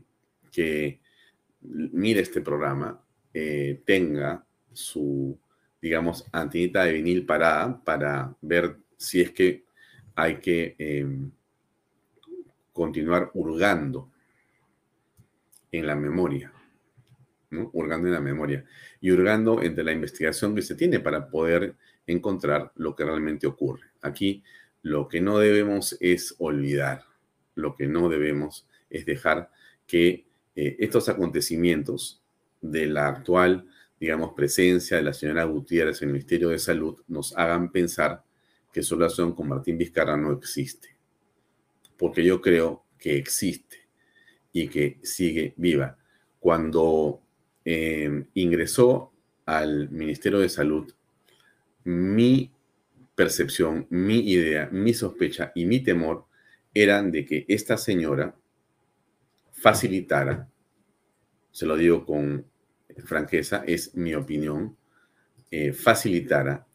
que 0.51 1.01
mire 1.61 2.21
este 2.21 2.41
programa, 2.41 3.01
eh, 3.33 3.83
tenga 3.85 4.45
su, 4.73 5.39
digamos, 5.81 6.27
antenita 6.33 6.85
de 6.85 6.93
vinil 6.93 7.25
parada 7.25 7.83
para 7.83 8.35
ver 8.41 8.77
si 8.97 9.21
es 9.21 9.31
que 9.31 9.65
hay 10.15 10.39
que 10.39 10.75
em, 10.79 11.31
continuar 12.73 13.31
hurgando 13.35 14.11
en 15.71 15.87
la 15.87 15.95
memoria, 15.95 16.53
¿no? 17.53 17.71
hurgando 17.73 18.09
en 18.09 18.15
la 18.15 18.21
memoria 18.21 18.65
y 19.01 19.11
hurgando 19.11 19.63
entre 19.63 19.85
la 19.85 19.93
investigación 19.93 20.55
que 20.55 20.63
se 20.63 20.75
tiene 20.75 21.01
para 21.01 21.29
poder 21.29 21.77
encontrar 22.07 22.73
lo 22.77 22.97
que 22.97 23.05
realmente 23.05 23.47
ocurre. 23.47 23.83
Aquí 24.01 24.43
lo 24.83 25.09
que 25.09 25.21
no 25.21 25.39
debemos 25.39 25.97
es 26.01 26.35
olvidar, 26.39 27.05
lo 27.55 27.77
que 27.77 27.87
no 27.87 28.09
debemos 28.09 28.67
es 28.91 29.07
dejar 29.07 29.51
que 29.87 30.27
eh, 30.57 30.77
estos 30.81 31.09
acontecimientos 31.09 32.23
de 32.61 32.87
la 32.87 33.09
actual, 33.09 33.69
digamos, 34.01 34.33
presencia 34.35 34.97
de 34.97 35.03
la 35.03 35.13
señora 35.13 35.45
Gutiérrez 35.45 36.03
en 36.03 36.09
el 36.09 36.15
Ministerio 36.15 36.49
de 36.49 36.59
Salud 36.59 37.01
nos 37.07 37.37
hagan 37.37 37.71
pensar 37.71 38.25
que 38.73 38.83
su 38.83 38.97
relación 38.97 39.35
con 39.35 39.49
Martín 39.49 39.79
Vizcarra 39.79 40.17
no 40.17 40.33
existe. 40.33 40.97
Porque 41.99 42.25
yo 42.25 42.41
creo 42.41 42.85
que 42.99 43.17
existe 43.17 43.77
y 44.53 44.69
que 44.69 44.99
sigue 45.03 45.55
viva. 45.57 45.99
Cuando 46.41 47.22
eh, 47.65 48.25
ingresó 48.35 49.13
al 49.47 49.91
Ministerio 49.91 50.39
de 50.39 50.49
Salud, 50.49 50.93
mi 51.85 52.51
percepción, 53.15 53.87
mi 53.91 54.19
idea, 54.31 54.69
mi 54.73 54.95
sospecha 54.95 55.53
y 55.55 55.67
mi 55.67 55.81
temor 55.81 56.27
eran 56.75 57.11
de 57.11 57.25
que 57.25 57.45
esta 57.49 57.77
señora 57.77 58.35
facilitara, 59.53 60.49
se 61.51 61.67
lo 61.67 61.77
digo 61.77 62.05
con 62.05 62.45
franqueza, 63.05 63.63
es 63.67 63.95
mi 63.95 64.15
opinión, 64.15 64.77
eh, 65.51 65.73
facilitara 65.73 66.67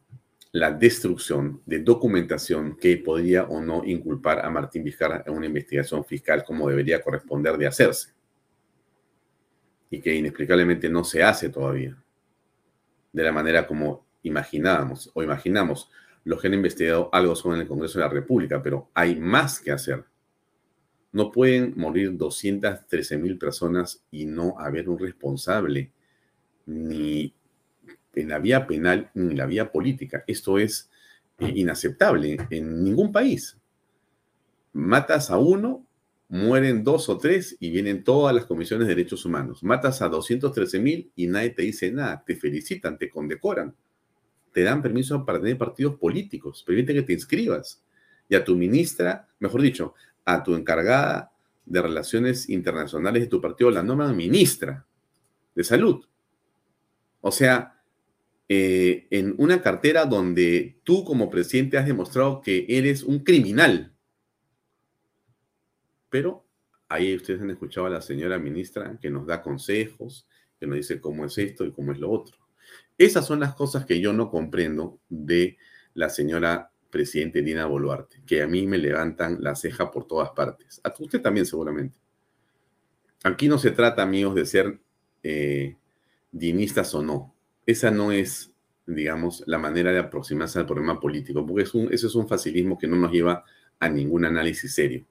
la 0.51 0.71
destrucción 0.71 1.61
de 1.65 1.79
documentación 1.79 2.77
que 2.77 2.97
podría 2.97 3.43
o 3.43 3.61
no 3.61 3.83
inculpar 3.83 4.45
a 4.45 4.49
Martín 4.49 4.83
Vizcarra 4.83 5.23
en 5.25 5.33
una 5.33 5.45
investigación 5.45 6.05
fiscal 6.05 6.43
como 6.43 6.69
debería 6.69 7.01
corresponder 7.01 7.57
de 7.57 7.67
hacerse 7.67 8.16
y 9.89 10.01
que 10.01 10.13
inexplicablemente 10.13 10.89
no 10.89 11.03
se 11.03 11.23
hace 11.23 11.49
todavía 11.49 11.97
de 13.17 13.23
la 13.23 13.31
manera 13.31 13.65
como 13.65 14.05
imaginábamos 14.21 15.09
o 15.15 15.23
imaginamos 15.23 15.89
los 16.23 16.39
que 16.39 16.47
han 16.47 16.53
investigado 16.53 17.09
algo 17.11 17.35
sobre 17.35 17.61
el 17.61 17.67
Congreso 17.67 17.97
de 17.97 18.05
la 18.05 18.11
República, 18.11 18.61
pero 18.61 18.89
hay 18.93 19.15
más 19.15 19.59
que 19.59 19.71
hacer. 19.71 20.03
No 21.13 21.31
pueden 21.31 21.73
morir 21.77 22.15
213 22.15 23.17
mil 23.17 23.39
personas 23.39 24.03
y 24.11 24.25
no 24.25 24.59
haber 24.59 24.89
un 24.89 24.99
responsable 24.99 25.91
ni 26.67 27.33
en 28.13 28.29
la 28.29 28.37
vía 28.39 28.67
penal 28.67 29.09
ni 29.15 29.31
en 29.31 29.37
la 29.37 29.47
vía 29.47 29.71
política. 29.71 30.23
Esto 30.27 30.59
es 30.59 30.91
eh, 31.39 31.53
inaceptable 31.55 32.37
en 32.51 32.83
ningún 32.83 33.11
país. 33.11 33.57
Matas 34.73 35.31
a 35.31 35.39
uno 35.39 35.86
mueren 36.29 36.83
dos 36.83 37.09
o 37.09 37.17
tres 37.17 37.55
y 37.59 37.69
vienen 37.69 38.03
todas 38.03 38.35
las 38.35 38.45
comisiones 38.45 38.87
de 38.87 38.95
derechos 38.95 39.25
humanos. 39.25 39.63
Matas 39.63 40.01
a 40.01 40.09
213 40.09 40.79
mil 40.79 41.11
y 41.15 41.27
nadie 41.27 41.51
te 41.51 41.61
dice 41.61 41.91
nada. 41.91 42.23
Te 42.25 42.35
felicitan, 42.35 42.97
te 42.97 43.09
condecoran. 43.09 43.75
Te 44.51 44.63
dan 44.63 44.81
permiso 44.81 45.25
para 45.25 45.39
tener 45.39 45.57
partidos 45.57 45.95
políticos. 45.95 46.63
Permiten 46.65 46.95
que 46.97 47.03
te 47.03 47.13
inscribas. 47.13 47.83
Y 48.29 48.35
a 48.35 48.43
tu 48.43 48.55
ministra, 48.55 49.27
mejor 49.39 49.61
dicho, 49.61 49.93
a 50.25 50.43
tu 50.43 50.55
encargada 50.55 51.31
de 51.65 51.81
relaciones 51.81 52.49
internacionales 52.49 53.23
de 53.23 53.27
tu 53.27 53.41
partido 53.41 53.71
la 53.71 53.83
nombran 53.83 54.15
ministra 54.15 54.85
de 55.55 55.63
salud. 55.63 56.05
O 57.21 57.31
sea, 57.31 57.81
eh, 58.49 59.07
en 59.11 59.35
una 59.37 59.61
cartera 59.61 60.05
donde 60.05 60.79
tú 60.83 61.03
como 61.03 61.29
presidente 61.29 61.77
has 61.77 61.85
demostrado 61.85 62.41
que 62.41 62.65
eres 62.69 63.03
un 63.03 63.19
criminal 63.19 63.93
pero 66.09 66.45
ahí 66.89 67.15
ustedes 67.15 67.41
han 67.41 67.51
escuchado 67.51 67.87
a 67.87 67.89
la 67.89 68.01
señora 68.01 68.39
ministra 68.39 68.97
que 69.01 69.09
nos 69.09 69.27
da 69.27 69.41
consejos, 69.41 70.27
que 70.59 70.67
nos 70.67 70.77
dice 70.77 71.01
cómo 71.01 71.25
es 71.25 71.37
esto 71.37 71.65
y 71.65 71.71
cómo 71.71 71.91
es 71.91 71.99
lo 71.99 72.09
otro. 72.09 72.37
Esas 72.97 73.25
son 73.25 73.39
las 73.39 73.55
cosas 73.55 73.85
que 73.85 73.99
yo 73.99 74.13
no 74.13 74.29
comprendo 74.29 74.99
de 75.09 75.57
la 75.93 76.09
señora 76.09 76.71
presidente 76.89 77.41
Dina 77.41 77.65
Boluarte, 77.65 78.21
que 78.25 78.41
a 78.41 78.47
mí 78.47 78.65
me 78.65 78.77
levantan 78.77 79.37
la 79.41 79.55
ceja 79.55 79.91
por 79.91 80.07
todas 80.07 80.31
partes. 80.31 80.81
A 80.83 80.93
usted 80.97 81.21
también 81.21 81.45
seguramente. 81.45 81.97
Aquí 83.23 83.47
no 83.47 83.57
se 83.57 83.71
trata, 83.71 84.03
amigos, 84.03 84.35
de 84.35 84.45
ser 84.45 84.79
eh, 85.23 85.75
dinistas 86.31 86.93
o 86.95 87.01
no. 87.01 87.35
Esa 87.65 87.91
no 87.91 88.11
es, 88.11 88.51
digamos, 88.85 89.43
la 89.45 89.57
manera 89.57 89.91
de 89.91 89.99
aproximarse 89.99 90.59
al 90.59 90.65
problema 90.65 90.99
político, 90.99 91.45
porque 91.45 91.63
eso 91.63 91.89
es 91.91 92.15
un 92.15 92.27
facilismo 92.27 92.77
que 92.77 92.87
no 92.87 92.95
nos 92.95 93.11
lleva 93.11 93.43
a 93.79 93.89
ningún 93.89 94.25
análisis 94.25 94.73
serio 94.73 95.05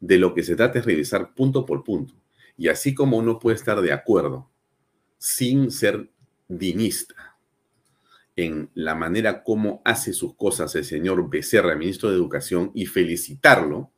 de 0.00 0.18
lo 0.18 0.34
que 0.34 0.42
se 0.42 0.56
trata 0.56 0.78
es 0.78 0.84
revisar 0.84 1.34
punto 1.34 1.64
por 1.64 1.84
punto. 1.84 2.14
Y 2.56 2.68
así 2.68 2.94
como 2.94 3.16
uno 3.16 3.38
puede 3.38 3.56
estar 3.56 3.80
de 3.80 3.92
acuerdo 3.92 4.50
sin 5.18 5.70
ser 5.70 6.10
dinista 6.48 7.34
en 8.36 8.70
la 8.74 8.94
manera 8.94 9.42
como 9.42 9.80
hace 9.84 10.12
sus 10.12 10.34
cosas 10.34 10.74
el 10.74 10.84
señor 10.84 11.28
Becerra, 11.30 11.76
ministro 11.76 12.10
de 12.10 12.16
Educación, 12.16 12.70
y 12.74 12.86
felicitarlo, 12.86 13.92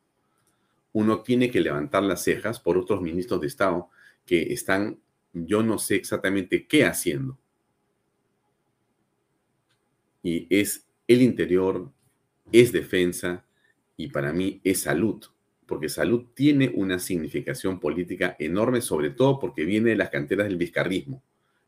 uno 0.92 1.22
tiene 1.22 1.50
que 1.50 1.60
levantar 1.60 2.02
las 2.02 2.22
cejas 2.22 2.60
por 2.60 2.76
otros 2.78 3.00
ministros 3.00 3.40
de 3.40 3.46
Estado 3.46 3.88
que 4.24 4.52
están, 4.52 5.00
yo 5.32 5.62
no 5.62 5.78
sé 5.78 5.96
exactamente 5.96 6.66
qué 6.66 6.84
haciendo. 6.84 7.38
Y 10.22 10.46
es 10.50 10.86
el 11.06 11.22
interior, 11.22 11.92
es 12.52 12.72
defensa 12.72 13.44
y 13.96 14.08
para 14.08 14.32
mí 14.32 14.60
es 14.64 14.82
salud 14.82 15.24
porque 15.66 15.88
salud 15.88 16.26
tiene 16.34 16.72
una 16.74 16.98
significación 16.98 17.80
política 17.80 18.36
enorme, 18.38 18.80
sobre 18.80 19.10
todo 19.10 19.38
porque 19.38 19.64
viene 19.64 19.90
de 19.90 19.96
las 19.96 20.10
canteras 20.10 20.46
del 20.46 20.56
vizcarrismo. 20.56 21.22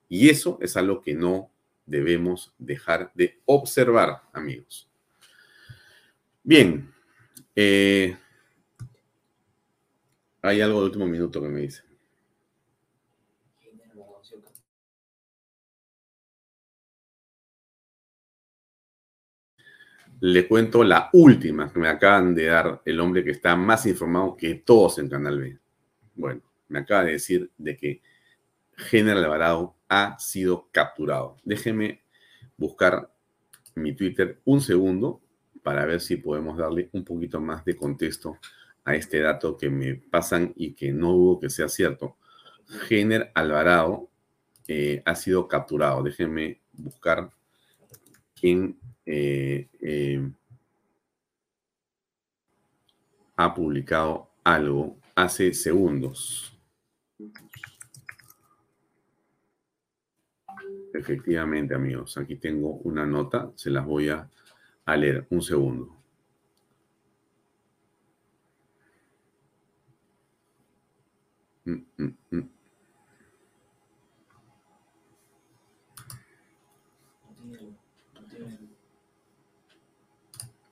Y 0.09 0.29
eso 0.31 0.59
es 0.63 0.77
algo 0.77 1.03
que 1.03 1.15
no 1.15 1.51
debemos 1.85 2.55
dejar 2.59 3.11
de 3.15 3.41
observar, 3.45 4.23
amigos. 4.33 4.89
Bien, 6.43 6.91
eh, 7.57 8.17
hay 10.41 10.61
algo 10.61 10.81
de 10.81 10.87
último 10.87 11.07
minuto 11.07 11.43
que 11.43 11.49
me 11.49 11.61
dice. 11.61 11.88
Le 20.21 20.49
cuento 20.49 20.83
la 20.83 21.11
última 21.13 21.73
que 21.73 21.79
me 21.79 21.89
acaban 21.89 22.35
de 22.35 22.47
dar 22.47 22.83
el 22.85 22.99
hombre 22.99 23.23
que 23.23 23.31
está 23.31 23.55
más 23.55 23.87
informado 23.87 24.37
que 24.37 24.55
todos 24.57 24.99
en 24.99 25.09
Canal 25.09 25.39
B. 25.39 25.59
Bueno, 26.17 26.43
me 26.69 26.81
acaba 26.81 27.05
de 27.05 27.13
decir 27.13 27.51
de 27.57 27.77
que 27.77 28.03
General 28.77 29.25
Alvarado 29.25 29.77
ha 29.89 30.19
sido 30.19 30.69
capturado. 30.73 31.37
Déjeme 31.45 32.03
buscar 32.57 33.13
mi 33.77 33.95
Twitter 33.95 34.41
un 34.45 34.61
segundo 34.61 35.21
para 35.63 35.87
ver 35.87 36.01
si 36.01 36.17
podemos 36.17 36.57
darle 36.57 36.89
un 36.93 37.05
poquito 37.05 37.41
más 37.41 37.65
de 37.65 37.77
contexto 37.77 38.39
a 38.85 38.95
este 38.95 39.21
dato 39.21 39.57
que 39.57 39.71
me 39.71 39.95
pasan 39.95 40.53
y 40.57 40.73
que 40.75 40.93
no 40.93 41.13
dudo 41.13 41.41
que 41.41 41.51
sea 41.51 41.69
cierto. 41.69 42.17
General 42.87 43.31
Alvarado 43.35 44.09
eh, 44.67 45.03
ha 45.05 45.15
sido 45.15 45.47
capturado. 45.47 46.03
Déjenme 46.03 46.61
buscar 46.73 47.31
quién 48.39 48.79
eh, 49.11 49.71
eh, 49.81 50.31
ha 53.37 53.55
publicado 53.55 54.29
algo 54.45 54.99
hace 55.15 55.55
segundos. 55.55 56.53
Efectivamente, 60.93 61.75
amigos, 61.75 62.19
aquí 62.19 62.37
tengo 62.37 62.75
una 62.85 63.07
nota, 63.07 63.51
se 63.55 63.71
las 63.71 63.87
voy 63.87 64.11
a, 64.11 64.29
leer. 64.97 65.27
Un 65.31 65.43
segundo. 65.43 65.97
Mm, 71.65 71.83
mm, 71.97 72.17
mm. 72.31 72.58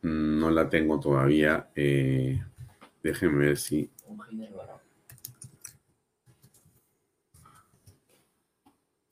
No 0.07 0.53
la 0.53 0.69
tengo 0.69 1.01
todavía. 1.01 1.69
Eh, 1.75 2.41
déjenme 3.03 3.47
ver 3.47 3.57
si. 3.57 3.91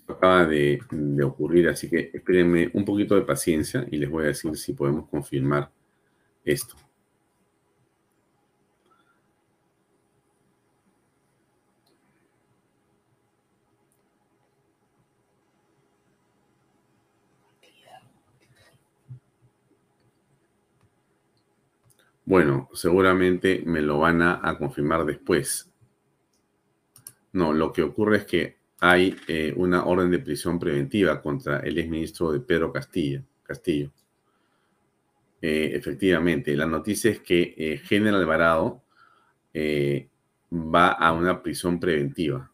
Acaba 0.06 0.46
de, 0.46 0.80
de, 0.90 1.24
ocurrir, 1.24 1.68
así 1.68 1.90
que 1.90 2.10
espérenme 2.14 2.70
un 2.74 2.84
poquito 2.84 3.16
de 3.16 3.22
paciencia 3.22 3.84
y 3.90 3.96
les 3.96 4.08
voy 4.08 4.24
a 4.24 4.28
decir 4.28 4.56
si 4.56 4.72
podemos 4.72 5.08
confirmar 5.08 5.68
esto. 6.44 6.76
Bueno, 22.34 22.68
seguramente 22.72 23.62
me 23.64 23.80
lo 23.80 24.00
van 24.00 24.20
a, 24.20 24.58
confirmar 24.58 25.04
después. 25.04 25.70
No, 27.32 27.52
lo 27.52 27.72
que 27.72 27.84
ocurre 27.84 28.16
es 28.16 28.24
que 28.24 28.56
hay 28.80 29.16
eh, 29.28 29.54
una 29.56 29.84
orden 29.84 30.10
de 30.10 30.18
prisión 30.18 30.58
preventiva 30.58 31.22
contra 31.22 31.60
el 31.60 31.78
exministro 31.78 32.32
de 32.32 32.40
Pedro 32.40 32.72
Castillo. 32.72 33.22
Castillo. 33.44 33.92
Eh, 35.40 35.74
efectivamente, 35.74 36.56
la 36.56 36.66
noticia 36.66 37.12
es 37.12 37.20
que 37.20 37.54
eh, 37.56 37.78
General 37.78 38.20
Alvarado 38.20 38.82
va 40.50 40.88
a 40.88 41.12
una 41.12 41.40
prisión 41.40 41.78
preventiva 41.78 42.50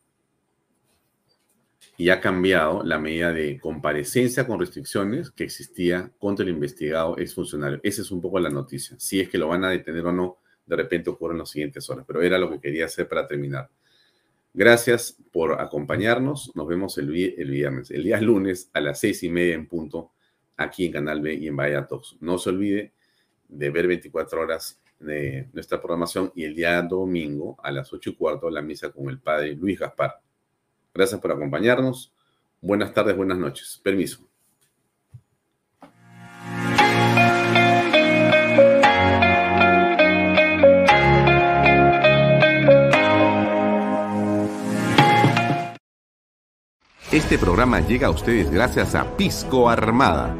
y 2.01 2.09
ha 2.09 2.18
cambiado 2.18 2.82
la 2.82 2.98
medida 2.98 3.31
de 3.31 3.60
comparecencia 3.60 4.47
con 4.47 4.59
restricciones 4.59 5.31
que 5.31 5.44
existía 5.44 6.10
contra 6.18 6.44
el 6.44 6.48
investigado 6.48 7.18
exfuncionario. 7.18 7.78
Esa 7.82 8.01
es 8.01 8.10
un 8.10 8.22
poco 8.22 8.40
la 8.40 8.48
noticia. 8.48 8.98
Si 8.98 9.20
es 9.20 9.28
que 9.28 9.36
lo 9.36 9.48
van 9.48 9.64
a 9.64 9.68
detener 9.68 10.06
o 10.06 10.12
no, 10.12 10.39
de 10.64 10.77
repente 10.77 11.10
ocurre 11.10 11.35
en 11.35 11.40
las 11.40 11.51
siguientes 11.51 11.90
horas, 11.90 12.06
pero 12.06 12.22
era 12.22 12.39
lo 12.39 12.48
que 12.48 12.59
quería 12.59 12.86
hacer 12.86 13.06
para 13.06 13.27
terminar. 13.27 13.68
Gracias 14.55 15.18
por 15.31 15.60
acompañarnos. 15.60 16.51
Nos 16.55 16.66
vemos 16.66 16.97
el, 16.97 17.10
viernes, 17.10 17.90
el 17.90 18.05
día 18.05 18.18
lunes 18.18 18.70
a 18.72 18.81
las 18.81 18.98
seis 18.98 19.22
y 19.22 19.28
media 19.28 19.55
en 19.55 19.66
punto, 19.66 20.12
aquí 20.56 20.86
en 20.86 20.93
Canal 20.93 21.20
B 21.20 21.35
y 21.35 21.48
en 21.48 21.56
Vaya 21.56 21.86
Talks. 21.86 22.16
No 22.20 22.39
se 22.39 22.48
olvide 22.48 22.94
de 23.47 23.68
ver 23.68 23.86
24 23.86 24.40
horas 24.40 24.81
de 25.01 25.51
nuestra 25.52 25.78
programación 25.78 26.32
y 26.35 26.44
el 26.44 26.55
día 26.55 26.81
domingo 26.81 27.59
a 27.62 27.70
las 27.70 27.93
ocho 27.93 28.09
y 28.09 28.14
cuarto 28.14 28.48
la 28.48 28.62
misa 28.62 28.90
con 28.90 29.10
el 29.10 29.18
padre 29.18 29.55
Luis 29.55 29.78
Gaspar. 29.78 30.18
Gracias 30.95 31.21
por 31.21 31.33
acompañarnos. 31.33 32.12
Buenas 32.61 32.93
tardes, 32.93 33.17
buenas 33.17 33.39
noches. 33.39 33.81
Permiso. 33.83 34.21
Este 47.12 47.39
programa 47.39 47.81
llega 47.81 48.07
a 48.07 48.11
ustedes 48.11 48.51
gracias 48.51 48.95
a 48.95 49.17
Pisco 49.17 49.69
Armada. 49.69 50.37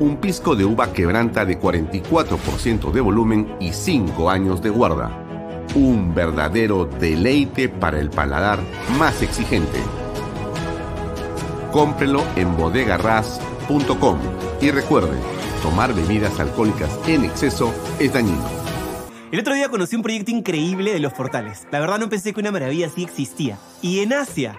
Un 0.00 0.18
pisco 0.18 0.54
de 0.54 0.64
uva 0.64 0.92
quebranta 0.92 1.44
de 1.44 1.58
44% 1.58 2.92
de 2.92 3.00
volumen 3.00 3.56
y 3.58 3.72
5 3.72 4.28
años 4.28 4.62
de 4.62 4.70
guarda 4.70 5.27
un 5.74 6.14
verdadero 6.14 6.84
deleite 6.84 7.68
para 7.68 7.98
el 8.00 8.10
paladar 8.10 8.58
más 8.98 9.22
exigente. 9.22 9.78
Cómprelo 11.72 12.22
en 12.36 12.56
bodegarras.com 12.56 14.18
y 14.60 14.70
recuerde, 14.70 15.16
tomar 15.62 15.94
bebidas 15.94 16.40
alcohólicas 16.40 16.90
en 17.06 17.24
exceso 17.24 17.72
es 17.98 18.12
dañino. 18.12 18.44
El 19.30 19.40
otro 19.40 19.54
día 19.54 19.68
conocí 19.68 19.94
un 19.94 20.02
proyecto 20.02 20.30
increíble 20.30 20.92
de 20.92 21.00
los 21.00 21.12
portales. 21.12 21.66
La 21.70 21.80
verdad 21.80 21.98
no 21.98 22.08
pensé 22.08 22.32
que 22.32 22.40
una 22.40 22.50
maravilla 22.50 22.86
así 22.86 23.04
existía. 23.04 23.58
Y 23.82 24.00
en 24.00 24.14
Asia. 24.14 24.58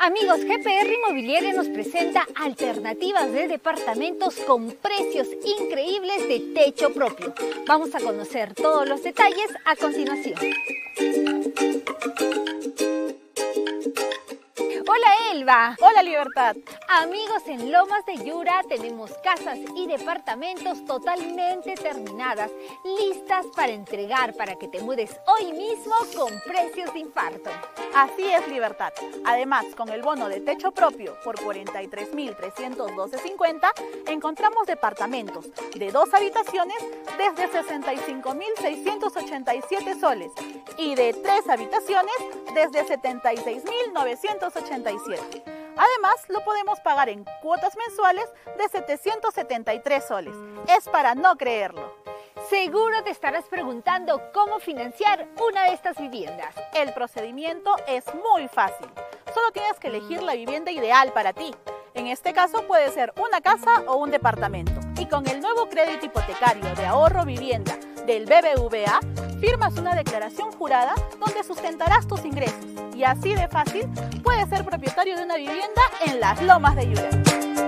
Amigos, 0.00 0.40
GPR 0.44 0.90
Inmobiliaria 0.90 1.52
nos 1.52 1.68
presenta 1.68 2.26
alternativas 2.34 3.32
de 3.32 3.48
departamentos 3.48 4.36
con 4.46 4.70
precios 4.72 5.28
increíbles 5.44 6.26
de 6.28 6.40
techo 6.54 6.92
propio. 6.92 7.34
Vamos 7.66 7.94
a 7.94 8.00
conocer 8.00 8.54
todos 8.54 8.88
los 8.88 9.02
detalles 9.02 9.50
a 9.64 9.76
continuación. 9.76 10.38
Hola 14.86 15.08
Elba. 15.32 15.74
Hola 15.80 16.02
Libertad. 16.02 16.54
Amigos, 16.88 17.42
en 17.46 17.72
Lomas 17.72 18.04
de 18.06 18.16
Yura 18.18 18.62
tenemos 18.68 19.10
casas 19.24 19.58
y 19.74 19.86
departamentos 19.86 20.84
totalmente 20.84 21.72
terminadas, 21.74 22.50
listas 22.84 23.46
para 23.56 23.72
entregar 23.72 24.34
para 24.34 24.56
que 24.56 24.68
te 24.68 24.80
mudes 24.80 25.18
hoy 25.26 25.52
mismo 25.52 25.94
con 26.14 26.30
precios 26.46 26.92
de 26.92 26.98
infarto. 27.00 27.50
Así 27.94 28.30
es 28.30 28.46
Libertad. 28.48 28.92
Además, 29.24 29.64
con 29.76 29.88
el 29.88 30.02
bono 30.02 30.28
de 30.28 30.42
techo 30.42 30.70
propio 30.70 31.16
por 31.24 31.40
43.312.50 31.40 33.72
encontramos 34.08 34.66
departamentos 34.66 35.46
de 35.74 35.90
dos 35.90 36.14
habitaciones 36.14 36.76
desde 37.16 37.50
65.687 37.50 39.98
soles 39.98 40.30
y 40.76 40.94
de 40.94 41.14
tres 41.14 41.48
habitaciones 41.48 42.14
desde 42.54 42.84
76.987. 44.68 45.58
Además, 45.78 46.16
lo 46.28 46.40
podemos 46.44 46.80
pagar 46.80 47.08
en 47.08 47.24
cuotas 47.40 47.76
mensuales 47.76 48.28
de 48.56 48.68
773 48.68 50.04
soles. 50.06 50.34
Es 50.76 50.88
para 50.88 51.14
no 51.14 51.36
creerlo. 51.36 51.94
Seguro 52.50 53.04
te 53.04 53.10
estarás 53.10 53.44
preguntando 53.44 54.20
cómo 54.32 54.58
financiar 54.58 55.28
una 55.48 55.64
de 55.64 55.74
estas 55.74 55.96
viviendas. 55.98 56.54
El 56.74 56.92
procedimiento 56.94 57.70
es 57.86 58.04
muy 58.14 58.48
fácil. 58.48 58.88
Solo 59.34 59.52
tienes 59.52 59.78
que 59.78 59.88
elegir 59.88 60.22
la 60.22 60.34
vivienda 60.34 60.70
ideal 60.70 61.12
para 61.12 61.32
ti. 61.32 61.54
En 61.94 62.06
este 62.06 62.32
caso 62.32 62.66
puede 62.66 62.90
ser 62.90 63.12
una 63.16 63.40
casa 63.40 63.82
o 63.86 63.96
un 63.96 64.10
departamento. 64.10 64.87
Y 64.98 65.06
con 65.06 65.28
el 65.28 65.40
nuevo 65.40 65.68
crédito 65.68 66.06
hipotecario 66.06 66.74
de 66.74 66.86
ahorro 66.86 67.24
vivienda 67.24 67.78
del 68.06 68.24
BBVA, 68.26 69.00
firmas 69.40 69.76
una 69.78 69.94
declaración 69.94 70.50
jurada 70.52 70.94
donde 71.24 71.44
sustentarás 71.44 72.08
tus 72.08 72.24
ingresos. 72.24 72.64
Y 72.96 73.04
así 73.04 73.34
de 73.34 73.46
fácil 73.48 73.88
puedes 74.24 74.48
ser 74.48 74.64
propietario 74.64 75.16
de 75.16 75.24
una 75.24 75.36
vivienda 75.36 75.82
en 76.04 76.18
las 76.18 76.42
lomas 76.42 76.74
de 76.74 76.88
Yura. 76.88 77.67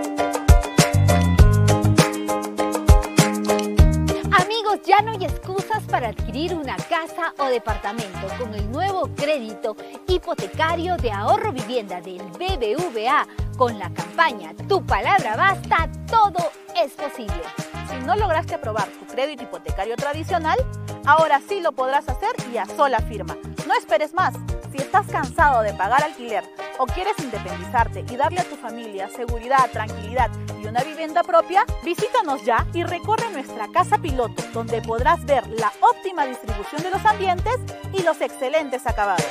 Ya 4.76 5.00
no 5.02 5.10
hay 5.10 5.24
excusas 5.24 5.82
para 5.90 6.08
adquirir 6.08 6.54
una 6.54 6.76
casa 6.76 7.34
o 7.38 7.46
departamento 7.46 8.28
con 8.38 8.54
el 8.54 8.70
nuevo 8.70 9.10
crédito 9.16 9.76
hipotecario 10.06 10.96
de 10.96 11.10
ahorro 11.10 11.52
vivienda 11.52 12.00
del 12.00 12.22
BBVA 12.22 13.26
con 13.58 13.78
la 13.78 13.90
campaña 13.92 14.54
Tu 14.68 14.84
palabra 14.86 15.34
basta, 15.34 15.90
todo 16.06 16.52
es 16.80 16.92
posible. 16.92 17.42
Si 17.88 18.06
no 18.06 18.14
lograste 18.14 18.54
aprobar 18.54 18.86
tu 18.86 19.06
crédito 19.06 19.42
hipotecario 19.42 19.96
tradicional, 19.96 20.58
ahora 21.04 21.40
sí 21.48 21.60
lo 21.60 21.72
podrás 21.72 22.08
hacer 22.08 22.30
y 22.52 22.58
a 22.58 22.66
sola 22.66 23.00
firma. 23.00 23.36
No 23.66 23.74
esperes 23.74 24.14
más. 24.14 24.34
Si 24.70 24.78
estás 24.78 25.06
cansado 25.08 25.62
de 25.62 25.74
pagar 25.74 26.02
alquiler 26.04 26.44
o 26.78 26.86
quieres 26.86 27.14
independizarte 27.18 28.04
y 28.08 28.16
darle 28.16 28.40
a 28.40 28.44
tu 28.44 28.54
familia 28.54 29.08
seguridad, 29.08 29.68
tranquilidad 29.72 30.30
y 30.62 30.66
una 30.66 30.82
vivienda 30.82 31.24
propia, 31.24 31.64
visítanos 31.82 32.44
ya 32.44 32.66
y 32.72 32.84
recorre 32.84 33.30
nuestra 33.32 33.66
casa 33.72 33.98
piloto, 33.98 34.42
donde 34.52 34.80
podrás 34.80 35.24
ver 35.24 35.46
la 35.48 35.72
óptima 35.80 36.24
distribución 36.24 36.82
de 36.82 36.90
los 36.90 37.04
ambientes 37.04 37.56
y 37.92 38.02
los 38.02 38.20
excelentes 38.20 38.86
acabados. 38.86 39.26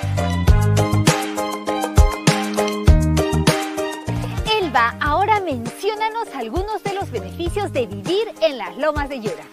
Elba, 4.61 4.95
ahora 4.99 5.39
menciónanos 5.39 6.27
algunos 6.35 6.83
de 6.83 6.93
los 6.93 7.09
beneficios 7.11 7.71
de 7.71 7.87
vivir 7.87 8.33
en 8.41 8.57
las 8.57 8.75
lomas 8.77 9.07
de 9.07 9.21
Yura. 9.21 9.43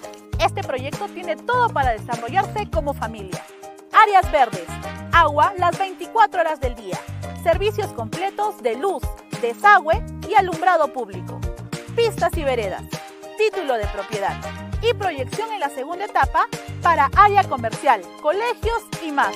Este 0.41 0.63
proyecto 0.63 1.07
tiene 1.09 1.37
todo 1.37 1.69
para 1.69 1.93
desarrollarse 1.93 2.69
como 2.71 2.93
familia. 2.93 3.41
Áreas 3.93 4.31
verdes, 4.31 4.67
agua 5.17 5.55
las 5.57 5.79
24 5.79 6.43
horas 6.43 6.61
del 6.61 6.75
día, 6.75 6.99
servicios 7.43 7.91
completos 7.95 8.63
de 8.63 8.77
luz, 8.77 9.03
desagüe 9.41 10.05
y 10.29 10.35
alumbrado 10.35 10.93
público, 10.93 11.41
pistas 11.97 12.37
y 12.37 12.45
veredas, 12.45 12.83
título 13.39 13.79
de 13.79 13.87
propiedad. 13.87 14.37
Y 14.83 14.93
proyección 14.93 15.51
en 15.53 15.61
la 15.61 15.71
segunda 15.71 16.05
etapa 16.05 16.47
para 16.83 17.11
área 17.17 17.43
comercial, 17.45 18.03
colegios 18.21 18.83
y 19.03 19.11
más. 19.11 19.35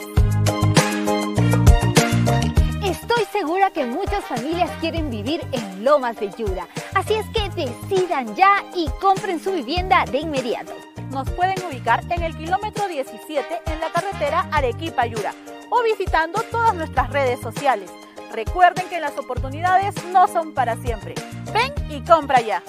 Estoy 2.85 3.24
segura 3.32 3.70
que 3.70 3.86
muchas 3.86 4.23
familias 4.27 4.70
quieren 4.81 5.09
vivir 5.09 5.40
en 5.52 5.82
Lomas 5.82 6.20
de 6.20 6.31
Yura, 6.36 6.69
así 6.94 7.15
es 7.15 7.27
que 7.31 7.48
decidan 7.57 8.36
ya 8.36 8.62
y 8.77 8.90
compren 9.01 9.43
su 9.43 9.52
vivienda 9.52 10.05
de 10.12 10.19
inmediato. 10.19 10.89
Nos 11.11 11.28
pueden 11.31 11.57
ubicar 11.65 12.05
en 12.11 12.23
el 12.23 12.37
kilómetro 12.37 12.87
17 12.87 13.62
en 13.66 13.81
la 13.81 13.91
carretera 13.91 14.49
Arequipa-Yura 14.53 15.35
o 15.69 15.82
visitando 15.82 16.41
todas 16.51 16.74
nuestras 16.74 17.11
redes 17.11 17.41
sociales. 17.41 17.91
Recuerden 18.32 18.89
que 18.89 19.01
las 19.01 19.19
oportunidades 19.19 19.95
no 20.12 20.28
son 20.28 20.55
para 20.55 20.77
siempre. 20.77 21.15
Ven 21.53 21.73
y 21.91 22.01
compra 22.03 22.41
ya. 22.41 22.62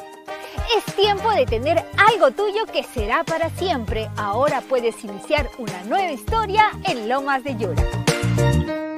Es 0.75 0.95
tiempo 0.95 1.31
de 1.31 1.45
tener 1.45 1.85
algo 1.97 2.31
tuyo 2.31 2.65
que 2.65 2.83
será 2.83 3.23
para 3.23 3.49
siempre. 3.51 4.09
Ahora 4.17 4.61
puedes 4.61 5.03
iniciar 5.03 5.49
una 5.59 5.83
nueva 5.83 6.11
historia 6.11 6.71
en 6.85 7.07
Lomas 7.07 7.43
de 7.43 7.55
Yura. 7.57 8.90